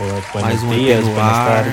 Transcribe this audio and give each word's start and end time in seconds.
Buenos 0.00 0.24
Mais 0.32 0.62
um 0.62 0.70
dias, 0.70 1.04
buenas 1.04 1.20
ar. 1.20 1.64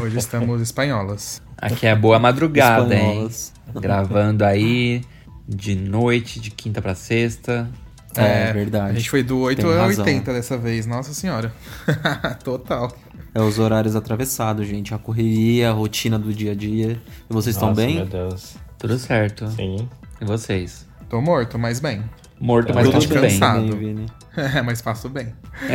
Hoje 0.00 0.16
estamos 0.16 0.62
espanholas. 0.62 1.42
Aqui 1.58 1.86
é 1.86 1.94
boa 1.94 2.18
madrugada, 2.18 2.94
hein? 2.94 3.26
Espanholas. 3.26 3.52
Gravando 3.74 4.42
aí 4.42 5.02
de 5.46 5.74
noite, 5.76 6.40
de 6.40 6.50
quinta 6.50 6.80
pra 6.80 6.94
sexta. 6.94 7.68
É, 8.14 8.50
verdade. 8.50 8.92
A 8.92 8.94
gente 8.94 9.10
foi 9.10 9.22
do 9.22 9.38
8 9.40 9.60
Tem 9.60 9.70
a 9.70 9.82
razão. 9.82 10.06
80 10.06 10.32
dessa 10.32 10.56
vez, 10.56 10.86
nossa 10.86 11.12
senhora. 11.12 11.52
Total. 12.42 12.90
É 13.34 13.42
os 13.42 13.58
horários 13.58 13.94
atravessados, 13.94 14.66
gente. 14.66 14.94
A 14.94 14.98
correria, 14.98 15.68
a 15.68 15.72
rotina 15.74 16.18
do 16.18 16.32
dia 16.32 16.52
a 16.52 16.54
dia. 16.54 16.98
E 17.28 17.32
vocês 17.32 17.56
estão 17.56 17.68
Nossa, 17.68 17.82
bem? 17.82 17.96
Meu 17.96 18.06
Deus. 18.06 18.56
Tudo 18.78 18.98
certo. 18.98 19.46
Sim. 19.50 19.86
E 20.18 20.24
vocês? 20.24 20.86
Tô 21.10 21.20
morto, 21.20 21.58
mas 21.58 21.78
bem. 21.78 22.02
Morto, 22.38 22.74
mas 22.74 22.88
Tudo 22.90 23.08
bem. 23.08 23.30
cansado. 23.30 23.60
Bem, 23.62 23.70
Vini. 23.78 24.06
É, 24.36 24.60
mas 24.60 24.82
faço 24.82 25.08
bem. 25.08 25.32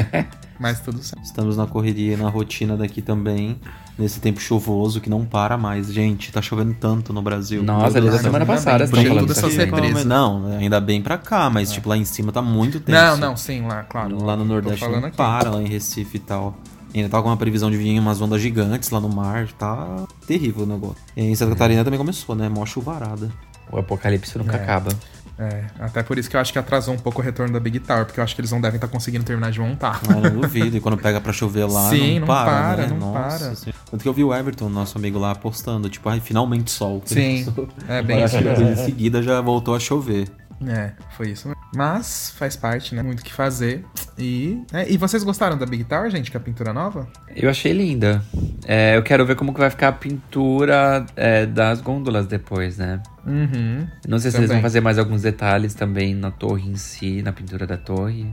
mas 0.60 0.80
tudo 0.80 1.02
certo. 1.02 1.24
Estamos 1.24 1.58
na 1.58 1.66
correria, 1.66 2.16
na 2.16 2.30
rotina 2.30 2.78
daqui 2.78 3.02
também. 3.02 3.60
Nesse 3.98 4.20
tempo 4.20 4.40
chuvoso 4.40 5.02
que 5.02 5.10
não 5.10 5.26
para 5.26 5.58
mais. 5.58 5.92
Gente, 5.92 6.32
tá 6.32 6.42
chovendo 6.42 6.76
tanto 6.80 7.12
no 7.12 7.22
Brasil. 7.22 7.64
Nossa, 7.64 8.00
desde 8.00 8.20
a 8.20 8.22
semana 8.22 8.44
ainda 8.44 8.54
passada 8.54 8.86
bem, 8.88 9.06
falando 9.08 9.28
tudo 9.28 9.32
isso 9.38 9.46
essa 9.48 9.64
aqui. 9.64 9.72
represa. 9.76 10.06
Não, 10.06 10.46
ainda 10.58 10.80
bem 10.80 11.02
pra 11.02 11.18
cá, 11.18 11.50
mas 11.50 11.72
tipo 11.72 11.90
lá 11.90 11.98
em 11.98 12.06
cima 12.06 12.32
tá 12.32 12.42
muito 12.42 12.80
tenso. 12.80 13.00
Não, 13.02 13.18
não, 13.18 13.36
sim, 13.38 13.62
lá, 13.66 13.82
claro. 13.84 14.24
Lá 14.24 14.36
no 14.38 14.46
Nordeste 14.46 14.80
falando 14.80 15.02
não 15.02 15.08
aqui. 15.08 15.18
para, 15.18 15.50
lá 15.50 15.62
em 15.62 15.68
Recife 15.68 16.18
e 16.18 16.20
tal. 16.20 16.56
Ainda 16.94 17.10
tá 17.10 17.22
com 17.22 17.30
uma 17.30 17.38
previsão 17.38 17.72
de 17.72 17.78
vir 17.78 17.98
umas 18.00 18.22
ondas 18.22 18.40
gigantes 18.42 18.90
lá 18.92 19.00
no 19.00 19.10
mar. 19.10 19.48
Tá 19.58 20.06
terrível 20.28 20.64
o 20.64 20.68
negócio. 20.68 20.98
E 21.18 21.24
em 21.24 21.36
Santa 21.36 21.54
Catarina 21.54 21.84
também 21.84 21.98
começou, 21.98 22.36
né? 22.36 22.48
Mó 22.50 22.66
chuvarada. 22.66 23.32
O 23.72 23.80
apocalipse 23.80 24.38
nunca 24.38 24.58
É. 24.58 24.62
acaba. 24.64 24.92
É, 25.42 25.64
até 25.80 26.04
por 26.04 26.20
isso 26.20 26.30
que 26.30 26.36
eu 26.36 26.40
acho 26.40 26.54
que 26.54 26.60
atrasou 26.60 26.94
um 26.94 27.00
pouco 27.00 27.20
o 27.20 27.24
retorno 27.24 27.52
da 27.52 27.60
Big 27.60 27.80
Tower, 27.80 28.06
porque 28.06 28.20
eu 28.20 28.24
acho 28.24 28.36
que 28.36 28.42
eles 28.42 28.52
não 28.52 28.62
devem 28.62 28.76
estar 28.76 28.88
conseguindo 28.88 29.24
terminar 29.26 29.50
de 29.50 29.60
montar. 29.60 30.00
Ah, 30.08 30.14
não 30.14 30.42
duvido. 30.42 30.78
E 30.78 30.80
quando 30.80 30.98
pega 30.98 31.20
pra 31.20 31.34
chover 31.34 31.66
lá, 31.66 31.90
Sim, 31.90 32.20
não, 32.20 32.20
não 32.20 32.28
para, 32.28 32.52
para, 32.52 32.82
né? 32.84 32.88
não 32.90 32.98
Nossa 32.98 33.46
para. 33.46 33.56
Senhora. 33.56 33.80
Tanto 33.90 34.04
que 34.04 34.08
eu 34.08 34.14
vi 34.14 34.24
o 34.24 34.32
Everton, 34.32 34.70
nosso 34.70 35.00
amigo 35.00 35.18
lá, 35.18 35.34
postando, 35.34 35.90
tipo, 35.90 36.08
ai, 36.08 36.20
finalmente 36.20 36.70
sol. 36.70 37.02
Sim, 37.06 37.52
é 37.90 38.04
bem 38.04 38.24
isso 38.24 38.38
em 38.38 38.76
seguida 38.76 39.24
já 39.24 39.42
voltou 39.42 39.74
a 39.74 39.80
chover. 39.80 40.30
É, 40.68 40.92
foi 41.18 41.30
isso. 41.30 41.48
mesmo. 41.48 41.62
Mas 41.76 42.34
faz 42.38 42.56
parte, 42.56 42.94
né? 42.94 43.02
Muito 43.02 43.22
o 43.22 43.24
que 43.24 43.34
fazer. 43.34 43.84
E, 44.18 44.62
é, 44.74 44.92
e 44.92 44.98
vocês 44.98 45.24
gostaram 45.24 45.58
da 45.58 45.66
Big 45.66 45.84
Tower, 45.86 46.10
gente, 46.12 46.30
que 46.30 46.38
é 46.38 46.40
a 46.40 46.44
pintura 46.44 46.72
nova? 46.74 47.08
Eu 47.36 47.50
achei 47.50 47.72
linda. 47.74 48.22
É, 48.68 48.96
eu 48.98 49.04
quero 49.04 49.26
ver 49.26 49.36
como 49.36 49.54
que 49.54 49.60
vai 49.60 49.70
ficar 49.70 49.88
a 49.88 49.92
pintura 49.94 51.06
é, 51.16 51.46
das 51.46 51.82
gôndolas 51.82 52.28
depois, 52.28 52.78
né? 52.78 53.02
Uhum. 53.26 53.88
Não 54.08 54.20
sei 54.20 54.32
se 54.32 54.38
eles 54.38 54.48
Também. 54.50 54.58
vão 54.58 54.62
fazer 54.62 54.82
mais 54.82 54.98
alguns 55.00 55.22
detalhes 55.22 55.74
também 55.74 56.14
na 56.14 56.30
torre 56.32 56.70
em 56.70 56.76
si, 56.76 57.22
na 57.22 57.32
pintura 57.32 57.66
da 57.66 57.78
torre. 57.78 58.28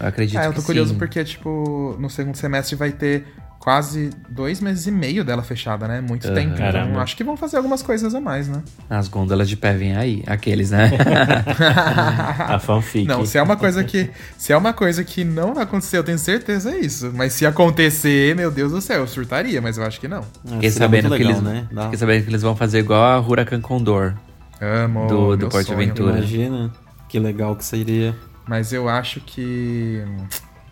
Eu 0.00 0.06
acredito 0.06 0.38
Ah, 0.38 0.44
eu 0.46 0.52
tô 0.52 0.62
curioso 0.62 0.92
sim. 0.92 0.98
porque, 0.98 1.22
tipo, 1.24 1.96
no 2.00 2.08
segundo 2.10 2.36
semestre 2.36 2.76
vai 2.76 2.92
ter 2.92 3.26
quase 3.64 4.10
dois 4.28 4.60
meses 4.60 4.86
e 4.86 4.90
meio 4.90 5.24
dela 5.24 5.42
fechada, 5.42 5.88
né? 5.88 5.98
Muito 6.02 6.26
Aham. 6.26 6.34
tempo. 6.34 6.54
Então, 6.62 7.00
acho 7.00 7.16
que 7.16 7.24
vão 7.24 7.34
fazer 7.34 7.56
algumas 7.56 7.82
coisas 7.82 8.14
a 8.14 8.20
mais, 8.20 8.46
né? 8.46 8.62
As 8.90 9.08
gôndolas 9.08 9.48
de 9.48 9.56
pé 9.56 9.72
vêm 9.72 9.96
aí, 9.96 10.22
aqueles, 10.26 10.70
né? 10.70 10.90
A 12.38 12.58
fanfic. 12.58 13.08
Não, 13.08 13.24
se 13.24 13.38
é 13.38 13.42
uma 13.42 13.56
coisa 13.56 13.82
que. 13.82 14.10
Se 14.36 14.52
é 14.52 14.56
uma 14.56 14.74
coisa 14.74 15.02
que 15.02 15.24
não 15.24 15.54
vai 15.54 15.64
acontecer, 15.64 15.96
eu 15.96 16.04
tenho 16.04 16.18
certeza 16.18 16.72
é 16.72 16.78
isso. 16.78 17.10
Mas 17.14 17.32
se 17.32 17.46
acontecer, 17.46 18.36
meu 18.36 18.50
Deus 18.50 18.70
do 18.70 18.82
céu, 18.82 18.98
eu 19.00 19.06
surtaria, 19.06 19.62
mas 19.62 19.78
eu 19.78 19.84
acho 19.84 19.98
que 19.98 20.08
não. 20.08 20.20
Ah, 20.20 20.50
Fiquei 20.50 20.70
sabendo, 20.70 21.08
que 21.16 21.22
eles, 21.22 21.40
né? 21.40 21.66
Dá- 21.72 21.84
fiquei 21.84 21.98
sabendo 21.98 22.22
que 22.24 22.30
eles 22.30 22.42
vão 22.42 22.54
fazer 22.54 22.80
igual 22.80 23.02
a 23.02 23.18
Huracan 23.18 23.62
Condor. 23.62 24.12
Amo. 24.60 25.06
Do- 25.06 25.36
do 25.38 25.48
Porto. 25.48 25.72
Imagina 25.72 26.70
que 27.08 27.18
legal 27.18 27.56
que 27.56 27.64
seria 27.64 28.14
Mas 28.46 28.74
eu 28.74 28.90
acho 28.90 29.20
que. 29.20 30.02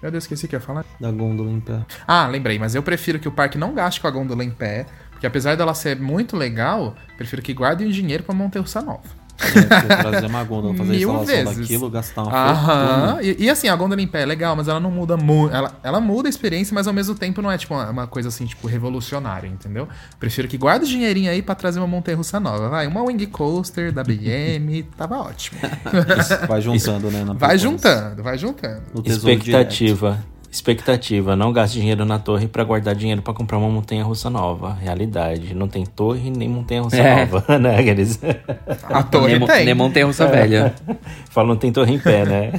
Meu 0.03 0.11
Deus, 0.11 0.25
esqueci 0.25 0.47
o 0.47 0.49
que 0.49 0.57
ia 0.57 0.61
falar. 0.61 0.85
da 0.99 1.13
gôndola 1.13 1.49
em 1.51 1.61
pé. 1.61 1.87
Ah, 2.07 2.27
lembrei, 2.27 2.59
mas 2.59 2.75
eu 2.75 2.83
prefiro 2.83 3.21
que 3.21 3.29
o 3.29 3.33
parque 3.33 3.57
não 3.57 3.73
gaste 3.73 4.01
com 4.01 4.09
a 4.09 4.11
gôndola 4.11 4.43
em 4.43 4.51
pé, 4.51 4.87
porque 5.11 5.27
apesar 5.27 5.57
dela 5.57 5.73
ser 5.75 6.01
muito 6.01 6.37
legal, 6.37 6.97
prefiro 7.17 7.41
que 7.41 7.55
guardem 7.55 7.87
o 7.87 7.93
dinheiro 7.93 8.25
pra 8.25 8.35
montar 8.35 8.61
o 8.61 8.85
nova. 8.85 9.22
É, 9.43 9.97
trazer 9.97 10.27
uma 10.27 10.45
gôndola, 10.45 10.75
fazer 10.75 10.93
a 10.93 10.97
Mil 10.97 11.09
instalação 11.11 11.45
vezes. 11.45 11.59
daquilo, 11.59 11.91
gastar 11.91 12.23
uma 12.23 12.33
Aham. 12.33 13.19
E, 13.23 13.45
e 13.45 13.51
assim, 13.51 13.69
a 13.69 13.77
gôndola 13.77 14.01
em 14.01 14.07
pé 14.07 14.23
é 14.23 14.27
legal, 14.27 14.55
mas 14.57 14.69
ela 14.69 14.81
não 14.81 14.91
muda 14.91 15.17
muito. 15.17 15.55
Ela, 15.55 15.73
ela 15.83 16.01
muda 16.01 16.29
a 16.29 16.31
experiência, 16.31 16.75
mas 16.75 16.87
ao 16.87 16.93
mesmo 16.93 17.15
tempo 17.15 17.43
não 17.43 17.51
é 17.51 17.59
tipo 17.59 17.75
uma, 17.75 17.91
uma 17.91 18.07
coisa 18.07 18.29
assim, 18.29 18.47
tipo, 18.47 18.67
revolucionária, 18.67 19.49
entendeu? 19.49 19.89
Prefiro 20.19 20.49
que 20.49 20.57
guarde 20.57 20.85
o 20.85 20.89
dinheirinho 20.89 21.31
aí 21.31 21.43
pra 21.43 21.55
trazer 21.55 21.79
uma 21.81 21.87
montanha 21.89 22.17
russa 22.17 22.39
nova. 22.41 22.69
Vai, 22.69 22.87
uma 22.87 23.03
Wing 23.03 23.27
Coaster 23.27 23.93
da 23.93 24.03
BM, 24.05 24.83
tava 24.97 25.19
ótimo. 25.19 25.61
Isso 26.19 26.47
vai 26.47 26.61
juntando, 26.61 27.11
né? 27.11 27.25
na 27.25 27.33
Vai 27.33 27.59
juntando, 27.59 28.23
vai 28.23 28.39
juntando. 28.39 28.83
Expectativa. 29.05 30.19
Expectativa. 30.53 31.35
Não 31.35 31.51
gaste 31.51 31.79
dinheiro 31.81 32.05
na 32.05 32.19
torre 32.19 32.47
pra 32.47 32.63
guardar 32.63 32.95
dinheiro 32.95 33.23
pra 33.23 33.33
comprar 33.33 33.57
uma 33.57 33.71
montanha 33.71 34.05
russa 34.05 34.29
nova. 34.29 34.75
Realidade. 34.75 35.55
Não 35.55 35.67
tem 35.67 35.87
torre 35.87 36.31
nem 36.31 36.47
montanha 36.47 36.83
russa 36.83 36.99
É. 36.99 37.25
nova, 37.25 37.45
né? 37.59 37.79
Aqueles... 37.81 38.21
A 38.85 39.03
torre 39.03 39.39
Nem, 39.39 39.49
tem, 39.49 39.65
nem 39.65 39.75
montanha 39.75 40.05
russa 40.05 40.27
velha. 40.27 40.75
Falam 41.31 41.49
não 41.55 41.57
tem 41.57 41.73
torre 41.73 41.95
em 41.95 41.99
pé, 41.99 42.27
né? 42.27 42.53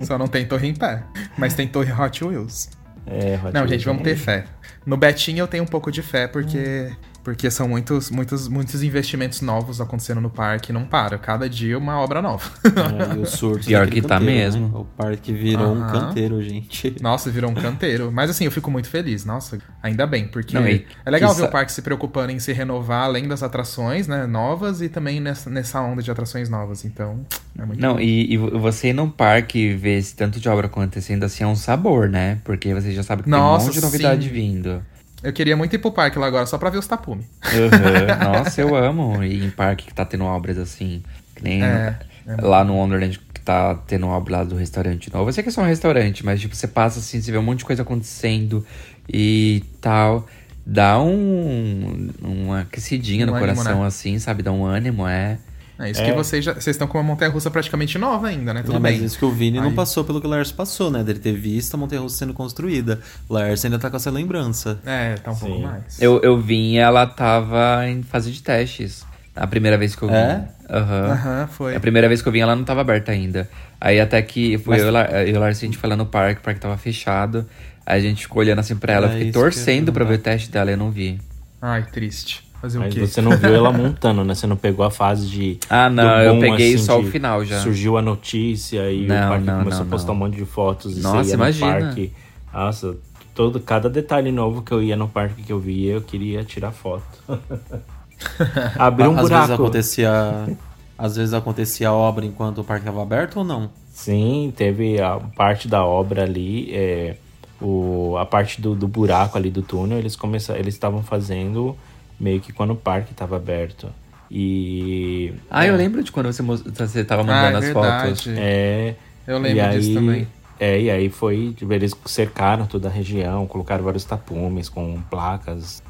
só 0.00 0.18
não 0.18 0.26
tem 0.26 0.44
torre 0.46 0.66
em 0.68 0.74
pé. 0.74 1.04
Mas 1.38 1.54
tem 1.54 1.68
torre 1.68 1.92
Hot 1.92 2.24
Wheels. 2.24 2.70
É, 3.06 3.36
Hot 3.36 3.44
Não, 3.54 3.60
Wheels 3.60 3.70
gente, 3.70 3.84
vamos 3.84 4.00
é- 4.02 4.04
ter 4.04 4.16
fé. 4.16 4.44
No 4.84 4.96
Betinho 4.96 5.38
eu 5.38 5.46
tenho 5.46 5.62
um 5.62 5.66
pouco 5.66 5.92
de 5.92 6.02
fé, 6.02 6.26
porque 6.26 6.90
Porque 7.26 7.50
são 7.50 7.66
muitos, 7.68 8.08
muitos, 8.08 8.46
muitos 8.46 8.84
investimentos 8.84 9.40
novos 9.40 9.80
acontecendo 9.80 10.20
no 10.20 10.30
parque, 10.30 10.72
não 10.72 10.84
para. 10.84 11.18
Cada 11.18 11.48
dia 11.48 11.76
uma 11.76 11.98
obra 11.98 12.22
nova. 12.22 12.48
É, 12.64 13.16
e 13.16 13.18
o 13.18 13.26
surto 13.26 13.66
Pior 13.66 13.88
que 13.88 14.00
tá 14.00 14.10
canteiro, 14.20 14.24
mesmo. 14.32 14.68
né? 14.68 14.78
O 14.78 14.84
parque 14.84 15.32
virou 15.32 15.72
um 15.74 15.84
canteiro, 15.88 16.40
gente. 16.40 16.94
Nossa, 17.02 17.28
virou 17.28 17.50
um 17.50 17.54
canteiro. 17.54 18.12
Mas 18.12 18.30
assim, 18.30 18.44
eu 18.44 18.52
fico 18.52 18.70
muito 18.70 18.88
feliz. 18.88 19.24
Nossa, 19.24 19.58
ainda 19.82 20.06
bem, 20.06 20.28
porque 20.28 20.54
Não, 20.54 20.68
e 20.68 20.86
é 21.04 21.10
legal 21.10 21.30
que 21.30 21.36
ver 21.38 21.42
sa- 21.42 21.48
o 21.48 21.50
parque 21.50 21.72
se 21.72 21.82
preocupando 21.82 22.30
em 22.30 22.38
se 22.38 22.52
renovar 22.52 23.02
além 23.02 23.26
das 23.26 23.42
atrações, 23.42 24.06
né, 24.06 24.24
novas 24.24 24.80
e 24.80 24.88
também 24.88 25.18
nessa, 25.18 25.50
nessa 25.50 25.80
onda 25.80 26.00
de 26.04 26.10
atrações 26.12 26.48
novas. 26.48 26.84
Então, 26.84 27.26
é 27.58 27.64
muito 27.66 27.80
Não, 27.80 27.94
bom. 27.94 28.00
e, 28.00 28.34
e 28.34 28.36
você 28.36 28.90
ir 28.90 28.92
num 28.92 29.10
parque 29.10 29.58
e 29.58 29.74
ver 29.74 29.98
esse 29.98 30.14
tanto 30.14 30.38
de 30.38 30.48
obra 30.48 30.68
acontecendo 30.68 31.24
assim 31.24 31.42
é 31.42 31.46
um 31.48 31.56
sabor, 31.56 32.08
né? 32.08 32.38
Porque 32.44 32.72
você 32.72 32.92
já 32.92 33.02
sabe 33.02 33.24
que 33.24 33.28
Nossa, 33.28 33.42
tem 33.58 33.64
um 33.64 33.66
monte 33.66 33.74
de 33.74 33.80
novidade 33.84 34.28
sim. 34.28 34.32
vindo. 34.32 34.80
Eu 35.22 35.32
queria 35.32 35.56
muito 35.56 35.74
ir 35.74 35.78
pro 35.78 35.90
parque 35.92 36.18
lá 36.18 36.26
agora, 36.26 36.46
só 36.46 36.58
pra 36.58 36.70
ver 36.70 36.78
os 36.78 36.86
tapume. 36.86 37.26
Uhum. 37.52 38.16
Nossa, 38.22 38.60
eu 38.60 38.74
amo 38.74 39.22
ir 39.24 39.44
em 39.44 39.50
parque 39.50 39.86
que 39.86 39.94
tá 39.94 40.04
tendo 40.04 40.24
obras 40.24 40.58
assim. 40.58 41.02
Que 41.34 41.42
nem 41.42 41.62
É, 41.62 41.96
lá 42.40 42.62
no 42.64 42.74
Wonderland 42.74 43.18
que 43.32 43.40
tá 43.40 43.74
tendo 43.86 44.06
obra 44.06 44.38
lá 44.38 44.44
do 44.44 44.56
restaurante 44.56 45.12
novo. 45.12 45.28
Eu 45.28 45.32
sei 45.32 45.42
que 45.42 45.48
é 45.48 45.52
só 45.52 45.62
um 45.62 45.66
restaurante, 45.66 46.24
mas 46.24 46.40
tipo, 46.40 46.54
você 46.54 46.66
passa 46.68 46.98
assim, 46.98 47.20
você 47.20 47.30
vê 47.32 47.38
um 47.38 47.42
monte 47.42 47.60
de 47.60 47.64
coisa 47.64 47.82
acontecendo 47.82 48.64
e 49.08 49.62
tal. 49.80 50.26
Dá 50.64 51.00
um, 51.00 52.10
uma 52.20 52.60
aquecidinha 52.62 53.24
Um 53.24 53.30
no 53.30 53.34
ânimo, 53.36 53.54
coração, 53.54 53.80
né? 53.82 53.86
assim, 53.86 54.18
sabe? 54.18 54.42
Dá 54.42 54.50
um 54.52 54.64
ânimo, 54.64 55.06
é. 55.06 55.38
É 55.78 55.90
isso 55.90 56.00
É. 56.00 56.04
que 56.06 56.12
vocês 56.12 56.44
já. 56.44 56.54
Vocês 56.54 56.68
estão 56.68 56.86
com 56.88 56.96
uma 56.96 57.04
montanha 57.04 57.30
russa 57.30 57.50
praticamente 57.50 57.98
nova 57.98 58.28
ainda, 58.28 58.54
né? 58.54 58.62
Tudo 58.62 58.76
É, 58.78 58.80
bem. 58.80 58.92
Mas 58.94 59.02
isso 59.02 59.18
que 59.18 59.24
o 59.26 59.30
Vini 59.30 59.58
não 59.58 59.68
Aí- 59.68 59.74
passou 59.74 60.04
pelo 60.04 60.20
que 60.20 60.26
o 60.26 60.30
Lars 60.30 60.50
passou, 60.50 60.90
né? 60.90 61.02
Dele 61.04 61.18
ter 61.18 61.32
visto 61.34 61.74
a 61.74 61.76
Montanha 61.76 62.00
Russa 62.00 62.16
sendo 62.16 62.32
construída. 62.32 63.00
O 63.28 63.34
Lars 63.34 63.62
ainda 63.64 63.78
tá 63.78 63.90
com 63.90 63.96
essa 63.96 64.10
lembrança. 64.10 64.78
É, 64.86 65.16
tá 65.16 65.32
um 65.32 65.36
pouco 65.36 65.56
Sim. 65.56 65.62
mais. 65.62 66.00
Eu, 66.00 66.20
eu 66.22 66.40
vim 66.40 66.72
e 66.72 66.78
ela 66.78 67.06
tava 67.06 67.86
em 67.88 68.02
fase 68.02 68.32
de 68.32 68.42
testes. 68.42 69.04
A 69.34 69.46
primeira 69.46 69.76
vez 69.76 69.94
que 69.94 70.02
eu 70.02 70.08
vim. 70.08 70.14
É? 70.14 70.48
Aham. 70.70 71.10
Aham, 71.12 71.46
foi. 71.48 71.76
A 71.76 71.80
primeira 71.80 72.08
vez 72.08 72.22
que 72.22 72.28
eu 72.28 72.32
vim, 72.32 72.40
ela 72.40 72.56
não 72.56 72.64
tava 72.64 72.80
aberta 72.80 73.12
ainda. 73.12 73.46
Aí 73.78 74.00
até 74.00 74.22
que 74.22 74.56
foi 74.56 74.78
Mas- 74.78 75.12
eu 75.12 75.26
e 75.28 75.32
o 75.36 75.38
Lars, 75.40 75.58
a 75.58 75.60
gente 75.60 75.76
foi 75.76 75.90
lá 75.90 75.96
no 75.96 76.06
parque, 76.06 76.40
o 76.40 76.42
parque 76.44 76.58
tava 76.58 76.78
fechado. 76.78 77.44
Aí 77.84 77.98
a 77.98 78.02
gente 78.02 78.22
ficou 78.22 78.40
olhando 78.40 78.60
assim 78.60 78.74
pra 78.74 78.94
ela, 78.94 79.06
É 79.08 79.10
eu 79.10 79.12
fiquei 79.18 79.32
torcendo 79.32 79.92
pra 79.92 80.04
ver 80.06 80.14
o 80.14 80.18
teste 80.18 80.50
dela 80.50 80.70
e 80.70 80.74
eu 80.74 80.78
não 80.78 80.90
vi. 80.90 81.20
Ai, 81.60 81.82
triste. 81.84 82.45
Fazer 82.60 82.78
o 82.78 82.80
Mas 82.80 82.94
quê? 82.94 83.06
você 83.06 83.20
não 83.20 83.36
viu 83.36 83.54
ela 83.54 83.70
montando, 83.70 84.24
né? 84.24 84.34
Você 84.34 84.46
não 84.46 84.56
pegou 84.56 84.84
a 84.84 84.90
fase 84.90 85.26
de. 85.28 85.58
Ah, 85.68 85.90
não, 85.90 86.20
eu 86.22 86.40
peguei 86.40 86.74
assim, 86.74 86.84
só 86.84 86.98
o 86.98 87.04
final 87.04 87.44
já. 87.44 87.60
Surgiu 87.60 87.96
a 87.98 88.02
notícia 88.02 88.90
e 88.90 89.06
Não, 89.06 89.14
o 89.16 89.28
parque 89.28 89.46
não, 89.46 89.58
começou 89.58 89.80
não, 89.80 89.86
a 89.86 89.90
postar 89.90 90.08
não. 90.08 90.14
um 90.14 90.18
monte 90.18 90.36
de 90.36 90.44
fotos. 90.44 90.96
E 90.96 91.00
Nossa, 91.00 91.24
você 91.24 91.30
ia 91.30 91.34
imagina. 91.34 91.74
no 91.74 91.80
parque. 91.86 92.12
Nossa, 92.52 92.96
todo, 93.34 93.60
cada 93.60 93.90
detalhe 93.90 94.32
novo 94.32 94.62
que 94.62 94.72
eu 94.72 94.82
ia 94.82 94.96
no 94.96 95.06
parque 95.06 95.42
que 95.42 95.52
eu 95.52 95.60
via, 95.60 95.92
eu 95.94 96.00
queria 96.00 96.42
tirar 96.44 96.72
foto. 96.72 97.04
Abriu 98.78 99.10
um 99.10 99.18
Às 99.18 99.28
vezes 99.28 99.44
buraco. 99.44 99.52
acontecia. 99.52 100.56
Às 100.98 101.16
vezes 101.16 101.34
acontecia 101.34 101.90
a 101.90 101.92
obra 101.92 102.24
enquanto 102.24 102.62
o 102.62 102.64
parque 102.64 102.82
estava 102.86 103.02
aberto 103.02 103.36
ou 103.36 103.44
não? 103.44 103.70
Sim, 103.90 104.52
teve 104.56 104.98
a 105.00 105.20
parte 105.36 105.68
da 105.68 105.84
obra 105.84 106.22
ali, 106.22 106.70
é, 106.74 107.16
o, 107.60 108.16
a 108.18 108.24
parte 108.24 108.62
do, 108.62 108.74
do 108.74 108.88
buraco 108.88 109.36
ali 109.36 109.50
do 109.50 109.60
túnel, 109.60 109.98
eles 109.98 110.16
começaram, 110.16 110.58
eles 110.58 110.74
estavam 110.74 111.02
fazendo 111.02 111.76
meio 112.18 112.40
que 112.40 112.52
quando 112.52 112.72
o 112.72 112.76
parque 112.76 113.12
estava 113.12 113.36
aberto. 113.36 113.88
E. 114.30 115.32
Ah, 115.50 115.66
eu 115.66 115.76
lembro 115.76 116.02
de 116.02 116.10
quando 116.12 116.26
você, 116.32 116.42
você 116.42 117.04
tava 117.04 117.22
Ah, 117.22 117.24
mandando 117.24 117.54
é 117.56 117.58
as 117.58 117.64
verdade. 117.64 118.08
fotos. 118.08 118.28
É. 118.36 118.94
Eu 119.26 119.38
lembro 119.38 119.56
e 119.58 119.60
aí, 119.60 119.78
disso 119.78 119.94
também. 119.94 120.26
É, 120.58 120.80
e 120.80 120.90
aí 120.90 121.08
foi. 121.08 121.52
tipo, 121.56 121.72
Eles 121.72 121.92
cercaram 122.06 122.66
toda 122.66 122.88
a 122.88 122.90
região, 122.90 123.46
colocaram 123.46 123.84
vários 123.84 124.04
tapumes 124.04 124.68
com 124.68 125.00
placas 125.10 125.82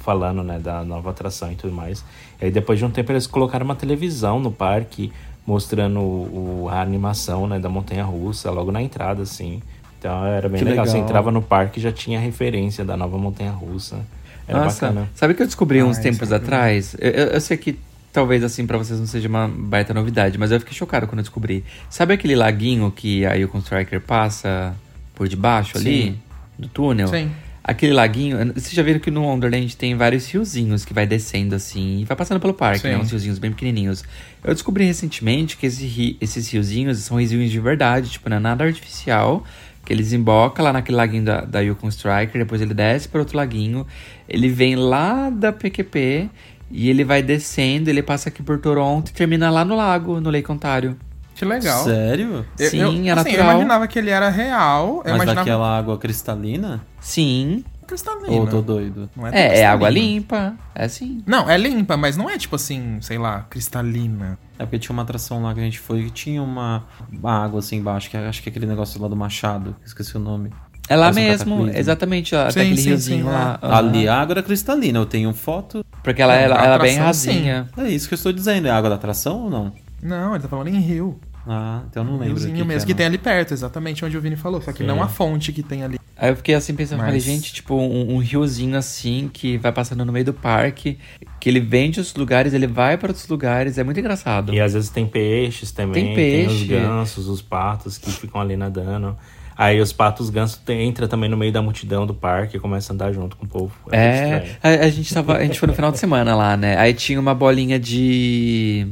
falando, 0.00 0.42
né, 0.42 0.58
da 0.58 0.84
nova 0.84 1.10
atração 1.10 1.50
e 1.52 1.54
tudo 1.56 1.72
mais. 1.72 2.04
E 2.40 2.46
aí 2.46 2.50
depois 2.50 2.78
de 2.78 2.84
um 2.84 2.90
tempo 2.90 3.12
eles 3.12 3.26
colocaram 3.26 3.64
uma 3.64 3.74
televisão 3.76 4.38
no 4.40 4.50
parque 4.50 5.12
mostrando 5.46 6.00
o, 6.00 6.68
a 6.70 6.80
animação, 6.80 7.46
né, 7.46 7.58
da 7.58 7.68
montanha 7.68 8.04
russa 8.04 8.50
logo 8.50 8.72
na 8.72 8.82
entrada, 8.82 9.22
assim. 9.22 9.62
Então 9.98 10.24
era 10.24 10.48
bem 10.48 10.58
Que 10.58 10.64
legal. 10.64 10.86
Você 10.86 10.92
legal. 10.94 11.08
entrava 11.08 11.30
no 11.30 11.42
parque 11.42 11.78
e 11.78 11.82
já 11.82 11.92
tinha 11.92 12.18
referência 12.18 12.84
da 12.84 12.96
nova 12.96 13.16
montanha 13.18 13.50
russa. 13.52 13.98
Era 14.46 14.64
Nossa, 14.64 14.88
bacana. 14.88 15.08
sabe 15.14 15.32
o 15.32 15.36
que 15.36 15.42
eu 15.42 15.46
descobri 15.46 15.80
Ah, 15.80 15.84
uns 15.86 15.98
tempos 15.98 16.30
é 16.30 16.36
atrás? 16.36 16.94
Eu, 16.98 17.10
eu- 17.10 17.40
sei 17.40 17.56
que 17.56 17.78
talvez 18.12 18.44
assim 18.44 18.66
pra 18.66 18.76
vocês 18.78 18.98
não 19.00 19.06
seja 19.06 19.28
uma 19.28 19.48
baita 19.48 19.92
novidade, 19.94 20.38
mas 20.38 20.50
eu 20.50 20.60
fiquei 20.60 20.74
chocado 20.74 21.06
quando 21.06 21.18
eu 21.20 21.22
descobri. 21.24 21.64
Sabe 21.90 22.14
aquele 22.14 22.36
laguinho 22.36 22.90
que 22.90 23.24
a 23.26 23.34
Yukon 23.34 23.58
Striker 23.58 24.00
passa 24.00 24.74
por 25.14 25.26
debaixo 25.28 25.78
ali 25.78 26.02
Sim. 26.04 26.18
do 26.58 26.68
túnel? 26.68 27.08
Sim. 27.08 27.30
Aquele 27.66 27.94
laguinho, 27.94 28.36
vocês 28.52 28.72
já 28.72 28.82
viram 28.82 29.00
que 29.00 29.10
no 29.10 29.22
Wonderland 29.22 29.74
tem 29.74 29.96
vários 29.96 30.30
riozinhos 30.30 30.84
que 30.84 30.92
vai 30.92 31.06
descendo 31.06 31.54
assim 31.54 32.00
e 32.00 32.04
vai 32.04 32.14
passando 32.14 32.38
pelo 32.38 32.52
parque, 32.52 32.80
Sim. 32.82 32.88
né? 32.88 32.98
Uns 32.98 33.10
riozinhos 33.10 33.38
bem 33.38 33.50
pequenininhos. 33.52 34.04
Eu 34.44 34.52
descobri 34.52 34.84
recentemente 34.84 35.56
que 35.56 35.64
esse 35.64 35.86
ri- 35.86 36.18
esses 36.20 36.46
riozinhos 36.50 36.98
são 36.98 37.16
riozinhos 37.16 37.50
de 37.50 37.58
verdade, 37.58 38.10
tipo, 38.10 38.28
não 38.28 38.36
é 38.36 38.40
nada 38.40 38.64
artificial. 38.64 39.42
Que 39.84 39.92
eles 39.92 40.12
embocam 40.12 40.64
lá 40.64 40.72
naquele 40.72 40.96
laguinho 40.96 41.24
da, 41.24 41.40
da 41.42 41.60
Yukon 41.60 41.88
Striker, 41.88 42.40
depois 42.40 42.60
ele 42.60 42.72
desce 42.74 43.08
para 43.08 43.20
outro 43.20 43.36
laguinho. 43.36 43.86
Ele 44.28 44.48
vem 44.48 44.76
lá 44.76 45.28
da 45.30 45.52
PQP 45.52 46.30
e 46.70 46.88
ele 46.88 47.04
vai 47.04 47.22
descendo, 47.22 47.90
ele 47.90 48.02
passa 48.02 48.28
aqui 48.30 48.42
por 48.42 48.58
Toronto 48.58 49.10
e 49.10 49.12
termina 49.12 49.50
lá 49.50 49.64
no 49.64 49.76
lago, 49.76 50.20
no 50.20 50.30
Lake 50.30 50.50
Ontário. 50.50 50.96
Que 51.34 51.44
legal. 51.44 51.84
Sério? 51.84 52.46
Eu- 52.58 52.70
Sim, 52.70 52.78
eu, 52.78 52.86
é 52.86 52.90
assim, 52.90 53.08
eu 53.08 53.16
natural. 53.16 53.50
imaginava 53.50 53.88
que 53.88 53.98
ele 53.98 54.10
era 54.10 54.28
real. 54.28 55.02
Eu 55.04 55.12
Mas 55.12 55.14
imaginava 55.16 55.34
daquela 55.34 55.78
água 55.78 55.98
cristalina? 55.98 56.80
Sim. 57.00 57.64
Cristalino. 57.84 58.32
Ou 58.32 58.46
tô 58.46 58.60
doido? 58.62 59.08
Não 59.16 59.26
é, 59.26 59.30
É, 59.32 59.58
é 59.60 59.66
água 59.66 59.88
limpa. 59.90 60.54
É 60.74 60.88
sim. 60.88 61.22
Não, 61.26 61.48
é 61.48 61.56
limpa, 61.56 61.96
mas 61.96 62.16
não 62.16 62.28
é 62.28 62.36
tipo 62.38 62.56
assim, 62.56 62.98
sei 63.00 63.18
lá, 63.18 63.46
cristalina. 63.50 64.38
É 64.58 64.64
porque 64.64 64.78
tinha 64.78 64.92
uma 64.92 65.02
atração 65.02 65.42
lá 65.42 65.52
que 65.54 65.60
a 65.60 65.62
gente 65.64 65.78
foi 65.78 66.04
que 66.04 66.10
tinha 66.10 66.42
uma, 66.42 66.84
uma 67.12 67.44
água 67.44 67.58
assim 67.60 67.76
embaixo, 67.76 68.08
que 68.10 68.16
acho 68.16 68.42
que 68.42 68.48
é 68.48 68.50
aquele 68.50 68.66
negócio 68.66 69.00
lá 69.00 69.08
do 69.08 69.16
Machado, 69.16 69.74
esqueci 69.84 70.16
o 70.16 70.20
nome. 70.20 70.50
É 70.88 70.96
lá 70.96 71.10
mesmo, 71.10 71.66
exatamente, 71.70 72.36
até 72.36 72.50
Sim, 72.52 72.60
aquele 72.60 72.76
sim, 72.76 72.88
riozinho 72.90 73.24
sim, 73.24 73.30
lá. 73.30 73.58
é. 73.62 73.66
Ali 73.74 74.06
a 74.06 74.20
água 74.20 74.34
era 74.34 74.42
cristalina, 74.42 74.98
eu 74.98 75.06
tenho 75.06 75.32
foto. 75.32 75.84
Porque 76.02 76.20
ela, 76.20 76.34
Não, 76.34 76.42
ela, 76.42 76.62
ela 76.62 76.74
é 76.74 76.78
bem 76.78 76.98
rasinha. 76.98 77.68
É 77.76 77.88
isso 77.88 78.06
que 78.06 78.12
eu 78.14 78.16
estou 78.16 78.32
dizendo, 78.32 78.68
é 78.68 78.70
água 78.70 78.90
da 78.90 78.96
atração 78.96 79.44
ou 79.44 79.50
não? 79.50 79.72
Não, 80.02 80.34
ele 80.34 80.42
tá 80.42 80.48
falando 80.48 80.68
em 80.68 80.78
rio. 80.78 81.18
Ah, 81.46 81.82
então 81.90 82.02
eu 82.02 82.06
não 82.10 82.12
lembro. 82.18 82.34
o 82.34 82.36
Riozinho 82.38 82.56
que 82.56 82.64
mesmo, 82.64 82.80
que, 82.80 82.86
que, 82.92 82.94
tem 82.94 83.04
era. 83.06 83.14
ali 83.14 83.18
perto, 83.22 83.52
exatamente 83.52 84.04
onde 84.04 84.16
o 84.16 84.20
Vini 84.20 84.36
falou. 84.36 84.60
Só 84.62 84.72
que 84.72 84.78
Sim. 84.78 84.86
não 84.86 85.02
a 85.02 85.08
fonte 85.08 85.52
que 85.52 85.62
tem 85.62 85.82
ali. 85.82 85.98
Aí 86.16 86.30
eu 86.30 86.36
fiquei 86.36 86.54
assim 86.54 86.74
pensando, 86.74 86.98
Mas- 86.98 87.06
falei, 87.08 87.20
gente, 87.20 87.52
tipo, 87.52 87.74
um, 87.74 88.14
um 88.14 88.18
riozinho 88.18 88.76
assim 88.78 89.28
que 89.32 89.58
vai 89.58 89.72
passando 89.72 90.04
no 90.04 90.12
meio 90.12 90.24
do 90.24 90.32
parque, 90.32 90.96
que 91.40 91.48
ele 91.48 91.60
vem 91.60 91.90
de 91.90 91.98
outros 92.00 92.14
lugares, 92.16 92.54
ele 92.54 92.66
vai 92.66 92.96
para 92.96 93.08
outros 93.10 93.28
lugares, 93.28 93.76
é 93.78 93.84
muito 93.84 93.98
engraçado. 94.00 94.54
E 94.54 94.60
às 94.60 94.72
vezes 94.74 94.88
tem 94.90 95.06
peixes 95.06 95.70
também, 95.72 96.04
Tem 96.06 96.14
tem, 96.14 96.46
os 96.46 96.52
peixe. 96.54 96.66
gansos, 96.66 97.28
os 97.28 97.42
patos 97.42 97.98
que 97.98 98.10
ficam 98.10 98.40
ali 98.40 98.56
nadando. 98.56 99.16
Aí 99.56 99.80
os 99.80 99.92
patos, 99.92 100.26
os 100.26 100.30
gansos 100.30 100.60
entra 100.68 101.06
também 101.06 101.28
no 101.28 101.36
meio 101.36 101.52
da 101.52 101.60
multidão 101.62 102.06
do 102.06 102.14
parque 102.14 102.56
e 102.56 102.60
começa 102.60 102.92
a 102.92 102.94
andar 102.94 103.12
junto 103.12 103.36
com 103.36 103.44
o 103.44 103.48
povo. 103.48 103.72
É, 103.92 104.14
estranho. 104.38 104.56
a, 104.62 104.68
a 104.86 104.88
gente 104.88 105.12
tava, 105.14 105.36
a 105.36 105.42
gente 105.42 105.58
foi 105.60 105.66
no 105.68 105.74
final 105.74 105.92
de 105.92 105.98
semana 105.98 106.34
lá, 106.34 106.56
né? 106.56 106.76
Aí 106.78 106.94
tinha 106.94 107.20
uma 107.20 107.34
bolinha 107.34 107.78
de. 107.78 108.86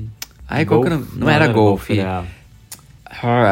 Ai, 0.49 0.65
qual 0.67 0.81
que 0.83 0.87
era? 0.89 0.97
o 0.97 0.99
Golfe? 0.99 1.19
Não, 1.19 1.31
era 1.31 1.47
golfe. 1.49 1.99
era- 1.99 2.19
Ah, 2.21 2.25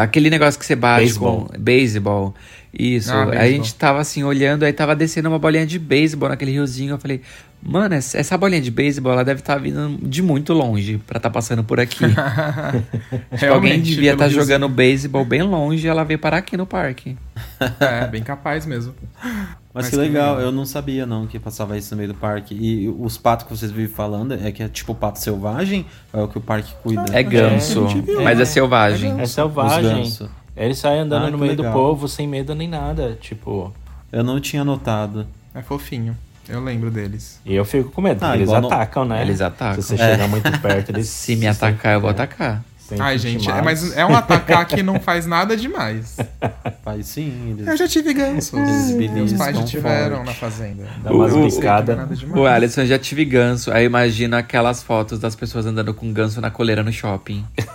Aquele 0.00 0.30
negócio 0.30 0.58
que 0.58 0.66
você 0.66 0.76
bate 0.76 1.04
Beisebol. 1.04 1.46
com. 1.46 1.58
Beisebol. 1.58 2.34
Isso. 2.72 3.12
Ah, 3.12 3.30
aí 3.32 3.48
a 3.48 3.50
gente 3.50 3.74
tava 3.74 4.00
assim 4.00 4.22
olhando, 4.22 4.64
aí 4.64 4.72
tava 4.72 4.94
descendo 4.94 5.28
uma 5.28 5.38
bolinha 5.38 5.66
de 5.66 5.78
beisebol 5.78 6.28
naquele 6.28 6.52
riozinho. 6.52 6.94
Eu 6.94 6.98
falei, 6.98 7.20
mano, 7.60 7.94
essa 7.94 8.38
bolinha 8.38 8.60
de 8.60 8.70
beisebol 8.70 9.12
ela 9.12 9.24
deve 9.24 9.40
estar 9.40 9.58
vindo 9.58 9.98
de 10.02 10.22
muito 10.22 10.52
longe 10.52 10.98
pra 11.04 11.16
estar 11.16 11.30
passando 11.30 11.64
por 11.64 11.80
aqui. 11.80 12.04
Tipo, 13.36 13.52
alguém 13.52 13.80
devia 13.80 14.12
estar 14.12 14.26
visto. 14.26 14.38
jogando 14.38 14.68
beisebol 14.68 15.24
bem 15.24 15.42
longe 15.42 15.86
e 15.86 15.90
ela 15.90 16.04
veio 16.04 16.18
parar 16.18 16.38
aqui 16.38 16.56
no 16.56 16.66
parque. 16.66 17.16
É, 17.80 18.06
bem 18.06 18.22
capaz 18.22 18.64
mesmo. 18.64 18.94
Mas, 19.72 19.84
Mas 19.84 19.90
que 19.90 19.90
que 19.96 19.96
legal, 20.02 20.30
legal. 20.34 20.46
eu 20.46 20.52
não 20.52 20.66
sabia 20.66 21.06
não 21.06 21.26
que 21.28 21.38
passava 21.38 21.78
isso 21.78 21.94
no 21.94 21.98
meio 21.98 22.12
do 22.12 22.18
parque. 22.18 22.54
E 22.54 22.88
os 22.88 23.16
patos 23.16 23.46
que 23.46 23.56
vocês 23.56 23.70
vivem 23.70 23.86
falando, 23.94 24.34
é 24.34 24.50
que 24.50 24.62
é 24.64 24.68
tipo 24.68 24.94
pato 24.94 25.20
selvagem? 25.20 25.86
Ou 26.12 26.20
é 26.20 26.24
o 26.24 26.28
que 26.28 26.38
o 26.38 26.40
parque 26.40 26.72
cuida? 26.82 27.04
É 27.12 27.22
ganso, 27.22 27.84
a 27.84 27.88
gente 27.88 28.00
viu, 28.00 28.20
mas 28.22 28.36
né? 28.36 28.42
é 28.42 28.46
selvagem. 28.46 29.20
É 29.20 29.22
Os 29.22 29.30
selvagem. 29.30 30.12
Eles 30.56 30.78
saem 30.78 31.00
andando 31.02 31.26
Ah, 31.26 31.30
no 31.30 31.38
meio 31.38 31.52
legal. 31.52 31.72
do 31.72 31.72
povo 31.72 32.08
sem 32.08 32.26
medo 32.26 32.52
nem 32.54 32.68
nada. 32.68 33.16
Tipo, 33.20 33.72
Eu 34.12 34.24
não 34.24 34.40
tinha 34.40 34.64
notado. 34.64 35.24
É 35.54 35.62
fofinho. 35.62 36.16
Eu 36.48 36.60
lembro 36.64 36.90
deles. 36.90 37.40
e 37.46 37.54
eu 37.54 37.64
fico 37.64 37.90
com 37.92 38.00
medo, 38.00 38.16
Ah, 38.16 38.26
porque 38.30 38.38
eles 38.38 38.48
igual 38.48 38.60
no- 38.62 38.66
atacam, 38.66 39.04
né? 39.04 39.22
Eles 39.22 39.40
atacam. 39.40 39.80
Se 39.80 39.96
você 39.96 40.02
É. 40.02 40.10
chegar 40.12 40.26
muito 40.28 40.50
perto, 40.60 40.88
eles. 40.90 41.06
Se 41.08 41.36
me 41.36 41.46
atacar, 41.46 41.94
eu 41.94 42.00
vou 42.00 42.10
atacar. 42.10 42.64
Tem 42.90 43.00
Ai, 43.00 43.16
gente, 43.18 43.49
é, 43.49 43.62
mas 43.62 43.97
é 43.97 44.04
um 44.04 44.16
atacar 44.16 44.66
que 44.66 44.82
não 44.82 44.99
faz 44.99 45.25
nada 45.25 45.56
demais. 45.56 46.16
Faz 46.82 47.06
sim. 47.06 47.50
Eles... 47.50 47.68
Eu 47.68 47.76
já 47.76 47.87
tive 47.87 48.12
gansos. 48.12 48.52
Eles 48.59 49.11
Meus 49.12 49.32
pais 49.35 49.56
já 49.56 49.62
tiveram 49.64 50.16
forte. 50.16 50.26
na 50.26 50.35
fazenda. 50.35 50.85
Dá 51.04 51.12
umas 51.12 51.32
O- 51.32 52.38
o- 52.40 52.47
Alisson 52.47 52.85
já 52.87 52.99
tive 52.99 53.25
ganso. 53.25 53.70
Aí 53.70 53.85
imagina 53.85 54.38
aquelas 54.38 54.82
fotos 54.82 55.18
das 55.20 55.37
pessoas 55.37 55.66
andando 55.66 55.92
com 55.94 56.12
ganso 56.12 56.40
na 56.40 56.50
coleira 56.50 56.82
no 56.82 56.92
shopping. 56.92 57.44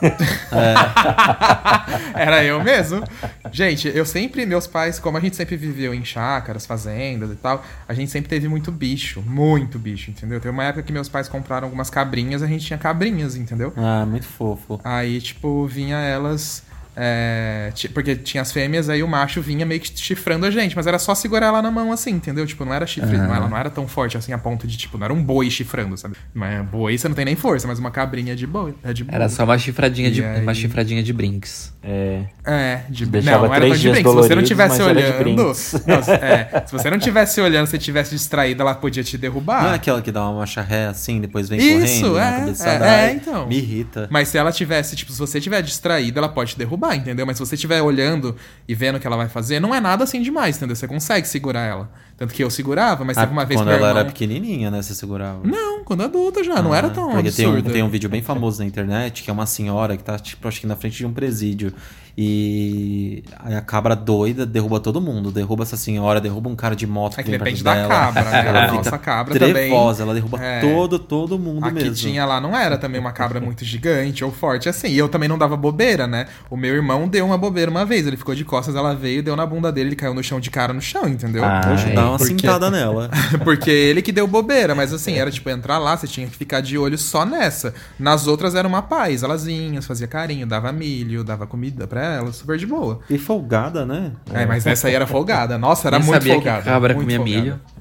Era 2.16 2.44
eu 2.44 2.64
mesmo. 2.64 3.04
Gente, 3.52 3.88
eu 3.94 4.06
sempre, 4.06 4.46
meus 4.46 4.68
pais, 4.68 5.00
como 5.00 5.18
a 5.18 5.22
gente 5.22 5.36
sempre 5.36 5.56
viveu 5.56 5.94
em 5.94 6.04
chácaras, 6.04 6.66
fazendas 6.66 7.32
e 7.32 7.36
tal, 7.36 7.64
a 7.88 7.94
gente 7.94 8.12
sempre 8.12 8.30
teve 8.30 8.48
muito 8.48 8.72
bicho. 8.72 9.22
Muito 9.26 9.78
bicho, 9.80 10.10
entendeu? 10.12 10.40
Teve 10.40 10.52
uma 10.52 10.64
época 10.64 10.84
que 10.84 10.92
meus 10.92 11.08
pais 11.10 11.28
compraram 11.30 11.66
algumas 11.68 11.90
cabrinhas, 11.90 12.42
a 12.42 12.48
gente 12.48 12.66
tinha 12.66 12.78
cabrinhas, 12.80 13.36
entendeu? 13.36 13.72
Ah, 13.78 14.06
muito 14.06 14.26
fofo. 14.26 14.80
Aí, 14.84 15.05
tipo, 15.22 15.66
vinha 15.66 15.98
elas. 15.98 16.64
É, 16.96 17.72
porque 17.94 18.16
tinha 18.16 18.42
as 18.42 18.52
fêmeas, 18.52 18.90
aí 18.90 19.04
o 19.04 19.08
macho 19.08 19.42
vinha 19.42 19.66
meio 19.66 19.82
que 19.82 19.92
chifrando 19.96 20.46
a 20.46 20.52
gente, 20.52 20.76
mas 20.76 20.88
era 20.88 20.98
só 20.98 21.14
segurar 21.14 21.48
ela 21.48 21.62
na 21.62 21.72
mão 21.72 21.92
assim, 21.92 22.12
entendeu? 22.12 22.46
Tipo, 22.46 22.66
não 22.66 22.74
era 22.74 22.86
chifre, 22.88 23.18
não, 23.18 23.34
ela 23.34 23.48
não 23.48 23.58
era 23.58 23.70
tão 23.70 23.88
forte 23.88 24.18
assim 24.18 24.34
a 24.34 24.38
ponto 24.38 24.66
de, 24.66 24.78
tipo, 24.78 24.98
não 24.98 25.06
era 25.06 25.14
um 25.14 25.22
boi 25.22 25.50
chifrando, 25.50 25.98
sabe? 25.98 26.16
Mas 26.34 26.66
boi 26.66 26.98
você 26.98 27.08
não 27.08 27.16
tem 27.16 27.26
nem 27.26 27.36
força, 27.36 27.68
mas 27.68 27.80
uma 27.80 27.92
cabrinha 27.92 28.36
de 28.36 28.48
boi. 28.48 28.74
É 28.84 28.94
de 28.94 29.06
Era 29.08 29.28
só 29.30 29.44
uma 29.44 29.58
chifradinha 29.58 30.10
de, 30.12 30.24
aí? 30.24 30.42
uma 30.42 30.54
chifradinha 30.54 31.04
de 31.04 31.12
brinks. 31.12 31.74
É, 31.84 32.24
É, 32.44 32.82
de 32.90 33.06
Deixava 33.06 33.44
não, 33.44 33.48
não 33.48 33.56
era 33.56 33.68
tão 33.68 33.76
de 33.76 33.90
brinks. 33.92 34.12
Se 34.12 34.18
você 34.18 34.36
não 34.36 34.44
tivesse 34.44 34.82
olhando. 34.82 35.18
brinks. 35.18 35.76
Não, 35.86 35.96
é, 36.14 36.64
se 36.66 36.72
você 36.72 36.90
não 36.90 36.98
tivesse 36.98 37.42
olhando, 37.42 37.68
se 37.68 37.78
tivesse 37.78 38.16
distraído, 38.16 38.62
ela 38.62 38.74
podia 38.74 39.04
te 39.04 39.18
derrubar. 39.18 39.64
Não 39.64 39.72
é 39.72 39.76
aquela 39.76 40.02
que 40.02 40.12
dá 40.12 40.24
uma 40.24 40.40
marcha 40.40 40.62
ré 40.62 40.88
assim, 40.88 41.22
depois 41.22 41.48
vem 41.50 41.60
Isso, 41.60 42.02
correndo, 42.02 42.18
é, 42.18 42.32
na 42.32 42.40
cabeçada. 42.40 42.86
é, 42.86 42.88
é, 42.88 43.06
Ai, 43.06 43.12
então. 43.14 43.48
Me 43.48 43.58
irrita. 43.58 44.08
Mas 44.10 44.30
se 44.30 44.38
ela 44.38 44.52
tivesse, 44.52 44.96
tipo, 44.96 45.12
se 45.12 45.20
você 45.20 45.40
tiver 45.40 45.62
distraído, 45.62 46.18
ela 46.18 46.30
pode 46.30 46.52
te 46.52 46.58
derrubar, 46.58 46.85
entendeu? 46.94 47.26
Mas 47.26 47.38
se 47.38 47.46
você 47.46 47.56
estiver 47.56 47.82
olhando 47.82 48.36
e 48.68 48.76
vendo 48.76 48.98
o 48.98 49.00
que 49.00 49.08
ela 49.08 49.16
vai 49.16 49.30
fazer, 49.30 49.62
não 49.62 49.74
é 49.74 49.80
nada 49.80 50.04
assim 50.04 50.22
demais, 50.22 50.58
entendeu? 50.58 50.76
Você 50.76 50.88
consegue 50.88 51.26
segurar 51.28 51.62
ela. 51.62 51.90
Tanto 52.18 52.34
que 52.34 52.44
eu 52.44 52.50
segurava, 52.50 53.04
mas 53.06 53.18
Ah, 53.18 53.22
teve 53.22 53.34
uma 53.34 53.46
vez 53.46 53.60
quando 53.60 53.70
ela 53.70 53.78
irmão... 53.88 53.90
era 54.02 54.06
pequenininha, 54.06 54.70
né? 54.70 54.82
Você 54.82 54.94
segurava. 54.94 55.40
Não, 55.44 55.84
quando 55.84 56.04
adulta 56.04 56.44
já, 56.44 56.62
não 56.62 56.74
era 56.76 56.88
Ah, 56.88 56.92
tão 56.92 57.12
Porque 57.12 57.32
tem 57.32 57.46
um, 57.48 57.50
absurdo. 57.52 57.72
tem 57.74 57.84
um 57.84 57.90
vídeo 57.90 58.10
bem 58.10 58.22
famoso 58.22 58.60
na 58.60 58.66
internet 58.66 59.24
que 59.24 59.30
é 59.30 59.34
uma 59.34 59.46
senhora 59.46 59.96
que 59.98 60.04
tá, 60.04 60.18
tipo, 60.20 60.48
acho 60.48 60.60
que 60.62 60.68
na 60.68 60.76
frente 60.76 60.98
de 60.98 61.06
um 61.06 61.14
presídio. 61.14 61.74
E 62.18 63.24
aí 63.44 63.54
a 63.56 63.62
cabra 63.62 63.96
doida 63.96 64.46
derruba 64.46 64.80
todo 64.80 65.02
mundo. 65.02 65.32
Derruba 65.32 65.64
essa 65.64 65.76
senhora, 65.76 66.22
derruba 66.22 66.50
um 66.50 66.56
cara 66.56 66.76
de 66.76 66.88
moto 66.88 67.20
É 67.20 67.24
que 67.24 67.30
depende 67.32 67.64
da 67.64 67.74
dela. 67.76 67.88
cabra, 67.90 68.24
né? 68.24 68.44
Ela 68.48 68.60
A 68.60 68.64
fica 68.64 68.76
nossa 68.78 68.98
cabra 68.98 69.34
também- 69.38 69.54
trevosa, 69.54 70.04
ela 70.04 70.14
derruba 70.14 70.42
É. 70.42 70.62
todo, 70.62 70.98
todo 70.98 71.38
mundo 71.38 71.66
A 71.66 71.70
que 71.70 71.76
mesmo. 71.76 71.94
tinha 71.96 72.26
lá 72.26 72.40
não 72.40 72.56
era 72.56 72.78
também 72.78 73.00
uma 73.02 73.12
cabra 73.12 73.42
muito 73.42 73.66
gigante 73.66 74.24
ou 74.24 74.32
forte 74.32 74.70
assim. 74.70 74.88
E 74.88 74.98
eu 74.98 75.10
também 75.10 75.28
não 75.28 75.38
dava 75.38 75.58
bobeira, 75.58 76.08
né? 76.08 76.28
O 76.50 76.56
meu 76.56 76.74
irmão 76.74 77.08
deu 77.08 77.26
uma 77.26 77.38
bobeira 77.38 77.70
uma 77.70 77.86
vez. 77.86 78.08
Ele 78.08 78.16
ficou 78.18 78.34
de 78.34 78.46
costas, 78.46 78.76
ela 78.76 78.94
veio, 78.96 79.22
deu 79.22 79.36
na 79.36 79.46
bunda 79.46 79.72
dele, 79.72 79.90
ele 79.90 79.96
caiu 79.96 80.14
no 80.14 80.24
chão 80.24 80.40
de 80.40 80.50
cara 80.50 80.72
no 80.74 80.82
chão, 80.82 81.08
entendeu? 81.08 81.44
Ah, 81.44 81.62
Hoje 81.74 81.92
dá 81.94 82.10
uma 82.10 82.18
Porque- 82.18 82.34
cintada 82.34 82.72
nela. 82.72 83.10
Porque 83.44 83.70
ele 83.70 84.02
que 84.02 84.12
deu 84.12 84.26
bobeira, 84.28 84.74
mas 84.74 84.94
assim, 84.94 85.16
era 85.16 85.30
tipo 85.30 85.50
entrar 85.50 85.78
lá, 85.80 85.98
você 85.98 86.08
tinha 86.08 86.28
que 86.28 86.36
ficar 86.38 86.62
de 86.62 86.78
olho 86.78 86.98
só 86.98 87.26
nessa. 87.26 87.74
Nas 88.00 88.26
outras 88.28 88.56
era 88.56 88.68
uma 88.68 88.82
paz, 88.82 89.22
elas 89.24 89.44
vinham, 89.46 89.82
fazia 89.82 90.08
carinho, 90.08 90.48
dava 90.48 90.72
milho, 90.72 91.24
dava 91.24 91.46
comida 91.46 91.86
pra 91.88 92.05
elas, 92.14 92.36
super 92.38 92.58
de 92.58 92.66
boa. 92.66 93.00
E 93.10 93.18
folgada, 93.18 93.86
né? 93.86 94.12
É, 94.34 94.46
mas 94.46 94.66
essa 94.66 94.88
aí 94.88 94.96
era 94.96 95.08
folgada. 95.08 95.58
Nossa, 95.58 95.88
era 95.88 95.98
Nem 95.98 96.08
muito 96.08 96.20
sabia 96.22 96.34
folgada. 96.36 96.62
que 96.62 96.70
cabra 96.70 96.94
muito 96.94 97.06
comia 97.06 97.18
folgada. 97.18 97.42
milho. 97.42 97.62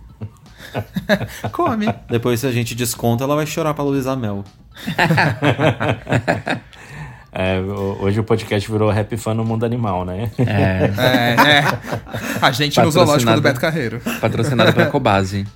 Come. 1.52 1.86
Depois, 2.08 2.40
se 2.40 2.46
a 2.46 2.52
gente 2.52 2.74
desconta, 2.74 3.24
ela 3.24 3.36
vai 3.36 3.46
chorar 3.46 3.74
pra 3.74 3.84
Luísa 3.84 4.16
Mel. 4.16 4.42
é, 7.34 7.60
hoje 8.00 8.20
o 8.20 8.24
podcast 8.24 8.70
virou 8.70 8.90
Rap 8.90 9.16
Fã 9.16 9.34
no 9.34 9.44
mundo 9.44 9.64
animal, 9.66 10.04
né? 10.04 10.30
É, 10.38 10.44
É, 10.44 11.58
é. 11.58 11.64
A 12.40 12.50
gente 12.52 12.80
no 12.80 12.90
zoológico 12.90 13.32
do. 13.32 13.40
Beto 13.40 13.60
Carreiro. 13.60 14.00
patrocinado 14.20 14.72
pela 14.72 14.86
Cobase. 14.86 15.46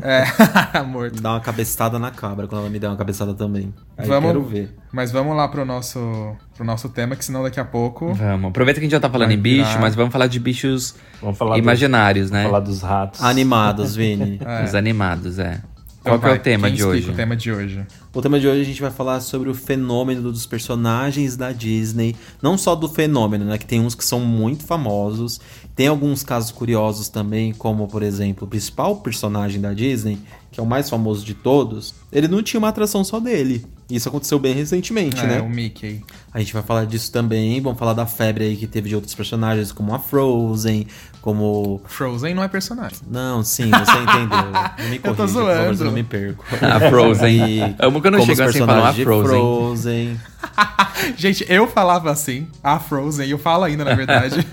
É, 0.00 0.80
morto. 0.86 1.20
Dá 1.20 1.32
uma 1.32 1.40
cabeçada 1.40 1.98
na 1.98 2.10
cabra 2.10 2.46
quando 2.46 2.60
ela 2.62 2.70
me 2.70 2.78
der 2.78 2.88
uma 2.88 2.96
cabeçada 2.96 3.34
também. 3.34 3.72
Aí 3.98 4.06
Vamos- 4.06 4.28
quero 4.30 4.44
ver. 4.44 4.76
Mas 4.92 5.10
vamos 5.10 5.36
lá 5.36 5.48
pro 5.48 5.64
nosso, 5.64 6.36
pro 6.54 6.64
nosso 6.64 6.88
tema, 6.90 7.16
que 7.16 7.24
senão 7.24 7.42
daqui 7.42 7.58
a 7.58 7.64
pouco. 7.64 8.12
Vamos. 8.14 8.50
Aproveita 8.50 8.78
que 8.78 8.84
a 8.84 8.88
gente 8.88 8.92
já 8.92 9.00
tá 9.00 9.08
falando 9.10 9.28
Vai 9.28 9.36
em 9.36 9.40
bicho, 9.40 9.66
virar- 9.68 9.80
mas 9.80 9.94
vamos 9.94 10.12
falar 10.12 10.26
de 10.26 10.38
bichos 10.38 10.94
Vamos 11.20 11.38
do- 11.38 11.56
imaginários, 11.56 12.30
né? 12.30 12.44
Falar 12.44 12.60
dos 12.60 12.82
ratos. 12.82 13.22
Animados, 13.22 13.96
Vini. 13.96 14.38
É. 14.44 14.64
Os 14.64 14.74
animados, 14.74 15.38
é. 15.38 15.60
Então 16.02 16.14
Qual 16.14 16.18
que 16.18 16.26
é 16.26 16.28
vai, 16.30 16.38
o 16.38 16.42
tema 16.42 16.66
quem 16.66 16.76
de 16.76 16.84
hoje? 16.84 17.10
o 17.10 17.14
tema 17.14 17.36
de 17.36 17.52
hoje. 17.52 17.86
O 18.12 18.20
tema 18.20 18.40
de 18.40 18.48
hoje 18.48 18.60
a 18.60 18.64
gente 18.64 18.82
vai 18.82 18.90
falar 18.90 19.20
sobre 19.20 19.48
o 19.48 19.54
fenômeno 19.54 20.32
dos 20.32 20.44
personagens 20.46 21.36
da 21.36 21.52
Disney. 21.52 22.16
Não 22.42 22.58
só 22.58 22.74
do 22.74 22.88
fenômeno, 22.88 23.44
né? 23.44 23.56
Que 23.56 23.64
tem 23.64 23.80
uns 23.80 23.94
que 23.94 24.04
são 24.04 24.18
muito 24.18 24.64
famosos. 24.64 25.40
Tem 25.76 25.86
alguns 25.86 26.24
casos 26.24 26.50
curiosos 26.50 27.08
também, 27.08 27.52
como, 27.54 27.86
por 27.86 28.02
exemplo, 28.02 28.46
o 28.46 28.50
principal 28.50 28.96
personagem 28.96 29.60
da 29.60 29.72
Disney, 29.72 30.18
que 30.50 30.58
é 30.58 30.62
o 30.62 30.66
mais 30.66 30.90
famoso 30.90 31.24
de 31.24 31.34
todos, 31.34 31.94
ele 32.10 32.26
não 32.26 32.42
tinha 32.42 32.58
uma 32.58 32.68
atração 32.68 33.04
só 33.04 33.20
dele. 33.20 33.64
Isso 33.88 34.08
aconteceu 34.08 34.38
bem 34.40 34.54
recentemente, 34.54 35.20
É, 35.20 35.26
né? 35.26 35.40
o 35.40 35.48
Mickey. 35.48 36.02
A 36.34 36.40
gente 36.40 36.52
vai 36.52 36.62
falar 36.62 36.84
disso 36.84 37.12
também. 37.12 37.60
Vamos 37.60 37.78
falar 37.78 37.92
da 37.92 38.06
febre 38.06 38.44
aí 38.44 38.56
que 38.56 38.66
teve 38.66 38.88
de 38.88 38.94
outros 38.96 39.14
personagens, 39.14 39.70
como 39.70 39.94
a 39.94 39.98
Frozen, 40.00 40.86
como. 41.22 41.80
Frozen 41.86 42.34
não 42.34 42.42
é 42.42 42.48
personagem. 42.48 42.98
Não, 43.08 43.42
sim, 43.42 43.70
você 43.70 43.92
entendeu. 43.98 44.52
Não 44.78 44.88
me 44.90 44.96
Eu 44.96 45.14
tô 45.14 45.14
corrija, 45.14 45.14
por 45.14 45.16
favor, 45.16 45.28
zoando. 45.28 45.74
se 45.76 45.80
eu 45.82 45.86
não 45.86 45.92
me 45.92 46.02
perco. 46.02 46.44
A 46.60 46.80
Frozen. 46.90 47.48
E 47.48 47.76
Amo 47.78 48.02
quando 48.02 48.18
como 48.18 48.26
chega 48.26 48.44
assim 48.44 48.58
falam 48.66 48.84
a 48.84 48.92
de 48.92 49.04
Frozen. 49.04 49.30
Frozen. 49.30 50.20
Gente, 51.16 51.46
eu 51.48 51.66
falava 51.68 52.10
assim, 52.10 52.46
a 52.62 52.78
Frozen, 52.78 53.26
e 53.26 53.30
eu 53.30 53.38
falo 53.38 53.64
ainda, 53.64 53.84
na 53.84 53.94
verdade. 53.94 54.44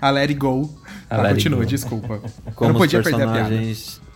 a 0.00 0.10
Let 0.10 0.28
It 0.28 0.34
Go. 0.34 0.70
A 1.10 1.16
Let 1.16 1.24
It 1.24 1.34
continua, 1.36 1.60
Go. 1.60 1.66
desculpa. 1.66 2.14
eu 2.14 2.52
Como 2.54 2.72
não 2.72 2.80
os 2.80 2.86
podia 2.86 3.02
perder 3.02 3.22
a 3.22 3.32
piada. 3.32 3.50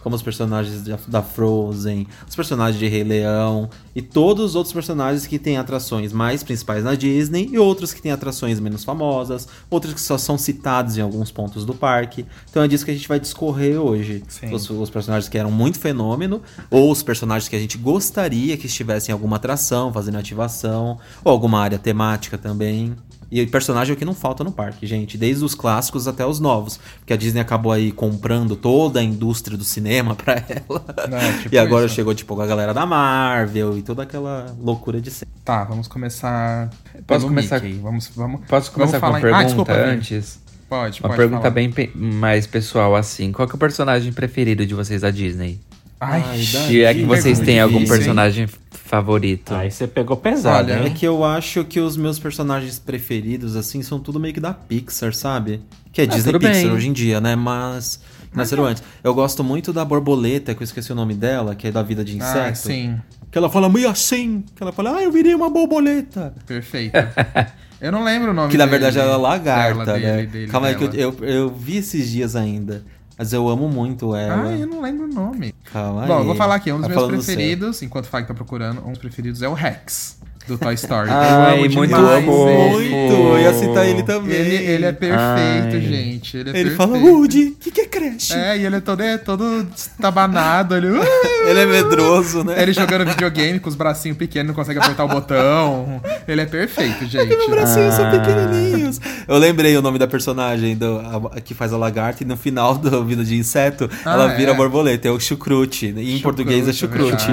Como 0.02 0.16
os 0.16 0.22
personagens 0.22 0.82
da- 1.06 1.22
Frozen, 1.22 2.06
os 2.28 2.34
personagens 2.34 2.78
de 2.78 2.88
Rei 2.88 3.04
Leão 3.04 3.68
e 3.94 4.00
todos 4.00 4.44
os 4.46 4.54
outros 4.54 4.72
personagens 4.72 5.26
que 5.26 5.38
têm 5.38 5.56
atrações 5.58 6.12
mais 6.12 6.42
principais 6.42 6.84
na 6.84 6.94
Disney 6.94 7.48
e 7.52 7.58
outros 7.58 7.92
que 7.92 8.00
têm 8.00 8.10
atrações 8.10 8.58
menos 8.60 8.82
famosas, 8.84 9.46
outros 9.68 9.92
que 9.94 10.00
só 10.00 10.16
são 10.16 10.38
citados 10.38 10.96
em 10.96 11.00
alguns 11.02 11.30
pontos 11.30 11.64
do 11.64 11.74
parque. 11.74 12.24
Então 12.50 12.62
é 12.62 12.68
disso 12.68 12.84
que 12.84 12.90
a 12.90 12.94
gente 12.94 13.08
vai 13.08 13.20
discorrer 13.20 13.78
hoje. 13.78 14.22
Os, 14.54 14.68
os 14.70 14.90
personagens 14.90 15.28
que 15.28 15.36
eram 15.36 15.50
muito 15.50 15.78
fenômeno, 15.78 16.40
ou 16.70 16.90
os 16.90 17.02
personagens 17.02 17.48
que 17.48 17.56
a 17.56 17.60
gente 17.60 17.76
gostaria 17.78 18.56
que 18.56 18.66
estivessem 18.66 19.12
em 19.12 19.14
alguma 19.14 19.36
atração, 19.36 19.92
fazendo 19.92 20.16
ativação, 20.18 20.98
ou 21.24 21.30
alguma 21.32 21.60
área 21.60 21.78
temática 21.78 22.38
também. 22.38 22.94
E 23.30 23.46
personagem 23.46 23.92
é 23.92 23.94
o 23.94 23.96
que 23.96 24.04
não 24.04 24.12
falta 24.14 24.42
no 24.42 24.50
parque, 24.50 24.84
gente. 24.86 25.16
Desde 25.16 25.44
os 25.44 25.54
clássicos 25.54 26.08
até 26.08 26.26
os 26.26 26.40
novos. 26.40 26.80
Porque 26.98 27.12
a 27.12 27.16
Disney 27.16 27.40
acabou 27.40 27.70
aí 27.70 27.92
comprando 27.92 28.56
toda 28.56 28.98
a 28.98 29.02
indústria 29.02 29.56
do 29.56 29.62
cinema 29.64 30.14
pra 30.16 30.32
ela. 30.34 30.84
É, 31.16 31.42
tipo 31.42 31.54
e 31.54 31.58
agora 31.58 31.86
isso. 31.86 31.94
chegou, 31.94 32.12
tipo, 32.14 32.40
a 32.40 32.46
galera 32.46 32.74
da 32.74 32.84
Marvel 32.84 33.78
e 33.78 33.82
toda 33.82 34.02
aquela 34.02 34.54
loucura 34.60 35.00
de 35.00 35.10
sempre. 35.12 35.28
Tá, 35.44 35.62
vamos 35.64 35.86
começar. 35.86 36.70
Posso 37.06 37.20
pelo 37.20 37.28
começar- 37.28 37.60
Mickey. 37.62 37.78
Vamos, 37.80 38.10
vamos, 38.16 38.40
Posso 38.48 38.72
começar 38.72 38.98
vamos 38.98 39.00
com 39.00 39.06
uma 39.12 39.18
em- 39.18 39.22
pergunta 39.22 39.40
Ah, 39.40 39.44
desculpa, 39.46 39.72
antes? 39.74 40.40
Pode, 40.68 41.00
Uma 41.00 41.08
pode 41.08 41.16
pergunta 41.16 41.42
falar. 41.42 41.50
bem 41.54 41.70
pe- 41.70 41.90
mais 41.96 42.46
pessoal, 42.46 42.94
assim. 42.94 43.32
Qual 43.32 43.46
que 43.48 43.54
é 43.54 43.56
o 43.56 43.58
personagem 43.58 44.12
preferido 44.12 44.64
de 44.66 44.74
vocês 44.74 45.00
da 45.02 45.10
Disney? 45.10 45.58
Ai, 46.00 46.24
Ai, 46.26 46.38
Se 46.38 46.82
é 46.82 46.94
que 46.94 47.04
vocês 47.04 47.38
têm 47.40 47.60
algum 47.60 47.74
difícil, 47.78 47.94
hein? 47.94 47.98
personagem 48.00 48.48
favorito. 48.72 49.54
Aí 49.54 49.70
você 49.70 49.86
pegou 49.86 50.16
pesado, 50.16 50.72
Olha, 50.72 50.80
É 50.82 50.86
hein? 50.86 50.94
que 50.94 51.06
eu 51.06 51.22
acho 51.24 51.62
que 51.64 51.78
os 51.78 51.96
meus 51.96 52.18
personagens 52.18 52.78
preferidos, 52.78 53.54
assim, 53.54 53.82
são 53.82 54.00
tudo 54.00 54.18
meio 54.18 54.32
que 54.34 54.40
da 54.40 54.52
Pixar, 54.54 55.12
sabe? 55.14 55.60
Que 55.92 56.02
é 56.02 56.06
Disney 56.06 56.32
tudo 56.32 56.40
Pixar 56.40 56.62
bem. 56.64 56.72
hoje 56.72 56.88
em 56.88 56.92
dia, 56.92 57.20
né? 57.20 57.36
Mas. 57.36 58.00
Nasceram 58.32 58.64
antes. 58.64 58.82
Eu 59.02 59.12
gosto 59.12 59.42
muito 59.42 59.72
da 59.72 59.84
borboleta, 59.84 60.54
que 60.54 60.62
eu 60.62 60.64
esqueci 60.64 60.92
o 60.92 60.94
nome 60.94 61.14
dela, 61.14 61.54
que 61.56 61.66
é 61.66 61.72
da 61.72 61.82
vida 61.82 62.04
de 62.04 62.16
inseto. 62.16 62.38
Ah, 62.38 62.54
sim. 62.54 62.96
Que 63.30 63.36
ela 63.36 63.50
fala 63.50 63.68
meio 63.68 63.88
assim. 63.88 64.44
Que 64.54 64.62
ela 64.62 64.70
fala, 64.72 64.96
ah, 64.98 65.02
eu 65.02 65.10
virei 65.10 65.34
uma 65.34 65.50
borboleta. 65.50 66.32
Perfeito. 66.46 66.94
Eu 67.80 67.90
não 67.90 68.04
lembro 68.04 68.30
o 68.32 68.34
nome 68.34 68.50
Que 68.50 68.58
na 68.58 68.66
dele. 68.66 68.78
verdade 68.78 68.98
ela 68.98 69.14
é 69.14 69.16
lagarta, 69.16 69.84
Dela, 69.86 69.98
né? 69.98 70.16
dele, 70.16 70.26
dele, 70.26 70.52
Calma 70.52 70.66
aí, 70.66 70.74
que 70.74 70.84
eu, 70.84 70.92
eu, 70.92 71.24
eu 71.24 71.48
vi 71.50 71.78
esses 71.78 72.10
dias 72.10 72.36
ainda. 72.36 72.84
Mas 73.20 73.34
eu 73.34 73.46
amo 73.50 73.68
muito 73.68 74.16
ela. 74.16 74.48
Ah, 74.48 74.56
eu 74.56 74.66
não 74.66 74.80
lembro 74.80 75.04
o 75.04 75.06
nome. 75.06 75.54
Calma 75.70 76.06
Bom, 76.06 76.14
aí. 76.14 76.20
eu 76.20 76.24
vou 76.24 76.34
falar 76.34 76.54
aqui, 76.54 76.72
um 76.72 76.80
dos 76.80 76.88
Tá 76.88 76.94
meus 77.06 77.26
preferidos, 77.26 77.82
enquanto 77.82 78.06
o 78.06 78.08
Fag 78.08 78.26
tá 78.26 78.32
procurando, 78.32 78.80
um 78.80 78.92
dos 78.92 78.98
preferidos 78.98 79.42
é 79.42 79.48
o 79.48 79.52
Rex, 79.52 80.16
do 80.50 80.58
Toy 80.58 80.74
Story. 80.74 81.08
Ai, 81.10 81.58
eu 81.60 81.64
amo 81.64 81.74
muito 81.74 81.94
ele. 81.96 82.26
Muito! 82.26 82.92
Eu 82.94 83.38
ia 83.38 83.54
citar 83.54 83.86
ele 83.86 84.02
também. 84.02 84.34
Ele, 84.34 84.54
ele 84.56 84.84
é 84.86 84.92
perfeito, 84.92 85.74
Ai. 85.74 85.80
gente. 85.80 86.36
Ele, 86.36 86.50
é 86.50 86.52
Ele 86.60 86.70
perfeito. 86.70 86.76
fala, 86.76 86.98
Woody, 86.98 87.44
o 87.48 87.54
que, 87.60 87.70
que 87.70 87.80
é 87.80 87.86
creche? 87.86 88.32
É, 88.34 88.58
e 88.58 88.66
ele 88.66 88.76
é 88.76 88.80
todo, 88.80 89.00
é 89.02 89.18
todo 89.18 89.66
estabanado. 89.76 90.76
Ele, 90.76 90.88
Ele 90.88 91.58
é 91.60 91.66
medroso, 91.66 92.44
né? 92.44 92.60
ele 92.62 92.72
jogando 92.72 93.06
videogame 93.08 93.58
com 93.60 93.68
os 93.68 93.74
bracinhos 93.74 94.16
pequenos, 94.18 94.48
não 94.48 94.54
consegue 94.54 94.78
apertar 94.78 95.04
o 95.04 95.08
botão. 95.08 96.00
Ele 96.28 96.40
é 96.42 96.46
perfeito, 96.46 97.06
gente. 97.06 97.26
Meus 97.28 97.48
bracinhos 97.48 97.94
são 97.94 98.06
Ah. 98.06 98.10
pequenininhos. 98.10 99.00
Eu 99.26 99.38
lembrei 99.38 99.76
o 99.76 99.82
nome 99.82 99.98
da 99.98 100.06
personagem 100.06 100.76
do, 100.76 100.98
a- 101.34 101.40
que 101.40 101.54
faz 101.54 101.72
a 101.72 101.76
lagarta 101.76 102.22
e 102.22 102.26
no 102.26 102.36
final 102.36 102.74
da 102.76 103.00
vida 103.00 103.24
de 103.24 103.36
inseto 103.36 103.88
Ah, 104.04 104.12
ela 104.14 104.26
vira 104.28 104.52
é. 104.52 104.54
borboleta. 104.54 105.08
É 105.08 105.10
o 105.10 105.18
chucrute. 105.20 105.86
Em 105.86 105.92
Chucrute, 105.92 106.22
português 106.22 106.66
é 106.66 106.70
é 106.70 106.72
chucrute. 106.72 107.30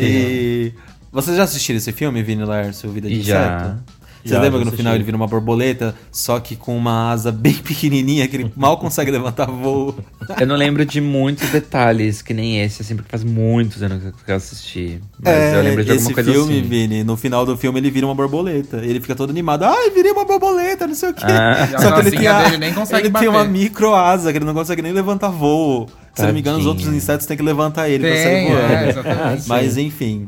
E 0.00 0.72
Vocês 1.16 1.36
já 1.36 1.44
assistiram 1.44 1.78
esse 1.78 1.92
filme, 1.92 2.22
Vini 2.22 2.44
Laércio, 2.44 2.90
Vida 2.90 3.08
de 3.08 3.22
Já. 3.22 3.56
Inseto? 3.56 3.96
Você 4.22 4.34
Já, 4.34 4.40
lembra 4.40 4.58
que 4.58 4.64
no 4.64 4.68
assisti. 4.70 4.76
final 4.78 4.94
ele 4.96 5.04
vira 5.04 5.16
uma 5.16 5.28
borboleta, 5.28 5.94
só 6.10 6.40
que 6.40 6.56
com 6.56 6.76
uma 6.76 7.12
asa 7.12 7.30
bem 7.30 7.52
pequenininha, 7.54 8.26
que 8.26 8.36
ele 8.36 8.52
mal 8.56 8.76
consegue 8.76 9.08
levantar 9.10 9.46
voo? 9.46 9.94
Eu 10.40 10.46
não 10.48 10.56
lembro 10.56 10.84
de 10.84 11.00
muitos 11.00 11.48
detalhes, 11.50 12.22
que 12.22 12.34
nem 12.34 12.60
esse, 12.60 12.82
assim, 12.82 12.96
porque 12.96 13.08
faz 13.08 13.22
muitos 13.22 13.80
anos 13.84 14.02
que 14.24 14.30
eu 14.32 14.34
assisti. 14.34 15.00
Mas 15.22 15.54
eu 15.54 15.62
lembro 15.62 15.84
de 15.84 15.92
É, 15.92 15.94
esse 15.94 16.08
alguma 16.08 16.14
coisa 16.14 16.32
filme, 16.32 16.58
assim. 16.58 16.68
Vini, 16.68 17.04
no 17.04 17.16
final 17.16 17.46
do 17.46 17.56
filme 17.56 17.78
ele 17.78 17.88
vira 17.88 18.04
uma 18.04 18.16
borboleta. 18.16 18.78
Ele 18.78 19.00
fica 19.00 19.14
todo 19.14 19.30
animado. 19.30 19.62
Ai, 19.64 19.90
virei 19.90 20.10
uma 20.10 20.24
borboleta, 20.24 20.88
não 20.88 20.94
sei 20.96 21.10
o 21.10 21.14
quê. 21.14 21.24
Ah. 21.24 21.68
Só 21.80 21.92
que 21.92 22.00
ele 22.00 22.10
tem, 22.10 22.26
a, 22.26 22.42
dele 22.42 22.58
nem 22.58 22.74
consegue 22.74 23.06
ele 23.06 23.14
tem 23.16 23.28
uma 23.28 23.44
micro 23.44 23.94
asa, 23.94 24.32
que 24.32 24.38
ele 24.38 24.44
não 24.44 24.54
consegue 24.54 24.82
nem 24.82 24.92
levantar 24.92 25.28
voo. 25.28 25.88
Se 26.16 26.26
não 26.26 26.32
me 26.32 26.40
engano, 26.40 26.58
os 26.58 26.66
outros 26.66 26.88
insetos 26.88 27.26
têm 27.26 27.36
que 27.36 27.42
levantar 27.44 27.88
ele 27.88 28.04
pra 28.04 28.16
sair 28.16 28.24
Tem, 28.24 28.48
voando. 28.48 28.72
é, 28.72 28.88
exatamente. 28.88 29.48
Mas 29.48 29.76
enfim. 29.76 30.26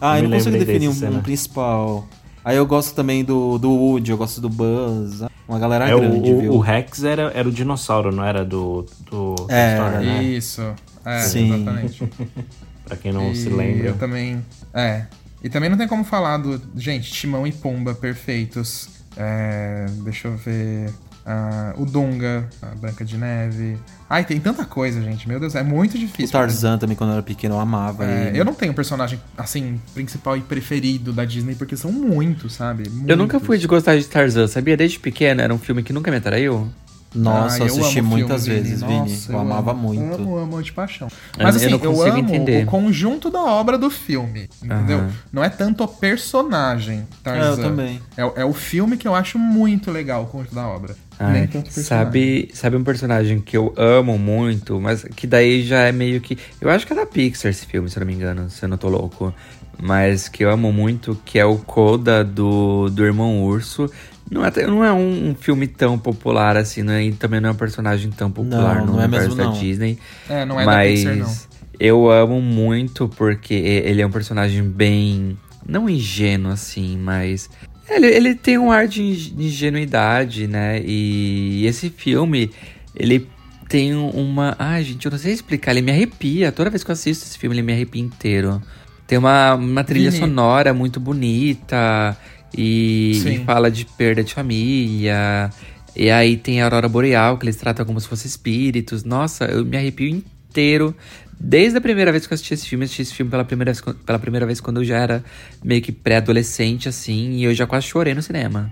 Ah, 0.00 0.18
eu 0.18 0.24
não 0.24 0.30
consigo 0.30 0.58
definir 0.58 0.88
um, 0.88 1.16
um 1.18 1.20
principal. 1.20 2.06
Aí 2.44 2.56
eu 2.56 2.66
gosto 2.66 2.94
também 2.94 3.22
do, 3.22 3.58
do 3.58 3.70
Woody, 3.70 4.10
eu 4.10 4.16
gosto 4.16 4.40
do 4.40 4.48
Buzz. 4.48 5.22
Uma 5.46 5.58
galera 5.58 5.88
É, 5.88 5.94
grande, 5.94 6.30
o, 6.32 6.40
viu? 6.40 6.52
o, 6.54 6.58
Rex 6.58 7.02
era, 7.04 7.30
era 7.34 7.48
o 7.48 7.52
dinossauro, 7.52 8.10
não 8.14 8.24
era 8.24 8.44
do, 8.44 8.86
do 9.10 9.34
É, 9.48 9.74
Story, 9.74 10.06
né? 10.06 10.22
Isso. 10.22 10.74
É, 11.04 11.18
Sim. 11.20 11.54
exatamente. 11.54 12.08
Pra 12.86 12.96
quem 12.96 13.12
não 13.12 13.30
E 13.30 13.36
se 13.36 13.48
lembra. 13.48 13.88
Eu 13.88 13.96
também. 13.96 14.44
É. 14.72 15.06
E 15.42 15.48
também 15.48 15.68
não 15.68 15.76
tem 15.76 15.86
como 15.88 16.04
falar 16.04 16.38
do. 16.38 16.60
Gente, 16.76 17.10
Timão 17.12 17.46
e 17.46 17.52
Pumba 17.52 17.94
perfeitos. 17.94 18.88
É, 19.16 19.86
deixa 20.04 20.28
eu 20.28 20.36
ver. 20.36 20.90
Ah, 21.30 21.74
o 21.76 21.84
Dunga, 21.86 22.48
a 22.60 22.74
Branca 22.74 23.04
de 23.04 23.16
Neve. 23.16 23.78
Ai, 24.08 24.24
tem 24.24 24.40
tanta 24.40 24.64
coisa, 24.64 25.00
gente. 25.00 25.28
Meu 25.28 25.38
Deus, 25.38 25.54
é 25.54 25.62
muito 25.62 25.94
O 25.94 25.98
difícil. 25.98 26.32
Tarzan 26.32 26.76
também, 26.78 26.96
quando 26.96 27.10
eu 27.10 27.14
era 27.14 27.22
pequeno, 27.22 27.54
eu 27.54 27.60
amava 27.60 28.04
É, 28.04 28.28
ele. 28.28 28.40
eu 28.40 28.44
não 28.44 28.54
tenho 28.54 28.72
um 28.72 28.74
personagem, 28.74 29.20
assim, 29.38 29.80
principal 29.94 30.36
e 30.36 30.40
preferido 30.40 31.12
da 31.12 31.24
Disney, 31.24 31.54
porque 31.54 31.76
são 31.76 31.92
muitos, 31.92 32.54
sabe? 32.54 32.84
Eu 33.06 33.16
nunca 33.16 33.34
Muitos. 33.34 33.46
fui 33.46 33.58
de 33.58 33.66
gostar 33.66 33.96
de 33.96 34.04
Tarzan, 34.06 34.48
sabia? 34.48 34.76
Desde 34.76 34.98
pequeno, 34.98 35.40
era 35.40 35.54
um 35.54 35.58
filme 35.58 35.82
que 35.82 35.92
nunca 35.92 36.10
me 36.10 36.16
atraiu. 36.16 36.68
Nossa, 37.12 37.56
Ah, 37.56 37.66
eu 37.66 37.74
assisti 37.74 38.00
muitas 38.00 38.44
filme, 38.46 38.60
vezes, 38.60 38.82
Vini. 38.82 38.98
Nossa, 39.00 39.32
eu, 39.32 39.38
amava 39.40 39.72
amo, 39.72 39.82
muito. 39.82 40.14
Amo, 40.14 40.36
amo 40.38 40.62
de 40.62 40.72
paixão. 40.72 41.08
Eu- 41.36 41.42
Mas 41.44 41.56
eu 41.56 41.60
assim, 41.62 41.72
eu, 41.72 41.78
consigo 41.80 42.08
amo 42.08 42.18
entender. 42.18 42.62
o 42.62 42.66
conjunto 42.66 43.30
da 43.30 43.42
obra 43.42 43.76
do 43.76 43.90
filme, 43.90 44.48
entendeu? 44.62 44.98
Aham. 45.00 45.10
Não 45.32 45.42
é 45.42 45.48
tanto 45.48 45.82
o 45.82 45.88
personagem, 45.88 47.06
Tarzan. 47.24 47.44
É, 47.48 47.52
eu 47.52 47.56
também. 47.68 48.00
É, 48.16 48.24
o- 48.24 48.32
é 48.36 48.44
o 48.44 48.52
filme 48.52 48.96
que 48.96 49.08
eu 49.08 49.14
acho 49.14 49.40
muito 49.40 49.90
legal, 49.90 50.22
o 50.22 50.26
conjunto 50.26 50.54
da 50.54 50.68
obra. 50.68 50.94
Ai, 51.20 51.32
Nem 51.32 51.46
tanto 51.48 51.70
o 51.70 51.74
personagem. 51.74 51.84
sabe, 51.84 52.50
sabe 52.54 52.76
um 52.76 52.82
personagem 52.84 53.40
que 53.40 53.54
eu 53.56 53.74
amo 53.76 54.18
muito, 54.18 54.80
mas 54.80 55.04
que 55.04 55.26
daí 55.26 55.62
já 55.62 55.80
é 55.80 55.92
meio 55.92 56.20
que. 56.20 56.38
Eu 56.60 56.70
acho 56.70 56.86
que 56.86 56.92
é 56.94 56.96
da 56.96 57.04
Pixar 57.06 57.50
esse 57.50 57.66
filme, 57.66 57.90
se 57.90 57.98
eu 57.98 58.00
não 58.00 58.06
me 58.06 58.14
engano, 58.14 58.48
se 58.48 58.64
eu 58.64 58.68
não 58.68 58.78
tô 58.78 58.88
louco. 58.88 59.34
Mas 59.82 60.28
que 60.28 60.44
eu 60.44 60.50
amo 60.50 60.72
muito, 60.72 61.18
que 61.24 61.38
é 61.38 61.44
o 61.44 61.56
Koda 61.56 62.22
do, 62.24 62.88
do 62.90 63.04
Irmão 63.04 63.42
Urso. 63.44 63.90
Não 64.30 64.44
é, 64.44 64.50
não 64.66 64.84
é 64.84 64.92
um, 64.92 65.30
um 65.30 65.34
filme 65.34 65.66
tão 65.66 65.98
popular 65.98 66.56
assim, 66.56 66.82
né? 66.82 67.02
E 67.04 67.12
também 67.12 67.40
não 67.40 67.48
é 67.48 67.52
um 67.52 67.56
personagem 67.56 68.10
tão 68.10 68.30
popular 68.30 68.76
Não, 68.76 68.86
no 68.86 68.92
não 68.92 69.00
é 69.00 69.04
universo 69.04 69.28
mesmo, 69.28 69.36
da 69.42 69.44
não. 69.50 69.52
Disney. 69.60 69.98
É, 70.28 70.44
não 70.44 70.60
é 70.60 70.64
da 70.64 70.70
mas 70.70 71.00
Pixar, 71.00 71.16
não. 71.16 71.34
eu 71.78 72.10
amo 72.10 72.40
muito 72.40 73.08
porque 73.08 73.54
ele 73.54 74.00
é 74.02 74.06
um 74.06 74.10
personagem 74.10 74.62
bem. 74.62 75.36
Não 75.66 75.88
ingênuo, 75.88 76.52
assim, 76.52 76.96
mas. 76.98 77.48
Ele, 77.90 78.06
ele 78.06 78.34
tem 78.34 78.56
um 78.58 78.70
ar 78.70 78.86
de 78.86 79.02
ing- 79.02 79.34
de 79.36 79.46
ingenuidade, 79.46 80.46
né? 80.46 80.80
E 80.84 81.64
esse 81.66 81.90
filme, 81.90 82.50
ele 82.94 83.26
tem 83.68 83.94
uma. 83.94 84.54
Ai, 84.58 84.82
gente, 84.84 85.04
eu 85.06 85.10
não 85.10 85.18
sei 85.18 85.32
explicar. 85.32 85.72
Ele 85.72 85.82
me 85.82 85.90
arrepia. 85.92 86.52
Toda 86.52 86.70
vez 86.70 86.84
que 86.84 86.90
eu 86.90 86.92
assisto 86.92 87.24
esse 87.26 87.38
filme, 87.38 87.54
ele 87.56 87.62
me 87.62 87.72
arrepia 87.72 88.00
inteiro. 88.02 88.62
Tem 89.06 89.18
uma, 89.18 89.54
uma 89.54 89.82
trilha 89.84 90.10
Vini. 90.10 90.22
sonora 90.22 90.72
muito 90.72 91.00
bonita. 91.00 92.16
E, 92.56 93.22
e 93.26 93.44
fala 93.44 93.70
de 93.70 93.84
perda 93.84 94.22
de 94.24 94.34
família. 94.34 95.50
E 95.96 96.10
aí 96.10 96.36
tem 96.36 96.60
a 96.60 96.64
Aurora 96.64 96.88
Boreal, 96.88 97.36
que 97.38 97.44
eles 97.44 97.56
tratam 97.56 97.84
como 97.84 98.00
se 98.00 98.08
fossem 98.08 98.28
espíritos. 98.28 99.02
Nossa, 99.04 99.44
eu 99.46 99.64
me 99.64 99.76
arrepio 99.76 100.08
inteiro. 100.08 100.94
Desde 101.40 101.78
a 101.78 101.80
primeira 101.80 102.12
vez 102.12 102.26
que 102.26 102.32
eu 102.32 102.34
assisti 102.34 102.52
esse 102.52 102.66
filme, 102.68 102.84
eu 102.84 102.86
assisti 102.86 103.02
esse 103.02 103.14
filme 103.14 103.30
pela 103.30 103.44
primeira 103.44 103.72
vez, 103.72 103.82
pela 104.04 104.18
primeira 104.18 104.44
vez 104.46 104.60
quando 104.60 104.80
eu 104.80 104.84
já 104.84 104.98
era 104.98 105.24
meio 105.64 105.80
que 105.80 105.90
pré-adolescente, 105.90 106.88
assim, 106.88 107.30
e 107.32 107.44
eu 107.44 107.54
já 107.54 107.66
quase 107.66 107.86
chorei 107.86 108.14
no 108.14 108.22
cinema. 108.22 108.70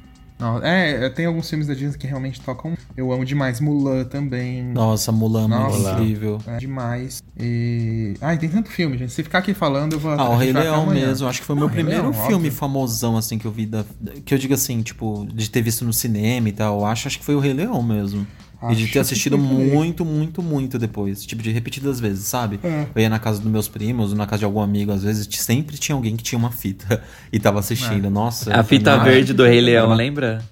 É, 0.63 1.09
tem 1.09 1.27
alguns 1.27 1.49
filmes 1.51 1.67
da 1.67 1.75
Disney 1.75 1.99
que 1.99 2.07
realmente 2.07 2.41
tocam. 2.41 2.75
Eu 2.97 3.13
amo 3.13 3.25
demais. 3.25 3.59
Mulan 3.61 4.05
também. 4.05 4.63
Nossa, 4.63 5.11
Mulan, 5.11 5.47
é 5.47 5.49
Nossa. 5.49 5.91
incrível. 5.93 6.39
É 6.47 6.59
demais. 6.59 7.21
E. 7.37 8.15
Ai, 8.21 8.39
tem 8.39 8.49
tanto 8.49 8.71
filme, 8.71 8.97
gente. 8.97 9.13
Se 9.13 9.25
ficar 9.25 9.39
aqui 9.39 9.53
falando, 9.53 9.95
eu 9.95 9.99
vou. 9.99 10.13
Ah, 10.13 10.31
o 10.31 10.37
Rei 10.37 10.53
Leão 10.53 10.85
amanhã. 10.85 11.09
mesmo. 11.09 11.27
Acho 11.27 11.41
que 11.41 11.47
foi 11.47 11.57
o 11.57 11.59
meu 11.59 11.69
primeiro 11.69 12.03
Leão, 12.03 12.13
filme 12.13 12.35
óbvio. 12.35 12.53
famosão, 12.53 13.17
assim, 13.17 13.37
que 13.37 13.47
eu 13.47 13.51
vi 13.51 13.67
da. 13.67 13.85
Que 14.25 14.33
eu 14.33 14.39
digo 14.39 14.55
assim, 14.55 14.81
tipo, 14.81 15.27
de 15.33 15.51
ter 15.51 15.61
visto 15.61 15.85
no 15.85 15.93
cinema 15.93 16.49
e 16.49 16.53
tal. 16.53 16.87
Acho, 16.87 17.09
acho 17.09 17.19
que 17.19 17.25
foi 17.25 17.35
o 17.35 17.41
Rei 17.41 17.53
Leão 17.53 17.83
mesmo. 17.83 18.25
E 18.71 18.75
de 18.75 18.85
Acho 18.85 18.93
ter 18.93 18.99
assistido 18.99 19.39
muito, 19.39 20.05
muito, 20.05 20.43
muito 20.43 20.79
depois. 20.79 21.25
Tipo, 21.25 21.43
de 21.43 21.51
repetidas 21.53 22.01
vezes, 22.01 22.27
sabe? 22.27 22.59
É. 22.65 22.87
Eu 22.95 23.03
ia 23.03 23.09
na 23.09 23.19
casa 23.19 23.41
dos 23.41 23.51
meus 23.51 23.69
primos, 23.69 24.11
ou 24.11 24.17
na 24.17 24.27
casa 24.27 24.41
de 24.41 24.45
algum 24.45 24.61
amigo, 24.61 24.91
às 24.93 25.03
vezes 25.05 25.29
sempre 25.39 25.77
tinha 25.79 25.95
alguém 25.95 26.17
que 26.17 26.23
tinha 26.25 26.39
uma 26.39 26.51
fita 26.51 27.01
e 27.33 27.39
tava 27.39 27.61
assistindo. 27.61 28.11
Nossa. 28.11 28.53
A 28.55 28.63
fita 28.65 28.97
verde 28.99 29.33
do 29.33 29.45
Rei 29.45 29.61
Leão, 29.61 29.87
uma- 29.87 29.95
lembra? 29.97 30.43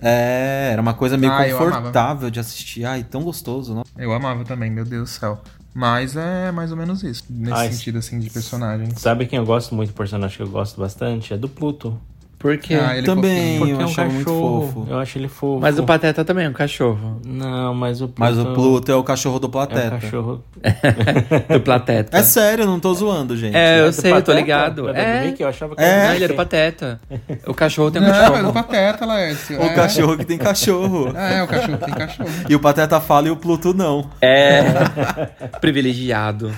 É, 0.00 0.70
era 0.72 0.82
uma 0.82 0.94
coisa 0.94 1.16
meio 1.16 1.32
Ah, 1.32 1.44
confortável 1.44 2.30
de 2.30 2.38
assistir. 2.40 2.84
Ai, 2.84 3.02
tão 3.04 3.22
gostoso, 3.22 3.74
não? 3.74 3.84
Eu 3.96 4.12
amava 4.12 4.44
também, 4.44 4.70
meu 4.70 4.84
Deus 4.84 5.10
do 5.10 5.12
céu. 5.12 5.40
Mas 5.76 6.14
é 6.16 6.52
mais 6.52 6.70
ou 6.70 6.76
menos 6.76 7.02
isso. 7.02 7.24
Nesse 7.28 7.64
esse- 7.66 7.78
sentido, 7.78 7.98
assim, 7.98 8.20
de 8.20 8.30
personagens. 8.30 9.00
Sabe 9.00 9.26
quem 9.26 9.38
eu 9.38 9.44
gosto 9.44 9.74
muito, 9.74 9.92
personagem 9.92 10.36
que 10.36 10.42
eu 10.42 10.48
gosto 10.48 10.80
bastante? 10.80 11.34
É 11.34 11.36
do 11.36 11.48
Pluto. 11.48 11.98
Por 12.44 12.58
quê? 12.58 12.74
Ah, 12.74 12.94
ele 12.94 13.06
é 13.06 13.14
Também, 13.14 13.58
fofinho. 13.58 13.76
eu 13.76 13.80
é 13.80 13.84
um 13.84 13.88
achava 13.88 14.10
muito 14.10 14.24
cachorro. 14.26 14.72
fofo. 14.74 14.86
Eu 14.90 14.98
acho 14.98 15.16
ele 15.16 15.28
fofo. 15.28 15.60
Mas 15.62 15.78
o 15.78 15.82
Pateta 15.82 16.26
também 16.26 16.44
é 16.44 16.48
um 16.50 16.52
cachorro. 16.52 17.18
Não, 17.24 17.74
mas 17.74 18.02
o 18.02 18.06
Pluto... 18.06 18.20
Mas 18.20 18.38
o 18.38 18.52
Pluto 18.52 18.92
é 18.92 18.94
o 18.94 19.02
cachorro 19.02 19.38
do 19.38 19.46
é 19.46 19.48
um 19.48 19.50
Plateta. 19.50 19.90
cachorro... 19.98 20.44
Do 21.48 21.60
Plateta. 21.62 22.18
É 22.18 22.22
sério, 22.22 22.64
eu 22.64 22.66
não 22.66 22.78
tô 22.78 22.92
zoando, 22.92 23.34
gente. 23.34 23.56
É, 23.56 23.80
eu 23.80 23.86
do 23.86 23.92
sei, 23.92 24.12
eu 24.12 24.20
tô 24.20 24.30
ligado. 24.34 24.90
É, 24.90 25.24
Mickey? 25.24 25.42
Eu 25.42 25.48
achava 25.48 25.74
que 25.74 25.80
É. 25.82 25.86
era 25.86 25.96
não, 26.08 26.14
ele 26.16 26.24
era 26.24 26.34
do 26.34 26.36
Mickey. 26.36 26.36
Pateta. 26.36 27.00
O 27.48 27.54
cachorro 27.54 27.90
tem 27.90 28.02
um 28.02 28.04
Não, 28.04 28.12
é 28.14 28.26
do 28.26 28.32
cachorro. 28.32 28.52
Pateta, 28.52 29.06
Laércio. 29.06 29.58
O 29.58 29.64
é. 29.64 29.74
cachorro 29.74 30.18
que 30.18 30.24
tem 30.26 30.36
cachorro. 30.36 31.12
É, 31.16 31.42
o 31.42 31.46
cachorro 31.48 31.78
tem 31.78 31.94
cachorro. 31.94 32.28
E 32.46 32.54
o 32.54 32.60
Pateta 32.60 33.00
fala 33.00 33.28
e 33.28 33.30
o 33.30 33.36
Pluto 33.36 33.72
não. 33.72 34.10
É. 34.20 34.64
Privilegiado. 35.62 36.52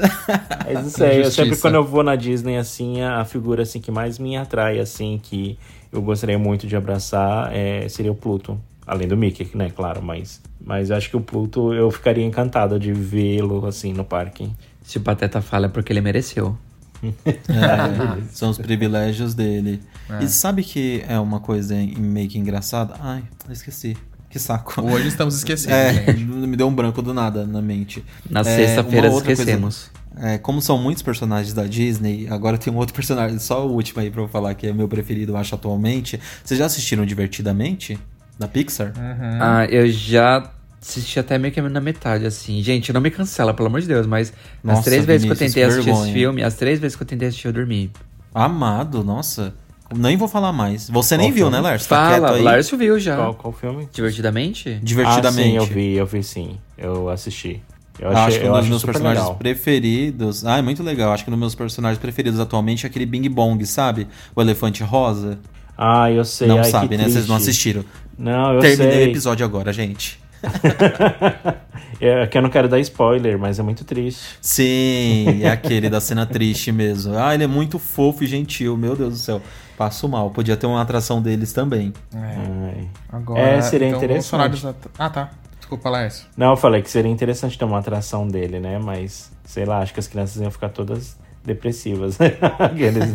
Mas 0.64 0.82
não 0.82 0.90
sei, 0.90 1.06
eu 1.08 1.20
Injustiça. 1.20 1.44
sempre 1.44 1.56
quando 1.58 1.74
eu 1.74 1.84
vou 1.84 2.02
na 2.02 2.16
Disney, 2.16 2.56
assim, 2.56 3.00
a 3.02 3.24
figura 3.24 3.62
assim, 3.62 3.80
que 3.80 3.90
mais 3.90 4.18
me 4.18 4.36
atrai, 4.36 4.78
assim, 4.78 5.20
que 5.22 5.58
eu 5.92 6.02
gostaria 6.02 6.38
muito 6.38 6.66
de 6.66 6.76
abraçar, 6.76 7.50
é, 7.54 7.88
seria 7.88 8.12
o 8.12 8.14
Pluto. 8.14 8.58
Além 8.86 9.08
do 9.08 9.16
Mickey, 9.16 9.50
né, 9.54 9.70
claro, 9.74 10.00
mas, 10.00 10.40
mas 10.64 10.90
eu 10.90 10.96
acho 10.96 11.10
que 11.10 11.16
o 11.16 11.20
Pluto 11.20 11.72
eu 11.74 11.90
ficaria 11.90 12.24
encantado 12.24 12.78
de 12.78 12.92
vê-lo, 12.92 13.66
assim, 13.66 13.92
no 13.92 14.04
parque. 14.04 14.48
Se 14.82 14.98
o 14.98 15.00
Pateta 15.00 15.40
fala 15.40 15.66
é 15.66 15.68
porque 15.68 15.92
ele 15.92 16.00
mereceu. 16.00 16.56
É, 17.26 18.22
são 18.32 18.50
os 18.50 18.58
privilégios 18.58 19.34
dele. 19.34 19.82
É. 20.08 20.24
E 20.24 20.28
sabe 20.28 20.62
que 20.62 21.04
é 21.08 21.18
uma 21.18 21.40
coisa 21.40 21.74
em- 21.74 21.94
meio 21.96 22.28
que 22.28 22.38
engraçada? 22.38 22.94
Ai, 23.00 23.22
eu 23.46 23.52
esqueci. 23.52 23.96
Que 24.30 24.38
saco. 24.38 24.80
Hoje 24.82 25.08
estamos 25.08 25.42
É, 25.68 25.92
gente. 26.12 26.24
me 26.24 26.56
deu 26.56 26.66
um 26.68 26.74
branco 26.74 27.00
do 27.02 27.14
nada 27.14 27.46
na 27.46 27.62
mente. 27.62 28.04
Na 28.28 28.40
É, 28.40 28.44
sexta-feira 28.44 29.08
outra 29.10 29.26
coisa- 29.26 29.42
esquecemos. 29.42 29.90
É, 30.18 30.38
como 30.38 30.62
são 30.62 30.78
muitos 30.78 31.02
personagens 31.02 31.52
da 31.52 31.64
Disney, 31.64 32.26
agora 32.30 32.56
tem 32.56 32.72
um 32.72 32.76
outro 32.76 32.94
personagem, 32.94 33.38
só 33.38 33.66
o 33.66 33.72
último 33.72 34.00
aí 34.00 34.10
pra 34.10 34.22
eu 34.22 34.28
falar 34.28 34.54
que 34.54 34.66
é 34.66 34.72
meu 34.72 34.88
preferido, 34.88 35.32
eu 35.32 35.36
acho 35.36 35.54
atualmente. 35.54 36.18
Vocês 36.42 36.58
já 36.58 36.64
assistiram 36.66 37.04
Divertidamente? 37.04 37.98
Da 38.38 38.48
Pixar? 38.48 38.94
Uhum. 38.96 39.38
Ah, 39.40 39.66
eu 39.68 39.90
já 39.90 40.50
assisti 40.80 41.18
até 41.18 41.36
meio 41.38 41.52
que 41.52 41.60
na 41.60 41.80
metade, 41.82 42.24
assim. 42.24 42.62
Gente, 42.62 42.92
não 42.94 43.00
me 43.00 43.10
cancela, 43.10 43.52
pelo 43.52 43.68
amor 43.68 43.80
de 43.82 43.86
Deus, 43.88 44.06
mas 44.06 44.28
as 44.30 44.34
Nossa, 44.64 44.82
três 44.84 45.04
vezes 45.04 45.26
que 45.26 45.32
eu 45.32 45.34
Vinícius, 45.36 45.54
tentei 45.54 45.64
assistir 45.64 45.84
vergonha. 45.84 46.04
esse 46.06 46.12
filme, 46.18 46.42
as 46.42 46.54
três 46.54 46.78
vezes 46.78 46.96
que 46.96 47.02
eu 47.02 47.06
tentei 47.06 47.28
assistir, 47.28 47.48
eu 47.48 47.52
dormi. 47.52 47.90
Amado, 48.34 49.04
nossa. 49.04 49.54
Nem 49.94 50.16
vou 50.16 50.26
falar 50.26 50.52
mais. 50.52 50.88
Você 50.90 51.16
nem 51.16 51.28
Qual 51.28 51.34
viu, 51.34 51.46
filme? 51.46 51.56
né, 51.56 51.62
Lars? 51.62 51.86
Tá 51.86 52.10
Fala, 52.10 52.32
aí? 52.36 52.42
Lárcio 52.42 52.76
viu 52.76 52.98
já. 52.98 53.16
Qual, 53.16 53.34
qual 53.34 53.52
filme? 53.52 53.88
Divertidamente? 53.92 54.80
Divertidamente. 54.82 55.40
Ah, 55.48 55.50
sim, 55.50 55.56
eu 55.56 55.64
vi, 55.64 55.94
eu 55.94 56.06
vi 56.06 56.22
sim. 56.22 56.56
Eu 56.76 57.08
assisti. 57.08 57.62
Eu 57.98 58.10
achei, 58.10 58.22
acho 58.24 58.40
que 58.40 58.48
um 58.48 58.52
dos 58.58 58.68
meus 58.68 58.84
personagens 58.84 59.22
legal. 59.24 59.36
preferidos. 59.38 60.44
Ah, 60.44 60.58
é 60.58 60.62
muito 60.62 60.82
legal. 60.82 61.12
Acho 61.12 61.24
que 61.24 61.30
um 61.30 61.32
dos 61.32 61.40
meus 61.40 61.54
personagens 61.54 61.98
preferidos 61.98 62.38
atualmente 62.40 62.84
é 62.84 62.88
aquele 62.88 63.06
Bing 63.06 63.28
Bong, 63.28 63.64
sabe? 63.64 64.06
O 64.34 64.40
elefante 64.42 64.82
rosa. 64.82 65.38
Ah, 65.78 66.10
eu 66.10 66.24
sei. 66.24 66.48
não 66.48 66.56
ai, 66.58 66.64
que 66.64 66.70
sabe, 66.70 66.96
né? 66.96 67.04
Vocês 67.04 67.26
não 67.28 67.36
triste. 67.36 67.50
assistiram. 67.50 67.84
Não, 68.18 68.54
eu 68.54 68.60
Terminei 68.60 68.92
sei. 68.92 69.06
o 69.06 69.10
episódio 69.10 69.44
agora, 69.46 69.72
gente. 69.72 70.18
É 71.98 72.26
que 72.26 72.36
eu 72.36 72.42
não 72.42 72.50
quero 72.50 72.68
dar 72.68 72.78
spoiler, 72.80 73.38
mas 73.38 73.58
é 73.58 73.62
muito 73.62 73.82
triste. 73.82 74.20
Sim, 74.40 75.42
é 75.42 75.48
aquele 75.48 75.88
da 75.88 75.98
cena 75.98 76.26
triste 76.26 76.70
mesmo. 76.70 77.16
Ah, 77.16 77.32
ele 77.34 77.44
é 77.44 77.46
muito 77.46 77.78
fofo 77.78 78.22
e 78.22 78.26
gentil, 78.26 78.76
meu 78.76 78.94
Deus 78.94 79.14
do 79.14 79.18
céu. 79.18 79.40
Passo 79.76 80.08
mal. 80.08 80.30
Podia 80.30 80.56
ter 80.56 80.66
uma 80.66 80.80
atração 80.80 81.20
deles 81.20 81.52
também. 81.52 81.92
É, 82.14 82.18
Ai. 82.18 82.88
agora. 83.12 83.40
É, 83.40 83.60
seria 83.60 83.88
então, 83.88 83.98
interessante. 83.98 84.66
at- 84.66 84.76
Ah, 84.98 85.10
tá. 85.10 85.30
Desculpa, 85.58 85.90
Laércio. 85.90 86.26
Não, 86.36 86.50
eu 86.50 86.56
falei 86.56 86.80
que 86.80 86.90
seria 86.90 87.10
interessante 87.10 87.58
ter 87.58 87.64
uma 87.64 87.78
atração 87.78 88.26
dele, 88.26 88.60
né? 88.60 88.78
Mas, 88.78 89.30
sei 89.44 89.64
lá, 89.64 89.80
acho 89.80 89.92
que 89.92 90.00
as 90.00 90.06
crianças 90.06 90.40
iam 90.40 90.50
ficar 90.50 90.68
todas 90.68 91.16
depressivas. 91.44 92.16
Aqueles- 92.58 93.14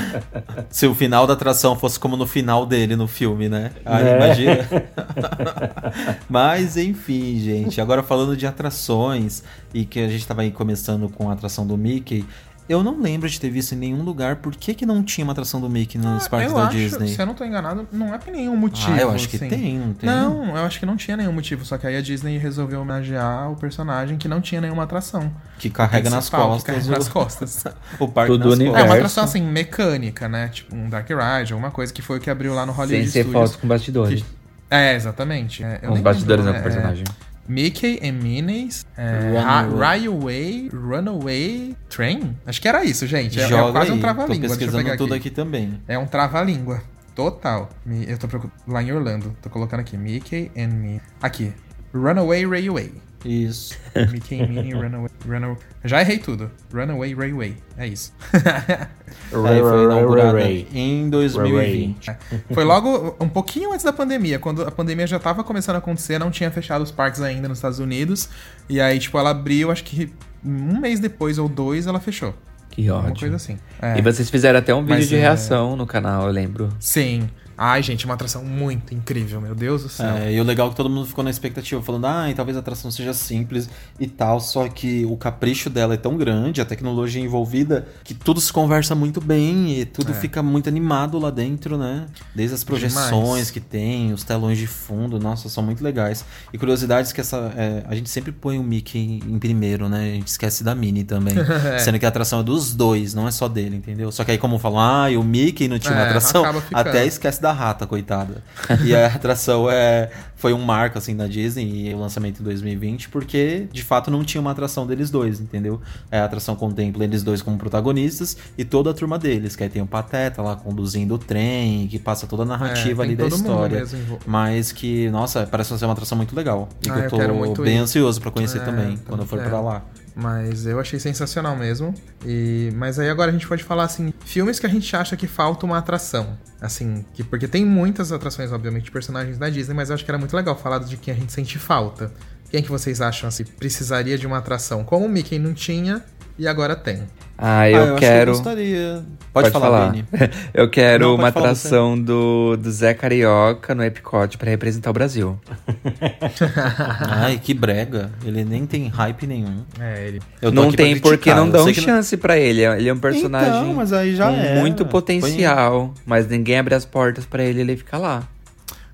Se 0.70 0.86
o 0.86 0.94
final 0.94 1.26
da 1.26 1.34
atração 1.34 1.76
fosse 1.76 1.98
como 2.00 2.16
no 2.16 2.26
final 2.26 2.66
dele 2.66 2.96
no 2.96 3.06
filme, 3.06 3.48
né? 3.48 3.70
Aí 3.84 4.04
Né? 4.04 4.16
imagina. 4.16 4.68
Mas 6.28 6.76
enfim, 6.76 7.38
gente. 7.38 7.80
Agora 7.80 8.02
falando 8.02 8.36
de 8.36 8.46
atrações 8.46 9.42
e 9.72 9.84
que 9.84 10.00
a 10.00 10.08
gente 10.08 10.26
tava 10.26 10.42
aí 10.42 10.50
começando 10.50 11.08
com 11.08 11.30
a 11.30 11.32
atração 11.32 11.66
do 11.66 11.76
Mickey. 11.76 12.24
Eu 12.72 12.82
não 12.82 12.98
lembro 13.00 13.28
de 13.28 13.38
ter 13.38 13.50
visto 13.50 13.72
em 13.74 13.76
nenhum 13.76 14.02
lugar 14.02 14.36
por 14.36 14.54
que, 14.56 14.72
que 14.72 14.86
não 14.86 15.02
tinha 15.02 15.24
uma 15.24 15.32
atração 15.32 15.60
do 15.60 15.68
Mickey 15.68 15.98
nos 15.98 16.26
parques 16.26 16.50
Ah, 16.50 16.54
eu 16.54 16.58
da 16.62 16.68
acho, 16.68 16.76
Disney. 16.78 17.08
se 17.14 17.20
eu 17.20 17.26
não 17.26 17.34
tô 17.34 17.44
enganado, 17.44 17.86
não 17.92 18.14
é 18.14 18.16
por 18.18 18.32
nenhum 18.32 18.56
motivo. 18.56 18.92
Ah, 18.94 18.98
eu 19.00 19.10
acho 19.10 19.28
que 19.28 19.36
assim. 19.36 19.48
tem, 19.48 19.78
não 19.78 19.92
tem? 19.92 20.08
Não, 20.08 20.56
eu 20.56 20.64
acho 20.64 20.78
que 20.80 20.86
não 20.86 20.96
tinha 20.96 21.16
nenhum 21.16 21.32
motivo. 21.32 21.64
Só 21.66 21.76
que 21.76 21.86
aí 21.86 21.96
a 21.96 22.00
Disney 22.00 22.38
resolveu 22.38 22.80
homenagear 22.80 23.50
o 23.52 23.56
personagem 23.56 24.16
que 24.16 24.26
não 24.26 24.40
tinha 24.40 24.60
nenhuma 24.60 24.84
atração. 24.84 25.30
Que 25.58 25.68
carrega 25.68 26.08
nas 26.08 26.30
que 26.30 26.36
costas. 26.36 26.62
carrega 26.62 26.86
o- 26.86 26.90
nas 26.92 27.08
costas. 27.08 27.64
o 28.00 28.08
parque 28.08 28.32
Tudo 28.32 28.44
nas 28.48 28.54
universo. 28.54 28.80
É 28.80 28.84
uma 28.84 28.94
atração 28.94 29.24
assim, 29.24 29.42
mecânica, 29.42 30.26
né? 30.28 30.48
Tipo 30.48 30.74
um 30.74 30.88
Dark 30.88 31.08
Ride, 31.10 31.52
alguma 31.52 31.70
coisa 31.70 31.92
que 31.92 32.00
foi 32.00 32.16
o 32.16 32.20
que 32.20 32.30
abriu 32.30 32.54
lá 32.54 32.64
no 32.64 32.72
Hollywood 32.72 33.02
Sem 33.04 33.12
ser 33.12 33.20
Studios. 33.24 33.32
fotos 33.50 33.56
com 33.60 33.68
bastidores. 33.68 34.22
Que- 34.22 34.28
É, 34.70 34.94
exatamente. 34.94 35.62
É, 35.62 35.74
eu 35.76 35.80
Com 35.80 35.86
os 35.88 35.94
nem 35.94 36.02
bastidores 36.02 36.44
lembro, 36.46 36.58
o 36.58 36.60
é, 36.60 36.64
personagem. 36.64 37.04
Mickey 37.52 38.00
and 38.02 38.12
Minnie's 38.22 38.86
é, 38.96 39.30
Runaway. 39.30 39.78
Railway 39.78 40.68
Runaway 40.72 41.76
Train? 41.90 42.36
Acho 42.46 42.60
que 42.60 42.68
era 42.68 42.84
isso, 42.84 43.06
gente. 43.06 43.38
É, 43.38 43.44
é 43.44 43.48
Joga 43.48 43.72
quase 43.72 43.90
aí. 43.90 43.96
um 43.96 44.00
Tô 44.00 44.02
trava-língua. 44.02 44.46
Eu 44.46 44.50
pesquisando 44.50 44.96
tudo 44.96 45.14
aqui. 45.14 45.28
aqui 45.28 45.30
também. 45.30 45.80
É 45.86 45.98
um 45.98 46.06
trava-língua. 46.06 46.82
Total. 47.14 47.68
Eu 47.86 48.18
tô 48.18 48.26
lá 48.66 48.82
em 48.82 48.90
Orlando. 48.90 49.36
Tô 49.42 49.50
colocando 49.50 49.80
aqui. 49.80 49.96
Mickey 49.98 50.50
and 50.56 50.68
Minnie. 50.68 51.00
Aqui. 51.20 51.52
Runaway 51.94 52.46
Railway. 52.46 52.92
Isso. 53.24 53.78
Mickey 54.10 54.40
and 54.42 54.48
Minnie 54.48 54.72
Runaway. 54.74 55.08
Runaway. 55.26 55.56
Já 55.84 56.00
errei 56.00 56.18
tudo. 56.18 56.50
Runaway 56.72 57.14
Railway. 57.14 57.56
É 57.76 57.86
isso. 57.86 58.12
Aí 58.32 59.60
foi 59.60 59.84
inaugurada 59.84 60.32
Ray. 60.38 60.66
em 60.72 61.08
2020. 61.08 62.10
É. 62.10 62.16
Foi 62.52 62.64
logo 62.64 63.16
um 63.20 63.28
pouquinho 63.28 63.72
antes 63.72 63.84
da 63.84 63.92
pandemia, 63.92 64.38
quando 64.38 64.62
a 64.62 64.70
pandemia 64.70 65.06
já 65.06 65.18
tava 65.18 65.44
começando 65.44 65.76
a 65.76 65.78
acontecer, 65.78 66.18
não 66.18 66.30
tinha 66.30 66.50
fechado 66.50 66.82
os 66.82 66.90
parques 66.90 67.20
ainda 67.20 67.48
nos 67.48 67.58
Estados 67.58 67.78
Unidos. 67.78 68.28
E 68.68 68.80
aí, 68.80 68.98
tipo, 68.98 69.16
ela 69.18 69.30
abriu, 69.30 69.70
acho 69.70 69.84
que 69.84 70.12
um 70.44 70.80
mês 70.80 70.98
depois 70.98 71.38
ou 71.38 71.48
dois 71.48 71.86
ela 71.86 72.00
fechou. 72.00 72.34
Que 72.70 72.90
Uma 72.90 73.00
ódio. 73.00 73.20
coisa 73.20 73.36
assim. 73.36 73.58
É. 73.80 73.98
E 73.98 74.02
vocês 74.02 74.30
fizeram 74.30 74.58
até 74.58 74.74
um 74.74 74.80
vídeo 74.80 74.96
Mas 74.96 75.08
de 75.08 75.16
é- 75.16 75.20
reação 75.20 75.76
no 75.76 75.86
canal, 75.86 76.26
eu 76.26 76.32
lembro. 76.32 76.70
Sim. 76.80 77.28
Ai, 77.64 77.82
gente, 77.82 78.04
uma 78.04 78.14
atração 78.14 78.44
muito 78.44 78.92
incrível, 78.92 79.40
meu 79.40 79.54
Deus 79.54 79.82
do 79.84 79.88
céu. 79.88 80.16
É, 80.16 80.32
e 80.32 80.40
o 80.40 80.44
legal 80.44 80.66
é 80.66 80.70
que 80.70 80.76
todo 80.76 80.90
mundo 80.90 81.06
ficou 81.06 81.22
na 81.22 81.30
expectativa, 81.30 81.80
falando, 81.82 82.06
ah, 82.06 82.24
talvez 82.34 82.56
a 82.56 82.60
atração 82.60 82.90
seja 82.90 83.14
simples 83.14 83.68
e 84.00 84.06
tal, 84.08 84.40
só 84.40 84.68
que 84.68 85.04
o 85.06 85.16
capricho 85.16 85.70
dela 85.70 85.94
é 85.94 85.96
tão 85.96 86.16
grande, 86.16 86.60
a 86.60 86.64
tecnologia 86.64 87.22
envolvida, 87.22 87.86
que 88.02 88.14
tudo 88.14 88.40
se 88.40 88.52
conversa 88.52 88.94
muito 88.96 89.20
bem 89.20 89.78
e 89.78 89.84
tudo 89.84 90.10
É. 90.10 90.14
fica 90.14 90.42
muito 90.42 90.68
animado 90.68 91.18
lá 91.20 91.30
dentro, 91.30 91.78
né? 91.78 92.06
Desde 92.34 92.54
as 92.54 92.64
projeções 92.64 93.10
Demais. 93.12 93.50
que 93.52 93.60
tem, 93.60 94.12
os 94.12 94.24
telões 94.24 94.58
de 94.58 94.66
fundo, 94.66 95.20
nossa, 95.20 95.48
são 95.48 95.62
muito 95.62 95.84
legais. 95.84 96.24
E 96.52 96.58
curiosidades 96.58 97.12
que 97.12 97.20
essa. 97.20 97.52
é, 97.56 97.84
a 97.86 97.94
gente 97.94 98.10
sempre 98.10 98.32
põe 98.32 98.58
o 98.58 98.62
Mickey 98.64 99.22
em 99.24 99.38
primeiro, 99.38 99.88
né? 99.88 100.00
A 100.00 100.14
gente 100.14 100.26
esquece 100.28 100.64
da 100.64 100.74
Minnie 100.74 101.04
também. 101.04 101.34
É. 101.62 101.78
Sendo 101.78 101.98
que 101.98 102.04
a 102.06 102.08
atração 102.08 102.40
é 102.40 102.42
dos 102.42 102.74
dois, 102.74 103.14
não 103.14 103.28
é 103.28 103.30
só 103.30 103.46
dele, 103.46 103.76
entendeu? 103.76 104.10
Só 104.10 104.24
que 104.24 104.32
aí, 104.32 104.38
como 104.38 104.58
falam, 104.58 104.80
ah, 104.80 105.10
e 105.10 105.16
o 105.16 105.22
Mickey 105.22 105.68
não 105.68 105.78
tinha 105.78 105.92
uma 105.92 106.02
É, 106.02 106.06
atração, 106.08 106.44
até 106.72 107.06
esquece 107.06 107.40
da 107.40 107.51
rata, 107.52 107.86
coitada. 107.86 108.42
E 108.84 108.94
a 108.94 109.06
atração 109.06 109.70
é, 109.70 110.10
foi 110.36 110.52
um 110.52 110.60
marco, 110.62 110.98
assim, 110.98 111.16
da 111.16 111.26
Disney, 111.26 111.88
e 111.90 111.94
o 111.94 111.98
lançamento 111.98 112.40
em 112.40 112.44
2020, 112.44 113.08
porque, 113.08 113.66
de 113.72 113.82
fato, 113.82 114.10
não 114.10 114.24
tinha 114.24 114.40
uma 114.40 114.50
atração 114.50 114.86
deles 114.86 115.10
dois, 115.10 115.40
entendeu? 115.40 115.80
É, 116.10 116.18
a 116.20 116.24
atração 116.24 116.54
contempla 116.56 117.04
eles 117.04 117.22
dois 117.22 117.42
como 117.42 117.56
protagonistas 117.58 118.36
e 118.56 118.64
toda 118.64 118.90
a 118.90 118.94
turma 118.94 119.18
deles, 119.18 119.54
que 119.56 119.62
aí 119.62 119.68
tem 119.68 119.82
o 119.82 119.86
Pateta 119.86 120.42
lá 120.42 120.56
conduzindo 120.56 121.14
o 121.14 121.18
trem, 121.18 121.86
que 121.88 121.98
passa 121.98 122.26
toda 122.26 122.42
a 122.42 122.46
narrativa 122.46 123.02
É, 123.02 123.06
ali 123.06 123.16
da 123.16 123.26
história. 123.26 123.84
Mas 124.26 124.72
que, 124.72 125.08
nossa, 125.10 125.46
parece 125.46 125.76
ser 125.78 125.84
uma 125.84 125.92
atração 125.92 126.16
muito 126.16 126.34
legal. 126.34 126.68
E 126.84 126.90
Ah, 126.90 126.94
que 126.94 126.98
eu 127.14 127.20
eu 127.20 127.28
tô 127.28 127.34
muito 127.34 127.62
bem 127.62 127.76
ir. 127.76 127.78
ansioso 127.80 128.20
pra 128.20 128.30
conhecer 128.30 128.58
É, 128.58 128.64
também, 128.64 128.96
quando 129.06 129.20
eu 129.20 129.26
for 129.26 129.38
é. 129.40 129.48
pra 129.48 129.60
lá. 129.60 129.82
Mas 130.14 130.66
eu 130.66 130.78
achei 130.78 130.98
sensacional 130.98 131.56
mesmo. 131.56 131.94
E 132.24 132.70
mas 132.74 132.98
aí 132.98 133.08
agora 133.08 133.30
a 133.30 133.32
gente 133.32 133.46
pode 133.46 133.64
falar 133.64 133.84
assim, 133.84 134.12
filmes 134.24 134.58
que 134.58 134.66
a 134.66 134.68
gente 134.68 134.94
acha 134.94 135.16
que 135.16 135.26
falta 135.26 135.64
uma 135.64 135.78
atração. 135.78 136.38
Assim, 136.60 137.04
que 137.14 137.24
porque 137.24 137.48
tem 137.48 137.64
muitas 137.64 138.12
atrações, 138.12 138.52
obviamente, 138.52 138.84
de 138.84 138.90
personagens 138.90 139.38
da 139.38 139.48
Disney, 139.48 139.74
mas 139.74 139.88
eu 139.88 139.94
acho 139.94 140.04
que 140.04 140.10
era 140.10 140.18
muito 140.18 140.36
legal 140.36 140.56
falar 140.56 140.78
de 140.78 140.96
quem 140.96 141.14
a 141.14 141.16
gente 141.16 141.32
sente 141.32 141.58
falta. 141.58 142.12
Quem 142.50 142.62
que 142.62 142.70
vocês 142.70 143.00
acham 143.00 143.28
assim 143.28 143.44
precisaria 143.44 144.18
de 144.18 144.26
uma 144.26 144.38
atração? 144.38 144.84
Como 144.84 145.06
o 145.06 145.08
Mickey 145.08 145.38
não 145.38 145.54
tinha 145.54 146.04
e 146.42 146.48
agora 146.48 146.74
tem. 146.76 147.02
Ah, 147.38 147.68
eu, 147.68 147.76
Ah, 147.76 147.78
eu 147.78 147.82
acho 147.82 147.86
que 147.86 147.92
eu 147.92 147.96
quero. 147.98 148.32
gostaria. 148.32 149.02
Pode, 149.32 149.50
falar, 149.50 149.90
Vini. 149.92 150.04
eu 150.52 150.68
quero 150.68 151.06
Não, 151.06 151.14
uma 151.14 151.22
pode 151.24 151.34
falar 151.34 151.46
atração 151.46 152.00
do, 152.00 152.56
do 152.56 152.70
Zé 152.70 152.92
Carioca 152.94 153.74
no 153.74 153.82
Epcot 153.82 154.36
pra 154.36 154.50
representar 154.50 154.90
o 154.90 154.92
Brasil. 154.92 155.40
Ai, 157.08 157.38
que 157.42 157.54
brega. 157.54 158.10
Ele 158.24 158.44
nem 158.44 158.66
tem 158.66 158.88
hype 158.88 159.26
nenhum. 159.26 159.62
É, 159.80 160.06
ele. 160.06 160.20
Eu 160.40 160.52
não 160.52 160.70
tem 160.70 160.98
porque 161.00 161.32
não 161.34 161.48
dão 161.48 161.64
que 161.72 161.80
não- 161.80 161.86
chance 161.86 162.16
pra 162.16 162.36
ele. 162.36 162.62
Ele 162.64 162.88
é 162.88 162.92
um 162.92 162.98
personagem 162.98 163.48
Então, 163.62 163.74
mas 163.74 163.92
aí 163.92 164.14
já 164.14 164.28
com 164.28 164.34
era. 164.36 164.60
muito 164.60 164.84
Põe- 164.84 164.90
potencial. 164.90 165.94
Mas 166.04 166.28
ninguém 166.28 166.58
abre 166.58 166.74
as 166.74 166.84
portas 166.84 167.24
pra 167.24 167.42
ele 167.42 167.60
ele 167.60 167.76
fica 167.76 167.96
lá. 167.98 168.22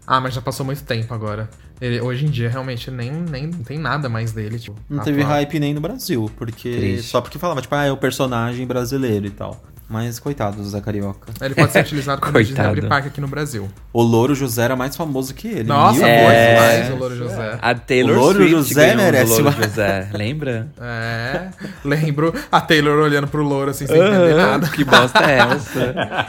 Ah, 0.06 0.20
mas 0.20 0.32
já 0.34 0.40
passou 0.40 0.64
muito 0.64 0.82
tempo 0.84 1.12
agora. 1.12 1.48
Ele, 1.80 2.00
hoje 2.00 2.26
em 2.26 2.30
dia, 2.30 2.48
realmente, 2.48 2.90
nem, 2.90 3.10
nem 3.12 3.46
não 3.46 3.62
tem 3.62 3.78
nada 3.78 4.08
mais 4.08 4.32
dele. 4.32 4.58
Tipo, 4.58 4.76
Não 4.90 5.02
teve 5.02 5.20
atual. 5.22 5.36
hype 5.36 5.60
nem 5.60 5.72
no 5.74 5.80
Brasil, 5.80 6.30
porque 6.36 6.70
Triste. 6.70 7.08
só 7.10 7.20
porque 7.20 7.38
falava, 7.38 7.62
tipo, 7.62 7.74
ah, 7.74 7.84
é 7.84 7.92
o 7.92 7.96
personagem 7.96 8.66
brasileiro 8.66 9.26
e 9.26 9.30
tal. 9.30 9.60
Mas 9.90 10.18
coitado 10.18 10.58
do 10.58 10.68
Zé 10.68 10.82
Carioca. 10.82 11.32
Ele 11.40 11.54
pode 11.54 11.72
ser 11.72 11.80
utilizado 11.86 12.20
Disney 12.20 12.44
Coitado. 12.44 12.68
abrir 12.68 12.86
parque 12.88 13.08
aqui 13.08 13.22
no 13.22 13.26
Brasil. 13.28 13.68
O 13.90 14.02
Louro 14.02 14.34
José 14.34 14.64
era 14.64 14.76
mais 14.76 14.94
famoso 14.94 15.32
que 15.32 15.48
ele. 15.48 15.64
Nossa, 15.64 16.06
é. 16.06 16.50
demais 16.82 16.92
o 16.92 16.96
Louro 16.96 17.16
José. 17.16 17.58
A 17.62 17.74
Taylor 17.74 18.16
O 18.16 18.20
Louro 18.20 18.34
Swift 18.36 18.50
José 18.52 18.86
ganhou 18.88 18.96
merece 19.02 19.24
do 19.24 19.42
Louro 19.42 19.56
uma- 19.56 19.64
José, 19.66 20.08
lembra? 20.12 20.68
É, 20.78 21.48
lembro 21.82 22.34
a 22.52 22.60
Taylor 22.60 22.98
olhando 23.02 23.28
pro 23.28 23.42
louro 23.42 23.70
assim, 23.70 23.86
sem 23.86 23.96
entender 23.96 24.32
Aham, 24.38 24.50
nada. 24.50 24.68
Que 24.68 24.84
bosta 24.84 25.24
é 25.24 25.38
essa? 25.38 25.80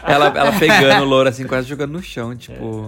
ela, 0.07 0.27
ela 0.27 0.51
pegando 0.53 1.01
o 1.03 1.05
louro 1.05 1.27
assim, 1.27 1.45
quase 1.45 1.67
jogando 1.67 1.91
no 1.91 2.01
chão, 2.01 2.33
tipo. 2.37 2.87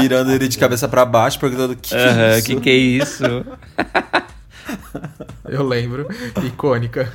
Virando 0.00 0.30
ele 0.30 0.46
de 0.46 0.56
cabeça 0.56 0.86
pra 0.86 1.04
baixo, 1.04 1.38
perguntando 1.40 1.74
que, 1.74 1.88
que 1.90 1.94
é 1.96 2.08
Aham, 2.08 2.36
isso? 2.38 2.46
que 2.46 2.56
que 2.60 2.70
é 2.70 2.74
isso? 2.74 3.24
Eu 5.48 5.62
lembro. 5.62 6.06
Icônica. 6.44 7.12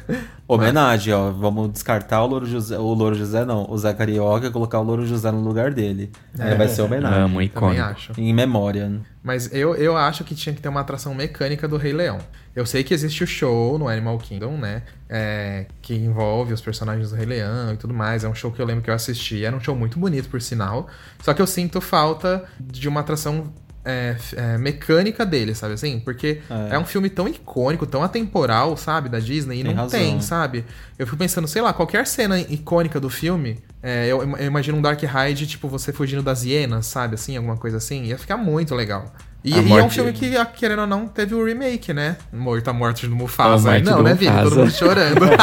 Homenagem, 0.48 1.14
ó. 1.14 1.32
Vamos 1.32 1.72
descartar 1.72 2.24
o 2.24 2.28
Louro 2.28 2.46
José. 2.46 2.78
O 2.78 2.94
Louro 2.94 3.16
José 3.16 3.46
não, 3.46 3.66
o 3.70 3.78
Zé 3.78 3.94
Carioca 3.94 4.48
e 4.48 4.52
colocar 4.52 4.80
o 4.80 4.84
Louro 4.84 5.06
José 5.06 5.32
no 5.32 5.42
lugar 5.42 5.74
dele. 5.74 6.12
Aí 6.38 6.56
vai 6.56 6.68
ser 6.68 6.82
homenagem. 6.82 7.20
Amo, 7.20 7.34
Também 7.34 7.48
icônico. 7.48 7.82
acho. 7.84 8.14
Em 8.18 8.34
memória. 8.34 9.02
Mas 9.24 9.52
eu, 9.54 9.76
eu 9.76 9.98
acho 9.98 10.24
que 10.24 10.36
tinha 10.36 10.54
que 10.54 10.62
ter 10.62 10.70
uma 10.70 10.82
atração 10.82 11.16
mecânica 11.16 11.68
do 11.68 11.78
Rei 11.78 11.94
Leão. 11.94 12.20
Eu 12.56 12.66
sei 12.66 12.84
que 12.84 12.94
existe 12.94 13.24
o 13.24 13.28
show 13.28 13.78
no 13.78 13.88
Animal 13.88 14.18
Kingdom, 14.18 14.58
né? 14.58 14.84
É, 15.10 15.66
que 15.82 15.94
envolve 15.94 16.54
os 16.54 16.62
personagens 16.62 17.10
do 17.10 17.16
Rei 17.16 17.26
Leão 17.26 17.74
e 17.74 17.78
tudo 17.78 17.94
mais. 17.94 18.24
É 18.24 18.30
um 18.30 18.36
show 18.36 18.52
que 18.52 18.62
eu 18.62 18.66
lembro 18.66 18.84
que 18.84 18.90
eu 18.90 18.94
assisti. 18.94 19.44
Era 19.44 19.56
um 19.56 19.60
show 19.60 19.76
muito 19.76 20.00
bonito, 20.00 20.30
por 20.30 20.42
sinal. 20.42 20.88
Só 21.22 21.34
que 21.34 21.42
eu 21.42 21.48
sinto 21.48 21.82
falta 21.82 22.46
de 22.60 22.88
uma 22.88 23.02
atração 23.02 23.52
é, 23.86 24.16
é, 24.36 24.58
mecânica 24.58 25.26
dele, 25.26 25.54
sabe 25.54 25.76
assim? 25.76 26.00
Porque 26.00 26.42
É. 26.50 26.76
é. 26.76 26.80
um 26.80 26.86
filme 26.86 27.10
tão 27.10 27.28
icônico, 27.28 27.86
tão 27.86 28.04
atemporal, 28.04 28.76
sabe? 28.76 29.08
Da 29.10 29.20
Disney. 29.20 29.60
E 29.60 29.64
Tem 29.64 29.74
não 29.74 29.84
razão. 29.84 30.00
tem, 30.00 30.20
sabe? 30.22 30.66
Eu 30.98 31.06
fico 31.06 31.18
pensando, 31.18 31.48
sei 31.48 31.62
lá, 31.62 31.72
qualquer 31.72 32.08
cena 32.08 32.40
icônica 32.40 33.00
do 33.00 33.10
filme, 33.10 33.60
é, 33.84 34.08
eu, 34.08 34.22
eu 34.38 34.46
imagino 34.48 34.78
um 34.78 34.82
Dark 34.82 35.02
Ride, 35.02 35.46
tipo, 35.46 35.68
você 35.68 35.94
fugindo 35.94 36.24
das 36.24 36.44
hienas, 36.44 36.88
sabe? 36.88 37.16
Assim, 37.16 37.38
alguma 37.38 37.56
coisa 37.58 37.78
assim. 37.78 38.06
Ia 38.06 38.18
ficar 38.18 38.38
muito 38.38 38.74
legal. 38.74 39.14
E, 39.44 39.52
e 39.52 39.74
é 39.74 39.84
um 39.84 39.90
filme 39.92 40.12
que, 40.12 40.34
querendo 40.56 40.80
ou 40.80 40.88
não, 40.88 41.08
teve 41.08 41.36
o 41.36 41.46
remake, 41.46 41.94
né? 41.94 42.18
Morto 42.34 42.68
a 42.68 42.74
morte 42.74 43.06
do 43.06 43.16
Mufasa. 43.16 43.76
A 43.76 43.80
não, 43.80 43.98
do 43.98 44.04
né, 44.04 44.16
Vini? 44.16 44.42
Todo 44.42 44.56
mundo 44.56 44.72
chorando. 44.72 45.22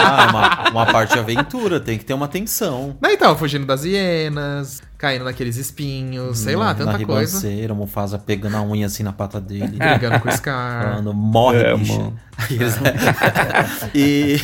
Ah, 0.00 0.28
uma, 0.30 0.70
uma 0.70 0.92
parte 0.92 1.14
de 1.14 1.18
aventura, 1.18 1.80
tem 1.80 1.98
que 1.98 2.04
ter 2.04 2.14
uma 2.14 2.28
tensão. 2.28 2.96
Mas 3.00 3.14
então, 3.14 3.36
fugindo 3.36 3.66
das 3.66 3.84
hienas, 3.84 4.80
caindo 4.98 5.24
naqueles 5.24 5.56
espinhos, 5.56 6.38
sei 6.38 6.56
lá, 6.56 6.66
Na 6.66 6.74
tanta 6.74 7.06
coisa. 7.06 7.38
ribanceira, 7.38 7.72
o 7.72 7.76
Mufasa 7.76 8.18
pegando 8.18 8.56
a 8.56 8.62
unha 8.62 8.86
assim 8.86 9.04
na 9.04 9.12
pata 9.12 9.40
dele. 9.40 9.78
Brigando 9.78 10.18
com 10.18 10.28
o 10.28 10.32
Scar. 10.32 10.82
Falando, 10.82 11.14
morre, 11.14 11.64
Amo. 11.64 11.78
bicha. 11.78 12.12
e... 13.94 14.40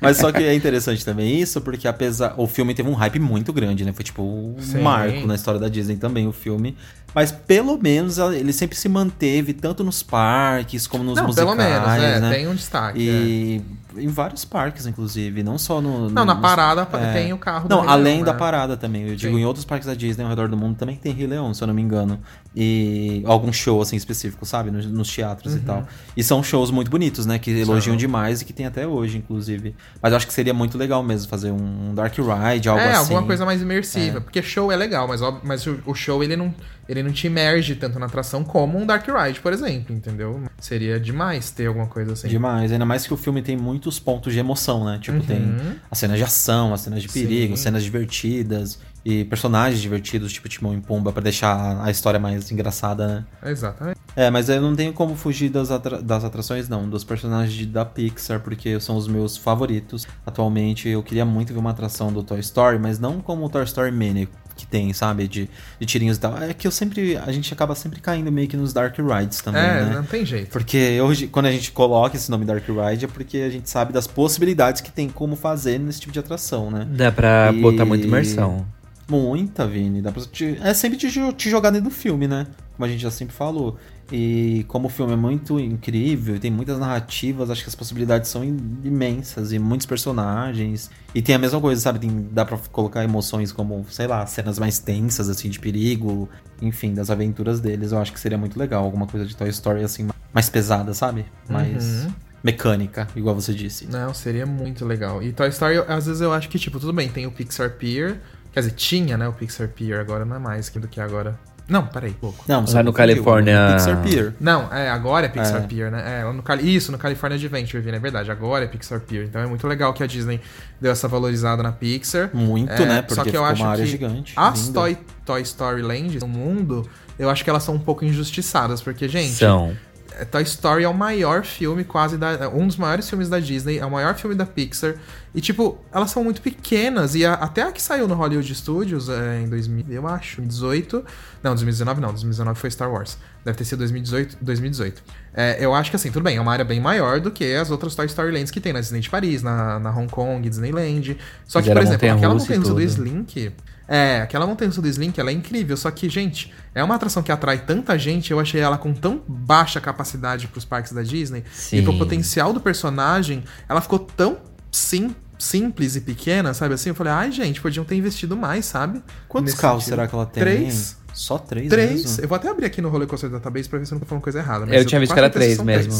Mas 0.00 0.16
só 0.16 0.30
que 0.30 0.42
é 0.42 0.54
interessante 0.54 1.04
também 1.04 1.40
isso, 1.40 1.60
porque 1.60 1.88
apesar. 1.88 2.34
O 2.36 2.46
filme 2.46 2.72
teve 2.72 2.88
um 2.88 2.94
hype 2.94 3.18
muito 3.18 3.52
grande, 3.52 3.84
né? 3.84 3.92
Foi 3.92 4.04
tipo 4.04 4.22
um 4.22 4.56
Sim. 4.60 4.80
marco 4.80 5.26
na 5.26 5.34
história 5.34 5.58
da 5.58 5.68
Disney 5.68 5.96
também, 5.96 6.28
o 6.28 6.32
filme. 6.32 6.76
Mas 7.12 7.32
pelo 7.32 7.76
menos 7.76 8.18
ele 8.18 8.52
sempre 8.52 8.76
se 8.76 8.88
manteve 8.88 9.52
tanto 9.52 9.82
nos 9.82 10.02
parques 10.02 10.86
como 10.86 11.02
nos 11.04 11.16
Não, 11.16 11.26
musicais, 11.26 11.48
pelo 11.48 11.56
menos, 11.56 11.88
é, 12.02 12.20
né? 12.20 12.30
tem 12.32 12.48
um 12.48 12.54
destaque. 12.54 12.98
E 13.00 13.62
em 13.96 14.08
vários 14.08 14.44
parques, 14.44 14.86
inclusive, 14.86 15.42
não 15.42 15.58
só 15.58 15.80
no. 15.80 16.08
Não, 16.10 16.24
no- 16.24 16.24
na 16.24 16.36
parada 16.36 16.84
tem 17.12 17.32
o 17.32 17.38
carro 17.38 17.68
Não, 17.68 17.88
além 17.88 18.14
Leão, 18.16 18.24
da 18.26 18.32
né? 18.32 18.38
parada 18.38 18.76
também. 18.76 19.08
Eu 19.08 19.16
digo, 19.16 19.34
Sim. 19.34 19.40
em 19.42 19.44
outros 19.44 19.64
parques 19.64 19.86
da 19.86 19.94
Disney 19.94 20.22
ao 20.24 20.28
redor 20.30 20.48
do 20.48 20.56
mundo 20.56 20.76
também 20.76 20.96
tem 20.96 21.12
Rei 21.12 21.26
Leão, 21.26 21.52
se 21.54 21.62
eu 21.62 21.66
não 21.66 21.74
me 21.74 21.82
engano. 21.82 22.18
E 22.54 23.22
algum 23.26 23.52
show 23.52 23.82
assim 23.82 23.96
específico, 23.96 24.46
sabe? 24.46 24.70
Nos, 24.70 24.86
nos 24.86 25.08
teatros 25.12 25.54
e 25.54 25.58
Uhum. 25.58 25.64
tal. 25.64 25.86
E 26.16 26.22
são 26.22 26.42
shows 26.42 26.70
muito 26.70 26.90
bonitos, 26.90 27.26
né? 27.26 27.38
Que 27.38 27.50
elogiam 27.50 27.96
demais 27.96 28.40
e 28.40 28.44
que 28.44 28.52
tem 28.52 28.64
até 28.66 28.86
hoje, 28.86 29.18
inclusive. 29.18 29.74
Mas 30.00 30.12
eu 30.12 30.16
acho 30.16 30.26
que 30.26 30.32
seria 30.32 30.54
muito 30.54 30.78
legal 30.78 31.02
mesmo 31.02 31.28
fazer 31.28 31.50
um 31.50 31.92
Dark 31.94 32.14
Ride, 32.16 32.68
algo 32.68 32.80
é, 32.80 32.90
assim. 32.90 32.98
alguma 33.00 33.22
coisa 33.24 33.44
mais 33.44 33.60
imersiva. 33.60 34.18
É. 34.18 34.20
Porque 34.20 34.40
show 34.42 34.70
é 34.70 34.76
legal, 34.76 35.08
mas, 35.08 35.20
mas 35.42 35.66
o 35.84 35.94
show 35.94 36.22
ele 36.22 36.36
não, 36.36 36.54
ele 36.88 37.02
não 37.02 37.12
te 37.12 37.26
imerge 37.26 37.74
tanto 37.74 37.98
na 37.98 38.06
atração 38.06 38.44
como 38.44 38.78
um 38.78 38.86
Dark 38.86 39.06
Ride, 39.06 39.40
por 39.40 39.52
exemplo, 39.52 39.94
entendeu? 39.94 40.42
Seria 40.60 40.98
demais 41.00 41.50
ter 41.50 41.66
alguma 41.66 41.86
coisa 41.86 42.12
assim. 42.12 42.28
Demais, 42.28 42.70
ainda 42.72 42.84
mais 42.84 43.06
que 43.06 43.14
o 43.14 43.16
filme 43.16 43.42
tem 43.42 43.56
muitos 43.56 43.98
pontos 43.98 44.32
de 44.32 44.38
emoção, 44.38 44.84
né? 44.84 44.98
Tipo, 45.00 45.18
Uhum. 45.18 45.24
tem 45.24 45.56
as 45.90 45.98
cenas 45.98 46.16
de 46.18 46.24
ação, 46.24 46.72
as 46.74 46.80
cenas 46.82 47.02
de 47.02 47.08
perigo, 47.08 47.56
Sim. 47.56 47.62
cenas 47.62 47.82
divertidas 47.82 48.78
e 49.04 49.22
personagens 49.24 49.80
divertidos, 49.82 50.32
tipo 50.32 50.48
Timão 50.48 50.74
e 50.74 50.80
Pumba, 50.80 51.12
pra 51.12 51.22
deixar 51.22 51.82
a 51.84 51.90
história 51.90 52.18
mais 52.18 52.50
engraçada, 52.50 53.06
né? 53.06 53.24
Exatamente. 53.50 53.98
É, 54.16 54.30
mas 54.30 54.48
eu 54.48 54.62
não 54.62 54.74
tenho 54.74 54.92
como 54.94 55.14
fugir 55.14 55.50
das, 55.50 55.70
atra- 55.70 56.00
das 56.00 56.24
atrações, 56.24 56.68
não, 56.68 56.88
dos 56.88 57.04
personagens 57.04 57.66
da 57.66 57.84
Pixar, 57.84 58.40
porque 58.40 58.78
são 58.80 58.96
os 58.96 59.06
meus 59.06 59.36
favoritos. 59.36 60.06
Atualmente, 60.24 60.88
eu 60.88 61.02
queria 61.02 61.24
muito 61.24 61.52
ver 61.52 61.58
uma 61.58 61.70
atração 61.70 62.10
do 62.12 62.22
Toy 62.22 62.40
Story, 62.40 62.78
mas 62.78 62.98
não 62.98 63.20
como 63.20 63.44
o 63.44 63.48
Toy 63.50 63.64
Story 63.64 63.92
Mini 63.92 64.26
que 64.56 64.66
tem, 64.66 64.92
sabe, 64.92 65.26
de, 65.26 65.48
de 65.80 65.86
tirinhos 65.86 66.16
e 66.16 66.20
tal. 66.20 66.36
É 66.42 66.54
que 66.54 66.66
eu 66.66 66.70
sempre, 66.70 67.16
a 67.16 67.30
gente 67.32 67.52
acaba 67.52 67.74
sempre 67.74 68.00
caindo 68.00 68.30
meio 68.30 68.46
que 68.48 68.56
nos 68.56 68.72
Dark 68.72 68.96
Rides 68.98 69.40
também, 69.40 69.60
É, 69.62 69.84
né? 69.84 69.92
não 69.96 70.04
tem 70.04 70.24
jeito. 70.24 70.50
Porque 70.50 71.00
hoje, 71.00 71.26
quando 71.26 71.46
a 71.46 71.52
gente 71.52 71.72
coloca 71.72 72.16
esse 72.16 72.30
nome 72.30 72.44
Dark 72.44 72.64
Ride, 72.68 73.04
é 73.04 73.08
porque 73.08 73.38
a 73.38 73.50
gente 73.50 73.68
sabe 73.68 73.92
das 73.92 74.06
possibilidades 74.06 74.80
que 74.80 74.92
tem 74.92 75.08
como 75.08 75.34
fazer 75.36 75.78
nesse 75.78 76.00
tipo 76.00 76.12
de 76.12 76.18
atração, 76.18 76.70
né? 76.70 76.86
Dá 76.90 77.10
pra 77.10 77.52
E- 77.52 77.60
botar 77.60 77.84
muita 77.84 78.06
imersão. 78.06 78.64
Muita, 79.08 79.66
Vini. 79.66 80.00
Dá 80.00 80.10
pra 80.10 80.22
te- 80.22 80.58
É 80.62 80.72
sempre 80.72 80.96
te, 80.98 81.10
te 81.32 81.50
jogar 81.50 81.70
dentro 81.70 81.90
do 81.90 81.94
filme, 81.94 82.26
né? 82.26 82.46
Como 82.76 82.86
a 82.86 82.88
gente 82.88 83.00
já 83.02 83.10
sempre 83.10 83.34
falou. 83.34 83.76
E 84.12 84.64
como 84.68 84.86
o 84.88 84.90
filme 84.90 85.14
é 85.14 85.16
muito 85.16 85.58
incrível, 85.58 86.38
tem 86.38 86.50
muitas 86.50 86.78
narrativas, 86.78 87.50
acho 87.50 87.62
que 87.62 87.68
as 87.68 87.74
possibilidades 87.74 88.28
são 88.30 88.44
im- 88.44 88.78
imensas 88.84 89.50
e 89.52 89.58
muitos 89.58 89.86
personagens. 89.86 90.90
E 91.14 91.22
tem 91.22 91.34
a 91.34 91.38
mesma 91.38 91.60
coisa, 91.60 91.80
sabe? 91.80 91.98
Tem- 92.00 92.28
dá 92.30 92.44
pra 92.44 92.58
colocar 92.70 93.02
emoções 93.02 93.50
como, 93.50 93.84
sei 93.90 94.06
lá, 94.06 94.24
cenas 94.26 94.58
mais 94.58 94.78
tensas, 94.78 95.28
assim, 95.28 95.48
de 95.48 95.58
perigo. 95.58 96.28
Enfim, 96.60 96.94
das 96.94 97.10
aventuras 97.10 97.60
deles. 97.60 97.92
Eu 97.92 97.98
acho 97.98 98.12
que 98.12 98.20
seria 98.20 98.38
muito 98.38 98.58
legal. 98.58 98.84
Alguma 98.84 99.06
coisa 99.06 99.26
de 99.26 99.34
Toy 99.34 99.48
Story, 99.48 99.82
assim, 99.82 100.08
mais 100.32 100.48
pesada, 100.50 100.92
sabe? 100.94 101.24
Mais 101.48 102.04
Uhum. 102.04 102.12
mecânica, 102.42 103.08
igual 103.16 103.34
você 103.34 103.52
disse. 103.54 103.86
Não, 103.86 104.12
seria 104.12 104.44
muito 104.46 104.84
legal. 104.84 105.22
E 105.22 105.32
Toy 105.32 105.48
Story, 105.48 105.78
às 105.88 106.06
vezes 106.06 106.20
eu 106.20 106.32
acho 106.32 106.48
que, 106.48 106.58
tipo, 106.58 106.78
tudo 106.78 106.92
bem, 106.92 107.08
tem 107.08 107.26
o 107.26 107.32
Pixar 107.32 107.70
Pier. 107.78 108.20
Quer 108.52 108.60
dizer, 108.60 108.72
tinha, 108.72 109.16
né, 109.16 109.26
o 109.26 109.32
Pixar 109.32 109.68
Pier, 109.68 109.98
agora 109.98 110.24
não 110.24 110.36
é 110.36 110.38
mais 110.38 110.68
do 110.70 110.86
que 110.86 111.00
agora. 111.00 111.38
Não, 111.66 111.86
peraí, 111.86 112.14
louco. 112.22 112.44
Não, 112.46 112.60
Lá 112.60 112.66
você 112.66 112.82
no. 112.82 112.92
Califórnia- 112.92 113.72
Pixar 113.76 114.02
Pier. 114.02 114.34
Não, 114.38 114.70
é, 114.72 114.90
agora 114.90 115.26
é 115.26 115.28
Pixar 115.30 115.62
É. 115.62 115.66
Pier, 115.66 115.90
né? 115.90 116.20
É, 116.20 116.24
lá 116.24 116.32
no 116.32 116.42
Cali... 116.42 116.74
Isso, 116.76 116.92
no 116.92 116.98
California 116.98 117.36
Adventure, 117.36 117.82
Vini, 117.82 117.96
é 117.96 118.00
verdade. 118.00 118.30
Agora 118.30 118.64
é 118.64 118.68
Pixar 118.68 119.00
Pier. 119.00 119.24
Então 119.24 119.40
é 119.40 119.46
muito 119.46 119.66
legal 119.66 119.92
que 119.94 120.02
a 120.02 120.06
Disney 120.06 120.40
deu 120.80 120.92
essa 120.92 121.08
valorizada 121.08 121.62
na 121.62 121.72
Pixar. 121.72 122.28
Muito, 122.34 122.70
É, 122.70 122.84
né? 122.86 123.04
só 123.08 123.14
Porque 123.16 123.30
que 123.30 123.36
eu 123.36 123.44
acho 123.44 123.62
uma 123.62 123.70
área 123.70 123.84
que 123.84 123.90
gigante, 123.90 124.34
As. 124.36 124.68
Toy, 124.68 124.98
Toy 125.24 125.40
Story 125.42 125.80
Land 125.80 126.18
no 126.20 126.28
mundo, 126.28 126.86
eu 127.18 127.30
acho 127.30 127.42
que 127.42 127.48
elas 127.48 127.62
são 127.62 127.74
um 127.76 127.78
pouco 127.78 128.04
injustiçadas, 128.04 128.82
porque, 128.82 129.08
gente. 129.08 129.32
São. 129.34 129.74
É, 130.18 130.24
Toy 130.24 130.42
Story 130.42 130.84
é 130.84 130.88
o 130.88 130.94
maior 130.94 131.44
filme 131.44 131.84
quase 131.84 132.16
da. 132.16 132.48
Um 132.48 132.66
dos 132.66 132.76
maiores 132.76 133.08
filmes 133.08 133.28
da 133.28 133.38
Disney, 133.40 133.78
é 133.78 133.86
o 133.86 133.90
maior 133.90 134.14
filme 134.14 134.34
da 134.36 134.46
Pixar. 134.46 134.94
E, 135.34 135.40
tipo, 135.40 135.78
elas 135.92 136.10
são 136.10 136.22
muito 136.22 136.40
pequenas. 136.40 137.14
E 137.14 137.24
a- 137.26 137.34
até 137.34 137.62
a 137.62 137.72
que 137.72 137.82
saiu 137.82 138.06
no 138.06 138.14
Hollywood 138.14 138.54
Studios 138.54 139.08
é, 139.08 139.40
em 139.42 139.48
2000, 139.48 139.86
eu 139.90 140.06
acho, 140.06 140.36
2018. 140.42 141.04
Não, 141.42 141.50
2019 141.52 142.00
não, 142.00 142.08
2019 142.10 142.58
foi 142.60 142.70
Star 142.70 142.90
Wars. 142.90 143.18
Deve 143.44 143.58
ter 143.58 143.64
sido 143.64 143.78
2018. 143.80 144.36
2018. 144.40 145.02
É, 145.34 145.56
eu 145.64 145.74
acho 145.74 145.90
que 145.90 145.96
assim, 145.96 146.10
tudo 146.10 146.22
bem, 146.22 146.36
é 146.36 146.40
uma 146.40 146.52
área 146.52 146.64
bem 146.64 146.80
maior 146.80 147.20
do 147.20 147.30
que 147.30 147.52
as 147.54 147.70
outras 147.70 147.94
Toy 147.94 148.06
Story 148.06 148.30
Lands 148.32 148.50
que 148.50 148.60
tem 148.60 148.72
na 148.72 148.80
Disney 148.80 149.00
de 149.00 149.10
Paris, 149.10 149.42
na, 149.42 149.78
na 149.80 149.90
Hong 149.90 150.08
Kong, 150.08 150.48
Disneyland. 150.48 151.18
Só 151.46 151.60
que, 151.60 151.68
por 151.70 151.82
exemplo, 151.82 152.08
aquela 152.16 152.34
montanha 152.34 152.60
do 152.60 152.68
tudo. 152.68 152.80
Slink. 152.82 153.52
É, 153.86 154.22
aquela 154.22 154.46
montanha 154.46 154.70
do 154.70 154.88
Slink, 154.88 155.18
ela 155.20 155.30
é 155.30 155.32
incrível. 155.32 155.76
Só 155.76 155.90
que, 155.90 156.08
gente, 156.08 156.52
é 156.74 156.82
uma 156.82 156.94
atração 156.94 157.22
que 157.22 157.30
atrai 157.30 157.58
tanta 157.58 157.98
gente. 157.98 158.30
Eu 158.30 158.40
achei 158.40 158.60
ela 158.60 158.78
com 158.78 158.92
tão 158.94 159.22
baixa 159.26 159.80
capacidade 159.80 160.48
pros 160.48 160.64
parques 160.64 160.92
da 160.92 161.02
Disney. 161.02 161.44
Sim. 161.52 161.78
E 161.78 161.82
pro 161.82 161.96
potencial 161.98 162.52
do 162.52 162.60
personagem, 162.60 163.44
ela 163.68 163.80
ficou 163.80 163.98
tão 163.98 164.38
sim, 164.70 165.14
simples 165.38 165.96
e 165.96 166.00
pequena, 166.00 166.54
sabe 166.54 166.74
assim? 166.74 166.88
Eu 166.88 166.94
falei, 166.94 167.12
ai, 167.12 167.30
gente, 167.30 167.60
podiam 167.60 167.84
ter 167.84 167.94
investido 167.94 168.36
mais, 168.36 168.64
sabe? 168.64 169.02
Quantos 169.28 169.52
Nesse 169.52 169.60
carros 169.62 169.84
sentido. 169.84 169.96
será 169.96 170.08
que 170.08 170.14
ela 170.14 170.26
tem? 170.26 170.42
Três. 170.42 170.96
Só 171.12 171.38
três 171.38 171.68
Três. 171.68 171.90
mesmo? 171.90 172.22
Eu 172.24 172.28
vou 172.28 172.36
até 172.36 172.48
abrir 172.48 172.66
aqui 172.66 172.82
no 172.82 172.88
Roller 172.88 173.06
Coaster 173.06 173.30
Database 173.30 173.68
pra 173.68 173.78
ver 173.78 173.86
se 173.86 173.92
eu 173.92 173.96
não 173.96 174.00
tô 174.00 174.06
falando 174.06 174.22
coisa 174.22 174.40
errada. 174.40 174.66
mas 174.66 174.74
Eu 174.74 174.84
tinha 174.84 174.98
visto 174.98 175.12
que 175.12 175.18
era 175.18 175.30
três 175.30 175.60
mesmo. 175.60 175.92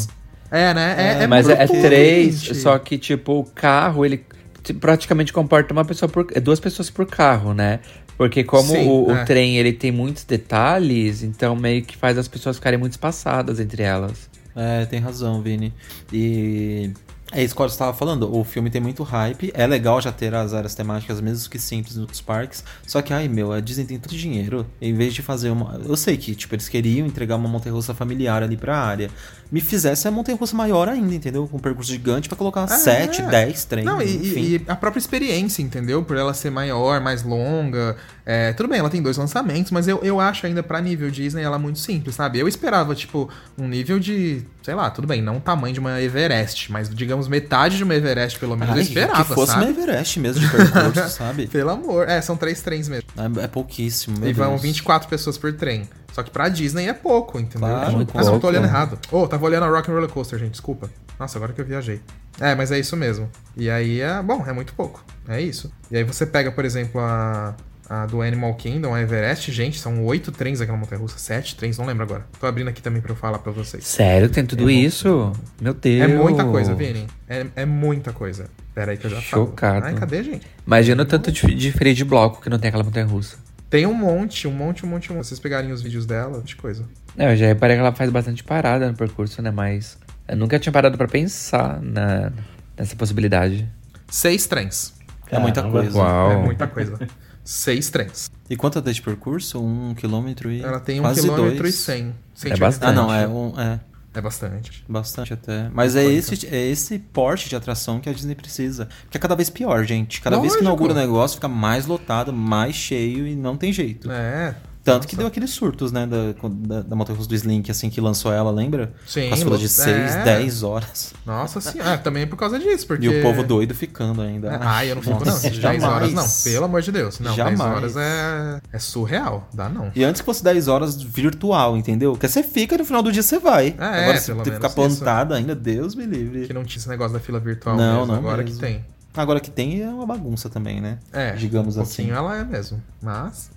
É, 0.50 0.74
né? 0.74 0.94
É, 0.98 1.22
é 1.24 1.26
Mas 1.26 1.46
muito 1.46 1.60
é, 1.60 1.66
três, 1.66 2.40
gente. 2.42 2.58
só 2.58 2.78
que, 2.78 2.98
tipo, 2.98 3.40
o 3.40 3.44
carro, 3.44 4.04
ele 4.04 4.24
praticamente 4.72 5.32
comporta 5.32 5.72
uma 5.72 5.84
pessoa 5.84 6.08
por. 6.08 6.26
é 6.32 6.40
duas 6.40 6.60
pessoas 6.60 6.88
por 6.88 7.06
carro, 7.06 7.52
né? 7.52 7.80
Porque 8.16 8.44
como 8.44 8.72
Sim, 8.72 8.88
o, 8.88 9.08
o 9.08 9.12
é. 9.12 9.24
trem 9.24 9.58
ele 9.58 9.72
tem 9.72 9.90
muitos 9.90 10.24
detalhes, 10.24 11.22
então 11.22 11.56
meio 11.56 11.82
que 11.82 11.96
faz 11.96 12.16
as 12.16 12.28
pessoas 12.28 12.56
ficarem 12.56 12.78
muito 12.78 12.92
espaçadas 12.92 13.58
entre 13.58 13.82
elas. 13.82 14.30
É, 14.54 14.86
tem 14.86 15.00
razão, 15.00 15.42
Vini. 15.42 15.72
E 16.12 16.92
é 17.32 17.42
isso 17.42 17.56
que 17.56 17.60
eu 17.60 17.66
estava 17.66 17.92
falando. 17.92 18.32
O 18.32 18.44
filme 18.44 18.70
tem 18.70 18.80
muito 18.80 19.02
hype. 19.02 19.50
É 19.54 19.66
legal 19.66 20.00
já 20.00 20.12
ter 20.12 20.32
as 20.32 20.54
áreas 20.54 20.74
temáticas, 20.74 21.20
mesmo 21.20 21.50
que 21.50 21.58
simples, 21.58 21.96
nos 21.96 22.20
parques. 22.20 22.62
Só 22.86 23.02
que, 23.02 23.12
ai 23.12 23.26
meu, 23.26 23.52
a 23.52 23.58
Disney 23.58 23.84
tem 23.84 23.98
tanto 23.98 24.16
dinheiro. 24.16 24.64
Em 24.80 24.94
vez 24.94 25.12
de 25.12 25.20
fazer 25.20 25.50
uma. 25.50 25.80
Eu 25.84 25.96
sei 25.96 26.16
que, 26.16 26.34
tipo, 26.36 26.54
eles 26.54 26.68
queriam 26.68 27.04
entregar 27.04 27.34
uma 27.34 27.48
montanha-russa 27.48 27.92
familiar 27.92 28.42
ali 28.44 28.56
pra 28.56 28.78
área. 28.78 29.10
Me 29.54 29.60
fizesse 29.60 30.08
a 30.08 30.10
montanha-russa 30.10 30.56
maior 30.56 30.88
ainda, 30.88 31.14
entendeu? 31.14 31.46
Com 31.46 31.58
um 31.58 31.60
percurso 31.60 31.88
gigante 31.92 32.28
pra 32.28 32.36
colocar 32.36 32.64
É. 32.64 32.66
7, 32.66 33.22
10 33.22 33.64
trens. 33.66 33.84
Não, 33.84 34.02
e, 34.02 34.56
e- 34.56 34.62
a 34.66 34.74
própria 34.74 34.98
experiência, 34.98 35.62
entendeu? 35.62 36.02
Por 36.02 36.16
ela 36.16 36.34
ser 36.34 36.50
maior, 36.50 37.00
mais 37.00 37.22
longa. 37.22 37.96
É, 38.26 38.52
tudo 38.54 38.68
bem, 38.68 38.80
ela 38.80 38.90
tem 38.90 39.00
dois 39.00 39.16
lançamentos, 39.16 39.70
mas 39.70 39.86
eu, 39.86 40.00
eu 40.02 40.18
acho 40.18 40.44
ainda 40.44 40.60
pra 40.60 40.80
nível 40.80 41.08
Disney 41.08 41.42
ela 41.42 41.56
muito 41.56 41.78
simples, 41.78 42.16
sabe? 42.16 42.40
Eu 42.40 42.48
esperava, 42.48 42.96
tipo, 42.96 43.28
um 43.56 43.68
nível 43.68 44.00
de, 44.00 44.42
sei 44.62 44.74
lá, 44.74 44.90
tudo 44.90 45.06
bem, 45.06 45.22
não 45.22 45.36
o 45.36 45.40
tamanho 45.40 45.72
de 45.72 45.78
uma 45.78 46.02
Everest, 46.02 46.72
mas 46.72 46.88
digamos 46.92 47.28
metade 47.28 47.76
de 47.76 47.84
uma 47.84 47.94
Everest, 47.94 48.40
pelo 48.40 48.56
menos, 48.56 48.74
Ai, 48.74 48.80
eu 48.80 48.82
esperava, 48.82 49.24
que 49.24 49.34
fosse 49.34 49.52
sabe? 49.52 49.66
uma 49.66 49.70
Everest 49.70 50.18
mesmo 50.18 50.40
de 50.40 50.48
percurso, 50.50 51.08
sabe? 51.16 51.46
Pelo 51.46 51.70
amor. 51.70 52.08
É, 52.08 52.20
são 52.20 52.36
três 52.36 52.60
trens 52.60 52.88
mesmo. 52.88 53.08
É, 53.16 53.44
é 53.44 53.46
pouquíssimo. 53.46 54.18
meu 54.18 54.28
e 54.30 54.32
vão 54.32 54.50
Deus. 54.50 54.62
24 54.62 55.08
pessoas 55.08 55.38
por 55.38 55.52
trem. 55.52 55.88
Só 56.14 56.22
que 56.22 56.30
pra 56.30 56.48
Disney 56.48 56.86
é 56.88 56.92
pouco, 56.92 57.38
entendeu? 57.40 57.68
Claro, 57.68 57.84
Tipo, 57.86 57.96
muito 57.96 58.10
ah, 58.12 58.18
não, 58.18 58.24
tô 58.24 58.30
pouco. 58.32 58.46
olhando 58.46 58.64
errado. 58.66 58.98
Oh, 59.10 59.26
tava 59.26 59.44
olhando 59.44 59.64
a 59.64 59.68
Rock 59.68 59.90
and 59.90 59.94
Roller 59.94 60.08
Coaster, 60.10 60.38
gente, 60.38 60.52
desculpa. 60.52 60.88
Nossa, 61.18 61.38
agora 61.38 61.52
que 61.52 61.60
eu 61.60 61.64
viajei. 61.64 62.00
É, 62.40 62.54
mas 62.54 62.70
é 62.70 62.78
isso 62.78 62.96
mesmo. 62.96 63.28
E 63.56 63.68
aí 63.68 64.00
é, 64.00 64.22
bom, 64.22 64.44
é 64.46 64.52
muito 64.52 64.74
pouco. 64.74 65.04
É 65.28 65.40
isso. 65.40 65.72
E 65.90 65.96
aí 65.96 66.04
você 66.04 66.24
pega, 66.24 66.50
por 66.52 66.64
exemplo, 66.64 67.00
a, 67.00 67.54
a 67.88 68.06
do 68.06 68.22
Animal 68.22 68.54
Kingdom, 68.54 68.94
a 68.94 69.00
Everest, 69.00 69.50
gente, 69.52 69.78
são 69.80 70.04
oito 70.04 70.30
trens 70.32 70.60
aquela 70.60 70.76
montanha 70.78 71.00
russa, 71.00 71.18
sete 71.18 71.56
trens, 71.56 71.78
não 71.78 71.86
lembro 71.86 72.04
agora. 72.04 72.26
Tô 72.40 72.46
abrindo 72.46 72.68
aqui 72.68 72.80
também 72.82 73.00
pra 73.02 73.10
eu 73.12 73.16
falar 73.16 73.38
pra 73.40 73.50
vocês. 73.52 73.84
Sério, 73.84 74.28
tem 74.28 74.44
tudo 74.46 74.70
isso? 74.70 75.32
Meu 75.60 75.74
Deus. 75.74 76.02
É 76.10 76.16
muita 76.16 76.44
coisa, 76.44 76.74
Vini. 76.74 77.06
É, 77.28 77.46
é 77.56 77.64
muita 77.64 78.12
coisa. 78.12 78.48
Pera 78.72 78.92
aí 78.92 78.98
que 78.98 79.06
eu 79.06 79.10
já 79.10 79.20
Chocado. 79.20 79.80
falo. 79.82 79.94
Ai, 79.94 79.98
cadê, 80.00 80.22
gente? 80.22 80.46
Imagina 80.66 81.02
o 81.02 81.06
tanto 81.06 81.30
de, 81.32 81.54
de 81.54 81.72
freio 81.72 81.94
de 81.94 82.04
bloco 82.04 82.40
que 82.40 82.48
não 82.50 82.58
tem 82.58 82.68
aquela 82.68 82.84
montanha 82.84 83.06
russa. 83.06 83.36
Tem 83.74 83.86
um 83.86 83.92
monte, 83.92 84.46
um 84.46 84.52
monte, 84.52 84.86
um 84.86 84.88
monte, 84.88 85.10
um 85.10 85.16
monte. 85.16 85.24
Se 85.24 85.30
vocês 85.30 85.40
pegarem 85.40 85.72
os 85.72 85.82
vídeos 85.82 86.06
dela, 86.06 86.40
de 86.42 86.54
coisa. 86.54 86.84
É, 87.18 87.32
eu 87.32 87.36
já 87.36 87.46
reparei 87.46 87.74
que 87.74 87.80
ela 87.80 87.92
faz 87.92 88.08
bastante 88.08 88.44
parada 88.44 88.86
no 88.86 88.96
percurso, 88.96 89.42
né? 89.42 89.50
Mas 89.50 89.98
eu 90.28 90.36
nunca 90.36 90.60
tinha 90.60 90.72
parado 90.72 90.96
pra 90.96 91.08
pensar 91.08 91.82
na, 91.82 92.30
nessa 92.78 92.94
possibilidade. 92.94 93.68
Seis 94.06 94.46
trens. 94.46 94.94
É 95.28 95.40
muita 95.40 95.60
Caramba. 95.60 95.80
coisa. 95.80 95.98
Uau. 95.98 96.30
É 96.30 96.36
muita 96.36 96.68
coisa. 96.68 97.00
Seis 97.42 97.90
trens. 97.90 98.30
E 98.48 98.56
quanto 98.56 98.80
tem 98.80 98.92
de 98.92 99.02
percurso? 99.02 99.60
Um 99.60 99.92
quilômetro 99.92 100.52
e. 100.52 100.62
Ela 100.62 100.78
tem 100.78 101.00
um 101.00 101.12
quilômetro 101.12 101.62
dois. 101.64 101.74
e 101.74 101.76
cem. 101.76 102.14
É 102.44 102.56
bastante. 102.56 102.90
Ah, 102.90 102.92
não, 102.92 103.12
é 103.12 103.26
um. 103.26 103.60
É. 103.60 103.80
É 104.14 104.20
bastante. 104.20 104.84
Bastante 104.88 105.34
até. 105.34 105.68
Mas 105.72 105.96
é 105.96 106.04
esse, 106.04 106.46
é 106.46 106.70
esse 106.70 106.98
porte 107.00 107.48
de 107.48 107.56
atração 107.56 107.98
que 108.00 108.08
a 108.08 108.12
Disney 108.12 108.36
precisa. 108.36 108.88
Porque 109.02 109.18
é 109.18 109.20
cada 109.20 109.34
vez 109.34 109.50
pior, 109.50 109.84
gente. 109.84 110.20
Cada 110.20 110.36
vez 110.36 110.52
que 110.52 110.62
Lógico. 110.62 110.64
inaugura 110.64 110.92
o 110.92 110.96
negócio, 110.96 111.36
fica 111.36 111.48
mais 111.48 111.86
lotado, 111.86 112.32
mais 112.32 112.76
cheio 112.76 113.26
e 113.26 113.34
não 113.34 113.56
tem 113.56 113.72
jeito. 113.72 114.10
É. 114.10 114.54
Tanto 114.84 115.08
que 115.08 115.16
deu 115.16 115.26
aqueles 115.26 115.48
surtos, 115.50 115.90
né, 115.90 116.06
da, 116.06 116.34
da, 116.46 116.82
da 116.82 116.94
montanha-russa 116.94 117.26
do 117.26 117.34
Slink, 117.34 117.70
assim, 117.70 117.88
que 117.88 118.02
lançou 118.02 118.30
ela, 118.30 118.50
lembra? 118.50 118.92
Sim, 119.06 119.32
as 119.32 119.42
filas 119.42 119.58
de 119.58 119.64
é. 119.64 119.68
6, 119.68 120.14
10 120.24 120.62
horas. 120.62 121.14
Nossa 121.24 121.58
senhora, 121.58 121.96
também 121.96 122.24
é 122.24 122.26
por 122.26 122.36
causa 122.36 122.58
disso, 122.58 122.86
porque... 122.86 123.06
E 123.06 123.08
o 123.08 123.22
povo 123.22 123.42
doido 123.42 123.74
ficando 123.74 124.20
ainda. 124.20 124.58
Ai, 124.60 124.90
eu 124.90 124.96
não 124.96 125.02
fico 125.02 125.24
não, 125.24 125.32
Nossa, 125.32 125.48
10 125.48 125.82
horas 125.82 126.12
não, 126.12 126.28
pelo 126.44 126.66
amor 126.66 126.82
de 126.82 126.92
Deus. 126.92 127.18
Não, 127.18 127.34
10 127.34 127.36
Jamais. 127.36 127.60
horas 127.76 127.96
é, 127.96 128.60
é 128.70 128.78
surreal, 128.78 129.48
dá 129.54 129.70
não. 129.70 129.90
E 129.94 130.04
antes 130.04 130.20
que 130.20 130.26
fosse 130.26 130.44
10 130.44 130.68
horas 130.68 131.00
virtual, 131.02 131.78
entendeu? 131.78 132.12
Porque 132.12 132.28
você 132.28 132.42
fica 132.42 132.74
e 132.74 132.78
no 132.78 132.84
final 132.84 133.02
do 133.02 133.10
dia 133.10 133.22
você 133.22 133.38
vai. 133.38 133.74
É, 133.78 133.84
Agora 133.84 134.18
é, 134.18 134.20
pelo 134.20 134.42
tem 134.42 134.52
que 134.52 134.58
ficar 134.58 134.70
plantado 134.70 135.32
ainda, 135.32 135.54
Deus 135.54 135.94
me 135.94 136.04
livre. 136.04 136.46
Que 136.46 136.52
não 136.52 136.62
tinha 136.62 136.78
esse 136.80 136.88
negócio 136.90 137.14
da 137.14 137.20
fila 137.20 137.40
virtual 137.40 137.74
Não, 137.74 138.00
mesmo, 138.00 138.06
não 138.06 138.14
agora 138.16 138.42
mesmo. 138.42 138.60
que 138.60 138.60
tem. 138.60 138.84
Agora 139.16 139.40
que 139.40 139.50
tem 139.50 139.80
é 139.80 139.88
uma 139.88 140.04
bagunça 140.04 140.50
também, 140.50 140.80
né? 140.80 140.98
É, 141.10 141.32
Digamos 141.32 141.76
um 141.78 141.82
assim. 141.82 142.10
ela 142.10 142.36
é 142.36 142.44
mesmo, 142.44 142.82
mas 143.00 143.50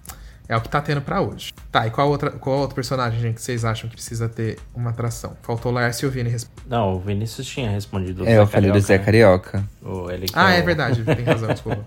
é 0.49 0.55
o 0.55 0.61
que 0.61 0.69
tá 0.69 0.79
tendo 0.81 1.01
pra 1.01 1.21
hoje. 1.21 1.53
Tá, 1.71 1.85
e 1.87 1.91
qual, 1.91 2.09
outra, 2.09 2.31
qual 2.31 2.59
outro 2.59 2.75
personagem, 2.75 3.19
gente, 3.19 3.35
que 3.35 3.41
vocês 3.41 3.65
acham 3.65 3.89
que 3.89 3.95
precisa 3.95 4.29
ter 4.29 4.57
uma 4.73 4.91
atração? 4.91 5.33
Faltou 5.41 5.71
o 5.71 5.75
Laércio 5.75 6.05
e 6.05 6.09
o 6.09 6.11
Vini 6.11 6.29
responder. 6.29 6.61
Não, 6.69 6.93
o 6.95 6.99
Vinícius 6.99 7.45
tinha 7.47 7.69
respondido. 7.69 8.25
É, 8.27 8.37
eu 8.37 8.47
falei 8.47 8.71
do 8.71 8.79
Zé 8.79 8.97
Carioca. 8.97 9.63
O, 9.83 10.09
ele 10.09 10.25
que 10.27 10.33
Ah, 10.35 10.53
é 10.53 10.59
é 10.59 10.61
o- 10.61 10.65
verdade, 10.65 11.03
tem 11.03 11.23
razão, 11.25 11.49
desculpa. 11.53 11.83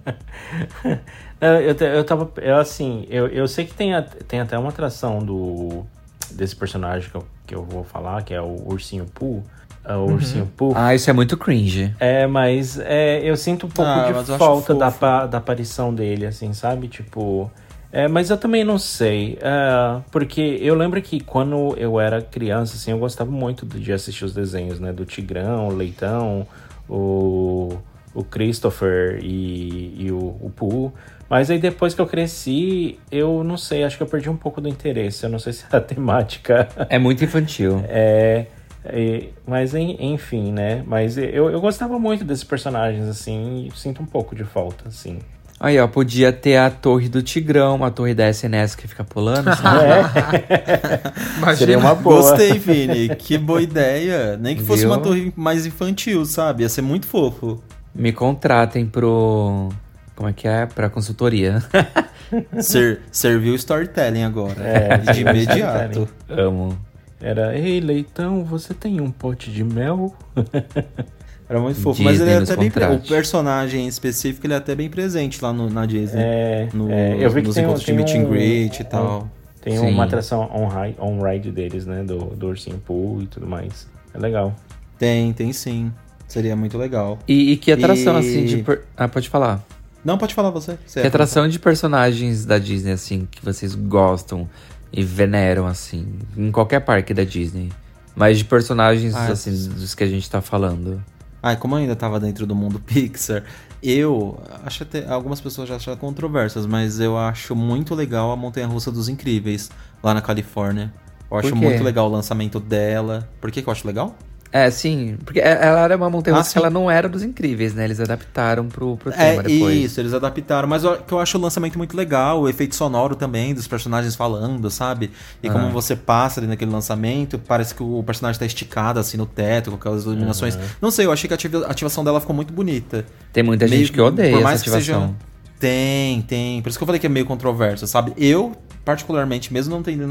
Eu, 1.41 1.89
eu 1.89 2.05
tava. 2.05 2.31
Eu, 2.37 2.57
assim, 2.59 3.07
eu, 3.09 3.27
eu 3.29 3.49
sei 3.49 3.65
que 3.65 3.73
tem, 3.75 3.95
a- 3.95 4.03
tem 4.03 4.41
até 4.41 4.59
uma 4.59 4.69
atração 4.69 5.19
do. 5.21 5.85
Desse 6.33 6.55
personagem 6.55 7.11
que 7.11 7.17
eu, 7.17 7.27
que 7.47 7.55
eu 7.55 7.65
vou 7.65 7.83
falar, 7.83 8.23
que 8.23 8.33
é 8.33 8.41
o 8.41 8.69
Ursinho 8.69 9.05
Pooh. 9.07 9.43
É 9.85 9.95
o 9.97 10.05
Ursinho 10.13 10.47
Pooh. 10.57 10.75
Ah, 10.77 10.95
isso 10.95 11.11
é 11.11 11.13
muito 11.13 11.37
cringe. 11.37 11.93
É, 11.99 12.25
mas 12.27 12.79
é, 12.79 13.21
eu 13.25 13.37
sinto 13.37 13.67
um 13.67 13.71
pouco 13.71 13.91
Ah, 13.91 14.13
de 14.23 14.39
falta 14.39 14.73
da, 14.75 15.27
da 15.27 15.39
aparição 15.39 15.93
dele, 15.93 16.27
assim, 16.27 16.53
sabe? 16.53 16.87
Tipo. 16.87 17.51
É, 17.93 18.07
mas 18.07 18.31
eu 18.31 18.37
também 18.37 18.63
não 18.65 18.79
sei. 18.79 19.37
é, 19.41 20.01
porque 20.13 20.41
eu 20.61 20.75
lembro 20.77 21.01
que 21.03 21.19
quando 21.21 21.75
eu 21.77 21.99
era 22.01 22.23
criança, 22.23 22.77
assim, 22.77 22.93
eu 22.93 22.99
gostava 22.99 23.31
muito 23.31 23.67
de 23.67 23.93
assistir 23.93 24.25
os 24.25 24.33
desenhos, 24.33 24.79
né? 24.79 24.93
Do 24.93 25.05
Tigrão, 25.05 25.69
o 25.69 25.73
Leitão, 25.75 26.47
o, 26.89 27.79
o 28.15 28.23
Christopher 28.25 29.19
e, 29.23 30.05
e 30.07 30.13
o, 30.13 30.19
o 30.41 30.53
Pooh. 30.55 30.93
Mas 31.29 31.51
aí 31.51 31.59
depois 31.59 31.95
que 31.95 32.01
eu 32.01 32.07
cresci, 32.07 32.99
eu 33.11 33.43
não 33.45 33.57
sei, 33.57 33.85
acho 33.85 33.97
que 33.97 34.03
eu 34.03 34.07
perdi 34.07 34.29
um 34.31 34.37
pouco 34.37 34.61
do 34.61 34.69
interesse. 34.69 35.25
Eu 35.25 35.31
não 35.31 35.39
sei 35.41 35.53
se 35.55 35.65
a 35.73 35.81
temática. 35.81 36.69
É 36.89 36.99
muito 36.99 37.25
infantil. 37.25 37.83
É. 37.89 38.47
é, 38.85 39.29
mas 39.47 39.75
en- 39.75 39.97
enfim, 40.13 40.53
né? 40.53 40.85
Mas 40.87 41.19
eu, 41.19 41.51
eu 41.51 41.61
gostava 41.61 41.99
muito 41.99 42.25
desses 42.25 42.45
personagens, 42.45 43.09
assim, 43.09 43.67
e 43.73 43.77
sinto 43.77 44.01
um 44.03 44.07
pouco 44.07 44.35
de 44.37 44.45
falta, 44.45 44.89
assim. 44.89 45.19
Aí, 45.63 45.79
ó, 45.79 45.87
podia 45.87 46.33
ter 46.33 46.57
a 46.57 46.71
torre 46.71 47.07
do 47.07 47.23
Tigrão, 47.23 47.85
a 47.85 47.91
torre 47.91 48.15
da 48.15 48.27
SNS 48.31 48.75
que 48.75 48.89
fica 48.89 49.05
pulando, 49.05 49.55
sabe? 49.55 50.41
Imagina, 51.37 51.57
Seria 51.57 51.79
uma 51.79 51.95
boa. 51.95 52.17
Gostei, 52.23 52.59
Vini. 52.59 53.15
Que 53.15 53.37
boa 53.37 53.61
ideia. 53.61 54.39
Nem 54.39 54.57
que 54.57 54.63
fosse 54.63 54.85
Viu? 54.85 54.91
uma 54.91 54.99
torre 54.99 55.31
mais 55.37 55.67
infantil, 55.67 56.25
sabe? 56.25 56.63
Ia 56.63 56.69
ser 56.71 56.81
muito 56.81 57.07
fofo. 57.07 57.63
Me 57.95 58.11
contratem 58.11 58.87
pro. 58.87 59.69
Como 60.17 60.31
é 60.31 60.33
que 60.33 60.49
é? 60.49 60.65
Pra 60.65 60.89
consultoria. 60.89 61.63
Ser, 62.61 63.01
serviu 63.11 63.57
storytelling 63.57 64.23
agora. 64.23 64.63
É, 64.63 64.99
de 64.99 65.21
imediato. 65.21 66.09
Amo. 66.29 66.79
Era, 67.21 67.59
ei, 67.59 67.81
leitão, 67.81 68.45
você 68.45 68.73
tem 68.73 69.01
um 69.01 69.11
pote 69.11 69.51
de 69.51 69.65
mel? 69.65 70.15
Era 71.51 71.59
muito 71.61 71.81
fofo. 71.81 72.01
Mas 72.01 72.21
ele 72.21 72.31
Disney 72.31 72.41
é 72.41 72.43
até 72.45 72.57
bem. 72.57 72.71
pre- 72.71 72.85
O 72.87 73.01
personagem 73.01 73.85
em 73.85 73.89
específico, 73.89 74.47
ele 74.47 74.55
é 74.55 74.57
até 74.57 74.73
bem 74.77 74.89
presente 74.89 75.43
lá 75.43 75.53
no- 75.53 75.69
na 75.69 75.85
Disney. 75.85 76.23
É, 76.23 76.69
No, 76.73 76.89
é, 76.91 77.17
eu 77.19 77.29
vi 77.29 77.41
que 77.43 77.49
nos 77.49 77.57
tem, 77.57 77.65
encontros 77.65 77.85
de 77.85 77.87
tem 77.87 77.97
meet 77.97 78.15
and 78.15 78.21
um- 78.21 78.31
greet 78.31 78.79
e 78.81 78.85
tal. 78.85 79.29
Tem 79.61 79.77
Sim. 79.77 79.89
uma 79.91 80.05
atração 80.05 80.49
on-ride 80.55 80.97
on 81.01 81.21
ride 81.21 81.51
deles, 81.51 81.85
né? 81.85 82.05
Do, 82.05 82.19
do 82.37 82.47
Ursinho 82.47 82.79
Pooh 82.79 83.21
e 83.23 83.27
tudo 83.27 83.47
mais. 83.49 83.89
É 84.15 84.19
legal. 84.19 84.55
Tem, 84.97 85.33
tem 85.33 85.53
sim. 85.53 85.93
Seria 86.29 86.55
muito 86.55 86.79
legal. 86.79 87.19
E, 87.27 87.51
e 87.53 87.57
que 87.57 87.73
atração, 87.73 88.15
E- 88.15 88.19
assim, 88.21 88.45
de. 88.45 88.63
per- 88.63 88.83
Ah, 88.97 89.09
pode 89.09 89.29
falar. 89.29 89.61
Não, 90.05 90.17
pode 90.17 90.33
falar 90.35 90.51
você. 90.51 90.79
Você 90.87 91.01
Que 91.03 91.07
atração 91.09 91.49
de 91.49 91.59
personagens 91.59 92.47
da 92.47 92.59
Disney, 92.59 92.93
assim, 92.93 93.27
que 93.31 93.45
vocês 93.45 93.75
gostam 93.75 94.49
e 94.93 95.03
veneram, 95.03 95.67
assim, 95.67 96.07
em 96.37 96.51
qualquer 96.53 96.81
parque 96.81 97.13
da 97.13 97.25
Disney. 97.25 97.71
Mas 98.15 98.39
de 98.39 98.45
personagens, 98.45 99.15
Ah, 99.15 99.27
assim, 99.33 99.51
dos 99.51 99.95
que 99.95 100.05
a 100.05 100.07
gente 100.07 100.31
tá 100.31 100.41
falando. 100.41 101.03
Ai, 101.43 101.57
como 101.57 101.75
eu 101.75 101.79
ainda 101.79 101.97
tava 101.97 102.21
dentro 102.21 102.47
do 102.47 102.55
mundo 102.55 102.79
Pixar, 102.85 103.45
eu 103.83 104.39
acho 104.65 104.83
até. 104.83 105.07
Algumas 105.09 105.41
pessoas 105.41 105.69
já 105.69 105.77
acham 105.77 105.97
controversas, 105.97 106.67
mas 106.67 107.01
eu 107.01 107.17
acho 107.17 107.57
muito 107.57 107.95
legal 107.95 108.31
a 108.31 108.37
Montanha 108.37 108.67
Russa 108.67 108.91
dos 108.93 109.09
Incríveis, 109.09 109.71
lá 110.03 110.13
na 110.13 110.21
Califórnia. 110.21 110.93
Eu 111.31 111.39
acho 111.39 111.55
muito 111.55 111.83
legal 111.83 112.09
o 112.09 112.11
lançamento 112.11 112.59
dela. 112.59 113.29
Por 113.41 113.51
que, 113.51 113.63
que 113.63 113.69
eu 113.69 113.73
acho 113.73 113.87
legal? 113.87 114.17
É, 114.53 114.69
sim, 114.69 115.17
porque 115.25 115.39
é- 115.39 115.59
ela 115.63 115.81
era 115.83 115.97
uma 115.97 116.11
montanha 116.11 116.35
Ah, 116.35 116.39
russa 116.41 116.51
que 116.51 116.55
sim. 116.55 116.59
ela 116.59 116.71
não 116.71 116.91
era 116.91 117.09
dos 117.09 117.23
incríveis, 117.23 117.73
né? 117.73 117.85
Eles 117.85 118.01
adaptaram 118.01 118.67
pro, 118.67 118.97
pro 118.97 119.13
É 119.13 119.15
tema 119.37 119.43
depois. 119.45 119.77
isso, 119.85 120.01
eles 120.01 120.13
adaptaram. 120.13 120.67
Mas 120.69 120.83
eu, 120.83 120.97
que 120.97 121.13
eu 121.15 121.21
acho 121.21 121.39
o 121.39 121.41
lançamento 121.41 121.79
muito 121.79 121.97
legal, 121.97 122.41
o 122.43 122.49
efeito 122.49 122.75
sonoro 122.75 123.15
também, 123.15 123.55
dos 123.55 123.69
personagens 123.69 124.17
falando, 124.17 124.69
sabe? 124.69 125.13
E 125.41 125.49
como 125.49 125.67
Ah. 125.67 125.71
você 125.71 125.95
passa 125.95 126.41
ali 126.41 126.49
naquele 126.49 126.71
lançamento, 126.73 127.39
parece 127.39 127.73
que 127.75 127.83
o 127.83 128.03
personagem 128.03 128.41
tá 128.41 128.45
esticado 128.47 128.99
assim 128.99 129.17
no 129.17 129.25
teto, 129.27 129.71
com 129.71 129.77
aquelas 129.77 130.03
iluminações. 130.05 130.59
Não 130.83 130.91
sei, 130.91 131.07
eu 131.07 131.13
achei 131.13 131.29
que 131.29 131.35
a 131.35 131.37
ativa- 131.37 131.67
a 131.67 131.71
ativação 131.71 132.03
dela 132.03 132.21
ficou 132.21 132.35
muito 132.35 132.53
bonita. 132.53 133.07
Tem 133.33 133.45
muita 133.45 133.67
Meio- 133.69 133.79
gente 133.83 133.93
que 133.93 134.01
odeia 134.01 134.31
por 134.31 134.37
essa 134.39 134.45
mais 134.45 134.63
que 134.63 134.69
ativação. 134.71 135.01
seja- 135.03 135.15
Tem, 135.61 136.23
tem. 136.23 136.63
Por 136.63 136.71
isso 136.71 136.79
que 136.79 136.83
eu 136.83 136.87
falei 136.87 136.99
que 136.99 137.07
é 137.07 137.11
meio 137.11 137.27
controverso, 137.27 137.87
sabe? 137.87 138.13
Eu, 138.17 138.57
particularmente, 138.91 139.53
mesmo 139.53 139.73
não 139.75 139.83
tendo 139.83 140.03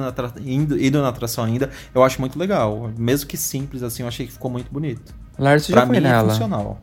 ido 0.45 0.77
ido 0.79 1.01
na 1.01 1.09
atração 1.09 1.43
ainda, 1.43 1.69
eu 1.93 2.01
acho 2.01 2.19
muito 2.21 2.39
legal. 2.39 2.89
Mesmo 2.97 3.27
que 3.27 3.35
simples, 3.35 3.83
assim, 3.83 4.03
eu 4.03 4.07
achei 4.07 4.25
que 4.25 4.31
ficou 4.31 4.49
muito 4.49 4.71
bonito. 4.71 5.13
Pra 5.35 5.57
já 5.57 5.85
foi 5.85 5.85
mim 5.85 5.97
é 5.97 6.09
nela. 6.09 6.29
funcional. 6.29 6.79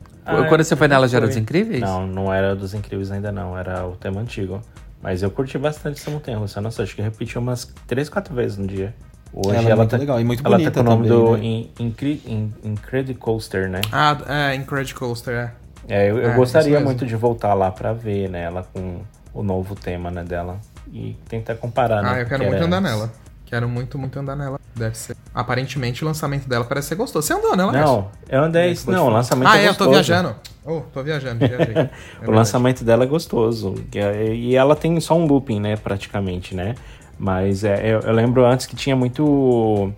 Quando 0.48 0.62
você 0.64 0.76
foi 0.76 0.88
nela, 0.88 1.09
já 1.09 1.16
era 1.18 1.26
dos 1.26 1.37
incríveis? 1.37 1.80
Não, 1.80 2.06
não 2.06 2.35
era 2.35 2.54
dos 2.54 2.74
Incríveis 2.74 3.11
ainda 3.12 3.30
não, 3.32 3.56
era 3.56 3.87
o 3.87 3.92
tema 3.96 4.20
antigo. 4.20 4.61
Mas 5.02 5.22
eu 5.22 5.30
curti 5.30 5.56
bastante 5.56 6.00
essa 6.00 6.11
montanha 6.11 6.37
russa. 6.37 6.61
Nossa, 6.61 6.82
acho 6.82 6.94
que 6.94 7.00
eu 7.00 7.04
repeti 7.04 7.38
umas 7.38 7.72
3, 7.87 8.09
4 8.09 8.35
vezes 8.35 8.59
no 8.59 8.66
dia. 8.66 8.92
Hoje 9.32 9.56
Ela 9.56 9.70
é 9.70 9.74
muito 9.74 9.90
tá, 9.90 9.96
legal 9.96 10.20
e 10.20 10.24
muito 10.24 10.44
ela 10.44 10.56
bonita 10.56 10.70
tá 10.72 10.80
com 10.82 10.87
o 10.87 10.96
nome 10.96 11.09
também, 11.09 11.24
do 11.24 11.37
né? 11.37 11.44
In- 11.44 11.70
Incre- 11.87 12.22
In- 12.26 12.52
Incredicoaster, 12.64 13.68
né? 13.68 13.80
Ah, 13.92 14.18
é, 14.26 14.54
Incredicoaster, 14.54 15.35
é. 15.35 15.52
É, 15.88 16.11
eu, 16.11 16.18
eu 16.18 16.30
É, 16.30 16.35
gostaria 16.35 16.80
muito 16.80 17.06
de 17.06 17.14
voltar 17.14 17.54
lá 17.54 17.70
pra 17.70 17.92
ver, 17.92 18.28
né, 18.28 18.42
ela 18.42 18.66
com 18.72 19.00
o 19.32 19.42
novo 19.42 19.74
tema, 19.76 20.11
né, 20.11 20.24
dela. 20.24 20.59
E 20.92 21.16
tentar 21.29 21.55
comparar, 21.57 22.03
né? 22.03 22.11
Ah, 22.14 22.20
eu 22.20 22.27
quero 22.27 22.40
que 22.40 22.46
muito 22.46 22.57
era 22.57 22.66
andar 22.66 22.79
antes. 22.79 22.90
nela. 22.90 23.12
Quero 23.44 23.68
muito, 23.68 23.96
muito 23.99 24.18
andar 24.18 24.35
nela. 24.35 24.59
Deve 24.75 24.96
ser. 24.99 25.16
Aparentemente 25.35 26.03
o 26.03 26.07
lançamento 26.07 26.49
dela 26.49 26.64
parece 26.64 26.88
ser 26.88 26.94
gostoso. 26.96 27.27
Você 27.27 27.33
andou 27.33 27.55
nela? 27.57 27.70
Não, 27.72 28.09
eu 28.29 28.42
andei. 28.42 28.75
pode 28.75 28.90
Não, 28.90 29.07
o 29.07 29.11
lançamento 29.11 29.49
Ah, 29.49 29.59
é 29.59 29.64
é, 29.64 29.68
eu 29.68 29.75
tô 29.75 29.85
gostoso. 29.87 29.90
viajando. 30.07 30.37
Oh, 30.64 30.81
tô 30.92 31.03
viajando, 31.03 31.46
viajei. 31.46 31.75
É 32.22 32.29
O 32.29 32.33
lançamento 32.33 32.83
dela 32.85 33.05
é 33.05 33.07
gostoso. 33.07 33.75
é- 33.94 34.35
E 34.35 34.57
ela 34.57 34.75
tem 34.75 34.99
só 35.01 35.14
um 35.16 35.27
looping, 35.27 35.61
né, 35.61 35.77
praticamente, 35.77 36.55
né? 36.57 36.75
Mas 37.18 37.62
é, 37.64 37.81
eu, 37.94 38.01
eu 38.01 38.12
lembro 38.12 38.44
antes 38.44 38.66
que 38.66 38.75
tinha 38.75 38.96
muito. 38.96 39.92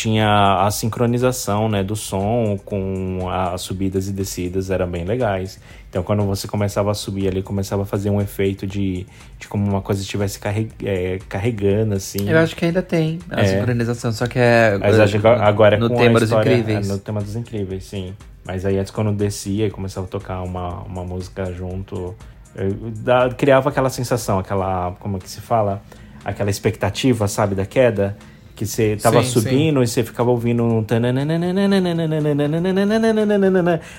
Tinha 0.00 0.62
a 0.64 0.70
sincronização, 0.70 1.68
né, 1.68 1.84
do 1.84 1.94
som 1.94 2.58
com 2.64 3.28
as 3.30 3.60
subidas 3.60 4.08
e 4.08 4.12
descidas, 4.12 4.70
eram 4.70 4.88
bem 4.90 5.04
legais. 5.04 5.60
Então, 5.90 6.02
quando 6.02 6.22
você 6.22 6.48
começava 6.48 6.90
a 6.90 6.94
subir 6.94 7.28
ali, 7.28 7.42
começava 7.42 7.82
a 7.82 7.84
fazer 7.84 8.08
um 8.08 8.18
efeito 8.18 8.66
de, 8.66 9.06
de 9.38 9.46
como 9.46 9.62
uma 9.68 9.82
coisa 9.82 10.00
estivesse 10.00 10.40
é, 10.86 11.18
carregando, 11.28 11.94
assim. 11.96 12.26
Eu 12.30 12.38
acho 12.38 12.56
que 12.56 12.64
ainda 12.64 12.80
tem 12.80 13.18
a 13.30 13.42
É. 13.42 13.44
sincronização, 13.44 14.10
só 14.10 14.26
que 14.26 14.38
é. 14.38 14.78
Mas 14.78 14.98
acho 14.98 15.20
que 15.20 15.26
agora 15.26 15.76
é 15.76 15.78
no 15.78 15.90
com 15.90 15.96
tema 15.96 16.18
dos 16.18 16.30
história, 16.30 16.50
incríveis. 16.50 16.88
É, 16.88 16.92
no 16.92 16.98
tema 16.98 17.20
dos 17.20 17.36
incríveis, 17.36 17.84
sim. 17.84 18.14
Mas 18.46 18.64
aí 18.64 18.78
antes 18.78 18.90
quando 18.90 19.12
descia 19.12 19.66
e 19.66 19.70
começava 19.70 20.06
a 20.06 20.08
tocar 20.08 20.40
uma, 20.40 20.80
uma 20.84 21.04
música 21.04 21.52
junto, 21.52 22.14
dá- 23.04 23.28
criava 23.36 23.68
aquela 23.68 23.90
sensação, 23.90 24.38
aquela, 24.38 24.92
como 24.98 25.18
é 25.18 25.20
que 25.20 25.28
se 25.28 25.42
fala? 25.42 25.82
Aquela 26.24 26.48
expectativa, 26.48 27.28
sabe, 27.28 27.54
da 27.54 27.66
queda. 27.66 28.16
Que 28.60 28.66
você 28.66 28.94
tava 28.94 29.22
Sim, 29.22 29.30
subindo 29.30 29.82
e 29.82 29.86
você 29.86 30.04
ficava 30.04 30.28
ouvindo 30.28 30.62
um... 30.62 30.84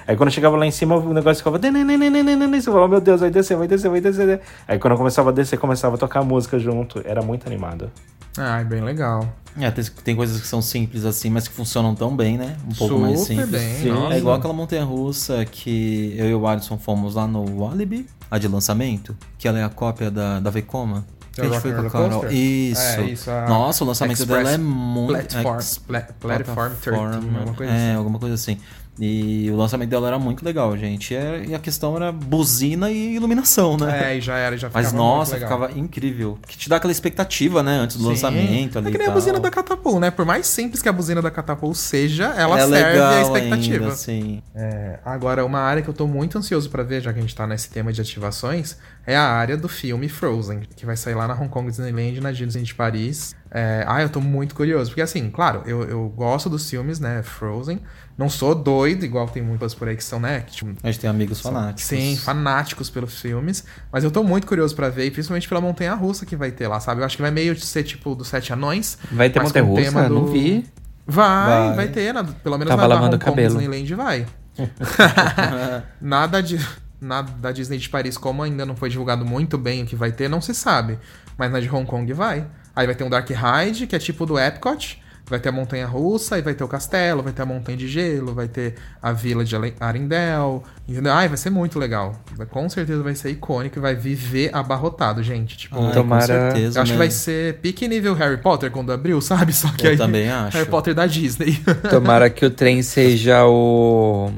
Aí 0.07 0.15
quando 0.15 0.29
chegava 0.29 0.55
lá 0.55 0.67
em 0.67 0.71
cima, 0.71 0.97
o 0.97 1.13
negócio 1.15 1.43
ficava... 1.43 1.57
Você 1.57 2.61
falava, 2.61 2.87
meu 2.87 3.01
Deus, 3.01 3.21
vai 3.21 3.31
descer, 3.31 3.57
vai 3.57 3.67
descer, 3.67 3.89
vai 3.89 3.99
descer. 3.99 4.39
Aí 4.67 4.77
quando 4.77 4.95
começava 4.97 5.31
a 5.31 5.33
descer, 5.33 5.57
começava 5.57 5.95
a 5.95 5.97
tocar 5.97 6.19
a 6.19 6.23
música 6.23 6.59
junto. 6.59 7.01
Era 7.03 7.23
muito 7.23 7.47
animado. 7.47 7.89
Ah, 8.37 8.61
é 8.61 8.63
bem 8.63 8.83
legal. 8.83 9.27
É, 9.59 9.71
tem, 9.71 9.83
tem 10.03 10.15
coisas 10.15 10.39
que 10.39 10.45
são 10.45 10.61
simples 10.61 11.05
assim, 11.05 11.31
mas 11.31 11.47
que 11.47 11.55
funcionam 11.55 11.95
tão 11.95 12.15
bem, 12.15 12.37
né? 12.37 12.55
Um 12.63 12.75
pouco 12.75 12.93
Super 12.93 13.07
mais 13.07 13.19
simples. 13.21 13.49
bem, 13.49 13.75
Sim. 13.77 13.89
nossa. 13.89 14.13
É 14.13 14.19
igual 14.19 14.35
aquela 14.35 14.53
montanha 14.53 14.83
russa 14.83 15.43
que 15.43 16.13
eu 16.19 16.29
e 16.29 16.35
o 16.35 16.45
Alisson 16.45 16.77
fomos 16.77 17.15
lá 17.15 17.25
no 17.25 17.63
Walibi, 17.63 18.05
a 18.29 18.37
de 18.37 18.47
lançamento, 18.47 19.17
que 19.39 19.47
ela 19.47 19.57
é 19.57 19.63
a 19.63 19.69
cópia 19.69 20.11
da, 20.11 20.39
da 20.39 20.51
Vekoma. 20.51 21.03
Rock 21.39 21.61
foi 21.61 21.71
and 21.71 21.75
Roller. 21.87 21.89
Coaster? 22.11 22.33
Isso. 22.33 22.81
É, 22.81 23.03
isso, 23.05 23.31
Nossa, 23.47 23.83
o 23.83 23.87
lançamento 23.87 24.19
Express 24.19 24.43
dela 24.43 24.55
é 24.55 24.57
muito. 24.57 25.07
Platform, 25.13 25.55
ex- 25.55 25.77
pla- 25.77 26.07
Platform 26.19 26.73
13, 26.81 26.99
alguma 26.99 27.53
coisa 27.53 27.71
é, 27.71 27.75
assim. 27.89 27.95
alguma 27.97 28.19
coisa 28.19 28.35
assim. 28.35 28.57
E 28.99 29.49
o 29.49 29.55
lançamento 29.55 29.89
dela 29.89 30.07
era 30.07 30.19
muito 30.19 30.43
legal, 30.43 30.77
gente. 30.77 31.13
E, 31.13 31.49
e 31.49 31.55
a 31.55 31.59
questão 31.59 31.95
era 31.95 32.11
buzina 32.11 32.91
e 32.91 33.15
iluminação, 33.15 33.77
né? 33.77 34.11
É, 34.11 34.17
e 34.17 34.21
já 34.21 34.37
era, 34.37 34.57
já 34.57 34.67
ficava 34.67 34.83
Mas 34.83 34.93
muito 34.93 35.03
nossa, 35.03 35.33
legal. 35.35 35.49
ficava 35.49 35.79
incrível. 35.79 36.37
Que 36.45 36.57
te 36.57 36.69
dá 36.69 36.75
aquela 36.75 36.91
expectativa, 36.91 37.63
né? 37.63 37.77
Antes 37.77 37.95
do 37.95 38.03
Sim. 38.03 38.09
lançamento 38.09 38.77
ali. 38.77 38.87
É 38.87 38.91
que 38.91 38.97
e 38.97 38.99
nem 38.99 39.07
a 39.07 39.11
buzina 39.11 39.39
da 39.39 39.49
Catapult, 39.49 39.99
né? 39.99 40.11
Por 40.11 40.25
mais 40.25 40.45
simples 40.45 40.81
que 40.81 40.89
a 40.89 40.93
buzina 40.93 41.21
da 41.21 41.31
Catapult 41.31 41.77
seja, 41.77 42.25
ela 42.37 42.59
é 42.59 42.67
serve 42.67 42.73
legal 42.73 43.13
a 43.13 43.21
expectativa. 43.21 43.85
Ainda, 43.85 43.95
sim. 43.95 44.43
É, 44.53 44.99
agora, 45.05 45.45
uma 45.45 45.59
área 45.59 45.81
que 45.81 45.89
eu 45.89 45.93
tô 45.93 46.05
muito 46.05 46.37
ansioso 46.37 46.69
pra 46.69 46.83
ver, 46.83 47.01
já 47.01 47.13
que 47.13 47.19
a 47.19 47.21
gente 47.21 47.35
tá 47.35 47.47
nesse 47.47 47.69
tema 47.69 47.93
de 47.93 48.01
ativações, 48.01 48.77
é 49.05 49.15
a 49.15 49.23
área 49.23 49.57
do 49.57 49.69
filme 49.69 50.09
Frozen, 50.09 50.61
que 50.75 50.85
vai 50.85 50.97
sair 50.97 51.15
lá 51.15 51.27
na 51.27 51.33
Hong 51.33 51.49
Kong 51.49 51.69
Disneyland 51.69 52.17
e 52.17 52.21
na 52.21 52.31
Disney 52.31 52.63
de 52.63 52.75
Paris. 52.75 53.35
É, 53.49 53.83
ah, 53.87 54.01
eu 54.01 54.09
tô 54.09 54.21
muito 54.21 54.55
curioso, 54.55 54.91
porque 54.91 55.01
assim, 55.01 55.29
claro, 55.29 55.63
eu, 55.65 55.83
eu 55.83 56.07
gosto 56.09 56.49
dos 56.49 56.69
filmes, 56.69 56.99
né, 56.99 57.21
Frozen, 57.21 57.81
não 58.21 58.29
sou 58.29 58.53
doido, 58.53 59.03
igual 59.03 59.27
tem 59.27 59.41
muitas 59.41 59.73
por 59.73 59.87
aí 59.87 59.95
que 59.97 60.03
são, 60.03 60.19
né, 60.19 60.41
que, 60.41 60.51
tipo, 60.53 60.71
A 60.83 60.87
gente 60.91 60.99
tem 60.99 61.09
amigos 61.09 61.41
fanáticos. 61.41 61.83
Sim, 61.83 62.15
fanáticos 62.17 62.89
pelos 62.89 63.19
filmes. 63.19 63.63
Mas 63.91 64.03
eu 64.03 64.11
tô 64.11 64.23
muito 64.23 64.45
curioso 64.45 64.75
pra 64.75 64.89
ver, 64.89 65.05
e 65.07 65.11
principalmente 65.11 65.47
pela 65.49 65.59
montanha 65.59 65.93
russa 65.95 66.25
que 66.25 66.35
vai 66.35 66.51
ter 66.51 66.67
lá, 66.67 66.79
sabe? 66.79 67.01
Eu 67.01 67.05
acho 67.05 67.15
que 67.15 67.21
vai 67.21 67.31
meio 67.31 67.59
ser 67.59 67.83
tipo 67.83 68.13
do 68.13 68.23
Sete 68.23 68.53
Anões. 68.53 68.97
Vai 69.11 69.29
ter 69.29 69.41
montanha 69.41 69.65
russa? 69.65 69.81
tema 69.81 70.07
Não 70.09 70.27
vi. 70.27 70.65
Vai, 71.07 71.67
vai, 71.67 71.75
Vai. 71.77 71.87
ter, 71.87 72.13
na- 72.13 72.23
pelo 72.23 72.57
menos 72.57 72.69
Tava 72.69 72.83
na 72.83 72.87
da 72.87 72.93
lavando 72.95 73.15
Hong 73.15 73.23
o 73.23 73.25
Kong 73.25 73.31
cabelo. 73.35 73.57
Disneyland 73.59 73.95
vai. 73.95 74.25
nada 75.99 76.41
de 76.41 76.59
nada 76.99 77.31
da 77.39 77.51
Disney 77.51 77.77
de 77.79 77.89
Paris, 77.89 78.17
como 78.17 78.43
ainda 78.43 78.65
não 78.65 78.75
foi 78.75 78.89
divulgado 78.89 79.25
muito 79.25 79.57
bem 79.57 79.81
o 79.83 79.85
que 79.87 79.95
vai 79.95 80.11
ter, 80.11 80.29
não 80.29 80.39
se 80.39 80.53
sabe. 80.53 80.99
Mas 81.37 81.51
na 81.51 81.59
de 81.59 81.67
Hong 81.69 81.85
Kong 81.87 82.11
vai. 82.13 82.45
Aí 82.75 82.85
vai 82.85 82.93
ter 82.95 83.03
um 83.03 83.09
Dark 83.09 83.27
Ride, 83.29 83.87
que 83.87 83.95
é 83.95 83.99
tipo 83.99 84.25
do 84.25 84.37
Epcot. 84.39 85.01
Vai 85.31 85.39
ter 85.39 85.47
a 85.49 85.51
montanha 85.53 85.87
russa, 85.87 86.35
aí 86.35 86.41
vai 86.41 86.53
ter 86.53 86.63
o 86.63 86.67
castelo, 86.67 87.23
vai 87.23 87.31
ter 87.31 87.41
a 87.41 87.45
montanha 87.45 87.77
de 87.77 87.87
gelo, 87.87 88.33
vai 88.35 88.47
ter 88.49 88.75
a 89.01 89.11
vila 89.13 89.45
de 89.45 89.55
Arendelle, 89.79 90.59
entendeu? 90.87 91.13
Ai, 91.13 91.27
vai 91.29 91.37
ser 91.37 91.49
muito 91.49 91.79
legal. 91.79 92.15
Vai- 92.35 92.45
Com 92.45 92.67
certeza 92.69 93.01
vai 93.01 93.15
ser 93.15 93.29
icônico 93.31 93.79
e 93.79 93.81
vai 93.81 93.95
viver 93.95 94.49
abarrotado, 94.53 95.23
gente. 95.23 95.57
Tipo, 95.57 95.81
Ai, 95.81 95.93
Tomara- 95.93 96.21
Com 96.27 96.27
certeza, 96.51 96.77
eu 96.79 96.83
acho 96.83 96.91
que 96.91 96.97
né? 96.97 97.05
vai 97.05 97.11
ser 97.11 97.53
pique 97.59 97.87
nível 97.87 98.13
Harry 98.13 98.37
Potter 98.37 98.69
quando 98.69 98.91
abriu, 98.91 99.19
sabe? 99.21 99.53
Só 99.53 99.69
que 99.69 99.87
Eu 99.87 99.91
aí 99.91 99.97
também 99.97 100.29
acho. 100.29 100.57
Harry 100.57 100.69
Potter 100.69 100.93
da 100.93 101.07
Disney. 101.07 101.57
Tomara 101.89 102.29
que 102.29 102.45
o 102.45 102.49
trem 102.51 102.83
seja 102.83 103.45
o. 103.45 104.29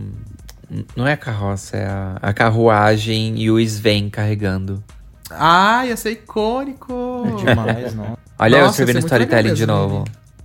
Não 0.95 1.07
é 1.07 1.13
a 1.13 1.17
carroça, 1.17 1.75
é 1.77 1.85
a, 1.87 2.17
a 2.21 2.33
carruagem 2.33 3.39
e 3.41 3.49
o 3.49 3.59
Sven 3.59 4.09
carregando. 4.11 4.83
ah, 5.31 5.85
ia 5.87 5.97
ser 5.97 6.11
icônico! 6.11 7.25
Demais, 7.43 7.93
não. 7.95 8.15
Olha 8.39 8.57
eu 8.57 8.61
Nossa, 8.65 8.81
escrevendo 8.83 8.95
ia 8.97 9.01
ser 9.01 9.01
muito 9.01 9.11
legal 9.11 9.39
storytelling 9.39 9.53
de 9.53 9.61
mesmo, 9.67 9.73
novo. 9.73 10.03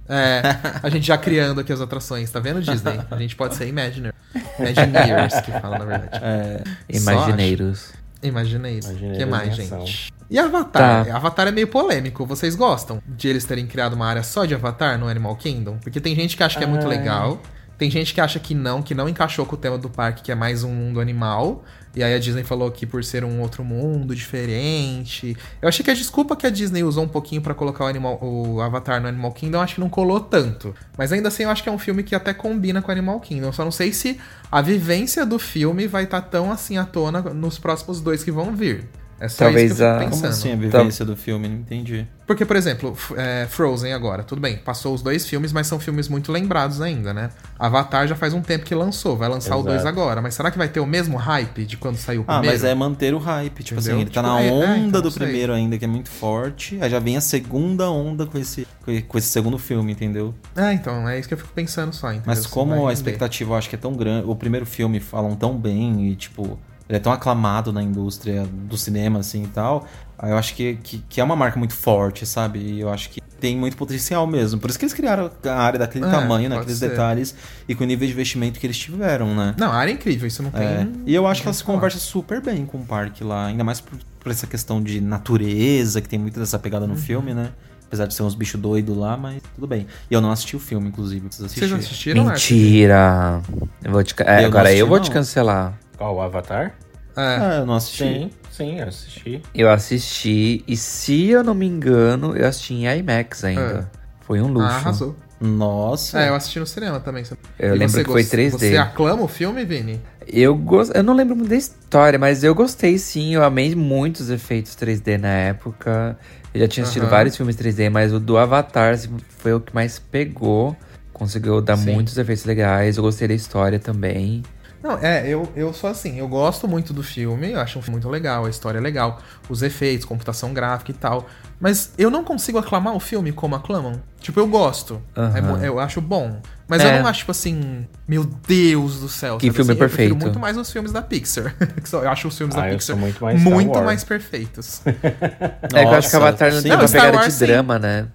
É, 0.09 0.42
a 0.82 0.88
gente 0.88 1.06
já 1.06 1.18
criando 1.18 1.61
aqui 1.61 1.72
as 1.72 1.80
atrações, 1.80 2.30
tá 2.30 2.40
vendo, 2.40 2.61
Disney? 2.62 3.00
A 3.11 3.16
gente 3.16 3.36
pode 3.36 3.54
ser 3.54 3.66
Imaginer. 3.68 4.14
Imagineers, 4.59 5.40
que 5.40 5.52
fala, 5.52 5.78
na 5.78 5.84
verdade. 5.84 6.24
É, 6.24 6.62
Imagineiros. 6.88 7.92
Imagineiros. 8.22 8.86
O 8.86 8.96
que 8.96 9.24
mais, 9.24 9.54
gente? 9.54 10.12
E 10.30 10.38
Avatar? 10.38 11.06
Tá. 11.06 11.16
Avatar 11.16 11.48
é 11.48 11.50
meio 11.50 11.68
polêmico. 11.68 12.26
Vocês 12.26 12.54
gostam 12.54 13.00
de 13.06 13.28
eles 13.28 13.44
terem 13.44 13.66
criado 13.66 13.94
uma 13.94 14.06
área 14.06 14.22
só 14.22 14.44
de 14.44 14.54
Avatar 14.54 14.98
no 14.98 15.09
Animal 15.09 15.36
Kingdom? 15.36 15.78
Porque 15.78 16.00
tem 16.00 16.14
gente 16.14 16.36
que 16.36 16.42
acha 16.42 16.59
que 16.59 16.64
é 16.64 16.66
muito 16.66 16.86
Ai. 16.86 16.98
legal. 16.98 17.40
Tem 17.78 17.88
gente 17.90 18.12
que 18.12 18.20
acha 18.20 18.40
que 18.40 18.54
não, 18.54 18.82
que 18.82 18.92
não 18.92 19.09
encaixou 19.09 19.46
com 19.46 19.54
o 19.54 19.59
tema 19.59 19.78
do 19.78 19.88
parque, 19.88 20.22
que 20.22 20.32
é 20.32 20.34
mais 20.34 20.64
um 20.64 20.74
mundo 20.74 21.00
animal. 21.00 21.64
E 21.95 22.03
aí 22.03 22.14
a 22.14 22.18
Disney 22.18 22.45
falou 22.45 22.70
que 22.70 22.86
por 22.86 23.03
ser 23.03 23.24
um 23.24 23.41
outro 23.41 23.64
mundo 23.64 24.14
diferente. 24.14 25.36
Eu 25.61 25.68
achei 25.68 25.84
que 25.84 25.91
a 25.91 25.95
desculpa 25.95 26.36
que 26.36 26.47
a 26.47 26.51
Disney 26.51 26.82
usou 26.82 27.05
um 27.05 27.09
pouquinho 27.09 27.43
pra 27.43 27.55
colocar 27.55 27.84
o, 27.84 27.86
animal, 27.86 28.18
o 28.22 28.61
Avatar 28.61 29.01
no 29.01 29.09
Animal 29.09 29.32
Kingdom, 29.32 29.61
acho 29.61 29.76
que 29.76 29.80
não 29.80 29.89
colou 29.89 30.20
tanto. 30.20 30.74
Mas 30.97 31.12
ainda 31.12 31.28
assim, 31.28 31.45
eu 31.45 31.51
acho 31.51 31.62
que 31.62 31.68
é 31.68 31.72
um 31.72 31.78
filme 31.78 32.03
que 32.03 32.14
até 32.14 32.32
combina 32.32 32.80
com 32.82 32.89
o 32.89 32.93
Animal 32.93 33.20
Kingdom. 33.20 33.53
Só 33.53 33.64
não 33.64 33.72
sei 33.72 33.93
se 33.93 34.18
a 34.51 34.61
vivência 34.61 35.24
do 35.26 35.39
filme 35.39 35.86
vai 35.86 36.05
estar 36.05 36.22
tão 36.22 36.51
assim 36.53 36.76
à 36.76 36.84
tona 36.84 37.20
nos 37.20 37.59
próximos 37.59 38.01
dois 38.01 38.22
que 38.22 38.30
vão 38.30 38.55
vir. 38.55 38.89
É 39.20 39.28
só 39.28 39.44
Talvez 39.44 39.72
isso 39.72 39.76
que 39.76 39.82
eu 39.82 39.86
fico 39.88 39.96
a- 39.96 40.04
pensando. 40.04 40.20
Como 40.20 40.32
assim 40.32 40.52
a 40.52 40.56
vivência 40.56 41.04
do 41.04 41.16
filme? 41.16 41.48
Não 41.48 41.56
entendi. 41.56 42.06
Porque, 42.24 42.44
por 42.44 42.54
exemplo, 42.56 42.96
é, 43.16 43.46
Frozen 43.50 43.92
agora, 43.92 44.22
tudo 44.22 44.40
bem, 44.40 44.58
passou 44.58 44.94
os 44.94 45.02
dois 45.02 45.26
filmes, 45.26 45.50
mas 45.52 45.66
são 45.66 45.80
filmes 45.80 46.08
muito 46.08 46.30
lembrados 46.30 46.80
ainda, 46.80 47.12
né? 47.12 47.30
Avatar 47.58 48.06
já 48.06 48.14
faz 48.14 48.32
um 48.34 48.40
tempo 48.42 48.64
que 48.64 48.74
lançou, 48.74 49.16
vai 49.16 49.28
lançar 49.28 49.56
o 49.56 49.60
Exato. 49.60 49.68
2 49.74 49.86
agora, 49.86 50.20
mas 50.22 50.34
será 50.34 50.50
que 50.50 50.58
vai 50.58 50.68
ter 50.68 50.78
o 50.78 50.86
mesmo 50.86 51.16
hype 51.16 51.64
de 51.64 51.76
quando 51.76 51.96
saiu 51.96 52.20
o 52.20 52.24
Ah, 52.28 52.34
primeiro? 52.38 52.52
mas 52.54 52.62
é 52.64 52.74
manter 52.74 53.12
o 53.14 53.18
hype. 53.18 53.62
Tipo 53.64 53.80
Entendeu? 53.80 53.94
assim, 53.96 54.02
ele 54.02 54.10
tá 54.10 54.20
Tipo, 54.22 54.34
na 54.34 54.42
é, 54.42 54.48
é, 54.48 54.52
onda 54.52 54.86
então, 54.88 55.02
do 55.02 55.10
primeiro 55.10 55.52
ainda, 55.52 55.78
que 55.78 55.84
é 55.84 55.88
muito 55.88 56.10
forte. 56.10 56.78
Aí 56.80 56.88
já 56.90 56.98
vem 56.98 57.16
a 57.16 57.20
segunda 57.20 57.90
onda 57.90 58.26
com 58.26 58.38
esse, 58.38 58.68
com 59.08 59.18
esse 59.18 59.28
segundo 59.28 59.58
filme, 59.58 59.92
entendeu? 59.92 60.34
É, 60.54 60.72
então, 60.74 61.08
é 61.08 61.18
isso 61.18 61.26
que 61.26 61.34
eu 61.34 61.38
fico 61.38 61.50
pensando 61.54 61.92
só, 61.94 62.08
entendeu? 62.10 62.24
Mas 62.26 62.46
como 62.46 62.86
a 62.86 62.92
expectativa 62.92 63.52
eu 63.52 63.56
acho 63.56 63.68
que 63.70 63.74
é 63.74 63.78
tão 63.78 63.94
grande, 63.94 64.28
o 64.28 64.36
primeiro 64.36 64.66
filme 64.66 65.00
falam 65.00 65.34
tão 65.34 65.56
bem 65.56 66.08
e, 66.10 66.14
tipo, 66.14 66.58
ele 66.89 66.97
é 66.97 67.01
tão 67.01 67.12
aclamado 67.12 67.72
na 67.72 67.82
indústria 67.82 68.47
do 68.47 68.76
cinema, 68.76 69.20
assim 69.20 69.45
e 69.45 69.49
tal. 69.49 69.86
Aí 70.18 70.30
eu 70.30 70.36
acho 70.39 70.55
que, 70.55 70.76
que, 70.82 70.99
que 71.09 71.20
é 71.20 71.24
uma 71.24 71.36
marca 71.36 71.59
muito 71.59 71.74
forte, 71.74 72.26
sabe? 72.26 72.59
E 72.59 72.80
eu 72.80 72.89
acho 72.91 73.11
que 73.11 73.20
tem 73.39 73.57
muito 73.57 73.76
potencial 73.76 74.26
mesmo. 74.26 74.59
Por 74.59 74.68
isso 74.68 74.76
que 74.78 74.84
eles 74.84 74.93
criaram 74.93 75.30
a 75.45 75.53
área 75.53 75.78
daquele 75.78 76.05
É, 76.07 76.11
tamanho, 76.11 76.49
naqueles 76.49 76.78
ser. 76.78 76.89
detalhes 76.91 77.34
e 77.68 77.74
com 77.74 77.84
o 77.84 77.86
nível 77.86 78.05
de 78.07 78.12
investimento 78.12 78.59
que 78.59 78.66
eles 78.66 78.76
tiveram, 78.76 79.32
né? 79.34 79.55
Não, 79.57 79.70
a 79.70 79.76
área 79.76 79.93
é 79.93 79.95
incrível, 79.95 80.26
isso 80.26 80.43
não 80.43 80.51
tem... 80.51 80.66
É. 80.66 80.89
E 81.07 81.14
eu 81.14 81.24
acho 81.26 81.43
que 81.43 81.47
ela 81.47 81.55
se 81.55 81.62
conversa 81.62 81.99
super 81.99 82.41
bem 82.43 82.66
com 82.66 82.78
o 82.78 82.84
parque 82.84 83.22
lá, 83.22 83.47
ainda 83.47 83.62
mais 83.62 83.80
por, 83.80 83.97
por 84.18 84.32
essa 84.32 84.47
questão 84.49 84.82
de 84.82 85.01
natureza, 85.01 86.01
que 86.01 86.09
tem 86.09 86.18
muito 86.18 86.41
dessa 86.41 86.59
pegada 86.59 86.84
Uhum. 86.84 86.93
no 86.93 86.97
filme, 86.97 87.32
né? 87.32 87.51
Apesar 87.86 88.07
de 88.07 88.12
ser 88.14 88.22
uns 88.24 88.34
bichos 88.34 88.61
doidos 88.61 88.97
lá, 88.97 89.16
mas 89.16 89.41
tudo 89.55 89.66
bem. 89.68 89.86
E 90.11 90.14
eu 90.14 90.20
não 90.20 90.32
assisti 90.32 90.57
o 90.57 90.59
filme, 90.61 90.89
inclusive. 90.89 91.28
Vocês 91.30 91.51
Vocês 91.53 91.72
assistiram? 91.72 92.28
assistiram? 92.28 92.61
Mentira. 92.68 93.41
Eu 93.84 93.93
vou 93.93 94.03
te... 94.03 94.14
é, 94.26 94.43
Eu 94.43 94.47
agora 94.49 94.64
assisti, 94.64 94.80
eu 94.80 94.86
vou 94.89 94.97
não. 94.99 95.05
te 95.05 95.11
cancelar. 95.12 95.78
Qual, 95.99 96.14
o 96.14 96.20
Avatar? 96.22 96.74
É. 97.16 97.20
Ah, 97.20 97.57
eu 97.61 97.66
não 97.66 97.74
assisti. 97.74 98.05
Sim, 98.05 98.30
sim, 98.53 98.78
eu 98.80 98.86
assisti. 98.88 99.42
Eu 99.53 99.68
assisti, 99.68 100.62
e 100.68 100.76
se 100.76 101.26
eu 101.30 101.42
não 101.42 101.55
me 101.55 101.66
engano, 101.66 102.36
eu 102.36 102.46
assisti 102.46 102.74
em 102.74 102.86
IMAX 102.86 103.42
ainda. 103.42 103.90
Foi 104.20 104.40
um 104.40 104.46
luxo. 104.46 104.68
Ah, 104.76 104.76
arrasou. 104.78 105.16
Nossa. 105.40 106.20
É, 106.20 106.28
eu 106.28 106.34
assisti 106.36 106.61
no 106.61 106.66
cinema 106.66 107.01
também. 107.01 107.24
Eu 107.59 107.74
E 107.74 107.78
lembro 107.78 107.99
que 107.99 108.05
foi 108.05 108.22
gost- 108.22 108.30
3D. 108.30 108.51
Você 108.59 108.76
aclama 108.76 109.22
o 109.22 109.28
filme, 109.28 109.64
Vini? 109.64 110.01
Eu, 110.26 110.55
gost... 110.55 110.92
eu 110.94 111.03
não 111.03 111.14
lembro 111.14 111.34
muito 111.34 111.49
da 111.49 111.57
história, 111.57 112.18
mas 112.18 112.44
eu 112.44 112.55
gostei 112.55 112.96
sim. 112.99 113.34
Eu 113.34 113.42
amei 113.42 113.74
muito 113.74 114.18
os 114.20 114.30
efeitos 114.30 114.76
3D 114.76 115.18
na 115.18 115.28
época. 115.28 116.16
Eu 116.55 116.61
já 116.61 116.68
tinha 116.68 116.82
assistido 116.82 117.05
Aham. 117.05 117.11
vários 117.11 117.36
filmes 117.36 117.57
3D, 117.57 117.90
mas 117.90 118.12
o 118.12 118.20
do 118.20 118.36
Avatar 118.38 118.94
assim, 118.94 119.16
foi 119.28 119.53
o 119.55 119.61
que 119.61 119.74
mais 119.74 119.99
pegou. 119.99 120.76
Conseguiu 121.12 121.61
dar 121.61 121.76
Sim. 121.76 121.92
muitos 121.94 122.16
efeitos 122.16 122.44
legais. 122.44 122.96
Eu 122.96 123.03
gostei 123.03 123.26
da 123.26 123.34
história 123.34 123.78
também. 123.80 124.42
Não, 124.83 124.93
é, 124.99 125.26
eu, 125.29 125.51
eu 125.57 125.72
sou 125.72 125.91
assim, 125.91 126.18
eu 126.18 126.29
gosto 126.29 126.68
muito 126.68 126.93
do 126.93 127.03
filme, 127.03 127.51
eu 127.53 127.61
acho 127.61 127.79
um 127.79 127.83
filme 127.83 127.97
muito 127.97 128.09
legal, 128.09 128.45
a 128.47 128.51
história 128.51 128.79
é 128.79 128.81
legal, 128.81 129.20
os 129.49 129.62
efeitos, 129.62 130.05
computação 130.07 130.55
gráfica 130.55 130.91
e 130.93 130.95
tal. 130.95 131.26
Mas 131.61 131.93
eu 131.99 132.09
não 132.11 132.22
consigo 132.22 132.59
aclamar 132.59 132.95
o 132.95 133.01
filme 133.01 133.33
como 133.33 133.57
aclamam. 133.57 134.01
Tipo, 134.20 134.39
eu 134.39 134.47
gosto. 134.47 135.03
Aham. 135.16 135.61
É 135.62 135.68
eu 135.68 135.81
acho 135.81 136.01
bom. 136.01 136.41
Mas 136.68 136.83
É. 136.83 136.97
eu 136.97 137.01
não 137.03 137.09
acho, 137.09 137.20
tipo 137.20 137.31
assim, 137.33 137.87
meu 138.07 138.24
Deus 138.24 139.01
do 139.01 139.09
céu. 139.09 139.39
Que 139.39 139.47
sabe 139.47 139.57
filme 139.57 139.72
assim? 139.72 139.81
Eu 139.81 139.89
prefiro 139.89 139.89
perfeito. 140.11 140.16
muito 140.24 140.39
mais 140.39 140.57
os 140.57 140.70
filmes 140.70 140.93
da 140.93 141.03
Pixar. 141.03 141.55
Eu 141.93 142.09
acho 142.11 142.29
os 142.29 142.37
filmes 142.39 142.55
Ah, 142.55 142.61
da 142.61 142.68
eu 142.68 142.74
Pixar 142.76 142.97
muito 142.97 143.24
mais 143.24 143.43
muito 143.43 143.81
mais 143.83 144.05
perfeitos. 144.05 144.81
é 144.87 144.91
que 144.93 145.76
eu 145.76 145.89
acho 145.91 146.09
que 146.11 146.16
Nossa, 146.16 146.16
Avatar 146.18 146.51
não 146.53 146.57
sim. 146.59 146.62
tem 146.62 146.72
Não, 146.72 146.79
uma 146.81 146.89
Star 146.89 147.01
pegada 147.01 147.16
Wars, 147.16 147.26
de 147.33 147.39
sim. 147.39 147.47
drama, 147.47 147.79
né? 147.79 148.07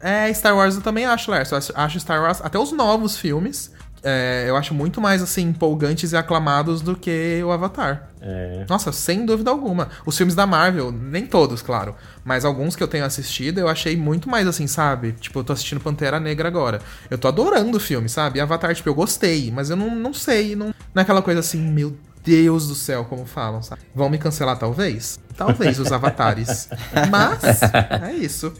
É, 0.00 0.32
Star 0.34 0.54
Wars 0.54 0.74
eu 0.76 0.82
também 0.82 1.06
acho, 1.06 1.30
Lércio. 1.30 1.54
Eu 1.56 1.62
acho 1.82 1.98
Star 1.98 2.20
Wars, 2.22 2.40
até 2.44 2.58
os 2.58 2.70
novos 2.72 3.16
filmes, 3.16 3.72
é, 4.04 4.44
eu 4.46 4.56
acho 4.56 4.74
muito 4.74 5.00
mais, 5.00 5.22
assim, 5.22 5.42
empolgantes 5.48 6.12
e 6.12 6.16
aclamados 6.16 6.82
do 6.82 6.94
que 6.94 7.42
o 7.42 7.50
Avatar. 7.50 8.10
É. 8.20 8.66
Nossa, 8.68 8.92
sem 8.92 9.24
dúvida 9.24 9.50
alguma. 9.50 9.88
Os 10.04 10.16
filmes 10.16 10.34
da 10.34 10.46
Marvel, 10.46 10.92
nem 10.92 11.26
todos, 11.26 11.62
claro, 11.62 11.96
mas 12.22 12.44
alguns 12.44 12.76
que 12.76 12.82
eu 12.82 12.88
tenho 12.88 13.04
assistido, 13.04 13.58
eu 13.58 13.68
achei 13.68 13.96
muito 13.96 14.28
mais 14.28 14.46
assim, 14.46 14.66
sabe? 14.66 15.12
Tipo, 15.12 15.40
eu 15.40 15.44
tô 15.44 15.52
assistindo 15.54 15.80
Pantera 15.80 16.20
Negra 16.20 16.46
agora. 16.46 16.80
Eu 17.10 17.16
tô 17.16 17.28
adorando 17.28 17.76
o 17.78 17.80
filme, 17.80 18.08
sabe? 18.08 18.38
E 18.38 18.42
Avatar, 18.42 18.74
tipo, 18.74 18.88
eu 18.88 18.94
gostei, 18.94 19.50
mas 19.50 19.70
eu 19.70 19.76
não, 19.76 19.94
não 19.94 20.12
sei, 20.12 20.54
não, 20.54 20.66
não 20.66 21.00
é 21.00 21.02
aquela 21.02 21.22
coisa 21.22 21.40
assim, 21.40 21.58
meu 21.58 21.96
Deus 22.22 22.68
do 22.68 22.74
céu, 22.74 23.04
como 23.04 23.24
falam, 23.24 23.62
sabe? 23.62 23.82
Vão 23.94 24.08
me 24.08 24.18
cancelar, 24.18 24.58
talvez? 24.58 25.18
Talvez, 25.36 25.78
os 25.78 25.92
avatares. 25.92 26.68
Mas, 27.10 27.62
é 28.02 28.12
isso. 28.12 28.52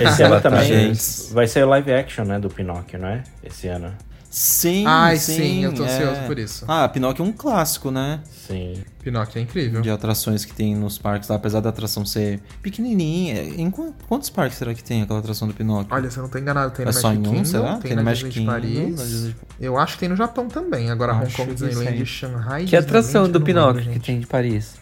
Esse 0.00 0.22
ano 0.22 0.40
também 0.40 0.64
Gente. 0.64 1.32
vai 1.32 1.48
ser 1.48 1.64
live 1.64 1.92
action, 1.92 2.24
né, 2.24 2.38
do 2.38 2.48
Pinóquio, 2.48 2.98
não 3.00 3.08
é? 3.08 3.24
Esse 3.42 3.68
ano. 3.68 3.92
Sim, 4.36 4.84
Ai, 4.84 5.16
sim, 5.16 5.36
sim, 5.36 5.64
eu 5.64 5.72
tô 5.72 5.84
é. 5.84 5.86
ansioso 5.86 6.20
por 6.26 6.36
isso. 6.40 6.64
Ah, 6.66 6.88
Pinóquio 6.88 7.24
é 7.24 7.28
um 7.28 7.30
clássico, 7.30 7.92
né? 7.92 8.18
Sim. 8.48 8.82
Pinóquio 9.00 9.38
é 9.38 9.42
incrível. 9.42 9.80
De 9.80 9.88
atrações 9.88 10.44
que 10.44 10.52
tem 10.52 10.74
nos 10.74 10.98
parques 10.98 11.28
lá, 11.28 11.36
apesar 11.36 11.60
da 11.60 11.68
atração 11.68 12.04
ser 12.04 12.40
pequenininha. 12.60 13.40
Em 13.44 13.70
qu- 13.70 13.94
quantos 14.08 14.30
parques 14.30 14.58
será 14.58 14.74
que 14.74 14.82
tem 14.82 15.02
aquela 15.02 15.20
atração 15.20 15.46
do 15.46 15.54
Pinóquio? 15.54 15.94
Olha, 15.94 16.10
se 16.10 16.16
eu 16.18 16.24
não 16.24 16.28
tô 16.28 16.36
enganado, 16.36 16.72
tem 16.74 16.82
É 16.82 16.86
no 16.86 16.92
só 16.92 17.10
Magic 17.10 17.16
em 17.24 17.28
um, 17.28 17.30
Kingdom, 17.30 17.44
será? 17.44 17.72
tem, 17.74 17.80
Tem 17.82 17.96
na 17.96 18.02
no 18.02 18.10
Disney 18.10 18.24
Magic 18.24 18.28
de 18.28 18.40
Kingdom, 18.40 18.52
Paris. 18.96 19.08
Disney 19.08 19.36
Eu 19.60 19.78
acho 19.78 19.92
que 19.94 20.00
tem 20.00 20.08
no 20.08 20.16
Japão 20.16 20.48
também. 20.48 20.90
Agora 20.90 21.14
Hong 21.14 21.32
Kong, 21.32 21.54
Disneyland, 21.54 21.98
sim. 21.98 22.04
Shanghai. 22.04 22.64
Que 22.64 22.74
atração 22.74 23.30
do 23.30 23.40
Pinóquio 23.40 23.82
lembro, 23.84 23.92
que 23.92 24.00
tem 24.00 24.18
de 24.18 24.26
Paris? 24.26 24.74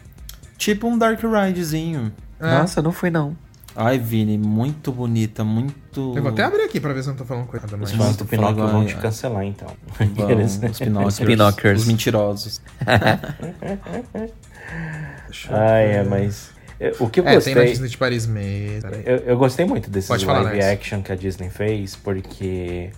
Tipo 0.57 0.89
um 0.89 0.97
Dark 0.97 1.21
Ridezinho. 1.23 2.11
É. 2.41 2.59
Nossa, 2.59 2.81
não 2.81 2.91
fui 2.91 3.11
não. 3.11 3.37
Ai, 3.75 3.99
Vini, 3.99 4.37
muito 4.37 4.93
bonita, 4.93 5.43
muito. 5.45 6.13
Eu 6.15 6.23
vou 6.23 6.31
até 6.33 6.45
abrir 6.45 6.63
aqui 6.63 6.79
pra 6.79 6.93
ver 6.93 7.03
se 7.03 7.09
eu 7.09 7.13
não 7.13 7.19
tô 7.19 7.25
falando 7.25 7.47
coisa 7.47 7.67
mais. 7.77 7.91
Os 7.91 7.97
fãs 7.97 8.17
do 8.17 8.25
Pinóquio 8.27 8.67
vão 8.69 8.85
te 8.85 8.95
cancelar, 8.97 9.45
então. 9.45 9.69
Eles- 10.29 10.61
os 10.63 10.79
Pinóquios. 10.79 11.19
Os 11.19 11.27
Pinóquios. 11.27 11.81
Os 11.81 11.87
mentirosos. 11.89 12.61
Ai, 15.49 15.93
é, 15.97 16.05
mas... 16.05 16.51
eu- 16.79 16.97
O 17.01 17.09
que 17.09 17.21
eu 17.21 17.27
É, 17.29 17.35
gostei... 17.35 17.55
tem 17.55 17.63
na 17.65 17.69
Disney 17.71 17.89
de 17.89 17.97
Paris 17.97 18.27
mesmo. 18.27 18.91
Eu, 19.05 19.17
eu 19.19 19.37
gostei 19.39 19.65
muito 19.65 19.91
desses 19.91 20.09
Pode 20.09 20.25
falar, 20.27 20.43
live 20.43 20.61
Lars. 20.61 20.73
action 20.73 21.03
que 21.03 21.13
a 21.13 21.17
Disney 21.17 21.49
fez, 21.49 21.97
porque 21.97 22.91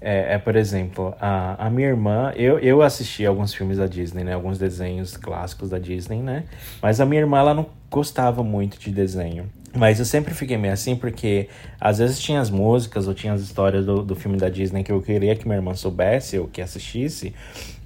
é, 0.00 0.34
é, 0.34 0.38
por 0.38 0.56
exemplo, 0.56 1.14
a, 1.20 1.66
a 1.66 1.70
minha 1.70 1.88
irmã, 1.88 2.32
eu, 2.36 2.58
eu 2.58 2.82
assisti 2.82 3.26
alguns 3.26 3.52
filmes 3.52 3.78
da 3.78 3.86
Disney, 3.86 4.24
né? 4.24 4.32
Alguns 4.34 4.58
desenhos 4.58 5.16
clássicos 5.16 5.70
da 5.70 5.78
Disney, 5.78 6.20
né? 6.22 6.44
Mas 6.82 7.00
a 7.00 7.06
minha 7.06 7.20
irmã, 7.20 7.38
ela 7.38 7.54
não 7.54 7.66
gostava 7.90 8.42
muito 8.42 8.78
de 8.78 8.90
desenho. 8.90 9.46
Mas 9.76 9.98
eu 9.98 10.04
sempre 10.06 10.32
fiquei 10.32 10.56
meio 10.56 10.72
assim, 10.72 10.96
porque 10.96 11.48
às 11.78 11.98
vezes 11.98 12.18
tinha 12.18 12.40
as 12.40 12.48
músicas 12.48 13.06
ou 13.06 13.12
tinha 13.12 13.34
as 13.34 13.42
histórias 13.42 13.84
do, 13.84 14.02
do 14.02 14.14
filme 14.14 14.38
da 14.38 14.48
Disney 14.48 14.82
que 14.82 14.90
eu 14.90 15.02
queria 15.02 15.36
que 15.36 15.46
minha 15.46 15.58
irmã 15.58 15.74
soubesse 15.74 16.38
ou 16.38 16.48
que 16.48 16.62
assistisse, 16.62 17.34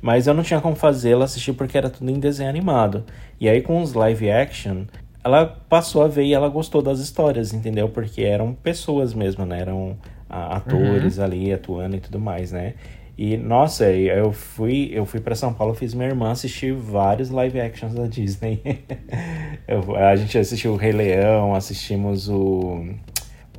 mas 0.01 0.27
eu 0.27 0.35
não 0.35 0.45
tinha 0.45 0.61
como 0.61 0.77
fazê-la 0.77 1.25
assistir 1.25 1.53
porque 1.53 1.77
era 1.77 1.91
tudo 1.91 2.09
em 2.11 2.21
desenho 2.21 2.49
animado. 2.49 3.05
E 3.41 3.49
aí 3.49 3.61
com 3.61 3.83
os 3.83 3.93
live 3.93 4.31
action, 4.31 4.85
ela 5.25 5.45
passou 5.47 6.03
a 6.03 6.09
ver 6.09 6.25
e 6.25 6.33
ela 6.33 6.49
gostou 6.49 6.81
das 6.81 7.01
histórias, 7.01 7.53
entendeu? 7.53 7.89
Porque 7.89 8.23
eram 8.23 8.55
pessoas 8.55 9.13
mesmo, 9.13 9.45
né? 9.45 9.61
Eram 9.61 9.99
atores 10.29 11.19
ali 11.19 11.53
atuando 11.53 11.97
e 11.97 12.01
tudo 12.01 12.21
mais, 12.21 12.53
né? 12.53 12.75
E 13.23 13.37
nossa, 13.37 13.85
eu 13.93 14.33
fui, 14.33 14.89
eu 14.95 15.05
fui 15.05 15.21
para 15.21 15.35
São 15.35 15.53
Paulo, 15.53 15.75
fiz 15.75 15.93
minha 15.93 16.09
irmã 16.09 16.31
assistir 16.31 16.73
vários 16.73 17.29
live 17.29 17.61
actions 17.61 17.93
da 17.93 18.07
Disney. 18.07 18.63
Eu- 19.69 19.95
a 19.95 20.17
gente 20.17 20.39
assistiu 20.39 20.73
o 20.73 20.77
Rei 20.77 20.91
Leão, 20.93 21.55
assistimos 21.55 22.31
o 22.31 22.83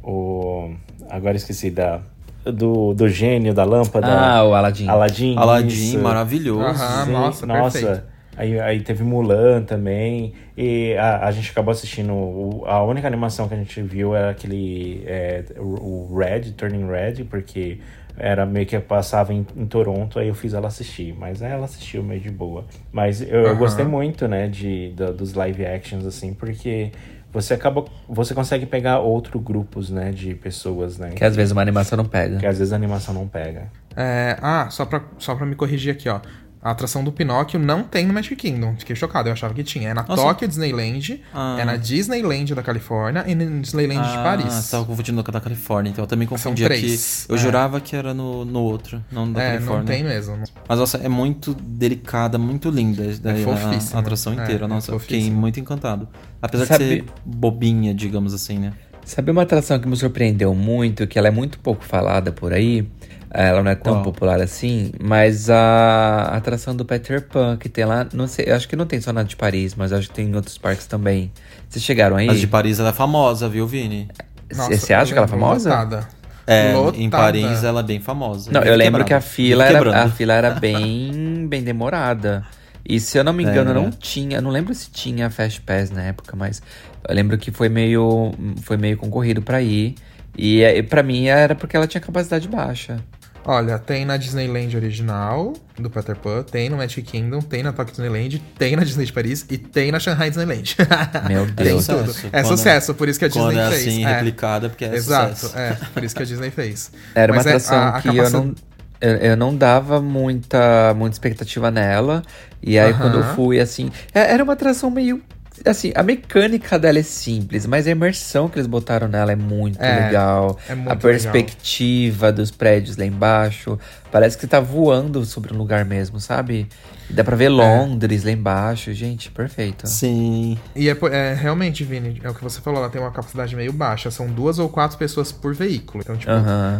o 0.03 0.71
agora 1.07 1.37
esqueci 1.37 1.69
da 1.69 2.01
do, 2.43 2.95
do 2.95 3.07
gênio 3.07 3.53
da 3.53 3.63
lâmpada. 3.63 4.07
Ah, 4.07 4.43
o 4.43 4.55
Aladdin. 4.55 4.87
Aladdin. 4.87 5.37
Aladdin, 5.37 5.67
isso. 5.67 5.99
maravilhoso. 5.99 6.63
Aham, 6.63 7.05
nossa, 7.05 7.45
perfeito. 7.45 8.11
Aí, 8.35 8.59
aí 8.59 8.79
teve 8.79 9.03
Mulan 9.03 9.61
também. 9.61 10.33
E 10.57 10.95
a, 10.95 11.27
a 11.27 11.31
gente 11.31 11.51
acabou 11.51 11.71
assistindo. 11.71 12.13
o- 12.13 12.63
a 12.65 12.83
única 12.83 13.05
animação 13.05 13.47
que 13.47 13.53
a 13.53 13.57
gente 13.57 13.79
viu 13.83 14.15
era 14.15 14.31
aquele. 14.31 15.03
é, 15.05 15.43
o 15.59 16.11
Red, 16.17 16.53
Turning 16.53 16.87
Red, 16.87 17.25
porque 17.25 17.77
era 18.17 18.45
meio 18.45 18.65
que 18.65 18.79
passava 18.79 19.33
em, 19.33 19.45
em 19.55 19.65
Toronto, 19.65 20.19
aí 20.19 20.27
eu 20.27 20.35
fiz 20.35 20.53
ela 20.53 20.67
assistir. 20.67 21.15
Mas 21.17 21.41
ela 21.41 21.65
assistiu 21.65 22.03
meio 22.03 22.21
de 22.21 22.29
boa. 22.29 22.65
Mas 22.91 23.21
eu, 23.21 23.47
eu 23.47 23.55
gostei 23.55 23.85
muito, 23.85 24.27
né, 24.27 24.47
de, 24.47 24.93
dos 25.17 25.33
live 25.33 25.65
actions, 25.65 26.05
assim, 26.05 26.33
porque. 26.33 26.91
Você 27.33 27.53
acaba. 27.53 27.85
Você 28.09 28.33
consegue 28.33 28.65
pegar 28.65 28.99
outros 28.99 29.41
grupos, 29.41 29.89
né? 29.89 30.11
De 30.11 30.35
pessoas, 30.35 30.97
né? 30.97 31.11
Que 31.11 31.23
às 31.23 31.33
vezes 31.33 31.53
uma 31.53 31.61
animação 31.61 31.95
não 31.95 32.03
pega. 32.03 32.37
que 32.37 32.45
às 32.45 32.57
vezes 32.59 32.73
a 32.73 32.75
animação 32.75 33.13
não 33.13 33.25
pega. 33.25 33.69
É, 33.95 34.37
ah, 34.41 34.69
só 34.69 34.85
pra, 34.85 35.01
só 35.17 35.33
pra 35.33 35.45
me 35.45 35.55
corrigir 35.55 35.93
aqui, 35.93 36.09
ó. 36.09 36.19
A 36.63 36.69
atração 36.71 37.03
do 37.03 37.11
Pinóquio 37.11 37.59
não 37.59 37.81
tem 37.83 38.05
no 38.05 38.13
Magic 38.13 38.35
Kingdom. 38.35 38.75
Fiquei 38.77 38.95
chocado, 38.95 39.27
eu 39.27 39.33
achava 39.33 39.51
que 39.51 39.63
tinha. 39.63 39.89
É 39.89 39.93
na 39.95 40.03
Nossa. 40.03 40.21
Tóquio 40.21 40.47
Disneyland, 40.47 41.19
Ah. 41.33 41.57
é 41.59 41.65
na 41.65 41.75
Disneyland 41.75 42.53
da 42.53 42.61
Califórnia 42.61 43.23
e 43.27 43.33
na 43.33 43.45
Disneyland 43.61 44.07
de 44.07 44.15
Ah, 44.17 44.23
Paris. 44.23 44.53
você 44.53 44.71
tava 44.71 44.85
confundindo 44.85 45.23
com 45.23 45.31
a 45.31 45.33
da 45.33 45.41
Califórnia, 45.41 45.89
então 45.89 46.03
eu 46.03 46.07
também 46.07 46.27
confundi 46.27 46.63
três, 46.63 47.23
aqui. 47.23 47.31
Eu 47.31 47.35
é. 47.35 47.39
jurava 47.39 47.81
que 47.81 47.95
era 47.95 48.13
no, 48.13 48.45
no 48.45 48.59
outro, 48.61 49.03
não 49.11 49.31
da 49.31 49.41
é, 49.41 49.53
Califórnia. 49.53 49.79
não 49.79 49.85
tem 49.87 50.03
mesmo. 50.03 50.37
Mas 50.69 50.77
nossa, 50.77 50.97
é 50.97 51.09
muito 51.09 51.55
delicada, 51.55 52.37
muito 52.37 52.69
linda 52.69 53.11
daí, 53.19 53.41
a- 53.41 53.45
fofíssima. 53.45 53.97
a, 53.97 54.01
atração 54.01 54.33
É, 54.33 54.43
inteira. 54.43 54.65
é 54.65 54.67
nossa, 54.67 54.91
eu 54.91 54.99
fiquei 54.99 55.31
muito 55.31 55.59
encantado. 55.59 56.07
Apesar 56.39 56.65
Sabe- 56.67 56.83
de 56.83 56.89
ser 57.01 57.05
bobinha, 57.25 57.91
digamos 57.93 58.35
assim, 58.35 58.59
né? 58.59 58.73
Sabe 59.03 59.31
uma 59.31 59.41
atração 59.41 59.79
que 59.79 59.87
me 59.87 59.95
surpreendeu 59.97 60.53
muito, 60.53 61.07
que 61.07 61.17
ela 61.17 61.27
é 61.27 61.31
muito 61.31 61.57
pouco 61.57 61.83
falada 61.83 62.31
por 62.31 62.53
aí? 62.53 62.87
Ela 63.33 63.63
não 63.63 63.71
é 63.71 63.75
tão 63.75 63.93
Qual? 63.95 64.03
popular 64.03 64.41
assim, 64.41 64.91
mas 65.01 65.49
a 65.49 66.23
atração 66.33 66.75
do 66.75 66.83
Peter 66.83 67.25
Pan, 67.25 67.55
que 67.57 67.69
tem 67.69 67.85
lá, 67.85 68.05
não 68.13 68.27
sei, 68.27 68.45
eu 68.49 68.55
acho 68.55 68.67
que 68.67 68.75
não 68.75 68.85
tem 68.85 68.99
só 68.99 69.13
na 69.13 69.23
de 69.23 69.37
Paris, 69.37 69.73
mas 69.73 69.93
acho 69.93 70.09
que 70.09 70.15
tem 70.15 70.27
em 70.27 70.35
outros 70.35 70.57
parques 70.57 70.85
também. 70.85 71.31
Vocês 71.69 71.83
chegaram 71.83 72.17
aí? 72.17 72.27
Mas 72.27 72.41
de 72.41 72.47
Paris 72.47 72.77
ela 72.79 72.89
é 72.89 72.93
famosa, 72.93 73.47
viu, 73.47 73.65
Vini? 73.65 74.09
Nossa, 74.53 74.75
Você 74.75 74.93
acha 74.93 75.13
que 75.13 75.17
ela 75.17 75.27
é 75.27 75.29
famosa? 75.29 75.69
lotada. 75.69 76.07
É, 76.45 76.71
em 76.71 76.75
Lotada. 76.75 77.09
Paris 77.09 77.63
ela 77.63 77.79
é 77.79 77.83
bem 77.83 78.01
famosa. 78.01 78.51
Não, 78.51 78.61
eu 78.63 78.75
lembro 78.75 79.05
que 79.05 79.13
a 79.13 79.21
fila 79.21 79.63
era, 79.63 79.73
quebrando. 79.77 79.95
a 79.95 80.09
fila 80.09 80.33
era 80.33 80.49
bem, 80.51 81.45
bem 81.47 81.63
demorada. 81.63 82.43
E 82.83 82.99
se 82.99 83.17
eu 83.17 83.23
não 83.23 83.31
me 83.31 83.43
engano, 83.43 83.69
É. 83.71 83.73
não 83.75 83.89
tinha, 83.91 84.37
eu 84.39 84.41
não 84.41 84.49
lembro 84.49 84.73
se 84.73 84.89
tinha 84.91 85.29
Fast 85.29 85.61
Pass 85.61 85.89
na 85.91 86.01
época, 86.01 86.35
mas 86.35 86.61
eu 87.07 87.15
lembro 87.15 87.37
que 87.37 87.51
foi 87.51 87.69
meio, 87.69 88.33
foi 88.63 88.75
meio 88.75 88.97
concorrido 88.97 89.41
pra 89.41 89.61
ir. 89.61 89.95
E, 90.37 90.61
eh, 90.63 90.81
pra 90.81 91.03
mim 91.03 91.27
era 91.27 91.53
porque 91.55 91.77
ela 91.77 91.87
tinha 91.87 92.01
capacidade 92.01 92.47
baixa. 92.49 92.97
Olha, 93.43 93.79
tem 93.79 94.05
na 94.05 94.17
Disneyland 94.17 94.75
original 94.77 95.53
do 95.77 95.89
Peter 95.89 96.15
Pan, 96.15 96.43
tem 96.43 96.69
no 96.69 96.77
Magic 96.77 97.01
Kingdom, 97.01 97.39
tem 97.41 97.63
na 97.63 97.73
Tokyo 97.73 97.91
Disneyland, 97.91 98.39
tem 98.57 98.75
na 98.75 98.83
Disney 98.83 99.05
de 99.05 99.11
Paris 99.13 99.43
e 99.49 99.57
tem 99.57 99.91
na 99.91 99.99
Shanghai 99.99 100.29
Disneyland. 100.29 100.75
Meu 101.27 101.45
tem 101.47 101.65
Deus. 101.65 101.87
tudo. 101.87 102.05
Sucesso. 102.07 102.27
É 102.27 102.41
Quando- 102.43 102.47
sucesso, 102.57 102.93
por 102.93 103.09
isso 103.09 103.17
que 103.17 103.25
a 103.25 103.29
Quando 103.31 103.47
Disney 103.49 103.61
é 103.63 103.69
fez. 103.71 103.81
assim, 103.87 104.05
É. 104.05 104.13
replicada, 104.13 104.69
porque 104.69 104.85
é 104.85 104.93
Exato, 104.95 105.35
sucesso. 105.39 105.57
é, 105.57 105.77
por 105.91 106.03
isso 106.03 106.15
que 106.15 106.21
a 106.21 106.25
Disney 106.25 106.51
fez. 106.51 106.91
Era 107.15 107.31
uma 107.31 107.37
Mas 107.37 107.45
é, 107.47 107.49
atração 107.49 107.77
a- 107.79 107.89
a 107.97 108.01
que 108.01 108.07
eu 108.09 108.29
não, 108.29 108.55
eu, 109.01 109.11
eu 109.17 109.37
não 109.37 109.55
dava 109.55 109.99
muita, 109.99 110.93
muita 110.93 111.15
expectativa 111.15 111.71
nela. 111.71 112.21
E 112.61 112.77
aí, 112.77 112.93
quando 112.93 113.17
eu 113.17 113.23
fui, 113.35 113.59
assim. 113.59 113.91
é- 114.13 114.31
Era 114.33 114.43
uma 114.43 114.53
atração 114.53 114.91
meio. 114.91 115.19
Assim, 115.65 115.91
a 115.95 116.01
mecânica 116.01 116.79
dela 116.79 116.97
é 116.99 117.03
simples, 117.03 117.65
mas 117.65 117.85
a 117.85 117.91
imersão 117.91 118.47
que 118.49 118.57
eles 118.57 118.65
botaram 118.67 119.07
nela 119.07 119.31
é 119.31 119.35
muito 119.35 119.79
É, 119.81 120.05
legal. 120.05 120.57
é 120.67 120.73
muito 120.73 120.91
a 120.91 120.95
perspectiva 120.95 122.31
dos 122.31 122.49
prédios 122.51 122.97
lá 122.97 123.05
embaixo. 123.05 123.77
Parece 124.11 124.37
que 124.37 124.41
você 124.41 124.47
tá 124.47 124.59
voando 124.59 125.23
sobre 125.25 125.53
um 125.53 125.57
lugar 125.57 125.85
mesmo, 125.85 126.19
sabe? 126.19 126.67
E 127.09 127.13
dá 127.13 127.23
pra 127.23 127.35
É. 127.35 127.37
ver 127.37 127.49
Londres 127.49 128.23
lá 128.23 128.31
embaixo. 128.31 128.93
Gente, 128.93 129.29
perfeito. 129.29 129.87
Sim. 129.87 130.57
E 130.75 130.89
é, 130.89 130.97
é, 131.11 131.33
realmente, 131.33 131.83
Vini, 131.83 132.19
é 132.23 132.29
o 132.29 132.33
que 132.33 132.43
você 132.43 132.61
falou, 132.61 132.79
ela 132.79 132.89
tem 132.89 133.01
uma 133.01 133.11
capacidade 133.11 133.55
meio 133.55 133.73
baixa. 133.73 134.09
São 134.09 134.27
duas 134.27 134.57
ou 134.57 134.69
quatro 134.69 134.97
pessoas 134.97 135.31
por 135.31 135.53
veículo. 135.53 136.01
Então, 136.03 136.15
tipo, 136.17 136.31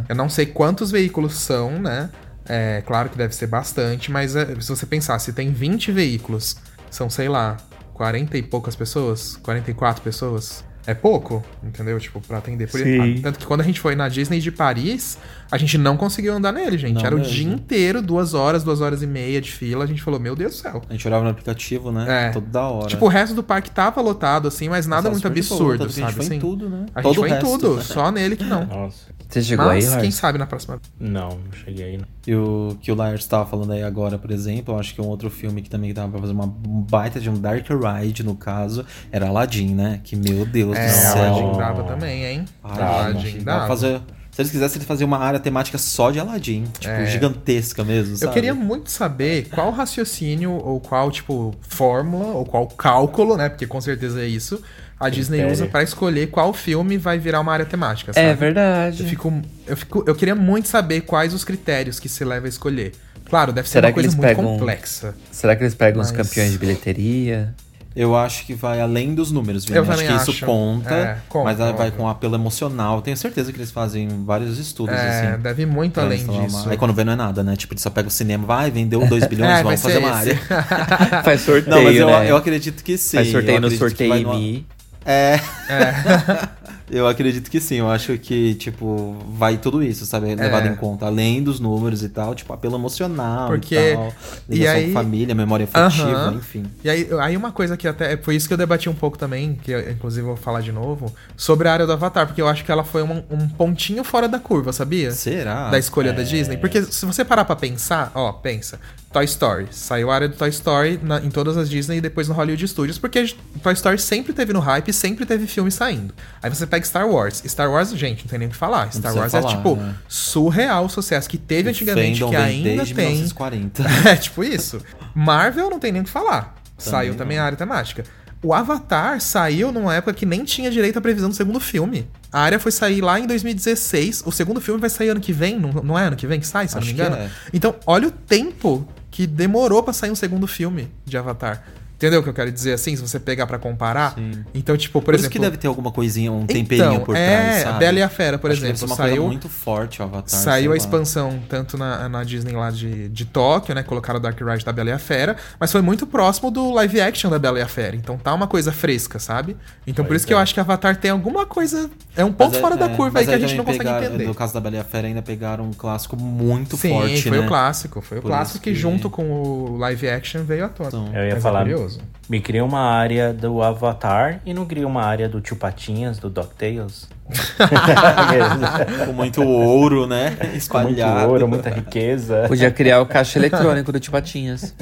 eu 0.09 0.15
não 0.15 0.29
sei 0.29 0.45
quantos 0.45 0.89
veículos 0.91 1.33
são, 1.35 1.77
né? 1.79 2.09
É 2.47 2.81
claro 2.85 3.09
que 3.09 3.17
deve 3.17 3.35
ser 3.35 3.47
bastante, 3.47 4.11
mas 4.11 4.35
é, 4.35 4.45
se 4.59 4.67
você 4.69 4.85
pensar, 4.85 5.19
se 5.19 5.31
tem 5.31 5.51
20 5.51 5.91
veículos, 5.91 6.55
são, 6.89 7.09
sei 7.09 7.29
lá, 7.29 7.57
40 8.01 8.35
e 8.35 8.41
poucas 8.41 8.75
pessoas, 8.75 9.37
44 9.43 10.01
pessoas. 10.01 10.65
É 10.87 10.93
pouco, 10.95 11.43
entendeu? 11.63 11.99
Tipo, 11.99 12.19
pra 12.19 12.39
atender. 12.39 12.67
Por 12.67 12.79
Sim. 12.79 13.21
Tanto 13.21 13.37
que 13.37 13.45
quando 13.45 13.61
a 13.61 13.63
gente 13.63 13.79
foi 13.79 13.95
na 13.95 14.09
Disney 14.09 14.39
de 14.39 14.51
Paris, 14.51 15.19
a 15.51 15.57
gente 15.57 15.77
não 15.77 15.97
conseguiu 15.97 16.33
andar 16.33 16.51
nele, 16.51 16.77
gente. 16.77 16.95
Não 16.95 17.05
Era 17.05 17.15
o 17.15 17.19
mesmo. 17.19 17.33
dia 17.33 17.47
inteiro, 17.53 18.01
duas 18.01 18.33
horas, 18.33 18.63
duas 18.63 18.79
horas 18.81 19.01
e 19.03 19.07
meia 19.07 19.41
de 19.41 19.51
fila. 19.51 19.83
A 19.83 19.87
gente 19.87 20.01
falou, 20.01 20.19
meu 20.19 20.35
Deus 20.35 20.53
do 20.53 20.57
céu. 20.57 20.81
A 20.89 20.93
gente 20.93 21.05
olhava 21.07 21.23
no 21.23 21.29
aplicativo, 21.29 21.91
né? 21.91 22.27
É. 22.27 22.31
Toda 22.31 22.61
hora. 22.61 22.87
Tipo, 22.87 23.05
o 23.05 23.09
resto 23.09 23.35
do 23.35 23.43
parque 23.43 23.69
tava 23.69 23.99
lotado, 24.01 24.47
assim, 24.47 24.69
mas 24.69 24.87
nada 24.87 25.03
Tava 25.03 25.13
muito 25.13 25.27
absurdo, 25.27 25.79
que 25.79 25.83
a 25.83 25.87
gente 25.87 25.99
sabe? 25.99 26.13
foi 26.13 26.23
em 26.23 26.27
assim? 26.29 26.39
tudo, 26.39 26.69
né? 26.69 26.85
A 26.95 27.01
Todo 27.01 27.13
gente 27.13 27.19
foi 27.19 27.31
o 27.31 27.35
em 27.35 27.39
tudo, 27.39 27.81
só 27.81 28.11
nele 28.11 28.35
que 28.35 28.43
não. 28.45 28.65
Nossa. 28.65 29.11
Você 29.29 29.41
chegou 29.41 29.65
Mas, 29.65 29.85
aí, 29.85 29.91
quem 29.91 30.03
Lars? 30.03 30.15
sabe 30.15 30.37
na 30.37 30.45
próxima. 30.45 30.77
Não, 30.99 31.29
não 31.29 31.51
cheguei 31.53 31.85
aí. 31.85 31.97
Não. 31.97 32.05
E 32.27 32.35
o 32.35 32.77
que 32.81 32.91
o 32.91 32.95
Lars 32.95 33.25
tava 33.25 33.45
falando 33.45 33.71
aí 33.71 33.81
agora, 33.81 34.17
por 34.17 34.29
exemplo, 34.29 34.73
eu 34.73 34.79
acho 34.79 34.93
que 34.93 34.99
um 35.01 35.07
outro 35.07 35.29
filme 35.29 35.61
que 35.61 35.69
também 35.69 35.93
tava 35.93 36.09
pra 36.11 36.19
fazer 36.19 36.33
uma 36.33 36.47
baita 36.47 37.17
de 37.17 37.29
um 37.29 37.39
Dark 37.39 37.65
Ride, 37.69 38.23
no 38.23 38.35
caso, 38.35 38.85
era 39.09 39.29
Aladdin, 39.29 39.73
né? 39.73 40.01
Que, 40.03 40.17
meu 40.17 40.45
Deus 40.45 40.75
É, 40.77 40.85
do 40.85 40.91
céu. 40.91 41.23
Aladdin 41.33 41.57
dava 41.57 41.83
também, 41.85 42.25
hein? 42.25 42.45
Ai, 42.61 42.81
Aladdin 42.81 43.39
dava. 43.43 43.67
fazer... 43.67 44.01
Se 44.41 44.49
eles 44.49 44.51
quisessem 44.51 44.81
fazer 44.81 45.03
uma 45.03 45.17
área 45.19 45.39
temática 45.39 45.77
só 45.77 46.11
de 46.11 46.19
Aladdin, 46.19 46.65
tipo, 46.79 46.93
É. 46.93 47.05
gigantesca 47.05 47.83
mesmo, 47.83 48.13
Eu 48.13 48.17
sabe? 48.17 48.33
queria 48.33 48.53
muito 48.53 48.89
saber 48.91 49.47
qual 49.49 49.71
raciocínio, 49.71 50.51
ou 50.51 50.79
qual, 50.79 51.11
tipo, 51.11 51.53
fórmula, 51.67 52.33
ou 52.33 52.45
qual 52.45 52.67
cálculo, 52.67 53.37
né? 53.37 53.49
Porque 53.49 53.67
com 53.67 53.79
certeza 53.81 54.21
é 54.21 54.27
isso. 54.27 54.61
A 54.99 55.09
Disney 55.09 55.43
usa 55.51 55.65
pra 55.65 55.81
escolher 55.81 56.27
qual 56.27 56.53
filme 56.53 56.95
vai 56.97 57.17
virar 57.17 57.39
uma 57.39 57.51
área 57.51 57.65
temática, 57.65 58.13
sabe? 58.13 58.25
É 58.27 58.33
verdade. 58.35 59.01
Eu 59.01 59.09
fico, 59.09 59.41
eu 59.65 59.75
fico. 59.77 60.03
Eu 60.05 60.13
queria 60.13 60.35
muito 60.35 60.67
saber 60.67 61.01
quais 61.01 61.33
os 61.33 61.43
critérios 61.43 61.99
que 61.99 62.07
se 62.07 62.23
leva 62.23 62.45
a 62.45 62.49
escolher. 62.49 62.91
Claro, 63.25 63.51
deve 63.51 63.67
ser 63.67 63.73
Será 63.73 63.87
uma 63.87 63.93
coisa 63.93 64.09
muito 64.09 64.21
pegam- 64.21 64.43
complexa. 64.43 65.15
Será 65.31 65.55
que 65.55 65.63
eles 65.63 65.73
pegam 65.73 66.01
os 66.01 66.11
Mas- 66.11 66.27
campeões 66.27 66.51
de 66.51 66.57
bilheteria? 66.59 67.55
Eu 67.93 68.15
acho 68.15 68.45
que 68.45 68.53
vai 68.53 68.79
além 68.79 69.13
dos 69.13 69.31
números, 69.31 69.65
Vini. 69.65 69.77
Eu 69.77 69.83
acho 69.83 70.05
que 70.05 70.13
isso 70.13 70.31
acho. 70.31 70.45
conta, 70.45 70.93
É, 70.93 71.17
conta, 71.27 71.43
mas 71.43 71.57
vai 71.57 71.69
óbvio. 71.71 71.91
com 71.91 72.07
apelo 72.07 72.35
emocional. 72.35 73.01
Tenho 73.01 73.17
certeza 73.17 73.51
que 73.51 73.57
eles 73.57 73.69
fazem 73.69 74.07
vários 74.25 74.57
estudos, 74.57 74.95
É, 74.95 75.31
assim. 75.33 75.41
deve 75.41 75.63
ir 75.63 75.65
muito 75.65 75.99
além 75.99 76.19
disso. 76.25 76.57
uma- 76.63 76.71
Aí 76.71 76.77
quando 76.77 76.93
vê 76.93 77.03
não 77.03 77.11
é 77.11 77.15
nada, 77.17 77.43
né? 77.43 77.55
Tipo, 77.57 77.73
ele 77.73 77.81
só 77.81 77.89
pega 77.89 78.07
o 78.07 78.11
cinema, 78.11 78.45
vai, 78.47 78.71
vendeu 78.71 79.05
2 79.07 79.25
bilhões, 79.27 79.59
É, 79.59 79.63
vamos 79.63 79.81
fazer 79.81 79.97
uma 79.97 80.11
área. 80.11 80.35
Faz 81.25 81.41
sorteio, 81.41 81.69
Não, 81.75 81.83
mas 81.83 81.95
eu, 81.97 82.07
né? 82.07 82.31
eu 82.31 82.37
acredito 82.37 82.81
que 82.81 82.97
sim. 82.97 83.17
Faz 83.17 83.29
sorteio 83.29 83.59
no 83.59 83.69
sorteio 83.71 84.21
numa- 84.23 84.35
Me. 84.35 84.65
É. 85.05 85.37
Eu 86.91 87.07
acredito 87.07 87.49
que 87.49 87.59
sim, 87.61 87.75
eu 87.75 87.89
acho 87.89 88.17
que, 88.17 88.53
tipo, 88.55 89.15
vai 89.29 89.57
tudo 89.57 89.81
isso, 89.81 90.05
sabe? 90.05 90.35
Levado 90.35 90.67
em 90.67 90.75
conta. 90.75 91.05
Além 91.05 91.41
dos 91.41 91.59
números 91.59 92.03
e 92.03 92.09
tal, 92.09 92.35
tipo, 92.35 92.51
apelo 92.51 92.75
emocional 92.75 93.47
Porque- 93.47 93.75
e 93.75 93.93
tal. 93.95 94.13
e 94.49 94.53
Ligação 94.55 94.75
aí- 94.77 94.87
com 94.87 94.93
família, 94.93 95.33
memória 95.33 95.63
afetiva, 95.71 96.09
Aham. 96.09 96.33
enfim. 96.35 96.65
E 96.83 96.89
aí, 96.89 97.07
aí 97.21 97.37
uma 97.37 97.51
coisa 97.51 97.77
que 97.77 97.87
até. 97.87 98.17
Foi 98.17 98.35
isso 98.35 98.47
que 98.47 98.53
eu 98.53 98.57
debati 98.57 98.89
um 98.89 98.93
pouco 98.93 99.17
também, 99.17 99.55
que 99.63 99.71
eu, 99.71 99.89
inclusive 99.91 100.25
vou 100.25 100.35
falar 100.35 100.59
de 100.61 100.71
novo, 100.73 101.13
sobre 101.37 101.69
a 101.69 101.73
área 101.73 101.85
do 101.87 101.93
Avatar, 101.93 102.27
porque 102.27 102.41
eu 102.41 102.47
acho 102.47 102.65
que 102.65 102.71
ela 102.71 102.83
foi 102.83 103.03
um, 103.03 103.23
um 103.31 103.47
pontinho 103.47 104.03
fora 104.03 104.27
da 104.27 104.37
curva, 104.39 104.73
sabia? 104.73 105.11
Será? 105.11 105.69
Da 105.69 105.79
escolha 105.79 106.11
da 106.11 106.23
Disney. 106.23 106.57
Porque 106.57 106.81
se 106.83 107.05
você 107.05 107.23
parar 107.23 107.45
pra 107.45 107.55
pensar, 107.55 108.11
ó, 108.13 108.33
pensa. 108.33 108.79
Toy 109.13 109.25
Story. 109.25 109.67
Saiu 109.71 110.09
a 110.09 110.15
área 110.15 110.29
do 110.29 110.35
Toy 110.37 110.47
Story 110.49 110.97
na- 111.03 111.19
em 111.19 111.29
todas 111.29 111.57
as 111.57 111.69
Disney 111.69 111.97
e 111.97 112.01
depois 112.01 112.29
no 112.29 112.33
Hollywood 112.33 112.65
Studios, 112.65 112.97
porque 112.97 113.33
Toy 113.61 113.73
Story 113.73 113.99
sempre 113.99 114.31
teve 114.31 114.53
no 114.53 114.61
hype, 114.61 114.93
sempre 114.93 115.25
teve 115.25 115.47
filme 115.47 115.69
saindo. 115.69 116.13
Aí 116.41 116.49
você 116.49 116.65
pega 116.65 116.80
Star 116.87 117.07
Wars. 117.09 117.43
Star 117.45 117.69
Wars, 117.71 117.89
gente, 117.91 118.23
não 118.23 118.29
tem 118.29 118.39
nem 118.39 118.47
o 118.47 118.51
que 118.51 118.57
falar. 118.57 118.91
Star 118.91 119.13
precisa 119.13 119.19
Wars 119.19 119.31
falar, 119.31 119.51
é 119.51 119.55
tipo 119.55 119.75
né? 119.75 119.95
surreal 120.07 120.85
o 120.85 120.89
sucesso 120.89 121.29
que 121.29 121.37
teve 121.37 121.69
antigamente, 121.69 122.19
Fandom 122.19 122.29
que 122.31 122.35
ainda 122.35 122.69
desde 122.69 122.93
tem. 122.93 123.05
1940. 123.07 123.83
É, 124.09 124.15
tipo 124.15 124.43
isso. 124.43 124.81
Marvel 125.13 125.69
não 125.69 125.79
tem 125.79 125.91
nem 125.91 126.01
o 126.01 126.05
que 126.05 126.09
falar. 126.11 126.55
saiu 126.77 127.11
não. 127.11 127.17
também 127.17 127.37
a 127.37 127.43
área 127.43 127.57
temática. 127.57 128.03
O 128.43 128.53
Avatar 128.55 129.21
saiu 129.21 129.71
numa 129.71 129.93
época 129.93 130.13
que 130.13 130.25
nem 130.25 130.43
tinha 130.43 130.71
direito 130.71 130.97
à 130.97 131.01
previsão 131.01 131.29
do 131.29 131.35
segundo 131.35 131.59
filme. 131.59 132.07
A 132.31 132.39
área 132.41 132.59
foi 132.59 132.71
sair 132.71 132.99
lá 132.99 133.19
em 133.19 133.27
2016. 133.27 134.23
O 134.25 134.31
segundo 134.31 134.59
filme 134.59 134.81
vai 134.81 134.89
sair 134.89 135.09
ano 135.09 135.19
que 135.19 135.31
vem, 135.31 135.59
não, 135.59 135.69
não 135.83 135.99
é 135.99 136.05
ano 136.05 136.15
que 136.15 136.25
vem 136.25 136.39
que 136.39 136.47
sai, 136.47 136.67
se 136.67 136.75
eu 136.75 136.81
não 136.81 136.87
Acho 136.87 136.95
me 136.95 136.99
engano? 136.99 137.15
é. 137.17 137.29
Então, 137.53 137.75
olha 137.85 138.07
o 138.07 138.11
tempo 138.11 138.87
que 139.11 139.27
demorou 139.27 139.83
pra 139.83 139.93
sair 139.93 140.09
um 140.09 140.15
segundo 140.15 140.47
filme 140.47 140.89
de 141.05 141.17
Avatar. 141.17 141.63
Entendeu 142.01 142.19
o 142.21 142.23
que 142.23 142.29
eu 142.29 142.33
quero 142.33 142.51
dizer 142.51 142.73
assim? 142.73 142.95
Se 142.95 143.01
você 143.03 143.19
pegar 143.19 143.45
pra 143.45 143.59
comparar. 143.59 144.15
Então, 144.55 144.75
tipo, 144.75 144.99
por, 144.99 145.05
Por, 145.05 145.13
isso 145.13 145.25
exemplo. 145.25 145.33
que 145.33 145.39
deve 145.39 145.57
ter 145.57 145.67
alguma 145.67 145.91
coisinha, 145.91 146.31
um 146.31 146.47
temperinho 146.47 146.93
Então, 146.93 147.05
por 147.05 147.15
é, 147.15 147.27
trás, 147.27 147.57
a 147.61 147.65
sabe? 147.65 147.79
Bela 147.79 147.99
e 147.99 148.01
a 148.01 148.09
Fera, 148.09 148.39
por 148.39 148.49
Acho 148.49 148.59
que 148.59 148.65
exemplo, 148.65 148.79
Deve 148.79 148.79
ser 148.79 148.85
uma 148.85 148.95
saiu- 148.95 149.15
coisa 149.17 149.27
muito 149.27 149.49
forte 149.49 150.01
o 150.01 150.05
Avatar. 150.05 150.39
Saiu 150.39 150.71
a 150.71 150.73
lá. 150.73 150.77
expansão 150.77 151.39
tanto 151.47 151.77
na, 151.77 152.09
na 152.09 152.23
Disney 152.23 152.53
lá 152.53 152.71
de, 152.71 153.07
de 153.09 153.25
Tóquio, 153.25 153.75
né? 153.75 153.83
Colocaram 153.83 154.17
o 154.17 154.21
Dark 154.21 154.39
Ride 154.41 154.65
da 154.65 154.71
Bela 154.71 154.89
e 154.89 154.93
a 154.93 154.97
Fera, 154.97 155.35
mas 155.59 155.71
foi 155.71 155.83
muito 155.83 156.07
próximo 156.07 156.49
do 156.49 156.71
live 156.71 156.99
action 157.01 157.29
da 157.29 157.37
Bela 157.37 157.59
e 157.59 157.61
a 157.61 157.67
Fera. 157.67 157.95
Então 157.95 158.17
tá 158.17 158.33
uma 158.33 158.47
coisa 158.47 158.71
fresca, 158.71 159.19
sabe? 159.19 159.55
Então 159.85 160.03
por 160.03 160.09
Pois 160.09 160.21
isso 160.21 160.27
que 160.27 160.33
eu 160.33 160.39
é. 160.39 160.41
acho 160.41 160.55
que 160.55 160.59
Avatar 160.59 160.95
tem 160.97 161.11
alguma 161.11 161.45
coisa. 161.45 161.87
É 162.17 162.25
um 162.25 162.33
ponto 162.33 162.49
Mas 162.53 162.57
é- 162.57 162.61
fora 162.61 162.75
da 162.75 162.85
é, 162.87 162.95
curva 162.95 163.19
aí 163.19 163.25
mas 163.27 163.29
que 163.37 163.43
a 163.43 163.47
gente 163.47 163.55
não 163.57 163.63
consegue 163.63 163.87
entender. 163.89 164.25
No 164.25 164.33
caso 164.33 164.55
da 164.55 164.59
Bela 164.59 164.77
e 164.77 164.79
a 164.79 164.83
Fera, 164.83 165.05
ainda 165.07 165.21
pegaram 165.21 165.65
um 165.65 165.71
clássico 165.73 166.17
muito 166.17 166.75
Sim, 166.77 166.89
forte, 166.89 167.21
foi 167.29 167.37
né? 167.37 167.45
o 167.45 167.47
clássico. 167.47 168.01
Foi 168.01 168.17
o 168.17 168.21
Por 168.23 168.29
clássico 168.29 168.55
isso 168.57 168.63
que, 168.63 168.73
junto 168.73 169.07
com 169.07 169.29
o 169.31 169.77
live 169.77 170.09
action 170.09 170.43
veio 170.43 170.65
à 170.65 170.69
tona. 170.69 171.11
Eu 171.15 171.27
ia 171.27 171.33
Mas 171.35 171.43
falar, 171.43 171.61
É 171.61 171.63
curioso. 171.97 172.11
me 172.29 172.41
cria 172.41 172.63
uma 172.63 172.79
área 172.79 173.33
do 173.33 173.61
Avatar 173.61 174.41
e 174.45 174.53
não 174.53 174.65
cria 174.65 174.87
uma 174.87 175.03
área 175.03 175.27
do 175.27 175.41
Tio 175.41 175.55
Patinhas, 175.55 176.17
do 176.17 176.29
DuckTales? 176.29 177.09
Com 179.05 179.13
muito 179.13 179.41
ouro, 179.41 180.05
né? 180.05 180.31
Com 180.31 180.45
muito 180.45 180.57
Espalhado. 180.57 181.29
ouro, 181.29 181.47
muita 181.47 181.69
riqueza. 181.69 182.45
Podia 182.47 182.71
criar 182.71 183.01
o 183.01 183.05
caixa 183.05 183.39
eletrônico 183.39 183.91
do 183.91 183.99
Tio 183.99 184.11
Patinhas. 184.11 184.75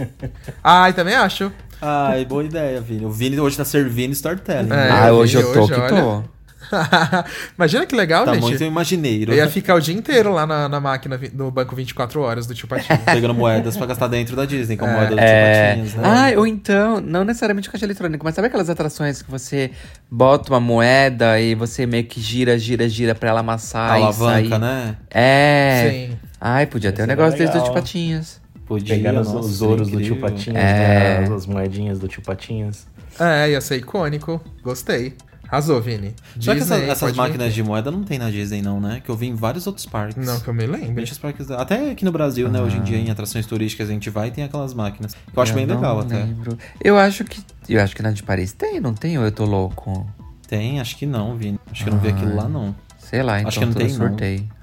Ai, 0.64 0.94
também 0.94 1.16
acho. 1.16 1.52
Ai, 1.82 2.26
boa 2.26 2.44
ideia, 2.44 2.82
Vini. 2.82 3.06
O 3.06 3.12
Vini 3.12 3.40
hoje 3.40 3.56
tá 3.56 3.64
servindo 3.64 4.12
storytelling. 4.12 4.72
É, 4.72 4.76
né? 4.76 4.90
ah, 4.92 5.14
hoje 5.14 5.38
eu 5.38 5.54
tô 5.54 5.62
hoje, 5.62 5.74
que 5.74 5.80
olha. 5.80 6.24
Imagina 7.58 7.86
que 7.86 7.96
legal, 7.96 8.26
Tá 8.26 8.34
gente. 8.34 8.44
muito 8.44 8.64
imagineiro. 8.64 9.32
Eu 9.32 9.38
ia 9.38 9.48
ficar 9.50 9.76
o 9.76 9.80
dia 9.80 9.94
inteiro 9.96 10.32
lá 10.34 10.46
na, 10.46 10.70
na 10.70 10.80
máquina 10.80 11.18
do 11.34 11.50
banco 11.52 11.76
24 11.76 12.22
horas 12.22 12.46
do 12.48 12.54
tio 12.54 12.68
Patinho. 12.68 13.00
Pegando 13.06 13.34
moedas 13.34 13.76
pra 13.78 13.86
gastar 13.88 14.08
dentro 14.08 14.36
da 14.36 14.46
Disney, 14.46 14.78
com 14.78 14.86
moeda 14.88 15.16
do 15.16 15.20
É. 15.20 15.74
Tio 15.76 15.84
Patinhas, 15.86 15.96
né? 15.96 16.04
Ah, 16.36 16.40
ou 16.40 16.46
então, 16.48 17.02
não 17.02 17.24
necessariamente 17.24 17.68
o 17.70 17.72
caixa 17.72 17.86
eletrônico, 17.86 18.24
mas 18.24 18.36
sabe 18.36 18.48
aquelas 18.48 18.70
atrações 18.70 19.22
que 19.22 19.30
você 19.32 19.72
bota 20.10 20.52
uma 20.54 20.60
moeda 20.60 21.40
e 21.40 21.56
você 21.56 21.86
meio 21.86 22.04
que 22.06 22.22
gira, 22.22 22.58
gira, 22.58 22.88
gira 22.88 23.16
pra 23.16 23.30
ela 23.30 23.40
amassar 23.40 23.92
A 23.94 24.00
e 24.00 24.04
alavanca, 24.04 24.50
sair? 24.50 24.60
né? 24.60 24.96
É. 25.10 25.90
Sim. 26.10 26.18
Ai, 26.40 26.66
podia 26.68 26.92
ter 26.92 27.02
um 27.02 27.06
Seria 27.06 27.16
negócio 27.16 27.38
desse 27.40 27.58
do. 27.58 27.64
Tio 27.64 27.74
Patinhas. 27.74 28.40
Podia, 28.66 28.96
Pegando 28.96 29.22
os, 29.22 29.34
nossa, 29.34 29.48
os 29.48 29.54
seria 29.58 29.68
ouros 29.72 29.90
do 29.90 30.00
Tio. 30.02 30.16
Patinhas, 30.18 30.56
É. 30.64 31.20
né? 31.20 31.24
As, 31.24 31.32
as 31.32 31.46
moedinhas 31.48 31.98
do 32.00 32.08
Tio 32.08 32.22
Patinhas. 32.22 32.86
É, 33.20 33.50
ia 33.50 33.60
ser 33.62 33.78
icônico. 33.78 34.40
Gostei. 34.64 35.16
Arrasou, 35.52 35.82
Vini. 35.82 36.14
Só 36.40 36.54
que 36.54 36.60
essa- 36.62 36.76
Disney, 36.76 36.90
essas 36.92 37.00
pode 37.00 37.18
máquinas 37.18 37.54
de 37.54 37.64
moeda 37.64 37.90
não 37.90 38.04
tem 38.04 38.20
na 38.20 38.30
Disney, 38.30 38.62
não, 38.62 38.80
né? 38.80 39.02
Que 39.04 39.10
eu 39.10 39.16
vi 39.16 39.28
em 39.28 39.36
vários 39.36 39.66
outros 39.68 39.86
parques. 39.86 40.26
Não, 40.26 40.40
que 40.40 40.48
eu 40.48 40.54
me 40.54 40.66
lembre. 40.66 40.92
Muitos 40.92 41.18
parques. 41.18 41.50
Até 41.52 41.92
aqui 41.92 42.06
no 42.06 42.12
Brasil, 42.12 42.48
né? 42.50 42.62
Hoje 42.62 42.78
em 42.78 42.84
dia, 42.84 42.98
em 42.98 43.10
atrações 43.10 43.46
turísticas, 43.46 43.90
a 43.90 43.92
gente 43.92 44.10
vai 44.10 44.28
e 44.28 44.32
tem 44.32 44.44
aquelas 44.44 44.74
máquinas. 44.74 45.14
Que 45.14 45.38
eu 45.38 45.42
acho 45.44 45.54
bem 45.54 45.66
não 45.66 45.76
legal 45.76 46.00
até. 46.00 46.18
lembro. 46.24 46.58
Eu 46.84 46.98
acho 46.98 47.24
que. 47.24 47.42
Eu 47.68 47.82
acho 47.82 47.96
que 47.96 48.02
na 48.04 48.12
de 48.12 48.22
Paris 48.24 48.54
tem, 48.54 48.80
não 48.80 48.94
tem? 48.94 49.18
Ou 49.18 49.26
eu 49.26 49.32
tô 49.32 49.46
louco? 49.46 50.08
Tem, 50.48 50.80
acho 50.80 50.96
que 50.98 51.06
não, 51.06 51.36
Vini. 51.36 51.60
Acho 51.72 51.84
que 51.84 51.90
eu 51.90 51.94
não 51.94 52.00
vi 52.00 52.10
aquilo 52.10 52.36
lá, 52.36 52.48
não. 52.48 52.76
Sei 52.98 53.24
lá, 53.24 53.40
então 53.40 53.48
Acho 53.50 53.60
que 53.60 53.66
não 53.66 53.74
tem, 53.74 53.94
não. 53.98 54.16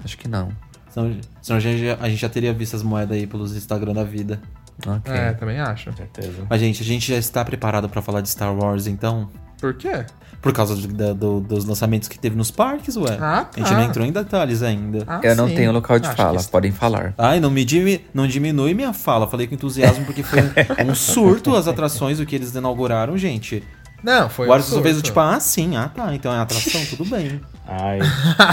Acho 0.03 0.17
que 0.17 0.27
não. 0.27 0.49
Senão, 0.89 1.17
senão 1.41 1.57
a, 1.57 1.59
gente 1.61 1.85
já, 1.85 1.97
a 1.99 2.09
gente 2.09 2.19
já 2.19 2.29
teria 2.29 2.53
visto 2.53 2.75
as 2.75 2.83
moedas 2.83 3.17
aí 3.17 3.27
pelos 3.27 3.55
Instagram 3.55 3.93
da 3.93 4.03
vida. 4.03 4.39
Ok. 4.85 5.13
É, 5.13 5.33
também 5.33 5.59
acho. 5.59 5.91
Certeza. 5.93 6.45
Mas, 6.49 6.59
gente, 6.61 6.81
a 6.81 6.85
gente 6.85 7.11
já 7.11 7.17
está 7.17 7.43
preparado 7.43 7.89
pra 7.89 8.01
falar 8.01 8.21
de 8.21 8.29
Star 8.29 8.55
Wars, 8.55 8.87
então? 8.87 9.29
Por 9.59 9.73
quê? 9.73 10.05
Por 10.41 10.53
causa 10.53 10.75
do- 10.75 10.87
da- 10.87 11.13
do- 11.13 11.39
dos 11.41 11.65
lançamentos 11.65 12.07
que 12.07 12.17
teve 12.19 12.35
nos 12.35 12.51
parques, 12.51 12.95
ué. 12.95 13.17
Ah, 13.19 13.47
A 13.55 13.59
gente 13.59 13.69
tá. 13.69 13.75
não 13.75 13.81
entrou 13.83 14.05
em 14.05 14.11
detalhes 14.11 14.61
ainda. 14.61 15.03
Ah, 15.07 15.19
eu 15.23 15.35
não 15.35 15.47
sim. 15.47 15.55
tenho 15.55 15.71
local 15.71 15.97
de 15.99 16.07
Acho 16.07 16.15
fala, 16.15 16.37
que- 16.39 16.47
podem 16.49 16.71
falar. 16.71 17.13
Ai, 17.17 17.39
não 17.39 17.49
me 17.49 17.65
dimi- 17.65 18.05
não 18.13 18.27
diminui 18.27 18.73
minha 18.75 18.93
fala. 18.93 19.27
Falei 19.27 19.47
com 19.47 19.55
entusiasmo 19.55 20.05
porque 20.05 20.21
foi 20.21 20.39
um, 20.41 20.45
um 20.91 20.95
surto 20.95 21.55
as 21.55 21.67
atrações, 21.67 22.19
o 22.19 22.25
que 22.25 22.35
eles 22.35 22.53
inauguraram, 22.53 23.17
gente. 23.17 23.63
Não, 24.03 24.29
foi 24.29 24.47
o 24.47 24.53
Arthur 24.53 24.63
absurdo. 24.65 24.83
fez 24.83 24.97
o 24.99 25.01
tipo, 25.01 25.19
ah, 25.19 25.39
sim, 25.39 25.75
ah 25.75 25.89
tá, 25.89 26.13
então 26.13 26.31
é 26.31 26.37
atração, 26.37 26.79
tudo 26.85 27.03
bem. 27.03 27.41
Ai, 27.67 27.97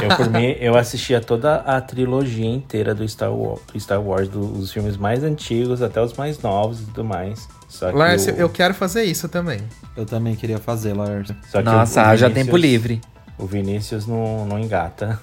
eu 0.02 0.16
por 0.16 0.30
mim, 0.30 0.56
eu 0.58 0.74
assistia 0.74 1.20
toda 1.20 1.56
a 1.56 1.82
trilogia 1.82 2.46
inteira 2.46 2.94
do 2.94 3.06
Star 3.06 3.30
Wars, 3.30 3.60
do 3.70 3.78
Star 3.78 4.00
Wars 4.00 4.26
dos 4.26 4.72
filmes 4.72 4.96
mais 4.96 5.22
antigos 5.22 5.82
até 5.82 6.00
os 6.00 6.14
mais 6.14 6.40
novos 6.40 6.80
e 6.80 6.84
tudo 6.86 7.04
mais. 7.04 7.46
Lárcio, 7.92 8.34
o- 8.34 8.36
eu 8.36 8.48
quero 8.48 8.74
fazer 8.74 9.04
isso 9.04 9.28
também. 9.28 9.60
Eu 9.96 10.04
também 10.06 10.34
queria 10.36 10.58
fazer, 10.58 10.92
Lars. 10.94 11.28
só 11.50 11.58
que 11.58 11.64
Nossa, 11.64 12.00
o- 12.00 12.04
o 12.04 12.06
haja 12.08 12.28
Vinícius- 12.28 12.46
tempo 12.46 12.56
livre. 12.56 13.00
O 13.36 13.46
Vinícius 13.46 14.06
não, 14.06 14.46
não 14.46 14.58
engata. 14.60 15.18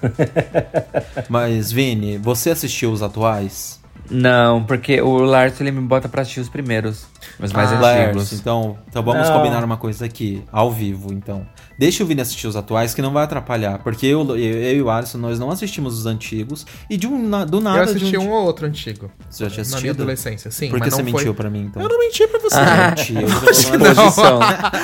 Mas, 1.28 1.72
Vini, 1.72 2.18
você 2.18 2.50
assistiu 2.50 2.92
os 2.92 3.02
atuais? 3.02 3.80
Não, 4.12 4.62
porque 4.64 5.00
o 5.00 5.16
Lars 5.18 5.60
ele 5.60 5.70
me 5.72 5.80
bota 5.80 6.08
pra 6.08 6.22
assistir 6.22 6.40
os 6.40 6.48
primeiros. 6.48 7.06
Os 7.40 7.52
mais 7.52 7.72
Ah, 7.72 7.76
antigos. 7.76 8.16
Lars, 8.16 8.32
então, 8.34 8.76
então 8.88 9.02
vamos 9.02 9.26
Não. 9.28 9.36
combinar 9.36 9.64
uma 9.64 9.76
coisa 9.76 10.04
aqui, 10.04 10.44
ao 10.52 10.70
vivo, 10.70 11.12
então. 11.12 11.46
Deixa 11.78 12.04
o 12.04 12.06
Vini 12.06 12.20
assistir 12.20 12.46
os 12.46 12.54
atuais, 12.54 12.94
que 12.94 13.00
não 13.00 13.12
vai 13.12 13.24
atrapalhar. 13.24 13.78
Porque 13.78 14.06
eu, 14.06 14.20
eu, 14.30 14.36
eu 14.36 14.76
e 14.76 14.82
o 14.82 14.90
Alisson, 14.90 15.18
nós 15.18 15.38
não 15.38 15.50
assistimos 15.50 15.98
os 15.98 16.04
antigos. 16.06 16.66
E 16.90 16.96
de 16.96 17.06
um, 17.08 17.26
na- 17.26 17.44
do 17.44 17.60
nada... 17.60 17.78
eu 17.78 17.82
assisti 17.84 18.10
de 18.10 18.18
um 18.18 18.30
ou 18.30 18.44
outro 18.44 18.66
antigo. 18.66 19.10
Você 19.30 19.44
já 19.44 19.50
tinha 19.50 19.62
Na 19.64 19.68
minha 19.68 19.76
assistido? 19.78 19.90
adolescência, 20.02 20.50
sim. 20.50 20.68
Por 20.68 20.74
que 20.78 20.84
mas 20.84 20.94
você 20.94 21.02
não 21.02 21.06
mentiu 21.06 21.24
foi... 21.26 21.34
pra 21.34 21.50
mim, 21.50 21.62
então? 21.62 21.82
Eu 21.82 21.88
não 21.88 21.98
menti 21.98 22.26
pra 22.28 22.38
você. 22.38 22.56
Mentiu. 22.60 23.16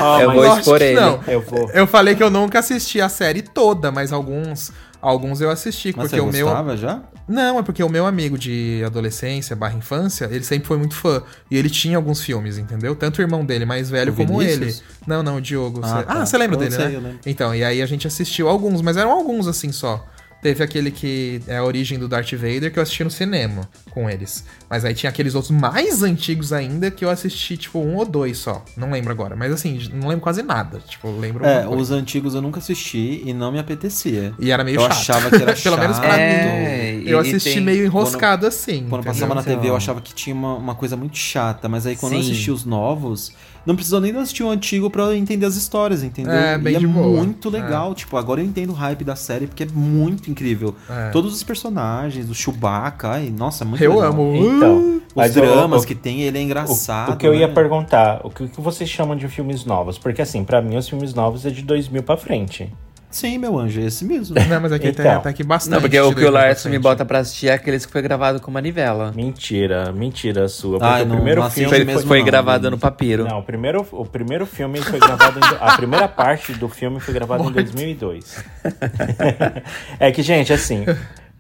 Ah, 0.01 0.19
eu 0.23 0.29
mas 0.29 0.37
vou 0.37 0.59
expor 0.59 0.83
ele. 0.83 0.99
não. 1.01 1.21
Eu 1.27 1.41
vou. 1.43 1.71
Eu 1.71 1.87
falei 1.87 2.15
que 2.15 2.23
eu 2.23 2.31
nunca 2.31 2.59
assisti 2.61 3.01
a 3.01 3.09
série 3.09 3.43
toda, 3.43 3.91
mas 3.93 4.13
alguns, 4.13 4.73
alguns 5.01 5.41
eu 5.41 5.51
assisti. 5.51 5.93
Mas 5.97 6.11
porque 6.11 6.21
você 6.21 6.43
o 6.43 6.47
meu. 6.47 6.77
já? 6.77 7.03
Não, 7.27 7.59
é 7.59 7.63
porque 7.63 7.83
o 7.83 7.89
meu 7.89 8.07
amigo 8.07 8.39
de 8.39 8.83
adolescência 8.87 9.55
barra 9.55 9.75
infância, 9.77 10.27
ele 10.31 10.43
sempre 10.45 10.67
foi 10.67 10.79
muito 10.79 10.95
fã. 10.95 11.23
E 11.51 11.57
ele 11.57 11.69
tinha 11.69 11.97
alguns 11.97 12.23
filmes, 12.23 12.57
entendeu? 12.59 12.95
Tanto 12.97 13.19
o 13.19 13.23
irmão 13.23 13.45
dele 13.45 13.65
mais 13.65 13.91
velho 13.91 14.13
O 14.13 14.17
como 14.17 14.39
Vinícius? 14.39 14.61
ele. 14.79 14.83
Não, 15.07 15.23
não, 15.23 15.37
o 15.37 15.41
Diogo. 15.41 15.81
Ah, 15.83 15.89
Você- 15.89 16.03
tá. 16.05 16.21
Ah, 16.23 16.27
lembra 16.39 16.57
Eu 16.57 16.61
dele, 16.61 16.75
sei, 16.75 17.01
né? 17.01 17.15
Então, 17.27 17.55
e 17.55 17.63
aí 17.63 17.83
a 17.83 17.87
gente 17.87 18.07
assistiu 18.07 18.49
alguns, 18.49 18.81
mas 18.81 18.97
eram 18.97 19.11
alguns 19.11 19.47
assim 19.47 19.71
só. 19.73 20.05
Teve 20.41 20.63
aquele 20.63 20.91
que 20.93 21.41
é 21.49 21.57
a 21.57 21.65
origem 21.65 21.99
do 21.99 22.07
Darth 22.07 22.33
Vader 22.33 22.73
que 22.73 22.79
eu 22.79 22.83
assisti 22.83 23.03
no 23.03 23.11
cinema 23.11 23.69
com 23.91 24.09
eles. 24.09 24.45
Mas 24.71 24.85
aí 24.85 24.95
tinha 24.95 25.11
aqueles 25.11 25.35
outros 25.35 25.51
mais 25.51 26.03
antigos 26.03 26.53
ainda 26.53 26.91
que 26.93 27.05
eu 27.05 27.11
assisti, 27.11 27.57
tipo, 27.57 27.81
um 27.81 27.97
ou 27.97 28.05
dois 28.05 28.39
só. 28.39 28.65
Não 28.77 28.91
lembro 28.93 29.11
agora. 29.11 29.35
Mas 29.35 29.53
assim, 29.53 29.89
não 29.93 30.07
lembro 30.09 30.23
quase 30.23 30.43
nada. 30.45 30.79
Tipo, 30.87 31.11
lembro 31.11 31.45
É, 31.45 31.67
os 31.67 31.91
antigos 31.91 32.35
eu 32.37 32.41
nunca 32.43 32.61
assisti 32.61 33.21
e 33.27 33.35
não 33.35 33.51
me 33.51 33.59
apetecia. 33.59 34.33
E 34.39 34.53
era 34.53 34.63
meio 34.63 34.77
eu 34.77 34.83
chato. 34.83 34.93
achava 34.93 35.29
que 35.31 35.43
era 35.43 35.55
Pelo 35.61 35.77
menos 35.77 35.99
pra 35.99 36.17
É, 36.19 36.93
mim. 36.99 37.03
Eu 37.09 37.19
assisti 37.19 37.55
tem- 37.55 37.61
meio 37.61 37.85
enroscado 37.85 38.47
assim. 38.47 38.87
Quando 38.89 39.03
entendeu? 39.03 39.13
passava 39.15 39.35
na 39.35 39.43
TV 39.43 39.57
eu 39.57 39.65
Então. 39.65 39.77
achava 39.77 40.01
que 40.01 40.15
tinha 40.15 40.37
uma, 40.37 40.55
uma 40.55 40.75
coisa 40.77 40.97
muito 40.97 41.17
chata, 41.19 41.69
mas 41.69 41.85
aí 41.85 41.97
quando 41.97 42.13
eu 42.13 42.23
Sim. 42.23 42.31
assisti 42.31 42.51
os 42.53 42.65
novos, 42.65 43.33
não 43.67 43.75
precisou 43.75 44.01
nem 44.01 44.15
assistir 44.17 44.43
o 44.43 44.49
antigo 44.51 44.89
pra 44.91 45.05
eu 45.05 45.15
entender 45.15 45.47
as 45.47 45.57
histórias, 45.57 46.03
entendeu? 46.03 46.33
É, 46.33 46.57
bem 46.59 46.73
e 46.75 46.77
é 46.77 46.81
boa. 46.81 47.23
muito 47.25 47.49
legal, 47.51 47.95
tipo, 47.95 48.17
agora 48.17 48.41
eu 48.41 48.45
entendo 48.45 48.71
o 48.71 48.75
hype 48.75 49.05
da 49.05 49.15
série 49.17 49.47
porque 49.47 49.63
é 49.65 49.67
muito 49.73 50.31
incrível. 50.31 50.75
É. 50.89 51.11
Todos 51.11 51.35
os 51.35 51.43
personagens, 51.43 52.29
o 52.31 52.35
Chewbacca, 52.35 53.09
ai, 53.11 53.33
nossa, 53.37 53.65
é 53.65 53.67
muito 53.67 53.83
Eu 53.83 53.95
legal. 53.95 54.11
amo. 54.11 54.35
Então, 54.37 54.79
Os 54.97 55.03
mas 55.15 55.37
o- 55.37 55.41
dramas 55.41 55.83
o- 55.83 55.87
que 55.87 55.95
tem, 55.95 56.23
ele 56.23 56.39
é 56.39 56.41
O, 56.41 56.45
engraçado. 56.45 57.13
o 57.13 57.17
que 57.17 57.27
eu 57.27 57.35
ia 57.35 57.47
né? 57.49 57.53
perguntar, 57.55 58.21
o 58.25 58.31
que, 58.31 58.45
o 58.45 58.49
que 58.49 58.61
vocês 58.61 58.89
chamam 58.89 59.17
de 59.17 59.29
filmes 59.29 59.65
novos? 59.65 59.99
Porque 59.99 60.23
assim, 60.23 60.45
pra 60.45 60.61
mim 60.63 60.77
os 60.77 60.89
filmes 60.89 61.13
novos 61.15 61.45
é 61.47 61.51
de 61.51 61.63
2000 61.63 62.03
pra 62.03 62.17
frente. 62.17 62.73
Sim, 63.11 63.39
meu 63.39 63.59
anjo, 63.59 63.81
é 63.81 63.85
esse 63.87 64.05
mesmo. 64.05 64.37
Não, 64.49 64.61
mas 64.61 64.71
aqui 64.71 64.93
tem 64.93 65.05
Então. 65.07 65.19
até 65.19 65.33
que 65.33 65.43
bastante. 65.43 65.73
Não, 65.73 65.81
porque 65.81 65.99
o 65.99 66.09
que 66.09 66.09
o 66.11 66.15
2000 66.15 66.31
pra 66.33 66.41
Larson 66.43 66.69
me 66.69 66.79
bota 66.79 67.05
pra 67.07 67.21
assistir 67.21 67.49
é 67.49 67.53
aqueles 67.55 67.87
que 67.87 67.93
foi 67.93 68.03
gravado 68.03 68.39
com 68.41 68.51
manivela. 68.51 69.13
Mentira, 69.17 69.91
mentira 69.93 70.47
sua. 70.49 70.79
Porque 70.79 70.93
Ai, 70.95 71.03
o 71.03 71.07
não- 71.07 71.17
primeiro 71.17 71.41
não 71.41 71.51
filme 71.51 71.71
Foi, 71.71 71.85
mesmo 71.85 72.07
foi 72.07 72.19
não, 72.19 72.27
gravado 72.27 72.61
Vini. 72.65 72.71
no 72.73 72.79
papiro. 72.79 73.25
Não, 73.25 73.39
o 73.39 73.43
primeiro, 73.43 73.87
o 73.93 74.05
primeiro 74.05 74.45
filme 74.45 74.79
foi 74.83 74.99
gravado. 75.01 75.39
em- 75.41 75.57
a 75.59 75.77
primeira 75.77 76.07
parte 76.07 76.53
do 76.53 76.69
filme 76.69 77.01
foi 77.01 77.15
gravada 77.15 77.43
em 77.45 77.51
2002. 77.53 78.45
é 79.99 80.13
que, 80.13 80.23
gente, 80.23 80.53
assim, 80.53 80.85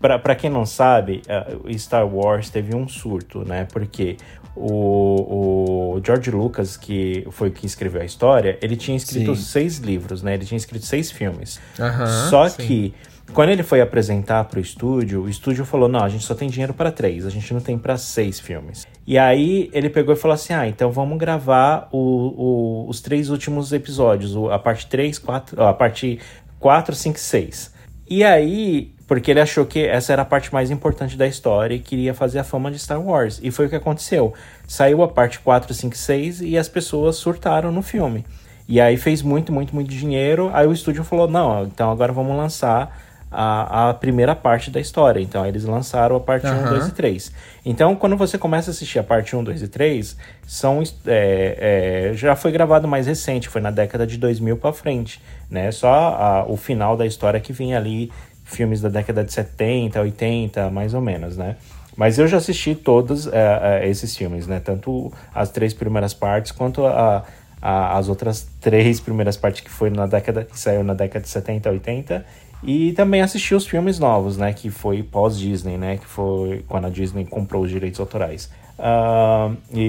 pra, 0.00 0.18
pra 0.18 0.34
quem 0.34 0.48
não 0.50 0.64
sabe, 0.64 1.22
eh, 1.28 1.56
o 1.64 1.78
Star 1.78 2.06
Wars 2.06 2.48
teve 2.50 2.74
um 2.74 2.88
surto, 2.88 3.44
né? 3.46 3.66
Porque 3.72 4.16
o, 4.60 5.94
o 5.96 6.00
George 6.04 6.30
Lucas, 6.30 6.76
que 6.76 7.26
foi 7.30 7.50
que 7.50 7.66
escreveu 7.66 8.02
a 8.02 8.04
história, 8.04 8.58
ele 8.62 8.76
tinha 8.76 8.96
escrito 8.96 9.34
Sim. 9.36 9.42
seis 9.42 9.78
livros, 9.78 10.22
né? 10.22 10.34
Ele 10.34 10.44
tinha 10.44 10.56
escrito 10.58 10.84
seis 10.84 11.10
filmes. 11.10 11.60
Aham, 11.78 12.28
Só 12.30 12.48
sim. 12.48 12.62
que. 12.66 12.94
Quando 13.34 13.50
ele 13.50 13.62
foi 13.62 13.82
apresentar 13.82 14.44
pro 14.44 14.58
estúdio, 14.58 15.22
o 15.24 15.28
estúdio 15.28 15.64
falou: 15.66 15.86
não, 15.86 16.00
a 16.02 16.08
gente 16.08 16.24
só 16.24 16.34
tem 16.34 16.48
dinheiro 16.48 16.72
para 16.72 16.90
três, 16.90 17.26
a 17.26 17.30
gente 17.30 17.52
não 17.52 17.60
tem 17.60 17.76
para 17.76 17.96
seis 17.98 18.40
filmes. 18.40 18.86
E 19.06 19.18
aí 19.18 19.68
ele 19.74 19.90
pegou 19.90 20.14
e 20.14 20.16
falou 20.16 20.34
assim: 20.34 20.54
ah, 20.54 20.66
então 20.66 20.90
vamos 20.90 21.18
gravar 21.18 21.88
o- 21.92 21.98
o- 21.98 22.88
os 22.88 23.00
três 23.02 23.28
últimos 23.28 23.70
episódios, 23.72 24.34
o- 24.34 24.50
a 24.50 24.58
parte 24.58 24.86
3, 24.86 25.18
4, 25.18 25.62
a 25.62 25.74
parte 25.74 26.18
4, 26.58 26.94
5 26.94 27.16
e 27.18 27.20
6. 27.20 27.74
E 28.08 28.24
aí, 28.24 28.94
porque 29.08 29.30
ele 29.32 29.40
achou 29.40 29.64
que 29.66 29.84
essa 29.84 30.12
era 30.12 30.22
a 30.22 30.24
parte 30.24 30.52
mais 30.52 30.70
importante 30.70 31.16
da 31.16 31.26
história 31.26 31.74
e 31.74 31.80
queria 31.80 32.12
fazer 32.14 32.38
a 32.38 32.44
fama 32.44 32.70
de 32.70 32.78
Star 32.78 33.00
Wars. 33.00 33.40
E 33.42 33.50
foi 33.50 33.66
o 33.66 33.68
que 33.68 33.74
aconteceu. 33.74 34.32
Saiu 34.66 35.02
a 35.02 35.08
parte 35.08 35.40
4, 35.40 35.72
5 35.74 35.94
e 35.94 35.98
6 35.98 36.40
e 36.42 36.58
as 36.58 36.68
pessoas 36.68 37.16
surtaram 37.16 37.72
no 37.72 37.82
filme. 37.82 38.24
E 38.68 38.80
aí 38.80 38.98
fez 38.98 39.22
muito, 39.22 39.50
muito, 39.50 39.74
muito 39.74 39.88
dinheiro. 39.90 40.50
Aí 40.52 40.66
o 40.66 40.72
estúdio 40.72 41.02
falou: 41.02 41.26
não, 41.26 41.64
então 41.64 41.90
agora 41.90 42.12
vamos 42.12 42.36
lançar 42.36 43.00
a, 43.32 43.88
a 43.90 43.94
primeira 43.94 44.34
parte 44.36 44.70
da 44.70 44.78
história. 44.78 45.20
Então 45.20 45.42
aí 45.42 45.50
eles 45.50 45.64
lançaram 45.64 46.16
a 46.16 46.20
parte 46.20 46.46
1, 46.46 46.50
Aham. 46.50 46.68
2 46.74 46.88
e 46.88 46.92
3. 46.92 47.32
Então 47.64 47.96
quando 47.96 48.14
você 48.14 48.36
começa 48.36 48.70
a 48.70 48.72
assistir 48.72 48.98
a 48.98 49.02
parte 49.02 49.34
1, 49.34 49.42
2 49.42 49.62
e 49.62 49.68
3, 49.68 50.16
são, 50.46 50.82
é, 51.06 52.10
é, 52.10 52.14
já 52.14 52.36
foi 52.36 52.52
gravado 52.52 52.86
mais 52.86 53.06
recente, 53.06 53.48
foi 53.48 53.60
na 53.62 53.70
década 53.70 54.06
de 54.06 54.18
2000 54.18 54.58
pra 54.58 54.72
frente. 54.72 55.18
Né? 55.50 55.70
Só 55.72 55.88
a- 55.90 56.44
o 56.46 56.56
final 56.58 56.94
da 56.94 57.06
história 57.06 57.40
que 57.40 57.54
vinha 57.54 57.78
ali, 57.78 58.12
filmes 58.48 58.80
da 58.80 58.88
década 58.88 59.22
de 59.24 59.32
70, 59.32 60.00
80, 60.00 60.70
mais 60.70 60.94
ou 60.94 61.00
menos, 61.00 61.36
né? 61.36 61.56
Mas 61.96 62.18
eu 62.18 62.26
já 62.28 62.36
assisti 62.36 62.74
todos 62.74 63.26
é, 63.26 63.80
é, 63.82 63.88
esses 63.88 64.16
filmes, 64.16 64.46
né? 64.46 64.60
Tanto 64.60 65.12
as 65.34 65.50
três 65.50 65.74
primeiras 65.74 66.14
partes 66.14 66.52
quanto 66.52 66.86
a, 66.86 67.24
a- 67.60 67.98
as 67.98 68.08
outras 68.08 68.48
três 68.60 69.00
primeiras 69.00 69.36
partes 69.36 69.60
que 69.62 69.70
foi 69.70 69.90
na 69.90 70.06
década 70.06 70.44
que 70.44 70.58
saiu 70.58 70.84
na 70.84 70.94
década 70.94 71.22
de 71.24 71.28
70, 71.28 71.68
80 71.70 72.24
e 72.62 72.92
também 72.92 73.20
assisti 73.20 73.54
os 73.54 73.66
filmes 73.66 73.98
novos, 73.98 74.36
né? 74.36 74.52
Que 74.52 74.70
foi 74.70 75.02
pós-Disney, 75.02 75.76
né? 75.76 75.96
Que 75.96 76.06
foi 76.06 76.64
quando 76.68 76.86
a 76.86 76.90
Disney 76.90 77.24
comprou 77.24 77.62
os 77.64 77.70
direitos 77.70 77.98
autorais. 78.00 78.48
Ah, 78.78 79.50
e, 79.72 79.80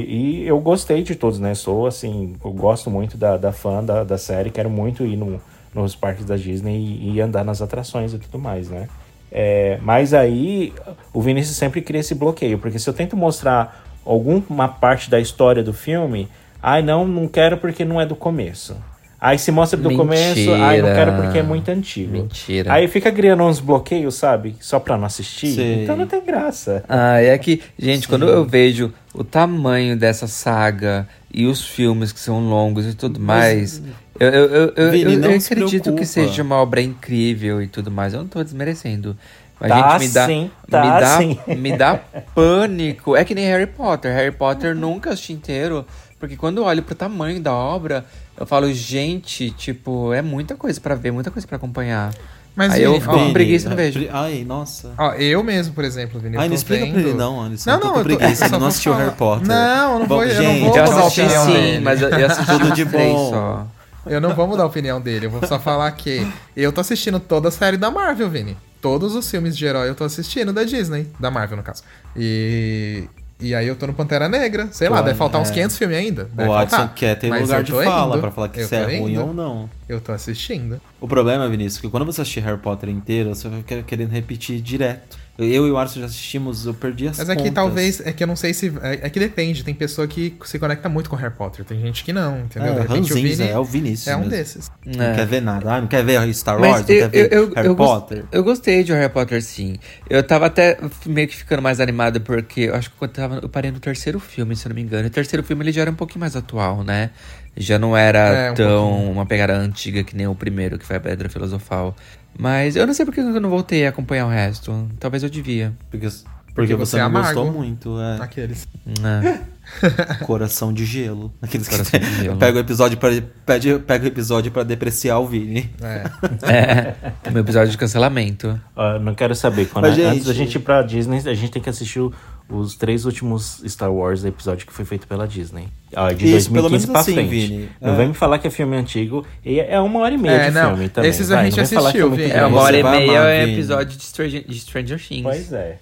e 0.43 0.47
eu 0.47 0.59
gostei 0.59 1.03
de 1.03 1.13
todos, 1.13 1.39
né? 1.39 1.53
Sou 1.53 1.85
assim, 1.85 2.35
eu 2.43 2.51
gosto 2.51 2.89
muito 2.89 3.17
da, 3.17 3.37
da 3.37 3.51
fã 3.51 3.83
da, 3.83 4.03
da 4.03 4.17
série, 4.17 4.49
quero 4.49 4.69
muito 4.69 5.05
ir 5.05 5.15
no, 5.15 5.39
nos 5.73 5.95
parques 5.95 6.25
da 6.25 6.35
Disney 6.35 6.77
e, 6.77 7.13
e 7.13 7.21
andar 7.21 7.43
nas 7.43 7.61
atrações 7.61 8.13
e 8.13 8.19
tudo 8.19 8.39
mais, 8.39 8.69
né? 8.69 8.87
É, 9.31 9.77
mas 9.81 10.13
aí 10.13 10.73
o 11.13 11.21
Vinícius 11.21 11.55
sempre 11.55 11.81
cria 11.81 12.01
esse 12.01 12.15
bloqueio, 12.15 12.57
porque 12.57 12.79
se 12.79 12.89
eu 12.89 12.93
tento 12.93 13.15
mostrar 13.15 13.85
alguma 14.05 14.67
parte 14.67 15.09
da 15.09 15.19
história 15.19 15.61
do 15.61 15.73
filme, 15.73 16.27
ai 16.61 16.81
não, 16.81 17.07
não 17.07 17.27
quero 17.27 17.57
porque 17.57 17.85
não 17.85 18.01
é 18.01 18.05
do 18.05 18.15
começo. 18.15 18.75
Aí 19.21 19.37
se 19.37 19.51
mostra 19.51 19.77
do 19.77 19.93
começo, 19.95 20.51
ai 20.53 20.81
não 20.81 20.93
quero 20.93 21.13
porque 21.21 21.39
é 21.39 21.43
muito 21.43 21.69
antigo. 21.69 22.13
Mentira. 22.13 22.71
Aí 22.71 22.87
fica 22.87 23.11
criando 23.11 23.43
uns 23.43 23.59
bloqueios, 23.59 24.15
sabe? 24.15 24.55
Só 24.61 24.79
pra 24.79 24.97
não 24.97 25.05
assistir. 25.05 25.55
Sei. 25.55 25.83
Então 25.83 25.97
não 25.97 26.07
tem 26.07 26.23
graça. 26.23 26.85
Ah, 26.87 27.21
é 27.21 27.37
que, 27.37 27.61
gente, 27.77 28.07
quando 28.07 28.25
eu 28.25 28.45
vejo 28.45 28.93
o 29.13 29.23
tamanho 29.23 29.97
dessa 29.97 30.25
saga 30.25 31.05
e 31.33 31.45
os 31.45 31.61
filmes 31.61 32.13
que 32.13 32.19
são 32.19 32.39
longos 32.39 32.85
e 32.85 32.95
tudo 32.95 33.19
mais, 33.19 33.79
eu, 33.79 33.93
eu, 34.19 34.29
eu, 34.31 34.73
eu, 34.75 34.91
Vini, 34.91 35.13
eu- 35.13 35.19
não 35.19 35.31
eu 35.31 35.41
se 35.41 35.53
acredito 35.53 35.93
que 35.95 36.05
seja 36.05 36.41
uma 36.43 36.55
obra 36.57 36.81
incrível 36.81 37.61
e 37.61 37.67
tudo 37.67 37.89
mais. 37.91 38.13
Eu 38.13 38.19
não 38.21 38.27
tô 38.27 38.43
desmerecendo. 38.43 39.15
Mas, 39.59 39.69
Tá 39.71 39.97
gente, 39.99 40.07
me 40.07 40.13
dá, 40.13 40.25
sim, 40.25 40.51
tá 40.69 40.81
me 40.81 40.99
dá, 41.01 41.17
sim. 41.17 41.39
me 41.57 41.77
dá 41.77 41.99
pânico. 42.35 43.15
É 43.15 43.25
que 43.25 43.35
nem 43.35 43.45
Harry 43.45 43.67
Potter. 43.67 44.13
Harry 44.13 44.31
Potter 44.31 44.73
nunca 44.75 45.09
assisti 45.11 45.33
inteiro, 45.33 45.85
porque 46.19 46.35
quando 46.37 46.59
eu 46.59 46.63
olho 46.63 46.81
pro 46.81 46.95
tamanho 46.95 47.41
da 47.41 47.53
obra, 47.53 48.05
eu 48.37 48.45
falo, 48.45 48.71
gente, 48.73 49.51
tipo, 49.51 50.13
é 50.13 50.21
muita 50.21 50.55
coisa 50.55 50.79
pra 50.79 50.95
ver, 50.95 51.11
muita 51.11 51.29
coisa 51.29 51.45
pra 51.45 51.57
acompanhar. 51.57 52.13
Mas, 52.55 52.73
Aí 52.73 52.83
eu 52.83 52.91
Vini, 52.93 53.01
fico 53.01 53.15
ó, 53.15 53.19
com 53.19 53.33
preguiça 53.33 53.67
e 53.67 53.69
não 53.69 53.77
Ai, 53.77 53.83
vejo. 53.91 54.07
Ai, 54.11 54.43
nossa. 54.45 54.91
Ó, 54.97 55.11
eu 55.13 55.43
mesmo, 55.43 55.73
por 55.73 55.83
exemplo, 55.85 56.19
Vini, 56.19 56.35
eu 56.35 56.41
Ai, 56.41 56.47
não 56.47 56.55
explica 56.55 56.85
vendo... 56.85 56.93
pra 56.93 57.01
ele 57.01 57.13
não, 57.13 57.39
Anderson. 57.41 57.69
Não, 57.69 57.75
Eu 57.77 57.81
tô 57.81 57.87
não, 57.87 57.93
com 57.93 57.99
eu 57.99 58.03
tô- 58.09 58.17
preguiça, 58.17 58.45
eu 58.45 58.59
não 58.59 58.67
assistiu. 58.67 58.93
Harry 58.93 59.11
Potter. 59.15 59.47
Não, 59.47 59.93
eu 59.93 59.99
não 59.99 60.07
Bom, 60.07 60.15
vou- 60.15 60.23
eu 60.23 60.35
não 60.35 60.41
gente, 60.53 60.65
vou 60.65 60.75
Eu 60.77 60.83
a 60.83 60.99
assisti 61.07 61.29
sim, 61.29 61.79
mas 61.81 62.01
eu 62.01 62.09
eu 62.09 62.25
assisti 62.27 62.45
Tudo 62.59 62.71
de 62.73 62.85
bom. 62.85 63.29
só. 63.29 63.67
Eu 64.05 64.19
não 64.21 64.33
vou 64.33 64.47
mudar 64.47 64.63
a 64.63 64.65
opinião 64.65 64.99
dele, 65.01 65.25
eu 65.25 65.29
vou 65.29 65.45
só 65.47 65.59
falar 65.59 65.91
que 65.91 66.25
eu 66.55 66.71
tô 66.71 66.81
assistindo 66.81 67.19
toda 67.19 67.49
a 67.49 67.51
série 67.51 67.77
da 67.77 67.91
Marvel, 67.91 68.29
Vini. 68.29 68.57
Todos 68.81 69.13
os 69.15 69.29
filmes 69.29 69.57
de 69.57 69.65
herói 69.65 69.89
eu 69.89 69.95
tô 69.95 70.03
assistindo 70.05 70.53
da 70.53 70.63
Disney, 70.63 71.07
da 71.19 71.29
Marvel 71.29 71.57
no 71.57 71.63
caso. 71.63 71.83
E 72.15 73.03
e 73.41 73.55
aí 73.55 73.67
eu 73.67 73.75
tô 73.75 73.87
no 73.87 73.93
Pantera 73.93 74.27
Negra, 74.27 74.67
sei 74.71 74.89
lá, 74.89 74.97
Olha, 74.97 75.05
deve 75.05 75.17
faltar 75.17 75.39
uns 75.39 75.49
é. 75.49 75.53
500 75.53 75.77
filmes 75.77 75.97
ainda. 75.97 76.25
deve 76.25 76.49
O 76.49 76.53
Adson 76.53 76.75
faltar. 76.77 76.95
quer 76.95 77.15
ter 77.17 77.29
Mas 77.29 77.41
lugar 77.43 77.63
de 77.63 77.71
fala 77.71 78.15
indo, 78.15 78.21
pra 78.21 78.31
falar 78.31 78.49
que 78.49 78.65
se 78.65 78.75
é 78.75 78.83
ruim 78.83 79.13
indo. 79.13 79.21
ou 79.27 79.33
não. 79.33 79.69
Eu 79.89 79.99
tô 79.99 80.11
assistindo. 80.11 80.79
O 81.01 81.07
problema, 81.07 81.49
Vinícius, 81.49 81.79
é 81.79 81.81
que 81.81 81.89
quando 81.89 82.05
você 82.05 82.21
assistir 82.21 82.41
Harry 82.41 82.59
Potter 82.59 82.89
inteiro, 82.89 83.33
você 83.33 83.49
vai 83.49 83.63
quer- 83.63 83.81
querendo 83.83 84.11
repetir 84.11 84.61
direto. 84.61 85.17
Eu 85.35 85.65
e 85.65 85.71
o 85.71 85.77
Arthur 85.77 86.01
já 86.01 86.05
assistimos, 86.05 86.65
eu 86.65 86.73
perdi 86.73 87.07
as 87.07 87.17
Mas 87.17 87.29
é 87.29 87.33
que 87.33 87.39
contas. 87.43 87.55
talvez, 87.55 88.01
é 88.05 88.11
que 88.11 88.21
eu 88.21 88.27
não 88.27 88.35
sei 88.35 88.53
se. 88.53 88.71
É, 88.83 89.07
é 89.07 89.09
que 89.09 89.19
depende, 89.19 89.63
tem 89.63 89.73
pessoa 89.73 90.05
que 90.05 90.35
se 90.43 90.59
conecta 90.59 90.89
muito 90.89 91.09
com 91.09 91.15
Harry 91.15 91.33
Potter, 91.33 91.63
tem 91.65 91.79
gente 91.81 92.03
que 92.03 92.11
não, 92.13 92.41
entendeu? 92.41 92.73
É, 92.73 92.75
De 92.75 92.81
repente, 92.81 93.13
o 93.13 93.15
Vini 93.15 93.41
é 93.49 93.57
o 93.57 93.63
Vinícius 93.63 94.07
É 94.09 94.15
um 94.17 94.19
mesmo. 94.19 94.31
desses. 94.31 94.69
Não 94.85 95.01
É. 95.05 95.15
quer 95.15 95.25
ver 95.25 95.41
nada. 95.41 95.73
Ah, 95.75 95.79
não 95.81 95.87
quer 95.87 96.03
ver 96.03 96.31
Star 96.33 96.59
Wars, 96.59 96.67
Mas 96.69 96.87
não 96.87 96.93
eu, 96.95 97.01
quer 97.01 97.09
ver 97.09 97.33
eu, 97.33 97.43
eu, 97.45 97.53
Harry 97.55 97.67
eu, 97.69 97.75
Potter. 97.75 98.25
eu 98.33 98.43
gostei 98.43 98.83
de 98.83 98.91
Harry 98.91 99.11
Potter, 99.11 99.41
sim. 99.41 99.77
Eu 100.09 100.21
tava 100.21 100.45
até 100.47 100.77
meio 101.05 101.27
que 101.29 101.37
ficando 101.37 101.61
mais 101.63 101.79
animado, 101.79 102.19
porque 102.21 102.61
eu 102.61 102.75
acho 102.75 102.91
que 102.91 102.97
quando 102.97 103.11
eu, 103.11 103.15
tava, 103.15 103.39
eu 103.41 103.47
parei 103.49 103.71
no 103.71 103.79
terceiro 103.79 104.19
filme, 104.19 104.55
se 104.57 104.65
eu 104.67 104.69
não 104.69 104.75
me 104.75 104.81
engano. 104.81 105.05
E 105.05 105.07
o 105.07 105.09
terceiro 105.09 105.41
filme 105.43 105.63
ele 105.63 105.71
já 105.71 105.81
era 105.83 105.89
um 105.91 105.95
pouquinho 105.95 106.19
mais 106.19 106.35
atual, 106.35 106.83
né? 106.83 107.11
Já 107.59 107.77
não 107.77 107.95
era 107.95 108.19
É, 108.19 108.51
um 108.51 108.53
tão 108.55 108.89
pouquinho. 108.89 109.11
uma 109.11 109.25
pegada 109.25 109.53
antiga 109.57 110.03
que 110.03 110.15
nem 110.15 110.25
o 110.27 110.33
primeiro, 110.33 110.79
que 110.79 110.85
foi 110.85 110.95
a 110.95 110.99
Pedra 110.99 111.27
Filosofal. 111.29 111.93
Mas 112.37 112.75
eu 112.77 112.87
não 112.87 112.93
sei 112.93 113.05
porque 113.05 113.19
eu 113.19 113.41
não 113.41 113.49
voltei 113.49 113.85
a 113.85 113.89
acompanhar 113.89 114.25
o 114.25 114.29
resto. 114.29 114.87
Talvez 114.99 115.23
eu 115.23 115.29
devia. 115.29 115.73
Porque, 115.91 116.07
porque, 116.55 116.73
você, 116.75 116.91
você 116.91 116.95
é 116.97 116.99
não 116.99 117.07
amargo. 117.07 117.33
gostou 117.43 117.51
muito, 117.61 117.99
é. 117.99 118.17
Aqueles. 118.23 118.67
É. 119.03 119.39
Coração 120.25 120.71
de 120.73 120.85
gelo. 120.85 121.31
Aqueles 121.41 121.67
que 121.67 121.75
Coração 121.75 121.99
de 121.99 122.15
gelo. 122.23 122.37
pega 122.37 122.57
o 122.57 122.61
episódio 122.61 122.97
para 122.97 123.11
pede, 123.45 123.77
pega 123.79 124.05
o 124.05 124.07
episódio 124.07 124.51
para 124.51 124.63
depreciar 124.63 125.19
o 125.19 125.27
Vini. 125.27 125.69
É. 125.81 126.03
É, 126.49 126.95
é 127.25 127.31
meu 127.31 127.41
episódio 127.41 127.69
de 127.71 127.77
cancelamento. 127.77 128.59
Ó, 128.75 128.97
não 128.99 129.13
quero 129.13 129.35
saber. 129.35 129.67
Quando, 129.67 129.85
Mas, 129.85 129.95
gente- 129.95 130.07
Antes 130.07 130.25
da 130.25 130.33
gente 130.33 130.55
ir 130.55 130.59
pra 130.59 130.81
Disney, 130.81 131.17
a 131.25 131.33
gente 131.33 131.51
tem 131.51 131.61
que 131.61 131.69
assistir 131.69 131.99
o- 131.99 132.13
os 132.49 132.75
três 132.75 133.05
últimos 133.05 133.61
Star 133.67 133.91
Wars 133.93 134.23
episódio 134.25 134.65
que 134.65 134.73
foi 134.73 134.83
feito 134.85 135.07
pela 135.07 135.27
Disney. 135.27 135.67
Ó, 135.95 136.11
de 136.11 136.35
Isso, 136.35 136.51
pelo 136.51 136.69
2015 136.69 136.71
menos 136.71 136.85
pra 136.87 136.99
assim, 137.01 137.13
frente. 137.13 137.29
Vini. 137.29 137.69
Não 137.79 137.93
É. 137.93 137.95
vem 137.97 138.07
me 138.09 138.13
falar 138.13 138.39
que 138.39 138.47
é 138.47 138.49
filme 138.49 138.75
antigo. 138.75 139.25
E 139.45 139.59
é 139.59 139.79
uma 139.79 139.99
hora 139.99 140.13
e 140.13 140.17
meia 140.17 140.33
É, 140.33 140.47
de 140.49 140.55
não, 140.55 140.69
filme 140.75 140.89
também. 140.89 141.09
esses 141.09 141.31
a 141.31 141.35
vai, 141.35 141.51
gente 141.51 141.55
falar 141.73 141.91
que 141.91 141.97
é 141.97 142.01
assistiu. 142.01 142.25
É, 142.25 142.29
grande. 142.29 142.53
uma 142.53 142.61
hora 142.61 142.77
e 142.77 142.83
meia 142.83 143.19
amar, 143.19 143.29
é 143.31 143.43
episódio 143.43 143.97
de 143.97 144.03
Stranger, 144.03 144.43
de 144.47 144.59
Stranger 144.59 144.99
Things. 145.07 145.23
Pois 145.23 145.53
é. 145.53 145.77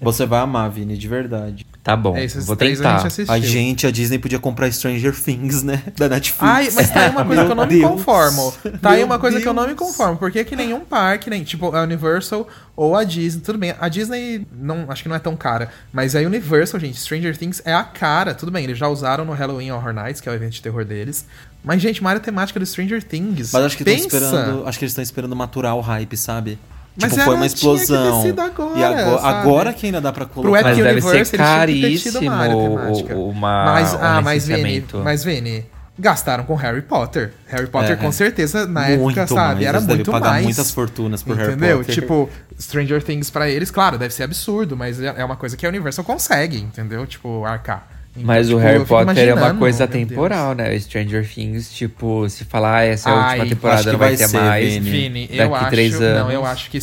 Você 0.00 0.26
vai 0.26 0.40
amar, 0.40 0.70
Vini, 0.70 0.96
de 0.96 1.08
verdade. 1.08 1.66
Tá 1.82 1.96
bom, 1.96 2.14
É, 2.16 2.24
esses 2.24 2.46
vou 2.46 2.54
três 2.56 2.78
a 2.80 2.82
tentar. 2.82 2.96
gente 2.98 3.06
assistiu. 3.06 3.34
A 3.34 3.38
gente, 3.40 3.86
a 3.86 3.90
Disney 3.90 4.18
podia 4.18 4.38
comprar 4.38 4.70
Stranger 4.70 5.14
Things, 5.18 5.62
né? 5.62 5.82
Da 5.96 6.08
Netflix. 6.08 6.42
Ai, 6.42 6.68
mas 6.74 6.90
tá 6.90 7.00
aí 7.06 7.10
uma 7.10 7.24
coisa 7.24 7.44
que 7.46 7.50
eu 7.50 7.54
não 7.54 7.66
me 7.66 7.80
conformo. 7.80 8.54
Deus. 8.62 8.80
Tá 8.80 8.90
aí 8.90 9.02
uma 9.04 9.18
coisa 9.18 9.40
que 9.40 9.48
eu 9.48 9.54
não 9.54 9.62
me 9.62 9.74
Deus. 9.74 9.78
conformo. 9.78 10.16
Porque 10.18 10.44
que 10.44 10.54
nenhum 10.54 10.80
parque, 10.80 11.30
nem 11.30 11.42
tipo 11.42 11.74
a 11.74 11.82
Universal 11.82 12.46
ou 12.76 12.94
a 12.94 13.02
Disney. 13.02 13.40
Tudo 13.42 13.58
bem, 13.58 13.74
a 13.80 13.88
Disney 13.88 14.46
não, 14.52 14.84
acho 14.90 15.02
que 15.02 15.08
não 15.08 15.16
é 15.16 15.20
tão 15.20 15.34
cara. 15.36 15.70
Mas 15.92 16.14
a 16.14 16.20
Universal, 16.20 16.78
gente, 16.78 16.98
Stranger 17.00 17.36
Things 17.36 17.62
é 17.64 17.72
a 17.72 17.82
cara. 17.84 18.34
Tudo 18.34 18.52
bem, 18.52 18.64
eles 18.64 18.76
já 18.76 18.88
usaram 18.88 19.24
no 19.24 19.32
Halloween 19.32 19.70
Horror 19.70 19.94
Nights, 19.94 20.20
que 20.20 20.28
é 20.28 20.32
o 20.32 20.34
evento 20.34 20.52
de 20.52 20.62
terror 20.62 20.84
deles. 20.84 21.24
Mas, 21.64 21.80
gente, 21.82 22.00
uma 22.00 22.10
área 22.10 22.20
temática 22.20 22.58
do 22.60 22.66
Stranger 22.66 23.02
Things. 23.02 23.52
Mas 23.52 23.64
acho 23.64 23.76
que 23.76 23.82
estão 23.82 23.94
pensa. 23.94 24.16
esperando. 24.16 24.66
Acho 24.66 24.78
que 24.78 24.84
eles 24.84 24.92
estão 24.92 25.02
esperando 25.02 25.34
maturar 25.36 25.74
o 25.76 25.80
hype, 25.80 26.16
sabe? 26.16 26.58
Mas 27.00 27.12
tipo, 27.12 27.24
foi 27.24 27.34
uma 27.34 27.46
explosão. 27.46 28.20
agora, 28.20 28.78
e 28.78 28.84
agora, 28.84 29.18
sabe? 29.20 29.38
agora 29.38 29.72
que 29.72 29.86
ainda 29.86 30.00
dá 30.00 30.12
pra 30.12 30.26
Pro 30.26 30.42
colocar. 30.42 30.60
Epic 30.60 30.66
Mas 30.68 30.76
deve 30.84 31.00
ser 31.00 31.06
Universe, 31.08 31.36
caríssimo 31.36 32.20
uma 32.20 32.34
área 32.36 32.56
o- 32.56 32.62
temática. 32.78 33.14
uma- 33.16 33.64
mas, 33.64 33.94
um 33.94 33.98
ah, 34.00 34.20
mas 34.22 34.46
Vini, 34.46 34.84
mas 35.04 35.24
Vini, 35.24 35.66
gastaram 35.98 36.44
com 36.44 36.54
Harry 36.54 36.82
Potter. 36.82 37.32
Harry 37.46 37.66
Potter, 37.66 37.92
É, 37.92 37.96
com 37.96 38.10
certeza, 38.12 38.66
na 38.66 38.88
Muito 38.88 39.18
época, 39.20 39.26
sabe, 39.34 39.54
mais, 39.56 39.66
era 39.66 39.80
muito 39.80 40.10
pagar 40.10 40.30
mais. 40.30 40.44
muitas 40.44 40.70
fortunas 40.70 41.22
por 41.22 41.36
Harry 41.36 41.52
entendeu? 41.52 41.78
Potter. 41.78 41.94
Tipo, 41.94 42.28
Stranger 42.58 43.02
Things 43.02 43.30
pra 43.30 43.48
eles, 43.48 43.70
claro, 43.70 43.98
deve 43.98 44.14
ser 44.14 44.22
absurdo, 44.22 44.76
mas 44.76 45.00
é 45.00 45.14
é 45.16 45.24
uma 45.24 45.36
coisa 45.36 45.56
que 45.56 45.66
a 45.66 45.68
Universal 45.68 46.04
consegue, 46.04 46.58
entendeu? 46.58 47.06
Tipo, 47.06 47.44
arcar. 47.44 47.86
Então, 48.12 48.24
Mas 48.26 48.46
tipo, 48.48 48.58
o 48.58 48.62
Harry 48.62 48.84
Potter 48.84 49.28
é 49.28 49.34
uma 49.34 49.54
coisa 49.54 49.86
temporal, 49.86 50.54
né? 50.54 50.74
O 50.74 50.80
Stranger 50.80 51.26
Things, 51.32 51.72
tipo, 51.72 52.28
se 52.28 52.44
falar 52.44 52.78
ah, 52.78 52.84
essa 52.84 53.08
é 53.08 53.12
a 53.12 53.16
Ai, 53.16 53.38
última 53.38 53.54
temporada, 53.54 53.82
que 53.84 53.90
não 53.92 53.98
vai, 53.98 54.08
vai 54.08 54.16
ter 54.16 54.28
ser, 54.28 54.36
mais. 54.36 54.72
Vini. 54.74 54.90
Vini, 54.90 55.26
Daqui 55.28 55.38
eu 55.40 55.54
acho, 55.54 55.70
três 55.70 56.00
anos. 56.00 56.18
não, 56.18 56.30
eu 56.32 56.44
acho 56.44 56.70
que 56.70 56.78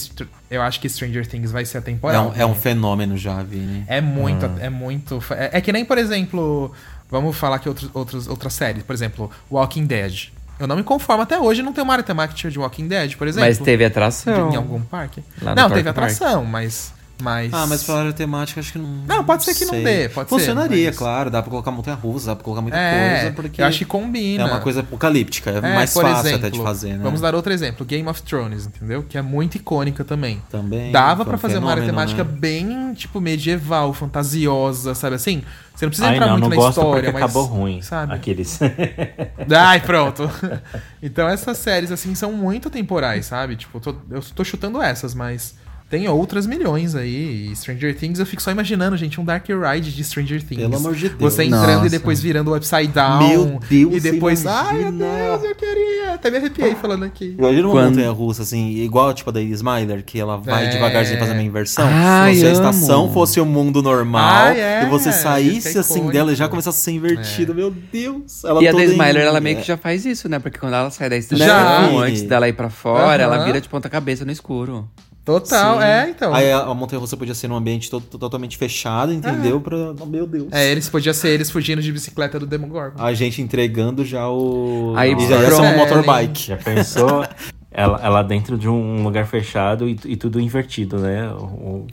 eu 0.49 0.61
acho 0.61 0.79
que 0.79 0.87
Stranger 0.87 1.27
Things 1.27 1.51
vai 1.51 1.65
ser 1.65 1.77
É 1.77 1.79
atemporal. 1.81 2.29
um, 2.35 2.41
é 2.41 2.45
um 2.45 2.55
fenômeno 2.55 3.17
já, 3.17 3.43
Vini. 3.43 3.83
É 3.87 3.99
muito, 3.99 4.45
Ah. 4.45 4.55
é 4.61 4.69
muito. 4.69 5.21
É, 5.31 5.57
é 5.57 5.61
que 5.61 5.73
nem, 5.73 5.83
por 5.83 5.97
exemplo, 5.97 6.71
vamos 7.11 7.35
falar 7.35 7.59
que 7.59 7.67
outros, 7.67 7.89
outros, 7.93 8.27
outras 8.27 8.53
séries, 8.53 8.83
por 8.83 8.93
exemplo, 8.93 9.29
Walking 9.51 9.85
Dead. 9.85 10.29
Eu 10.57 10.65
não 10.65 10.77
me 10.77 10.83
conformo 10.83 11.21
até 11.23 11.37
hoje 11.37 11.61
não 11.61 11.71
ter 11.73 11.81
uma 11.81 11.91
área 11.93 12.03
temática 12.05 12.49
de 12.49 12.57
Walking 12.57 12.87
Dead, 12.87 13.15
por 13.15 13.27
exemplo. 13.27 13.47
Mas 13.47 13.59
teve 13.59 13.83
atração. 13.85 14.51
Em 14.51 14.55
algum 14.55 14.81
parque? 14.81 15.21
Lá 15.41 15.51
no 15.51 15.55
não, 15.61 15.69
Parque 15.69 15.83
teve 15.83 15.93
Parque. 15.93 16.13
atração, 16.15 16.45
mas. 16.45 16.93
Mas... 17.21 17.53
Ah, 17.53 17.65
mas 17.67 17.83
pra 17.83 17.95
área 17.95 18.13
temática 18.13 18.59
acho 18.59 18.71
que 18.73 18.79
não. 18.79 18.87
Não, 19.07 19.23
pode 19.23 19.43
ser 19.43 19.53
que 19.55 19.65
não 19.65 19.71
sei. 19.73 19.83
dê, 19.83 20.09
pode 20.09 20.29
ser, 20.29 20.35
Funcionaria, 20.35 20.87
mas- 20.89 20.97
claro. 20.97 21.29
Dá 21.29 21.41
pra 21.41 21.49
colocar 21.49 21.71
montanha 21.71 21.95
russa, 21.97 22.27
dá 22.27 22.35
pra 22.35 22.43
colocar 22.43 22.61
muita 22.61 22.77
É, 22.77 23.19
coisa. 23.19 23.35
Porque 23.35 23.61
eu 23.61 23.65
acho 23.65 23.79
que 23.79 23.85
combina. 23.85 24.43
É 24.43 24.45
uma 24.45 24.59
coisa 24.59 24.81
apocalíptica. 24.81 25.49
É, 25.51 25.57
É, 25.57 25.61
mais 25.61 25.93
fácil 25.93 26.09
exemplo, 26.27 26.37
até 26.47 26.49
de 26.49 26.61
fazer, 26.61 26.93
né? 26.93 26.99
Vamos 27.01 27.21
dar 27.21 27.33
outro 27.35 27.51
exemplo, 27.51 27.85
Game 27.85 28.07
of 28.07 28.21
Thrones, 28.21 28.65
entendeu? 28.67 29.03
Que 29.07 29.17
é 29.17 29.21
muito 29.21 29.55
icônica 29.55 30.03
também. 30.03 30.41
Também. 30.49 30.91
Dava 30.91 31.25
pra 31.25 31.35
um 31.35 31.37
fazer 31.39 31.57
uma 31.57 31.71
área 31.71 31.83
temática 31.85 32.23
né? 32.23 32.29
bem, 32.31 32.93
tipo, 32.93 33.19
medieval, 33.21 33.93
fantasiosa, 33.93 34.93
sabe 34.95 35.15
assim? 35.15 35.41
Você 35.75 35.85
não 35.85 35.89
precisa 35.91 36.07
Ai, 36.09 36.15
entrar 36.15 36.25
não, 36.27 36.37
muito 36.39 36.55
não 36.55 36.63
na 36.63 36.69
história, 36.69 37.11
mas. 37.11 37.21
acabou 37.23 37.45
ruim. 37.45 37.81
Sabe? 37.83 38.13
Aqueles. 38.13 38.59
Ai, 39.55 39.79
pronto. 39.81 40.29
então 41.01 41.27
essas 41.29 41.57
séries, 41.57 41.91
assim, 41.91 42.15
são 42.15 42.31
muito 42.33 42.69
temporais, 42.69 43.25
sabe? 43.27 43.55
Tipo, 43.55 43.79
tô- 43.79 43.95
eu 44.09 44.21
tô 44.33 44.43
chutando 44.43 44.81
essas, 44.81 45.13
mas 45.13 45.55
tem 45.89 46.07
outras 46.09 46.45
milhões 46.45 46.95
aí. 46.95 47.49
E 47.51 47.55
Stranger 47.55 47.95
Things, 47.95 48.19
eu 48.19 48.25
fico 48.25 48.41
só 48.41 48.51
imaginando, 48.51 48.97
gente, 48.97 49.19
um 49.21 49.25
Dark 49.25 49.45
Ride 49.47 49.91
de 49.93 50.03
Stranger 50.03 50.43
Things. 50.43 50.61
Pelo 50.63 50.75
amor 50.75 50.95
de 50.95 51.09
Deus. 51.09 51.33
Você 51.33 51.43
entrando 51.45 51.67
Nossa. 51.75 51.85
e 51.87 51.89
depois 51.89 52.21
virando 52.21 52.51
o 52.51 52.55
Upside 52.55 52.87
Down. 52.87 53.27
Meu 53.29 53.59
Deus, 53.69 53.93
E 53.95 53.99
depois, 53.99 54.45
ai 54.45 54.77
meu. 54.89 54.91
Deus, 54.91 55.43
eu 55.43 55.55
queria. 55.55 56.13
Até 56.15 56.29
me 56.31 56.37
arrepiei 56.37 56.75
falando 56.75 57.03
aqui. 57.05 57.35
Imagina 57.37 57.67
uma 57.67 57.73
Quando- 57.73 57.89
montanha 57.91 58.11
russa, 58.11 58.41
assim, 58.41 58.69
igual 58.79 59.13
tipo 59.13 59.29
a 59.29 59.33
da 59.33 59.41
Smiler, 59.41 60.03
que 60.03 60.19
ela 60.19 60.37
vai 60.37 60.65
É. 60.65 60.69
devagarzinho 60.69 61.19
fazendo 61.19 61.35
uma 61.37 61.43
inversão. 61.43 61.87
Ai, 61.89 62.35
Se 62.35 62.43
a 62.45 62.49
amo. 62.49 62.53
estação 62.55 63.13
fosse 63.13 63.39
o 63.39 63.45
mundo 63.45 63.81
normal 63.81 64.47
Ai, 64.47 64.59
é, 64.59 64.83
e 64.83 64.89
você 64.89 65.11
saísse 65.11 65.77
é 65.77 65.79
assim 65.79 65.95
icônico. 65.95 66.13
dela 66.13 66.31
e 66.31 66.35
já 66.35 66.47
começasse 66.49 66.79
a 66.79 66.81
ser 66.81 66.91
invertido, 66.91 67.53
meu 67.55 67.71
Deus. 67.71 68.43
Ela 68.43 68.61
E 68.63 68.67
a 68.67 68.71
em- 68.73 68.83
Smiler, 68.83 69.23
ela 69.23 69.39
meio 69.39 69.57
é. 69.57 69.61
que 69.61 69.67
já 69.67 69.77
faz 69.77 70.05
isso, 70.05 70.27
né? 70.27 70.39
Porque 70.39 70.57
quando 70.57 70.73
ela 70.73 70.89
sai 70.89 71.09
da 71.09 71.15
Já. 71.15 71.19
estação, 71.21 71.99
antes 71.99 72.23
dela 72.23 72.47
ir 72.49 72.53
pra 72.53 72.69
fora, 72.69 73.23
Aham. 73.25 73.35
ela 73.35 73.45
vira 73.45 73.61
de 73.61 73.69
ponta 73.69 73.89
cabeça 73.89 74.25
no 74.25 74.31
escuro. 74.31 74.87
Total, 75.27 75.77
Sim. 75.77 75.83
é, 75.83 76.09
então. 76.09 76.33
Aí 76.33 76.49
a, 76.51 76.59
a 76.61 76.73
montanha 76.73 76.99
russa 77.01 77.17
podia 77.17 77.35
ser 77.35 77.49
num 77.49 77.55
ambiente 77.57 77.89
to- 77.89 77.99
to- 77.99 78.17
totalmente 78.17 78.57
fechado, 78.57 79.11
entendeu? 79.11 79.59
Pra... 79.59 79.75
oh, 79.99 80.05
meu 80.05 80.25
Deus. 80.25 80.47
É, 80.53 80.71
eles 80.71 80.87
podia 80.87 81.13
ser 81.13 81.29
eles 81.29 81.51
fugindo 81.51 81.81
de 81.81 81.91
bicicleta 81.91 82.39
do 82.39 82.45
Demogorgon. 82.45 83.03
A 83.03 83.13
gente 83.13 83.41
entregando 83.41 84.05
já 84.05 84.29
o. 84.29 84.93
Aí, 84.95 85.13
e 85.13 85.27
já 85.27 85.35
ia 85.41 85.51
ser 85.51 85.61
um 85.61 85.77
motorbike. 85.77 86.47
Já 86.47 86.55
pensou? 86.55 87.25
Ela, 87.69 87.99
ela 88.01 88.23
dentro 88.23 88.57
de 88.57 88.67
um 88.67 89.03
lugar 89.03 89.27
fechado 89.27 89.87
e, 89.87 89.99
e 90.05 90.15
tudo 90.15 90.39
invertido, 90.39 90.97
né? 90.97 91.29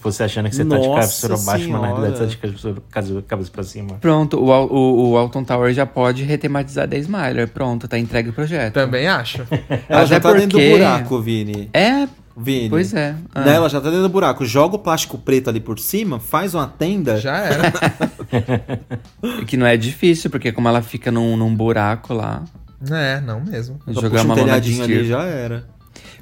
Você 0.01 0.22
achando 0.22 0.49
que 0.49 0.55
você 0.57 0.64
tá 0.64 0.78
de 0.78 0.87
Nossa 0.87 1.01
cabeça 1.01 1.26
pra 1.28 1.37
baixo, 1.39 1.68
mas 1.68 1.80
na 1.82 1.87
realidade 1.89 2.14
você 2.14 2.24
tá 2.24 2.70
de 2.72 2.80
cabeça, 2.91 3.22
cabeça 3.26 3.51
pra 3.51 3.62
cima. 3.64 3.95
Pronto, 4.01 4.39
o, 4.39 4.49
o, 4.51 5.11
o 5.11 5.18
Alton 5.18 5.45
Tower 5.45 5.74
já 5.74 5.85
pode 5.85 6.22
retematizar 6.22 6.89
The 6.89 6.97
Smiler. 6.99 7.49
Pronto, 7.49 7.87
tá 7.89 7.99
entregue 7.99 8.30
o 8.30 8.32
projeto. 8.32 8.72
Também 8.72 9.09
acho. 9.09 9.43
Ela 9.89 10.07
já 10.07 10.16
Até 10.16 10.28
tá 10.28 10.32
dentro 10.32 10.51
do 10.51 10.59
porque- 10.59 10.70
buraco, 10.70 11.20
Vini. 11.20 11.68
É, 11.74 12.09
Vini. 12.37 12.68
pois 12.68 12.93
é. 12.93 13.14
Ah. 13.35 13.43
Né, 13.45 13.55
Ela 13.55 13.68
já 13.68 13.80
tá 13.80 13.89
dentro 13.89 14.03
do 14.03 14.09
buraco. 14.09 14.45
Joga 14.45 14.76
o 14.76 14.78
plástico 14.78 15.16
preto 15.18 15.49
ali 15.51 15.61
por 15.61 15.78
cima, 15.78 16.18
faz 16.18 16.55
uma 16.55 16.66
tenda. 16.66 17.18
Já 17.20 17.37
era. 17.39 17.72
Que 19.47 19.57
não 19.57 19.66
é 19.66 19.76
difícil, 19.76 20.30
porque 20.30 20.53
como 20.53 20.68
ela 20.68 20.82
fica 20.82 21.11
num, 21.11 21.37
num 21.37 21.55
buraco 21.55 22.12
lá, 22.14 22.43
é, 22.91 23.20
não 23.20 23.41
mesmo. 23.41 23.78
Jogar 23.89 24.22
um 24.22 24.24
uma 24.26 24.35
de 24.35 24.41
telhadinho 24.43 24.85
ali 24.85 25.05
já 25.07 25.22
era. 25.22 25.64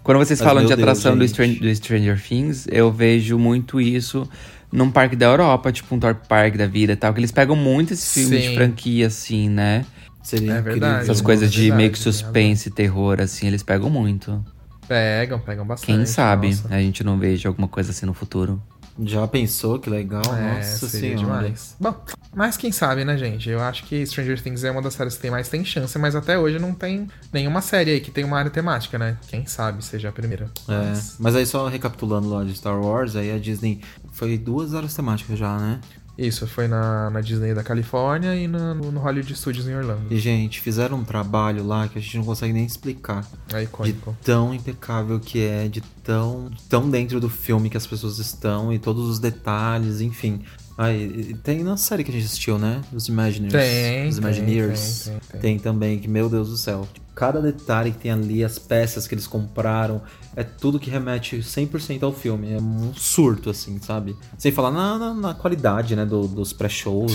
Quando 0.02 0.18
vocês 0.18 0.40
Mas, 0.40 0.48
falam 0.48 0.62
de 0.64 0.68
Deus, 0.68 0.80
atração 0.80 1.16
do, 1.16 1.26
gente. 1.26 1.30
Stran- 1.30 1.68
do 1.68 1.74
Stranger 1.74 2.20
Things, 2.22 2.66
eu 2.70 2.90
vejo 2.92 3.38
muito 3.38 3.80
isso 3.80 4.28
num 4.72 4.90
parque 4.90 5.14
da 5.16 5.26
Europa, 5.26 5.70
tipo 5.72 5.94
um 5.94 5.98
Thorpe 5.98 6.26
Park 6.28 6.56
da 6.56 6.66
vida 6.66 6.92
e 6.92 6.96
tal, 6.96 7.12
que 7.12 7.20
eles 7.20 7.30
pegam 7.32 7.54
muito 7.56 7.92
esse 7.92 8.20
filme 8.20 8.38
de 8.38 8.48
Sim. 8.48 8.54
franquia, 8.54 9.06
assim, 9.06 9.48
né? 9.48 9.84
Seria 10.22 10.54
É 10.54 10.60
verdade. 10.62 11.02
Essas 11.02 11.20
coisas 11.20 11.50
de 11.52 11.60
verdade, 11.62 11.76
meio 11.78 11.90
que 11.92 11.98
suspense, 11.98 12.70
terror, 12.70 13.20
assim, 13.20 13.46
eles 13.48 13.62
pegam 13.62 13.90
muito. 13.90 14.44
Pegam, 14.92 15.38
pegam 15.38 15.66
bastante. 15.66 15.86
Quem 15.86 16.04
sabe 16.04 16.48
nossa. 16.48 16.68
a 16.68 16.78
gente 16.78 17.02
não 17.02 17.18
veja 17.18 17.48
alguma 17.48 17.66
coisa 17.66 17.92
assim 17.92 18.04
no 18.04 18.12
futuro. 18.12 18.62
Já 19.02 19.26
pensou? 19.26 19.78
Que 19.78 19.88
legal. 19.88 20.22
É, 20.36 20.56
Nossa 20.56 20.86
seria 20.86 21.16
senhora. 21.16 21.38
demais. 21.38 21.74
Bom, 21.80 21.94
mas 22.34 22.58
quem 22.58 22.70
sabe, 22.70 23.02
né, 23.02 23.16
gente? 23.16 23.48
Eu 23.48 23.62
acho 23.62 23.84
que 23.84 24.04
Stranger 24.04 24.42
Things 24.42 24.64
é 24.64 24.70
uma 24.70 24.82
das 24.82 24.92
séries 24.92 25.16
que 25.16 25.22
tem 25.22 25.30
mais 25.30 25.48
tem 25.48 25.64
chance, 25.64 25.98
mas 25.98 26.14
até 26.14 26.38
hoje 26.38 26.58
não 26.58 26.74
tem 26.74 27.08
nenhuma 27.32 27.62
série 27.62 27.92
aí 27.92 28.00
que 28.02 28.10
tem 28.10 28.22
uma 28.22 28.38
área 28.38 28.50
temática, 28.50 28.98
né? 28.98 29.16
Quem 29.28 29.46
sabe 29.46 29.82
seja 29.82 30.10
a 30.10 30.12
primeira. 30.12 30.50
É, 30.68 31.00
mas 31.18 31.34
aí 31.34 31.46
só 31.46 31.68
recapitulando 31.68 32.28
lá 32.28 32.44
de 32.44 32.54
Star 32.54 32.78
Wars, 32.78 33.16
aí 33.16 33.32
a 33.32 33.38
Disney 33.38 33.80
foi 34.12 34.36
duas 34.36 34.74
áreas 34.74 34.94
temáticas 34.94 35.38
já, 35.38 35.56
né? 35.56 35.80
Isso, 36.16 36.46
foi 36.46 36.68
na, 36.68 37.08
na 37.08 37.20
Disney 37.22 37.54
da 37.54 37.62
Califórnia 37.62 38.36
e 38.36 38.46
no, 38.46 38.74
no 38.74 39.00
Hollywood 39.00 39.34
Studios 39.34 39.66
em 39.66 39.74
Orlando. 39.74 40.02
E, 40.10 40.18
gente, 40.18 40.60
fizeram 40.60 40.98
um 40.98 41.04
trabalho 41.04 41.64
lá 41.66 41.88
que 41.88 41.98
a 41.98 42.02
gente 42.02 42.18
não 42.18 42.24
consegue 42.24 42.52
nem 42.52 42.66
explicar. 42.66 43.26
É 43.50 43.58
De 43.58 43.64
icônico. 43.64 44.16
tão 44.22 44.52
impecável 44.54 45.18
que 45.18 45.42
é, 45.42 45.68
de 45.68 45.80
tão, 46.04 46.50
tão 46.68 46.90
dentro 46.90 47.18
do 47.18 47.30
filme 47.30 47.70
que 47.70 47.76
as 47.78 47.86
pessoas 47.86 48.18
estão 48.18 48.72
e 48.72 48.78
todos 48.78 49.08
os 49.08 49.18
detalhes, 49.18 50.00
enfim. 50.02 50.42
Aí, 50.76 51.34
tem 51.42 51.62
na 51.62 51.76
série 51.76 52.02
que 52.04 52.10
a 52.10 52.14
gente 52.14 52.24
assistiu, 52.26 52.58
né? 52.58 52.80
Os 52.92 53.08
Imagineers. 53.08 53.52
Tem, 53.52 54.08
Os 54.08 54.18
Imagineers. 54.18 55.04
tem, 55.04 55.12
tem, 55.12 55.20
tem. 55.30 55.40
Tem 55.40 55.58
também, 55.58 55.98
que, 55.98 56.08
meu 56.08 56.28
Deus 56.28 56.48
do 56.50 56.56
céu. 56.56 56.86
Cada 57.14 57.40
detalhe 57.40 57.90
que 57.92 57.98
tem 57.98 58.10
ali, 58.10 58.42
as 58.44 58.58
peças 58.58 59.06
que 59.06 59.14
eles 59.14 59.26
compraram, 59.26 60.00
é 60.36 60.42
tudo 60.42 60.78
que 60.78 60.88
remete 60.90 61.38
100% 61.38 62.02
ao 62.02 62.12
filme. 62.12 62.52
É 62.52 62.56
um 62.58 62.92
surto, 62.94 63.50
assim, 63.50 63.78
sabe? 63.80 64.16
Sem 64.38 64.50
falar 64.52 64.70
na, 64.70 64.98
na, 64.98 65.14
na 65.14 65.34
qualidade, 65.34 65.94
né? 65.96 66.04
do- 66.06 66.26
dos 66.28 66.52
pré-shows, 66.52 67.12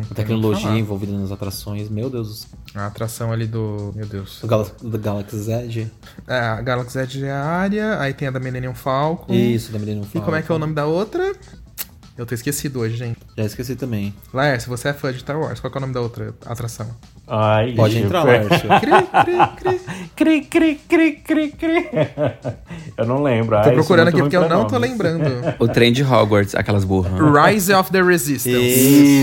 do- 0.00 0.08
da 0.08 0.14
tecnologia 0.14 0.70
envolvida 0.78 1.12
nas 1.12 1.30
atrações. 1.32 1.88
Meu 1.88 2.08
Deus. 2.10 2.46
A 2.74 2.86
atração 2.86 3.32
ali 3.32 3.46
do. 3.46 3.92
Meu 3.94 4.06
Deus. 4.06 4.38
Do, 4.40 4.46
Gal 4.46 4.66
do 4.82 4.98
Galaxy 4.98 5.50
Edge. 5.50 5.90
É, 6.26 6.38
a 6.38 6.60
Galaxy 6.60 6.98
Edge 6.98 7.24
é 7.24 7.30
a 7.30 7.44
área, 7.44 7.98
aí 8.00 8.14
tem 8.14 8.28
a 8.28 8.30
da 8.30 8.40
Millennium 8.40 8.74
Falcon. 8.74 9.32
Isso, 9.32 9.72
da 9.72 9.78
Millennium 9.78 10.04
E 10.14 10.20
como 10.20 10.36
é 10.36 10.42
que 10.42 10.50
é 10.50 10.54
o 10.54 10.58
nome 10.58 10.74
da 10.74 10.86
outra? 10.86 11.32
Eu 12.16 12.26
tô 12.26 12.34
esquecido 12.34 12.80
hoje, 12.80 12.96
gente. 12.96 13.18
Já 13.36 13.44
esqueci 13.44 13.74
também. 13.74 14.14
Laércio, 14.34 14.68
você 14.68 14.88
é 14.88 14.92
fã 14.92 15.10
de 15.12 15.20
Star 15.20 15.38
Wars. 15.40 15.60
Qual 15.60 15.70
que 15.70 15.78
é 15.78 15.80
o 15.80 15.80
nome 15.80 15.94
da 15.94 16.00
outra 16.00 16.34
atração? 16.44 16.86
Ai, 17.26 17.72
Pode 17.72 17.96
entrar, 17.98 18.20
eu- 18.26 18.48
Lárcio. 18.48 18.68
Cri, 18.80 19.06
cri, 19.24 19.48
cri. 19.56 19.80
Cri, 20.14 20.44
cri, 20.44 20.74
cri, 20.86 21.12
cri, 21.16 21.52
cri. 21.52 21.90
Eu 22.98 23.06
não 23.06 23.22
lembro. 23.22 23.50
Tô 23.56 23.56
Ai, 23.56 23.64
sou 23.64 23.72
procurando 23.74 24.08
aqui 24.08 24.18
porque 24.20 24.36
eu 24.36 24.46
não 24.48 24.66
tô 24.66 24.76
lembrando. 24.76 25.22
O 25.58 25.66
trem 25.68 25.90
de 25.92 26.02
Hogwarts, 26.04 26.54
aquelas 26.54 26.84
burras. 26.84 27.12
Rise 27.46 27.72
of 27.72 27.90
the 27.90 28.02
Resistance. 28.02 28.58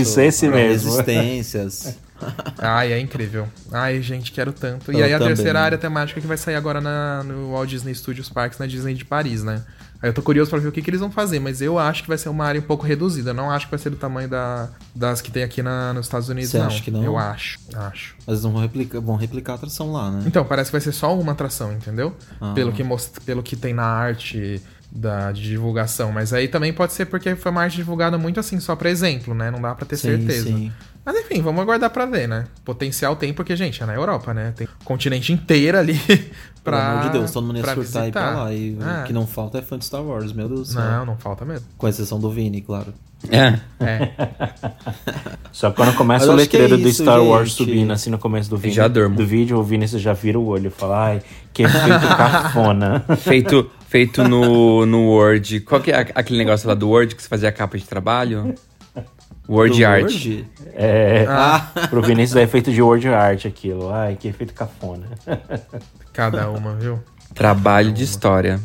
Isso, 0.00 0.20
esse 0.20 0.48
mesmo. 0.48 0.90
Resistências. 0.90 1.96
Ai, 2.58 2.92
é 2.92 2.98
incrível. 2.98 3.46
Ai, 3.72 4.02
gente, 4.02 4.32
quero 4.32 4.52
tanto. 4.52 4.92
E 4.92 4.98
Eu 4.98 5.04
aí 5.04 5.14
a 5.14 5.18
também. 5.18 5.34
terceira 5.34 5.60
área 5.60 5.78
temática 5.78 6.20
que 6.20 6.26
vai 6.26 6.36
sair 6.36 6.56
agora 6.56 6.80
na, 6.80 7.22
no 7.22 7.52
Walt 7.52 7.68
Disney 7.70 7.94
Studios 7.94 8.28
Parks, 8.28 8.58
na 8.58 8.66
Disney 8.66 8.94
de 8.94 9.04
Paris, 9.04 9.42
né? 9.44 9.62
Aí 10.02 10.08
eu 10.08 10.14
tô 10.14 10.22
curioso 10.22 10.50
pra 10.50 10.58
ver 10.58 10.68
o 10.68 10.72
que, 10.72 10.80
que 10.80 10.88
eles 10.88 11.00
vão 11.00 11.10
fazer, 11.10 11.38
mas 11.40 11.60
eu 11.60 11.78
acho 11.78 12.02
que 12.02 12.08
vai 12.08 12.16
ser 12.16 12.30
uma 12.30 12.44
área 12.44 12.58
um 12.58 12.64
pouco 12.64 12.86
reduzida. 12.86 13.30
Eu 13.30 13.34
não 13.34 13.50
acho 13.50 13.66
que 13.66 13.70
vai 13.70 13.78
ser 13.78 13.90
do 13.90 13.96
tamanho 13.96 14.28
da, 14.28 14.68
das 14.94 15.20
que 15.20 15.30
tem 15.30 15.42
aqui 15.42 15.62
na, 15.62 15.92
nos 15.92 16.06
Estados 16.06 16.28
Unidos, 16.30 16.50
Você 16.50 16.58
não. 16.58 16.66
acha 16.66 16.82
que 16.82 16.90
não? 16.90 17.04
Eu 17.04 17.18
acho, 17.18 17.58
acho. 17.74 18.16
Mas 18.26 18.42
não 18.42 18.50
vão 18.52 18.62
replicar, 18.62 19.00
vão 19.00 19.16
replicar 19.16 19.52
a 19.52 19.54
atração 19.56 19.92
lá, 19.92 20.10
né? 20.10 20.24
Então, 20.26 20.42
parece 20.44 20.70
que 20.70 20.72
vai 20.72 20.80
ser 20.80 20.92
só 20.92 21.14
uma 21.18 21.32
atração, 21.32 21.72
entendeu? 21.72 22.16
Ah. 22.40 22.52
Pelo, 22.54 22.72
que 22.72 22.82
most... 22.82 23.20
Pelo 23.20 23.42
que 23.42 23.56
tem 23.56 23.74
na 23.74 23.84
arte 23.84 24.62
da, 24.90 25.30
de 25.32 25.42
divulgação. 25.42 26.12
Mas 26.12 26.32
aí 26.32 26.48
também 26.48 26.72
pode 26.72 26.92
ser 26.92 27.06
porque 27.06 27.34
foi 27.36 27.50
uma 27.52 27.62
arte 27.62 27.76
divulgada 27.76 28.18
muito 28.18 28.40
assim, 28.40 28.58
só 28.60 28.74
pra 28.76 28.90
exemplo, 28.90 29.34
né? 29.34 29.50
Não 29.50 29.60
dá 29.60 29.74
pra 29.74 29.86
ter 29.86 29.96
Sim, 29.96 30.08
certeza. 30.18 30.46
sim. 30.48 30.72
Mas 31.04 31.16
enfim, 31.16 31.40
vamos 31.40 31.62
aguardar 31.62 31.88
pra 31.90 32.04
ver, 32.04 32.28
né? 32.28 32.44
Potencial 32.62 33.16
tem, 33.16 33.32
porque, 33.32 33.56
gente, 33.56 33.82
é 33.82 33.86
na 33.86 33.94
Europa, 33.94 34.34
né? 34.34 34.52
Tem 34.54 34.66
o 34.66 34.84
continente 34.84 35.32
inteiro 35.32 35.78
ali 35.78 35.94
Pelo 36.06 36.26
pra. 36.62 36.92
amor 36.92 37.04
de 37.04 37.18
Deus, 37.18 37.30
todo 37.30 37.46
mundo 37.46 37.56
ia 37.58 37.64
surtar 37.64 38.04
e 38.04 38.08
ir 38.08 38.12
pra 38.12 38.22
visitar. 38.22 38.44
lá. 38.44 38.52
E 38.52 38.76
É. 38.78 39.02
o 39.02 39.06
que 39.06 39.12
não 39.14 39.26
falta 39.26 39.58
é 39.58 39.62
fã 39.62 39.78
de 39.78 39.84
Star 39.86 40.02
Wars, 40.02 40.32
meu 40.34 40.46
Deus 40.46 40.60
do 40.60 40.66
céu. 40.74 40.82
Não, 40.82 41.06
não 41.06 41.16
falta 41.16 41.44
mesmo. 41.44 41.66
Com 41.78 41.88
exceção 41.88 42.20
do 42.20 42.30
Vini, 42.30 42.60
claro. 42.60 42.92
É. 43.30 43.58
É. 43.80 44.10
Só 45.52 45.70
quando 45.70 45.94
começa 45.96 46.26
Mas 46.26 46.34
o 46.34 46.38
é 46.38 46.42
letreiro 46.42 46.76
do 46.76 46.88
isso, 46.88 47.02
Star 47.02 47.22
Wars 47.22 47.48
gente. 47.48 47.56
subindo 47.58 47.92
assim 47.92 48.10
no 48.10 48.18
começo 48.18 48.48
do 48.50 48.56
vídeo, 48.56 48.76
Já 48.76 48.88
durmo. 48.88 49.16
do 49.16 49.26
vídeo, 49.26 49.58
o 49.58 49.62
Vinícius 49.62 50.00
já 50.02 50.12
vira 50.12 50.38
o 50.38 50.46
olho 50.46 50.68
e 50.68 50.70
fala, 50.70 51.06
ai, 51.06 51.22
que 51.52 51.62
efeito 51.62 52.06
cafona. 52.16 53.00
Feito, 53.18 53.70
feito 53.90 54.22
no, 54.26 54.86
no 54.86 55.08
Word. 55.08 55.60
Qual 55.60 55.80
que 55.80 55.90
é 55.90 56.06
aquele 56.14 56.38
negócio 56.38 56.68
lá 56.68 56.74
do 56.74 56.88
Word 56.88 57.14
que 57.16 57.22
você 57.22 57.28
fazia 57.28 57.48
a 57.48 57.52
capa 57.52 57.76
de 57.76 57.84
trabalho? 57.84 58.54
Word 59.48 59.80
Do 59.80 59.84
Art. 59.86 60.02
Word? 60.04 60.46
É, 60.74 61.26
Ah. 61.28 61.72
pro 61.90 62.00
Vinícius 62.00 62.36
é 62.36 62.42
efeito 62.44 62.70
de 62.72 62.80
word 62.80 63.08
art 63.08 63.46
aquilo. 63.46 63.90
Ai, 63.92 64.16
que 64.18 64.28
efeito 64.28 64.54
cafona. 64.54 65.08
Cada 66.12 66.48
uma, 66.50 66.74
viu? 66.76 67.00
Trabalho 67.34 67.90
de 67.92 68.04
história. 68.04 68.60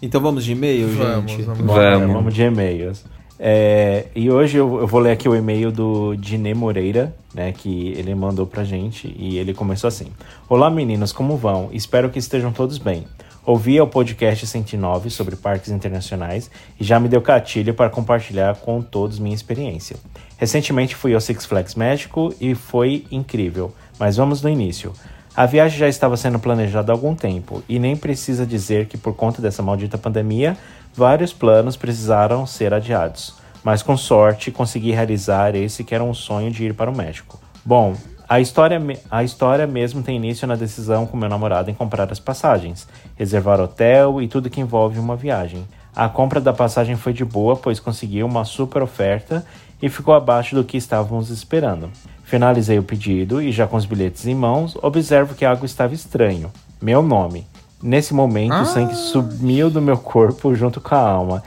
Então 0.00 0.22
vamos 0.22 0.42
de 0.44 0.52
e-mail, 0.52 0.88
Vamos, 0.88 1.30
gente? 1.30 1.42
vamos. 1.42 1.66
Vamos. 1.66 2.12
vamos 2.14 2.34
de 2.34 2.42
e-mails. 2.42 3.04
É, 3.38 4.06
e 4.14 4.30
hoje 4.30 4.56
eu, 4.56 4.78
eu 4.80 4.86
vou 4.86 4.98
ler 5.00 5.10
aqui 5.12 5.28
o 5.28 5.34
e-mail 5.36 5.70
do 5.70 6.14
Diné 6.16 6.54
Moreira, 6.54 7.14
né, 7.34 7.52
que 7.52 7.88
ele 7.96 8.14
mandou 8.14 8.46
pra 8.46 8.64
gente, 8.64 9.14
e 9.18 9.36
ele 9.36 9.52
começou 9.52 9.88
assim: 9.88 10.06
Olá 10.48 10.70
meninos, 10.70 11.12
como 11.12 11.36
vão? 11.36 11.68
Espero 11.72 12.08
que 12.08 12.18
estejam 12.18 12.50
todos 12.50 12.78
bem. 12.78 13.04
Ouvi 13.46 13.78
o 13.78 13.86
podcast 13.86 14.46
109 14.46 15.10
sobre 15.10 15.36
parques 15.36 15.70
internacionais 15.70 16.50
e 16.80 16.84
já 16.84 16.98
me 16.98 17.08
deu 17.08 17.20
gatilho 17.20 17.74
para 17.74 17.90
compartilhar 17.90 18.56
com 18.56 18.80
todos 18.80 19.18
minha 19.18 19.34
experiência. 19.34 19.96
Recentemente 20.38 20.96
fui 20.96 21.12
ao 21.12 21.20
Six 21.20 21.44
Flags 21.44 21.74
México 21.74 22.34
e 22.40 22.54
foi 22.54 23.04
incrível, 23.10 23.74
mas 23.98 24.16
vamos 24.16 24.40
do 24.40 24.48
início. 24.48 24.94
A 25.36 25.44
viagem 25.44 25.78
já 25.78 25.88
estava 25.88 26.16
sendo 26.16 26.38
planejada 26.38 26.90
há 26.90 26.94
algum 26.94 27.14
tempo 27.14 27.62
e 27.68 27.78
nem 27.78 27.94
precisa 27.94 28.46
dizer 28.46 28.86
que 28.86 28.96
por 28.96 29.14
conta 29.14 29.42
dessa 29.42 29.62
maldita 29.62 29.98
pandemia, 29.98 30.56
vários 30.94 31.32
planos 31.32 31.76
precisaram 31.76 32.46
ser 32.46 32.72
adiados. 32.72 33.34
Mas 33.62 33.82
com 33.82 33.96
sorte 33.96 34.50
consegui 34.50 34.92
realizar 34.92 35.54
esse 35.54 35.84
que 35.84 35.94
era 35.94 36.04
um 36.04 36.14
sonho 36.14 36.50
de 36.50 36.64
ir 36.64 36.74
para 36.74 36.90
o 36.90 36.96
México. 36.96 37.38
Bom, 37.62 37.94
a 38.28 38.40
história, 38.40 38.80
a 39.10 39.22
história 39.22 39.66
mesmo 39.66 40.02
tem 40.02 40.16
início 40.16 40.46
na 40.46 40.56
decisão 40.56 41.06
com 41.06 41.16
meu 41.16 41.28
namorado 41.28 41.70
em 41.70 41.74
comprar 41.74 42.10
as 42.10 42.18
passagens, 42.18 42.88
reservar 43.16 43.60
hotel 43.60 44.22
e 44.22 44.28
tudo 44.28 44.48
que 44.48 44.60
envolve 44.60 44.98
uma 44.98 45.14
viagem. 45.14 45.64
A 45.94 46.08
compra 46.08 46.40
da 46.40 46.52
passagem 46.52 46.96
foi 46.96 47.12
de 47.12 47.24
boa, 47.24 47.54
pois 47.54 47.78
consegui 47.78 48.22
uma 48.22 48.44
super 48.44 48.82
oferta 48.82 49.44
e 49.80 49.88
ficou 49.88 50.14
abaixo 50.14 50.54
do 50.54 50.64
que 50.64 50.76
estávamos 50.76 51.30
esperando. 51.30 51.90
Finalizei 52.24 52.78
o 52.78 52.82
pedido 52.82 53.40
e, 53.40 53.52
já 53.52 53.66
com 53.66 53.76
os 53.76 53.84
bilhetes 53.84 54.26
em 54.26 54.34
mãos, 54.34 54.76
observo 54.82 55.34
que 55.34 55.44
algo 55.44 55.66
estava 55.66 55.94
estranho. 55.94 56.50
Meu 56.80 57.02
nome. 57.02 57.46
Nesse 57.82 58.14
momento, 58.14 58.54
ah. 58.54 58.62
o 58.62 58.66
sangue 58.66 58.94
sumiu 58.94 59.68
do 59.68 59.82
meu 59.82 59.98
corpo 59.98 60.54
junto 60.54 60.80
com 60.80 60.94
a 60.94 60.98
alma, 60.98 61.42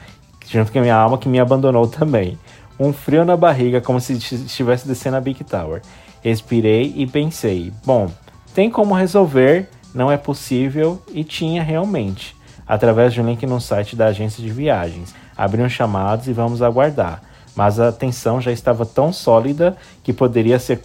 junto 0.47 0.71
com 0.71 0.77
a 0.77 0.81
minha 0.81 0.95
alma 0.95 1.17
que 1.17 1.27
me 1.27 1.39
abandonou 1.39 1.87
também. 1.87 2.37
Um 2.79 2.93
frio 2.93 3.25
na 3.25 3.35
barriga, 3.35 3.81
como 3.81 3.99
se 3.99 4.13
estivesse 4.13 4.87
descendo 4.87 5.17
a 5.17 5.21
Big 5.21 5.43
Tower. 5.43 5.81
Respirei 6.21 6.93
e 6.95 7.05
pensei: 7.07 7.71
bom, 7.85 8.09
tem 8.53 8.69
como 8.69 8.93
resolver, 8.93 9.69
não 9.93 10.11
é 10.11 10.17
possível, 10.17 11.01
e 11.13 11.23
tinha 11.23 11.63
realmente. 11.63 12.35
Através 12.67 13.13
de 13.13 13.21
um 13.21 13.25
link 13.25 13.45
no 13.45 13.61
site 13.61 13.95
da 13.95 14.07
agência 14.07 14.43
de 14.43 14.49
viagens. 14.49 15.15
Abri 15.37 15.61
um 15.61 15.69
chamados 15.69 16.27
e 16.27 16.33
vamos 16.33 16.61
aguardar 16.61 17.21
mas 17.57 17.79
a 17.79 17.91
tensão 17.91 18.39
já 18.39 18.51
estava 18.51 18.85
tão 18.85 19.11
sólida 19.11 19.75
que 20.03 20.13
poderia 20.13 20.59
ser 20.59 20.79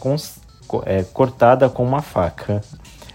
é, 0.87 1.03
cortada 1.13 1.69
com 1.69 1.85
uma 1.85 2.01
faca. 2.01 2.63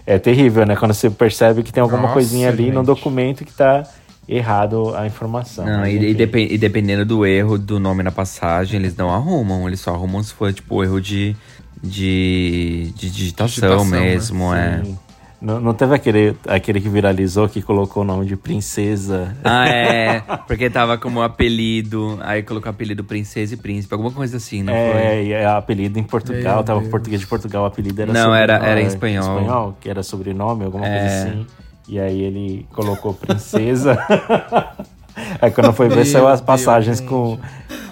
É 0.06 0.16
terrível, 0.16 0.64
né? 0.64 0.76
Quando 0.76 0.94
você 0.94 1.10
percebe 1.10 1.64
que 1.64 1.72
tem 1.72 1.82
alguma 1.82 2.02
Nossa, 2.02 2.14
coisinha 2.14 2.48
ali 2.48 2.66
gente. 2.66 2.74
no 2.74 2.84
documento 2.84 3.44
que 3.44 3.50
está 3.50 3.82
errado 4.28 4.94
a 4.94 5.06
informação. 5.06 5.66
Não, 5.66 5.84
e, 5.84 6.10
e, 6.10 6.14
dep 6.14 6.36
e, 6.36 6.56
dependendo 6.56 7.04
do 7.04 7.26
erro 7.26 7.58
do 7.58 7.80
nome 7.80 8.04
na 8.04 8.12
passagem, 8.12 8.78
eles 8.78 8.96
não 8.96 9.12
arrumam. 9.12 9.66
Eles 9.66 9.80
só 9.80 9.92
arrumam 9.92 10.22
se 10.22 10.32
for, 10.32 10.52
tipo, 10.52 10.84
erro 10.84 11.00
de, 11.00 11.36
de, 11.82 12.92
de 12.96 13.10
digitação, 13.10 13.46
digitação 13.46 13.90
né? 13.90 14.00
mesmo, 14.00 14.52
né? 14.52 14.82
é. 14.84 15.08
Não, 15.40 15.60
não 15.60 15.72
teve 15.72 15.94
aquele, 15.94 16.36
aquele 16.48 16.80
que 16.80 16.88
viralizou 16.88 17.48
que 17.48 17.62
colocou 17.62 18.02
o 18.02 18.06
nome 18.06 18.26
de 18.26 18.36
princesa? 18.36 19.36
Ah, 19.44 19.68
é. 19.68 20.20
Porque 20.48 20.68
tava 20.68 20.98
como 20.98 21.22
apelido. 21.22 22.18
Aí 22.22 22.42
colocou 22.42 22.68
apelido 22.68 23.04
princesa 23.04 23.54
e 23.54 23.56
príncipe, 23.56 23.94
alguma 23.94 24.10
coisa 24.10 24.38
assim, 24.38 24.64
não 24.64 24.74
é, 24.74 24.92
foi? 24.92 25.00
É, 25.00 25.24
e 25.24 25.44
apelido 25.44 25.98
em 25.98 26.02
Portugal, 26.02 26.56
Meu 26.56 26.64
tava 26.64 26.80
Deus. 26.80 26.90
português 26.90 27.20
de 27.20 27.26
Portugal, 27.28 27.62
o 27.62 27.66
apelido 27.66 28.02
era 28.02 28.12
Não, 28.12 28.34
era, 28.34 28.54
era 28.54 28.82
em 28.82 28.86
espanhol. 28.86 29.38
espanhol, 29.38 29.76
que 29.80 29.88
era 29.88 30.02
sobrenome, 30.02 30.64
alguma 30.64 30.86
é. 30.86 30.98
coisa 30.98 31.14
assim. 31.14 31.46
E 31.88 32.00
aí 32.00 32.20
ele 32.20 32.66
colocou 32.72 33.14
princesa. 33.14 33.96
aí 35.40 35.50
quando 35.50 35.72
foi 35.72 35.88
ver, 35.88 36.04
saiu 36.04 36.28
as 36.28 36.40
passagens 36.40 37.00
Deus, 37.00 37.10
com 37.10 37.38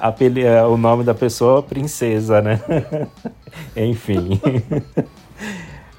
apeli 0.00 0.44
o 0.46 0.76
nome 0.76 1.04
da 1.04 1.14
pessoa, 1.14 1.62
princesa, 1.62 2.40
né? 2.40 2.60
Enfim. 3.76 4.40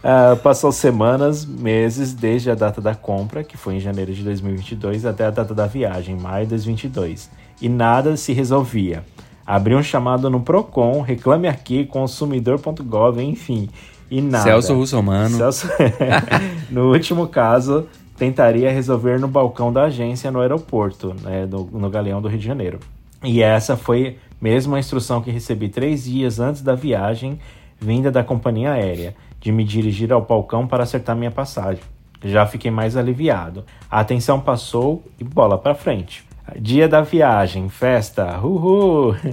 Uh, 0.03 0.35
passou 0.43 0.71
semanas, 0.71 1.45
meses 1.45 2.13
desde 2.13 2.51
a 2.51 2.55
data 2.55 2.79
da 2.79 2.95
compra, 2.95 3.43
que 3.43 3.57
foi 3.57 3.75
em 3.75 3.79
janeiro 3.79 4.13
de 4.13 4.23
2022, 4.23 5.05
até 5.05 5.25
a 5.25 5.31
data 5.31 5.53
da 5.53 5.67
viagem, 5.67 6.15
maio 6.15 6.45
de 6.45 6.51
2022, 6.51 7.29
e 7.61 7.69
nada 7.69 8.15
se 8.17 8.33
resolvia. 8.33 9.03
Abri 9.45 9.75
um 9.75 9.83
chamado 9.83 10.29
no 10.29 10.41
Procon, 10.41 11.01
reclame 11.01 11.47
aqui, 11.47 11.85
consumidor.gov, 11.85 13.21
enfim, 13.21 13.69
e 14.09 14.21
nada. 14.21 14.43
Celso 14.43 14.73
Russomano. 14.73 15.37
Celso... 15.37 15.69
no 16.69 16.91
último 16.91 17.27
caso, 17.27 17.87
tentaria 18.17 18.71
resolver 18.71 19.19
no 19.19 19.27
balcão 19.27 19.71
da 19.71 19.83
agência 19.83 20.31
no 20.31 20.41
aeroporto, 20.41 21.15
né, 21.21 21.45
no, 21.45 21.65
no 21.65 21.89
Galeão 21.89 22.21
do 22.21 22.27
Rio 22.27 22.39
de 22.39 22.45
Janeiro. 22.45 22.79
E 23.23 23.41
essa 23.41 23.77
foi 23.77 24.17
mesmo 24.41 24.75
a 24.75 24.79
instrução 24.79 25.21
que 25.21 25.31
recebi 25.31 25.69
três 25.69 26.05
dias 26.05 26.39
antes 26.39 26.61
da 26.61 26.75
viagem, 26.75 27.39
vinda 27.79 28.11
da 28.11 28.23
companhia 28.23 28.71
aérea 28.71 29.15
de 29.39 29.51
me 29.51 29.63
dirigir 29.63 30.11
ao 30.11 30.21
balcão 30.21 30.67
para 30.67 30.83
acertar 30.83 31.15
minha 31.15 31.31
passagem. 31.31 31.83
Já 32.23 32.45
fiquei 32.45 32.71
mais 32.71 32.97
aliviado. 32.97 33.63
A 33.89 33.99
atenção 33.99 34.39
passou 34.39 35.03
e 35.19 35.23
bola 35.23 35.57
para 35.57 35.75
frente. 35.75 36.25
Dia 36.59 36.87
da 36.87 37.01
viagem, 37.01 37.69
festa, 37.69 38.39
uhul! 38.39 39.15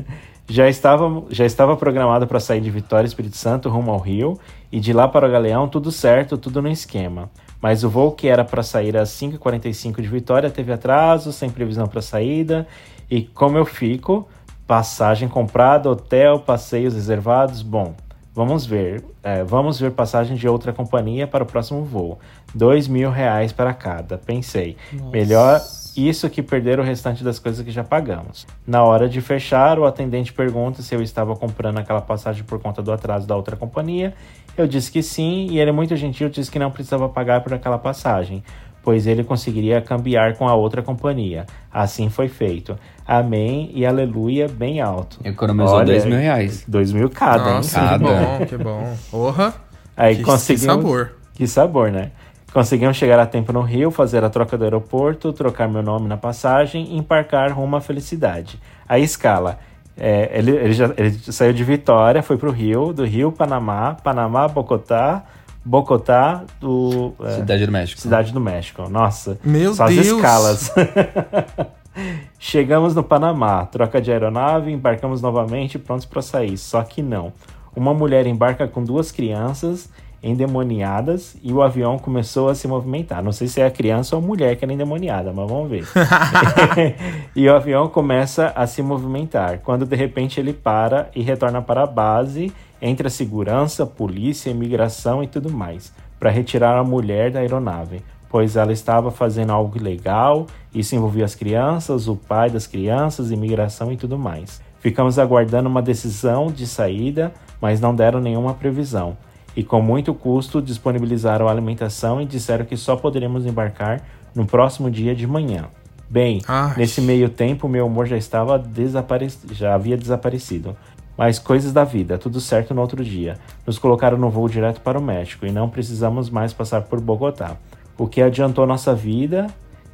Já 0.47 0.68
estava, 0.68 1.24
já 1.30 1.47
estava 1.47 1.74
programado 1.74 2.26
para 2.26 2.39
sair 2.39 2.61
de 2.61 2.70
Vitória, 2.70 3.07
Espírito 3.07 3.35
Santo, 3.35 3.70
rumo 3.70 3.91
ao 3.91 3.99
Rio, 3.99 4.39
e 4.70 4.78
de 4.78 4.93
lá 4.93 5.09
para 5.09 5.26
o 5.26 5.30
Galeão, 5.30 5.66
tudo 5.66 5.91
certo, 5.91 6.37
tudo 6.37 6.61
no 6.61 6.68
esquema. 6.68 7.30
Mas 7.61 7.83
o 7.85 7.91
voo 7.91 8.13
que 8.13 8.29
era 8.29 8.45
para 8.45 8.63
sair 8.63 8.97
às 8.97 9.11
5h45 9.11 10.01
de 10.01 10.09
Vitória 10.09 10.51
teve 10.51 10.73
atraso, 10.73 11.33
sem 11.33 11.49
previsão 11.49 11.87
para 11.87 12.03
saída, 12.03 12.67
e 13.11 13.23
como 13.23 13.57
eu 13.57 13.65
fico, 13.65 14.29
passagem 14.67 15.29
comprada, 15.29 15.91
hotel, 15.91 16.41
passeios 16.41 16.95
reservados, 16.95 17.63
bom, 17.63 17.95
Vamos 18.35 18.67
ver, 18.67 19.05
é, 19.23 19.45
vamos 19.45 19.79
ver 19.79 19.93
passagem 19.93 20.37
de 20.37 20.49
outra 20.49 20.73
companhia 20.73 21.25
para 21.25 21.45
o 21.45 21.47
próximo 21.47 21.85
voo. 21.85 22.19
Dois 22.53 22.89
mil 22.89 23.09
reais 23.09 23.53
para 23.53 23.73
cada. 23.73 24.19
Pensei, 24.19 24.77
Nossa. 24.93 25.11
melhor 25.11 25.61
isso 25.97 26.29
que 26.29 26.43
perder 26.43 26.81
o 26.81 26.83
restante 26.83 27.23
das 27.23 27.39
coisas 27.39 27.65
que 27.65 27.71
já 27.71 27.85
pagamos. 27.85 28.45
Na 28.67 28.83
hora 28.83 29.09
de 29.09 29.21
fechar, 29.21 29.79
o 29.79 29.87
atendente 29.87 30.33
pergunta 30.33 30.83
se 30.83 30.93
eu 30.93 31.01
estava 31.01 31.37
comprando 31.37 31.79
aquela 31.79 32.01
passagem 32.01 32.43
por 32.43 32.61
conta 32.61 32.83
do 32.83 32.91
atraso 32.91 33.25
da 33.25 33.37
outra 33.37 33.55
companhia. 33.55 34.13
Eu 34.57 34.67
disse 34.67 34.91
que 34.91 35.03
sim, 35.03 35.49
e 35.51 35.59
ele 35.59 35.73
muito 35.73 35.97
gentil 35.97 36.29
disse 36.29 36.51
que 36.51 36.59
não 36.59 36.71
precisava 36.71 37.09
pagar 37.09 37.43
por 37.43 37.53
aquela 37.53 37.79
passagem 37.79 38.43
pois 38.85 39.07
ele 39.07 39.25
conseguiria 39.25 39.81
cambiar 39.81 40.35
com 40.37 40.47
a 40.47 40.55
outra 40.55 40.83
companhia. 40.83 41.47
Assim 41.73 42.11
foi 42.11 42.29
feito. 42.29 42.79
Amém 43.07 43.71
e 43.75 43.85
aleluia 43.87 44.47
bem 44.47 44.81
alto. 44.81 45.19
Economizou 45.25 45.77
Olha, 45.77 45.87
dois 45.87 46.05
mil 46.05 46.19
reais. 46.19 46.65
Dois 46.69 46.93
mil 46.93 47.09
cada, 47.09 47.55
Nossa, 47.55 47.81
hein? 47.81 47.87
Cada. 47.89 47.99
Que 47.99 48.07
bom, 48.07 48.47
que 48.47 48.57
bom. 48.59 48.97
Porra. 49.11 49.55
Aí 49.97 50.17
que, 50.17 50.23
conseguimos... 50.23 50.61
que 50.61 50.67
sabor. 50.67 51.13
Que 51.33 51.47
sabor, 51.47 51.91
né? 51.91 52.11
Conseguimos 52.53 52.97
chegar 52.97 53.19
a 53.19 53.27
tempo 53.27 53.53
no 53.53 53.63
Rio, 53.63 53.91
fazer 53.91 54.23
a 54.23 54.31
troca 54.31 54.57
do 54.57 54.63
aeroporto, 54.63 55.33
trocar 55.33 55.69
meu 55.69 55.83
nome 55.83 56.07
na 56.07 56.17
passagem 56.17 56.93
e 56.93 56.99
embarcar 56.99 57.51
rumo 57.53 57.75
à 57.75 57.81
felicidade. 57.81 58.61
A 58.89 58.99
escala. 58.99 59.59
É, 59.97 60.38
ele, 60.38 60.51
ele, 60.51 60.72
já, 60.72 60.92
ele 60.97 61.12
saiu 61.12 61.53
de 61.53 61.62
Vitória, 61.62 62.22
foi 62.22 62.36
para 62.36 62.49
o 62.49 62.53
Rio, 62.53 62.92
do 62.92 63.05
Rio, 63.05 63.30
Panamá, 63.30 63.95
Panamá, 63.95 64.49
Bogotá, 64.49 65.24
Bogotá 65.64 66.45
do. 66.61 67.14
É, 67.20 67.36
Cidade 67.36 67.66
do 67.66 67.72
México. 67.72 68.01
Cidade 68.01 68.32
do 68.32 68.40
México. 68.40 68.88
Nossa. 68.88 69.38
Meu 69.45 69.72
só 69.74 69.86
Deus. 69.86 70.01
as 70.01 70.07
escalas. 70.07 70.74
Chegamos 72.40 72.95
no 72.95 73.05
Panamá, 73.05 73.64
troca 73.66 74.01
de 74.01 74.11
aeronave, 74.11 74.72
embarcamos 74.72 75.22
novamente 75.22 75.78
prontos 75.78 76.05
para 76.05 76.20
sair. 76.20 76.59
Só 76.59 76.82
que 76.82 77.01
não. 77.01 77.32
Uma 77.74 77.95
mulher 77.95 78.26
embarca 78.26 78.66
com 78.66 78.82
duas 78.82 79.12
crianças 79.12 79.88
endemoniadas 80.25 81.37
e 81.43 81.53
o 81.53 81.62
avião 81.62 81.99
começou 81.99 82.49
a 82.49 82.55
se 82.55 82.66
movimentar. 82.66 83.22
Não 83.22 83.31
sei 83.31 83.47
se 83.47 83.61
é 83.61 83.66
a 83.66 83.70
criança 83.70 84.16
ou 84.16 84.22
a 84.22 84.27
mulher 84.27 84.57
que 84.57 84.64
era 84.64 84.72
endemoniada, 84.72 85.33
mas 85.33 85.49
vamos 85.49 85.70
ver. 85.70 85.85
e 87.37 87.47
o 87.47 87.55
avião 87.55 87.89
começa 87.89 88.53
a 88.57 88.66
se 88.66 88.83
movimentar, 88.83 89.59
quando 89.59 89.85
de 89.85 89.95
repente 89.95 90.41
ele 90.41 90.55
para 90.55 91.11
e 91.14 91.22
retorna 91.22 91.61
para 91.61 91.83
a 91.83 91.87
base 91.87 92.51
entre 92.81 93.07
a 93.07 93.11
segurança, 93.11 93.85
polícia, 93.85 94.51
imigração 94.51 95.22
e 95.22 95.27
tudo 95.27 95.51
mais, 95.51 95.93
para 96.18 96.31
retirar 96.31 96.79
a 96.79 96.85
mulher 96.85 97.31
da 97.31 97.41
aeronave, 97.41 98.03
pois 98.31 98.57
ela 98.57 98.72
estava 98.72 99.11
fazendo 99.11 99.53
algo 99.53 99.77
ilegal, 99.77 100.47
isso 100.75 100.97
envolvia 100.97 101.25
as 101.25 101.35
crianças, 101.35 102.09
o 102.09 102.16
pai 102.16 102.51
das 102.51 102.66
crianças, 102.66 103.31
imigração 103.31 103.93
e 103.93 103.97
tudo 103.97 104.18
mais. 104.18 104.61
Ficamos 104.81 105.18
aguardando 105.18 105.68
uma 105.68 105.81
decisão 105.81 106.49
de 106.49 106.66
saída, 106.66 107.33
mas 107.61 107.81
não 107.81 107.95
deram 107.95 108.20
nenhuma 108.20 108.53
previsão. 108.55 109.16
E 109.57 109.63
com 109.63 109.81
muito 109.81 110.13
custo 110.15 110.61
disponibilizaram 110.61 111.47
a 111.47 111.51
alimentação 111.51 112.21
e 112.21 112.27
disseram 112.27 112.65
que 112.65 112.77
só 112.77 112.97
poderíamos 112.97 113.47
embarcar 113.47 114.03
no 114.35 114.45
próximo 114.45 114.91
dia 114.91 115.15
de 115.15 115.27
manhã. 115.27 115.67
Bem, 116.11 116.43
Ai. 116.47 116.75
nesse 116.77 117.01
meio 117.01 117.29
tempo 117.29 117.69
meu 117.69 117.87
humor 117.87 118.07
já 118.07 118.17
estava 118.17 118.59
desaparecido, 118.59 119.55
já 119.55 119.75
havia 119.75 119.97
desaparecido. 119.97 120.77
Mas 121.17 121.39
coisas 121.39 121.73
da 121.73 121.85
vida, 121.85 122.19
tudo 122.19 122.41
certo 122.41 122.75
no 122.75 122.81
outro 122.81 123.05
dia. 123.05 123.39
Nos 123.67 123.79
colocaram 123.79 124.19
no 124.19 124.29
voo 124.29 124.49
direto 124.49 124.81
para 124.81 124.99
o 124.99 125.03
México 125.03 125.47
e 125.47 125.53
não 125.53 125.69
precisamos 125.69 126.29
mais 126.29 126.53
passar 126.53 126.83
por 126.83 127.01
Bogotá. 127.01 127.57
O 127.97 128.09
que 128.09 128.21
adiantou 128.21 128.67
nossa 128.67 128.95
vida 128.95 129.47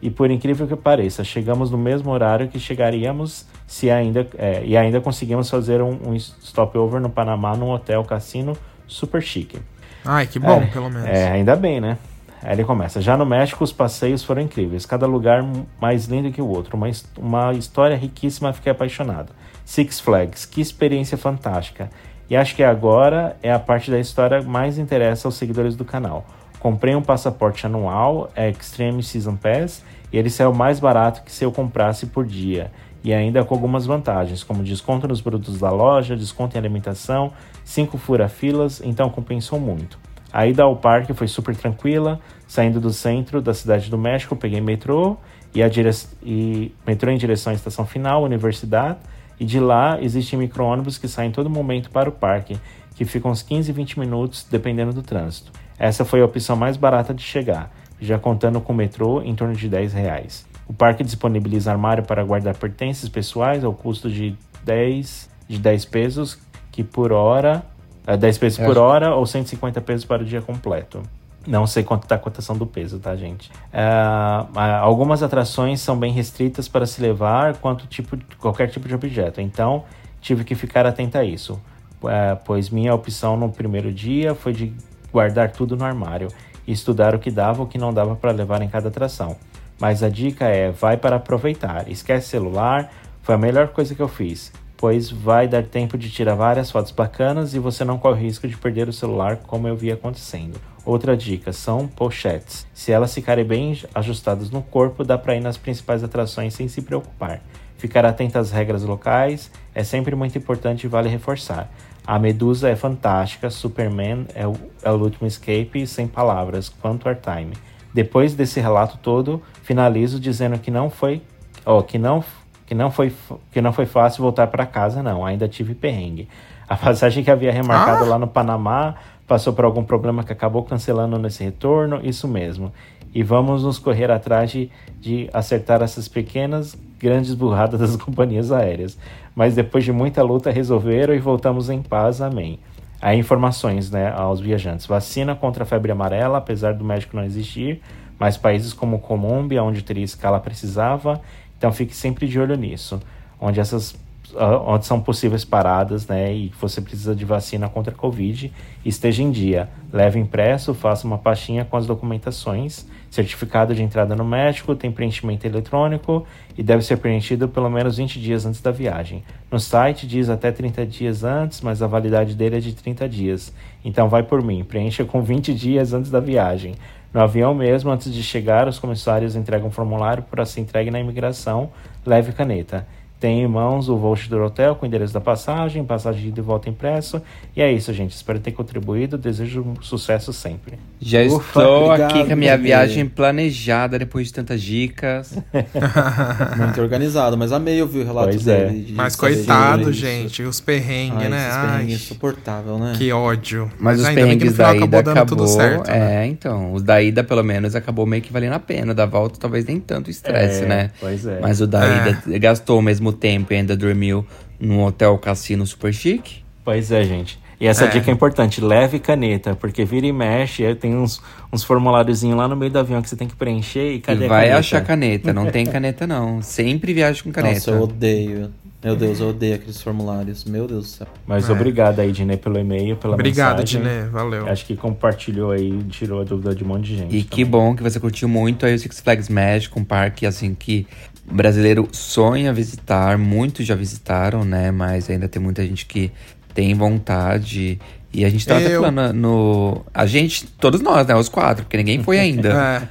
E 0.03 0.11
por 0.11 0.31
incrível 0.31 0.67
que 0.67 0.77
pareça, 0.77 1.23
chegamos 1.23 1.71
no 1.71 1.77
mesmo 1.77 2.11
horário 2.11 2.49
que 2.49 2.59
chegaríamos 2.59 3.45
se 3.67 3.91
ainda 3.91 4.27
é, 4.39 4.63
e 4.65 4.77
ainda 4.77 4.99
conseguimos 5.01 5.51
fazer 5.51 5.83
um, 5.83 5.99
um 6.07 6.19
stopover 6.19 7.01
no 7.01 7.11
Panamá 7.11 7.55
num 7.55 7.71
hotel 7.71 8.03
cassino 8.05 8.57
super 8.91 9.22
chique. 9.22 9.59
Ai, 10.05 10.26
que 10.26 10.38
bom, 10.38 10.61
É, 10.62 10.66
pelo 10.66 10.91
menos. 10.91 11.09
É, 11.09 11.30
ainda 11.30 11.57
bem, 11.57 11.80
né? 11.80 11.99
Aí 12.43 12.53
ele 12.53 12.64
começa. 12.64 13.01
Já 13.01 13.16
no 13.16 13.26
México, 13.26 13.62
os 13.62 13.72
passeios 13.72 14.24
foram 14.24 14.43
incríveis. 14.43 14.86
Cada 14.86 15.07
lugar 15.07 15.45
mais 15.80 16.07
lindo 16.07 16.30
que 16.30 16.41
o 16.41 16.49
outro. 16.49 16.76
Uma, 16.76 16.91
uma 17.18 17.53
história 17.53 17.97
riquíssima, 17.97 18.53
fiquei 18.53 18.72
apaixonado. 18.72 19.30
Six 19.64 20.01
Flags, 20.01 20.47
que 20.47 20.61
experiência 20.61 21.18
fantástica. 21.18 21.91
E 22.28 22.36
acho 22.36 22.55
que 22.57 22.62
agora 22.62 23.36
é 23.43 23.53
a 23.53 23.59
parte 23.59 23.91
da 23.91 23.99
história 23.99 24.41
mais 24.41 24.78
interessa 24.78 25.28
aos 25.28 25.34
seguidores 25.34 25.76
do 25.76 25.84
canal. 25.84 26.24
Comprei 26.59 26.95
um 26.95 27.03
passaporte 27.03 27.66
anual, 27.66 28.30
é 28.34 28.49
Extreme 28.49 29.03
Season 29.03 29.36
Pass, 29.36 29.82
e 30.12 30.16
ele 30.16 30.30
saiu 30.30 30.53
mais 30.53 30.78
barato 30.78 31.22
que 31.22 31.32
se 31.32 31.45
eu 31.45 31.53
comprasse 31.53 32.07
por 32.07 32.24
dia. 32.24 32.70
E 33.03 33.14
ainda 33.14 33.45
com 33.45 33.55
algumas 33.55 33.86
vantagens, 33.86 34.45
como 34.45 34.62
desconto 34.62 35.09
nos 35.09 35.20
produtos 35.20 35.59
da 35.59 35.70
loja, 35.70 36.16
desconto 36.16 36.57
em 36.57 36.59
alimentação, 36.59 37.32
5 37.65 37.99
fura-filas, 37.99 38.81
então 38.85 39.09
compensou 39.11 39.59
muito. 39.59 39.99
A 40.33 40.47
ida 40.47 40.63
ao 40.63 40.77
parque 40.77 41.13
foi 41.13 41.27
super 41.27 41.57
tranquila, 41.57 42.21
saindo 42.47 42.81
do 42.81 42.93
centro 42.93 43.41
da 43.41 43.53
cidade 43.53 43.91
do 43.91 43.99
México, 43.99 44.37
peguei 44.37 44.61
metrô 44.61 45.17
e, 45.55 45.63
a 45.63 45.69
dire... 45.69 45.91
e 46.23 46.73
metrô 46.87 47.11
em 47.11 47.17
direção 47.17 47.53
à 47.53 47.57
estação 47.57 47.85
final, 47.85 48.23
universidade, 48.23 48.99
e 49.39 49.45
de 49.45 49.59
lá 49.59 50.01
existem 50.01 50.39
micro-ônibus 50.39 50.99
que 50.99 51.09
saem 51.09 51.31
todo 51.31 51.51
momento 51.51 51.91
para 51.91 52.09
o 52.09 52.13
parque, 52.13 52.59
que 52.95 53.05
ficam 53.05 53.31
uns 53.31 53.43
15, 53.43 53.73
20 53.73 53.99
minutos, 53.99 54.47
dependendo 54.49 54.93
do 54.93 55.03
trânsito. 55.03 55.51
Essa 55.79 56.05
foi 56.05 56.21
a 56.21 56.25
opção 56.25 56.55
mais 56.55 56.77
barata 56.77 57.15
de 57.15 57.23
chegar, 57.23 57.73
já 58.01 58.19
contando 58.19 58.61
com 58.61 58.73
o 58.73 58.77
metrô 58.77 59.23
em 59.23 59.35
torno 59.35 59.55
de 59.55 59.69
10 59.69 59.95
reais. 59.95 60.47
O 60.69 60.73
parque 60.73 61.03
disponibiliza 61.03 61.73
armário 61.73 62.05
para 62.05 62.23
guardar 62.23 62.55
pertences 62.55 63.09
pessoais 63.09 63.65
ao 63.65 63.75
custo 63.75 64.09
de 64.09 64.37
10, 64.63 65.29
de 65.49 65.59
10 65.59 65.85
pesos, 65.87 66.39
que 66.73 66.83
por 66.85 67.12
hora. 67.12 67.62
É 68.07 68.16
10 68.16 68.39
pesos 68.39 68.59
Eu 68.59 68.64
por 68.64 68.73
acho- 68.73 68.81
hora 68.81 69.14
ou 69.14 69.25
150 69.27 69.81
pesos 69.81 70.05
para 70.05 70.23
o 70.23 70.25
dia 70.25 70.41
completo. 70.43 71.03
Não 71.47 71.66
sei 71.66 71.83
quanto 71.83 72.03
está 72.05 72.16
a 72.16 72.18
cotação 72.18 72.57
do 72.57 72.66
peso, 72.66 72.99
tá, 72.99 73.14
gente? 73.16 73.51
Ah, 73.73 74.47
algumas 74.81 75.23
atrações 75.23 75.81
são 75.81 75.97
bem 75.99 76.12
restritas 76.12 76.68
para 76.68 76.85
se 76.87 77.01
levar 77.01 77.57
quanto 77.57 77.87
tipo, 77.87 78.16
qualquer 78.39 78.68
tipo 78.68 78.87
de 78.89 78.95
objeto, 78.95 79.41
então 79.41 79.85
tive 80.21 80.45
que 80.45 80.55
ficar 80.55 80.87
atento 80.87 81.16
a 81.18 81.25
isso, 81.25 81.59
Ah, 82.05 82.37
pois 82.45 82.71
minha 82.71 82.95
opção 82.95 83.37
no 83.37 83.51
primeiro 83.51 83.93
dia 83.93 84.35
foi 84.35 84.53
de 84.55 84.73
guardar 85.12 85.51
tudo 85.53 85.77
no 85.77 85.85
armário 85.85 86.29
e 86.66 86.73
estudar 86.73 87.14
o 87.14 87.18
que 87.18 87.31
dava 87.31 87.61
ou 87.61 87.66
o 87.66 87.68
que 87.68 87.77
não 87.79 87.93
dava 87.93 88.16
para 88.16 88.31
levar 88.33 88.62
em 88.62 88.68
cada 88.68 88.89
atração. 88.89 89.37
Mas 89.79 90.03
a 90.03 90.09
dica 90.09 90.47
é: 90.47 90.71
vai 90.71 90.97
para 90.97 91.16
aproveitar, 91.16 91.89
esquece 91.91 92.29
celular, 92.29 92.91
foi 93.23 93.35
a 93.35 93.39
melhor 93.39 93.68
coisa 93.68 93.95
que 93.95 94.01
eu 94.01 94.09
fiz, 94.09 94.51
pois 94.81 95.11
vai 95.11 95.47
dar 95.47 95.62
tempo 95.62 95.99
de 95.99 96.11
tirar 96.11 96.35
várias 96.35 96.70
fotos 96.70 96.91
bacanas 96.91 97.53
e 97.53 97.59
você 97.59 97.85
não 97.85 97.99
corre 97.99 98.22
o 98.22 98.24
risco 98.24 98.49
de 98.49 98.57
perder 98.57 98.89
o 98.89 98.93
celular 98.95 99.37
como 99.37 99.68
eu 99.68 99.76
vi 99.76 99.93
acontecendo. 99.93 100.59
Outra 100.87 101.14
dica 101.14 101.53
são 101.53 101.87
pochetes. 101.87 102.66
Se 102.72 102.91
elas 102.91 103.12
ficarem 103.12 103.45
bem 103.45 103.78
ajustadas 103.95 104.51
no 104.51 104.62
corpo, 104.62 105.05
dá 105.05 105.18
para 105.18 105.37
ir 105.37 105.41
nas 105.41 105.59
principais 105.59 106.03
atrações 106.03 106.55
sem 106.55 106.66
se 106.66 106.81
preocupar. 106.81 107.43
Ficar 107.76 108.07
atento 108.07 108.39
às 108.39 108.51
regras 108.51 108.83
locais 108.83 109.51
é 109.74 109.85
sempre 109.85 110.16
muito 110.16 110.39
importante 110.39 110.85
e 110.85 110.89
vale 110.89 111.11
reforçar. 111.11 111.70
A 112.07 112.18
Medusa 112.18 112.70
é 112.70 112.74
fantástica, 112.74 113.51
Superman 113.51 114.26
é 114.35 114.49
o, 114.49 114.57
é 114.83 114.91
o 114.91 114.97
último 114.97 115.28
escape 115.28 115.87
sem 115.87 116.09
palavras, 116.09 116.70
quanto 116.70 117.07
ao 117.07 117.14
time. 117.14 117.53
Depois 117.93 118.33
desse 118.33 118.59
relato 118.61 118.97
todo, 119.03 119.43
finalizo 119.62 120.18
dizendo 120.18 120.59
que 120.59 120.70
não 120.70 120.89
foi, 120.89 121.20
ó, 121.66 121.83
que 121.83 121.99
não, 121.99 122.24
que 122.71 122.75
não 122.77 122.89
foi, 122.89 123.12
que 123.51 123.61
não 123.61 123.73
foi 123.73 123.85
fácil 123.85 124.23
voltar 124.23 124.47
para 124.47 124.64
casa, 124.64 125.03
não. 125.03 125.27
Ainda 125.27 125.49
tive 125.49 125.75
perrengue. 125.75 126.29
A 126.68 126.77
passagem 126.77 127.25
que 127.25 127.29
havia 127.29 127.51
remarcado 127.51 128.05
Ah! 128.05 128.07
lá 128.11 128.16
no 128.16 128.29
Panamá 128.29 128.95
passou 129.27 129.53
por 129.53 129.64
algum 129.64 129.83
problema 129.83 130.23
que 130.23 130.33
acabou 130.33 130.62
cancelando 130.62 131.18
nesse 131.18 131.43
retorno, 131.43 131.99
isso 132.01 132.29
mesmo. 132.29 132.73
E 133.12 133.25
vamos 133.25 133.64
nos 133.64 133.77
correr 133.77 134.09
atrás 134.09 134.53
de, 134.53 134.71
de 135.01 135.29
acertar 135.33 135.83
essas 135.83 136.07
pequenas, 136.07 136.79
grandes 136.97 137.35
burradas 137.35 137.81
das 137.81 137.97
companhias 138.01 138.53
aéreas. 138.53 138.97
Mas 139.35 139.57
depois 139.57 139.83
de 139.83 139.91
muita 139.91 140.23
luta 140.23 140.53
resolveram 140.53 141.12
e 141.12 141.18
voltamos 141.18 141.71
em 141.71 141.83
paz, 141.83 142.21
amém. 142.21 142.61
Aí 143.03 143.18
informações 143.18 143.91
né, 143.91 144.12
aos 144.16 144.39
viajantes. 144.39 144.87
Vacina 144.87 145.35
contra 145.35 145.64
a 145.64 145.66
febre 145.66 145.91
amarela, 145.91 146.39
apesar 146.39 146.73
do 146.73 146.85
médico 146.85 147.16
não 147.16 147.25
existir, 147.25 147.83
mas 148.16 148.37
países 148.37 148.73
como 148.73 149.01
Colômbia, 149.01 149.61
onde 149.61 149.83
teria 149.83 150.05
escala, 150.05 150.39
precisava. 150.39 151.21
Então 151.61 151.71
fique 151.71 151.95
sempre 151.95 152.27
de 152.27 152.41
olho 152.41 152.57
nisso. 152.57 152.99
Onde 153.39 153.61
essas 153.61 153.95
ah, 154.35 154.63
onde 154.65 154.87
são 154.87 154.99
possíveis 155.01 155.45
paradas, 155.45 156.07
né, 156.07 156.33
e 156.33 156.53
você 156.61 156.81
precisa 156.81 157.15
de 157.15 157.25
vacina 157.25 157.69
contra 157.69 157.93
a 157.93 157.97
Covid, 157.97 158.51
esteja 158.85 159.23
em 159.23 159.31
dia. 159.31 159.69
Leve 159.93 160.19
impresso, 160.19 160.73
faça 160.73 161.07
uma 161.07 161.19
pastinha 161.19 161.65
com 161.65 161.77
as 161.77 161.85
documentações, 161.85 162.87
certificado 163.11 163.75
de 163.75 163.83
entrada 163.83 164.15
no 164.15 164.25
médico, 164.25 164.77
tem 164.77 164.91
preenchimento 164.91 165.47
eletrônico 165.47 166.25
e 166.57 166.63
deve 166.63 166.83
ser 166.83 166.99
preenchido 166.99 167.49
pelo 167.49 167.69
menos 167.69 167.97
20 167.97 168.21
dias 168.21 168.47
antes 168.47 168.61
da 168.61 168.71
viagem. 168.71 169.23
No 169.51 169.59
site 169.59 170.07
diz 170.07 170.31
até 170.31 170.53
30 170.53 170.87
dias 170.87 171.25
antes, 171.25 171.61
mas 171.61 171.83
a 171.83 171.89
validade 171.89 172.35
dele 172.35 172.57
é 172.57 172.61
de 172.61 172.73
30 172.73 173.09
dias. 173.09 173.53
Então 173.85 174.09
vai 174.09 174.23
por 174.23 174.43
mim, 174.43 174.63
preencha 174.63 175.05
com 175.05 175.23
20 175.23 175.53
dias 175.53 175.93
antes 175.93 176.11
da 176.11 176.21
viagem. 176.21 176.77
No 177.13 177.21
avião 177.21 177.53
mesmo, 177.53 177.91
antes 177.91 178.13
de 178.13 178.23
chegar, 178.23 178.69
os 178.69 178.79
comissários 178.79 179.35
entregam 179.35 179.69
um 179.69 179.73
formulário 179.73 180.23
para 180.23 180.47
ser 180.47 180.61
entregue 180.61 180.91
na 180.91 181.01
imigração. 181.01 181.71
Leve 182.07 182.33
caneta. 182.33 182.87
Tem 183.21 183.43
em 183.43 183.47
mãos 183.47 183.89
o 183.91 183.99
voucher 183.99 184.31
do 184.31 184.43
hotel 184.43 184.75
com 184.75 184.87
o 184.87 184.89
endereço 184.89 185.12
da 185.12 185.21
passagem, 185.21 185.85
passagem 185.85 186.23
de 186.23 186.29
ida 186.29 186.41
e 186.41 186.43
volta 186.43 186.71
impresso. 186.71 187.21
E 187.55 187.61
é 187.61 187.71
isso, 187.71 187.93
gente. 187.93 188.12
Espero 188.12 188.41
ter 188.41 188.51
contribuído. 188.53 189.18
Desejo 189.18 189.61
um 189.62 189.83
sucesso 189.83 190.33
sempre. 190.33 190.79
Já 190.99 191.21
Ufa, 191.25 191.37
estou 191.61 191.85
obrigado, 191.87 192.11
aqui 192.11 192.25
com 192.25 192.33
a 192.33 192.37
minha 192.37 192.53
bebê. 192.57 192.68
viagem 192.68 193.07
planejada 193.07 193.99
depois 193.99 194.29
de 194.29 194.33
tantas 194.33 194.62
dicas. 194.62 195.37
Muito 196.57 196.81
organizado, 196.81 197.37
mas 197.37 197.53
amei 197.53 197.81
ouvir 197.83 198.01
o 198.01 198.05
relato 198.07 198.31
Pois 198.31 198.47
é. 198.49 198.66
dele. 198.66 198.85
de 198.85 198.93
Mas 198.95 199.16
coitado, 199.16 199.93
gente, 199.93 200.43
os 200.43 200.61
perrengues, 200.61 201.23
Ai, 201.25 201.29
né? 201.29 201.37
esses 201.47 201.57
Ai, 201.59 201.71
perrengues 201.73 201.95
insuportável, 202.03 202.79
né? 202.79 202.95
que 202.97 203.12
ódio. 203.12 203.71
Mas, 203.79 204.01
os 204.01 204.07
ainda 204.07 204.21
que 204.21 204.27
no 204.27 204.27
perrengues 204.39 204.57
da 204.57 204.64
ida 204.75 204.77
acabou 204.85 205.03
dando 205.03 205.16
acabou. 205.18 205.37
tudo 205.39 205.47
certo. 205.49 205.89
né? 205.91 206.25
É, 206.25 206.27
então. 206.27 206.73
Os 206.73 206.83
da 206.83 207.03
ida, 207.03 207.23
pelo 207.23 207.43
menos, 207.43 207.75
acabou 207.75 208.07
meio 208.07 208.23
que 208.23 208.33
valendo 208.33 208.55
a 208.55 208.59
pena. 208.59 208.95
Da 208.95 209.07
volta, 209.07 209.39
talvez 209.39 209.64
nem 209.66 209.79
tanto 209.79 210.11
estresse, 210.11 210.64
É, 210.64 210.66
né? 210.66 210.91
pois 211.01 211.27
é. 211.27 211.39
Mas 211.41 211.61
o 211.61 211.66
da 211.66 211.85
É. 211.85 212.11
ida 212.27 212.39
gastou 212.39 212.77
ao 212.77 212.83
mesmo 212.83 213.10
tempo 213.13 213.53
e 213.53 213.57
ainda 213.57 213.77
dormiu 213.77 214.25
num 214.59 214.83
hotel 214.85 215.17
cassino 215.19 215.67
super 215.67 215.93
chique. 215.93 216.43
Pois 216.65 216.91
é, 216.93 217.03
gente. 217.05 217.39
E 217.61 217.67
essa 217.67 217.85
É. 217.85 217.89
dica 217.89 218.11
é 218.11 218.15
importante, 218.15 218.59
leve 218.61 218.99
caneta, 218.99 219.55
porque 219.55 219.85
vira 219.85 220.07
e 220.07 220.13
mexe, 220.13 220.65
aí 220.65 220.75
tem 220.75 220.97
uns, 220.97 221.21
uns 221.53 221.63
formuláriozinhos 221.63 222.37
lá 222.37 222.49
no 222.49 222.57
meio 222.57 222.71
do 222.73 222.79
avião 222.79 223.03
que 223.03 223.09
você 223.09 223.17
tem 223.17 223.29
que 223.29 223.37
preencher 223.37 223.93
e 223.93 224.01
cadê 224.01 224.23
e 224.23 224.25
a 224.25 224.29
vai 224.29 224.41
caneta? 224.45 224.59
achar 224.61 224.81
caneta. 224.85 225.33
Não 225.33 225.47
tem 225.51 225.67
caneta, 225.67 226.07
não. 226.07 226.41
Sempre 226.41 226.95
viaja 226.95 227.23
com 227.23 227.31
caneta. 227.31 227.55
Nossa, 227.57 227.71
eu 227.73 227.83
odeio. 227.83 228.51
Meu 228.83 228.97
Deus, 228.97 229.21
eu 229.21 229.29
odeio 229.29 229.57
aqueles 229.57 229.79
formulários. 229.83 230.47
Meu 230.47 230.67
Deus 230.67 230.85
do 230.87 230.89
céu. 230.91 231.07
Mas 231.27 231.51
É. 231.51 231.53
obrigado 231.53 232.01
aí, 232.01 232.11
Dinê, 232.13 232.39
pelo 232.39 232.59
e-mail, 232.59 232.97
pela 232.97 233.13
Obrigado, 233.13 233.59
mensagem. 233.59 233.83
Diné. 233.83 234.05
Valeu. 234.05 234.49
Acho 234.49 234.65
que 234.65 234.75
compartilhou 234.75 235.51
aí, 235.51 235.83
tirou 235.91 236.23
a 236.23 236.25
dúvida 236.25 236.55
de 236.55 236.65
um 236.65 236.69
monte 236.69 236.85
de 236.87 236.97
gente. 236.97 237.15
E 237.15 237.23
que 237.23 237.45
bom 237.45 237.77
que 237.77 237.83
você 237.83 238.01
curtiu 238.01 238.27
muito 238.27 238.65
aí 238.65 238.75
o 238.75 238.79
Six 238.79 239.01
Flags 239.01 239.29
Magic, 239.29 239.79
um 239.79 239.85
parque 239.85 240.25
assim 240.25 240.55
que 240.55 240.87
o 241.31 241.35
brasileiro 241.35 241.89
sonha 241.93 242.53
visitar, 242.53 243.16
muitos 243.16 243.66
já 243.66 243.74
visitaram, 243.74 244.45
né? 244.45 244.70
Mas 244.70 245.09
ainda 245.09 245.28
tem 245.28 245.41
muita 245.41 245.64
gente 245.64 245.87
que 245.87 246.11
tem 246.53 246.74
vontade. 246.74 247.78
E 248.12 248.24
a 248.24 248.28
gente 248.28 248.45
tava 248.45 248.61
até 248.61 248.74
Eu. 248.74 248.83
falando 248.83 249.12
no. 249.12 249.85
A 249.95 250.05
gente, 250.05 250.47
todos 250.47 250.81
nós, 250.81 251.07
né? 251.07 251.14
Os 251.14 251.28
quatro, 251.28 251.64
porque 251.64 251.76
ninguém 251.76 252.03
foi 252.03 252.18
ainda. 252.18 252.89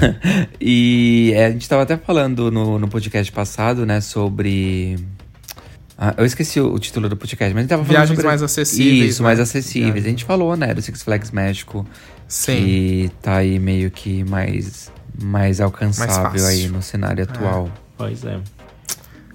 É, 0.00 0.14
e 0.60 1.32
é, 1.34 1.46
a 1.46 1.50
gente 1.50 1.68
tava 1.68 1.82
até 1.82 1.96
falando 1.96 2.50
no, 2.50 2.78
no 2.78 2.88
podcast 2.88 3.30
passado, 3.32 3.84
né, 3.84 4.00
sobre. 4.00 4.96
Ah, 5.98 6.14
eu 6.16 6.24
esqueci 6.24 6.60
o, 6.60 6.72
o 6.72 6.78
título 6.78 7.08
do 7.08 7.16
podcast, 7.16 7.52
mas 7.52 7.58
a 7.58 7.62
gente 7.62 7.70
tava 7.70 7.82
falando 7.82 7.96
Viagens 7.96 8.16
sobre... 8.16 8.26
mais 8.26 8.42
acessíveis, 8.42 9.10
Isso, 9.10 9.22
né? 9.22 9.28
mais 9.28 9.40
acessíveis. 9.40 10.04
A 10.04 10.08
gente 10.08 10.24
falou, 10.24 10.56
né, 10.56 10.72
do 10.72 10.80
Six 10.80 11.02
Flags 11.02 11.30
México. 11.30 11.84
sim. 12.28 12.54
Que 12.54 13.10
tá 13.20 13.36
aí 13.36 13.58
meio 13.58 13.90
que 13.90 14.24
mais, 14.24 14.90
mais 15.22 15.60
alcançável 15.60 16.40
fácil. 16.40 16.46
aí 16.46 16.68
no 16.68 16.82
cenário 16.82 17.24
atual. 17.24 17.70
Pois 17.96 18.24
é. 18.24 18.38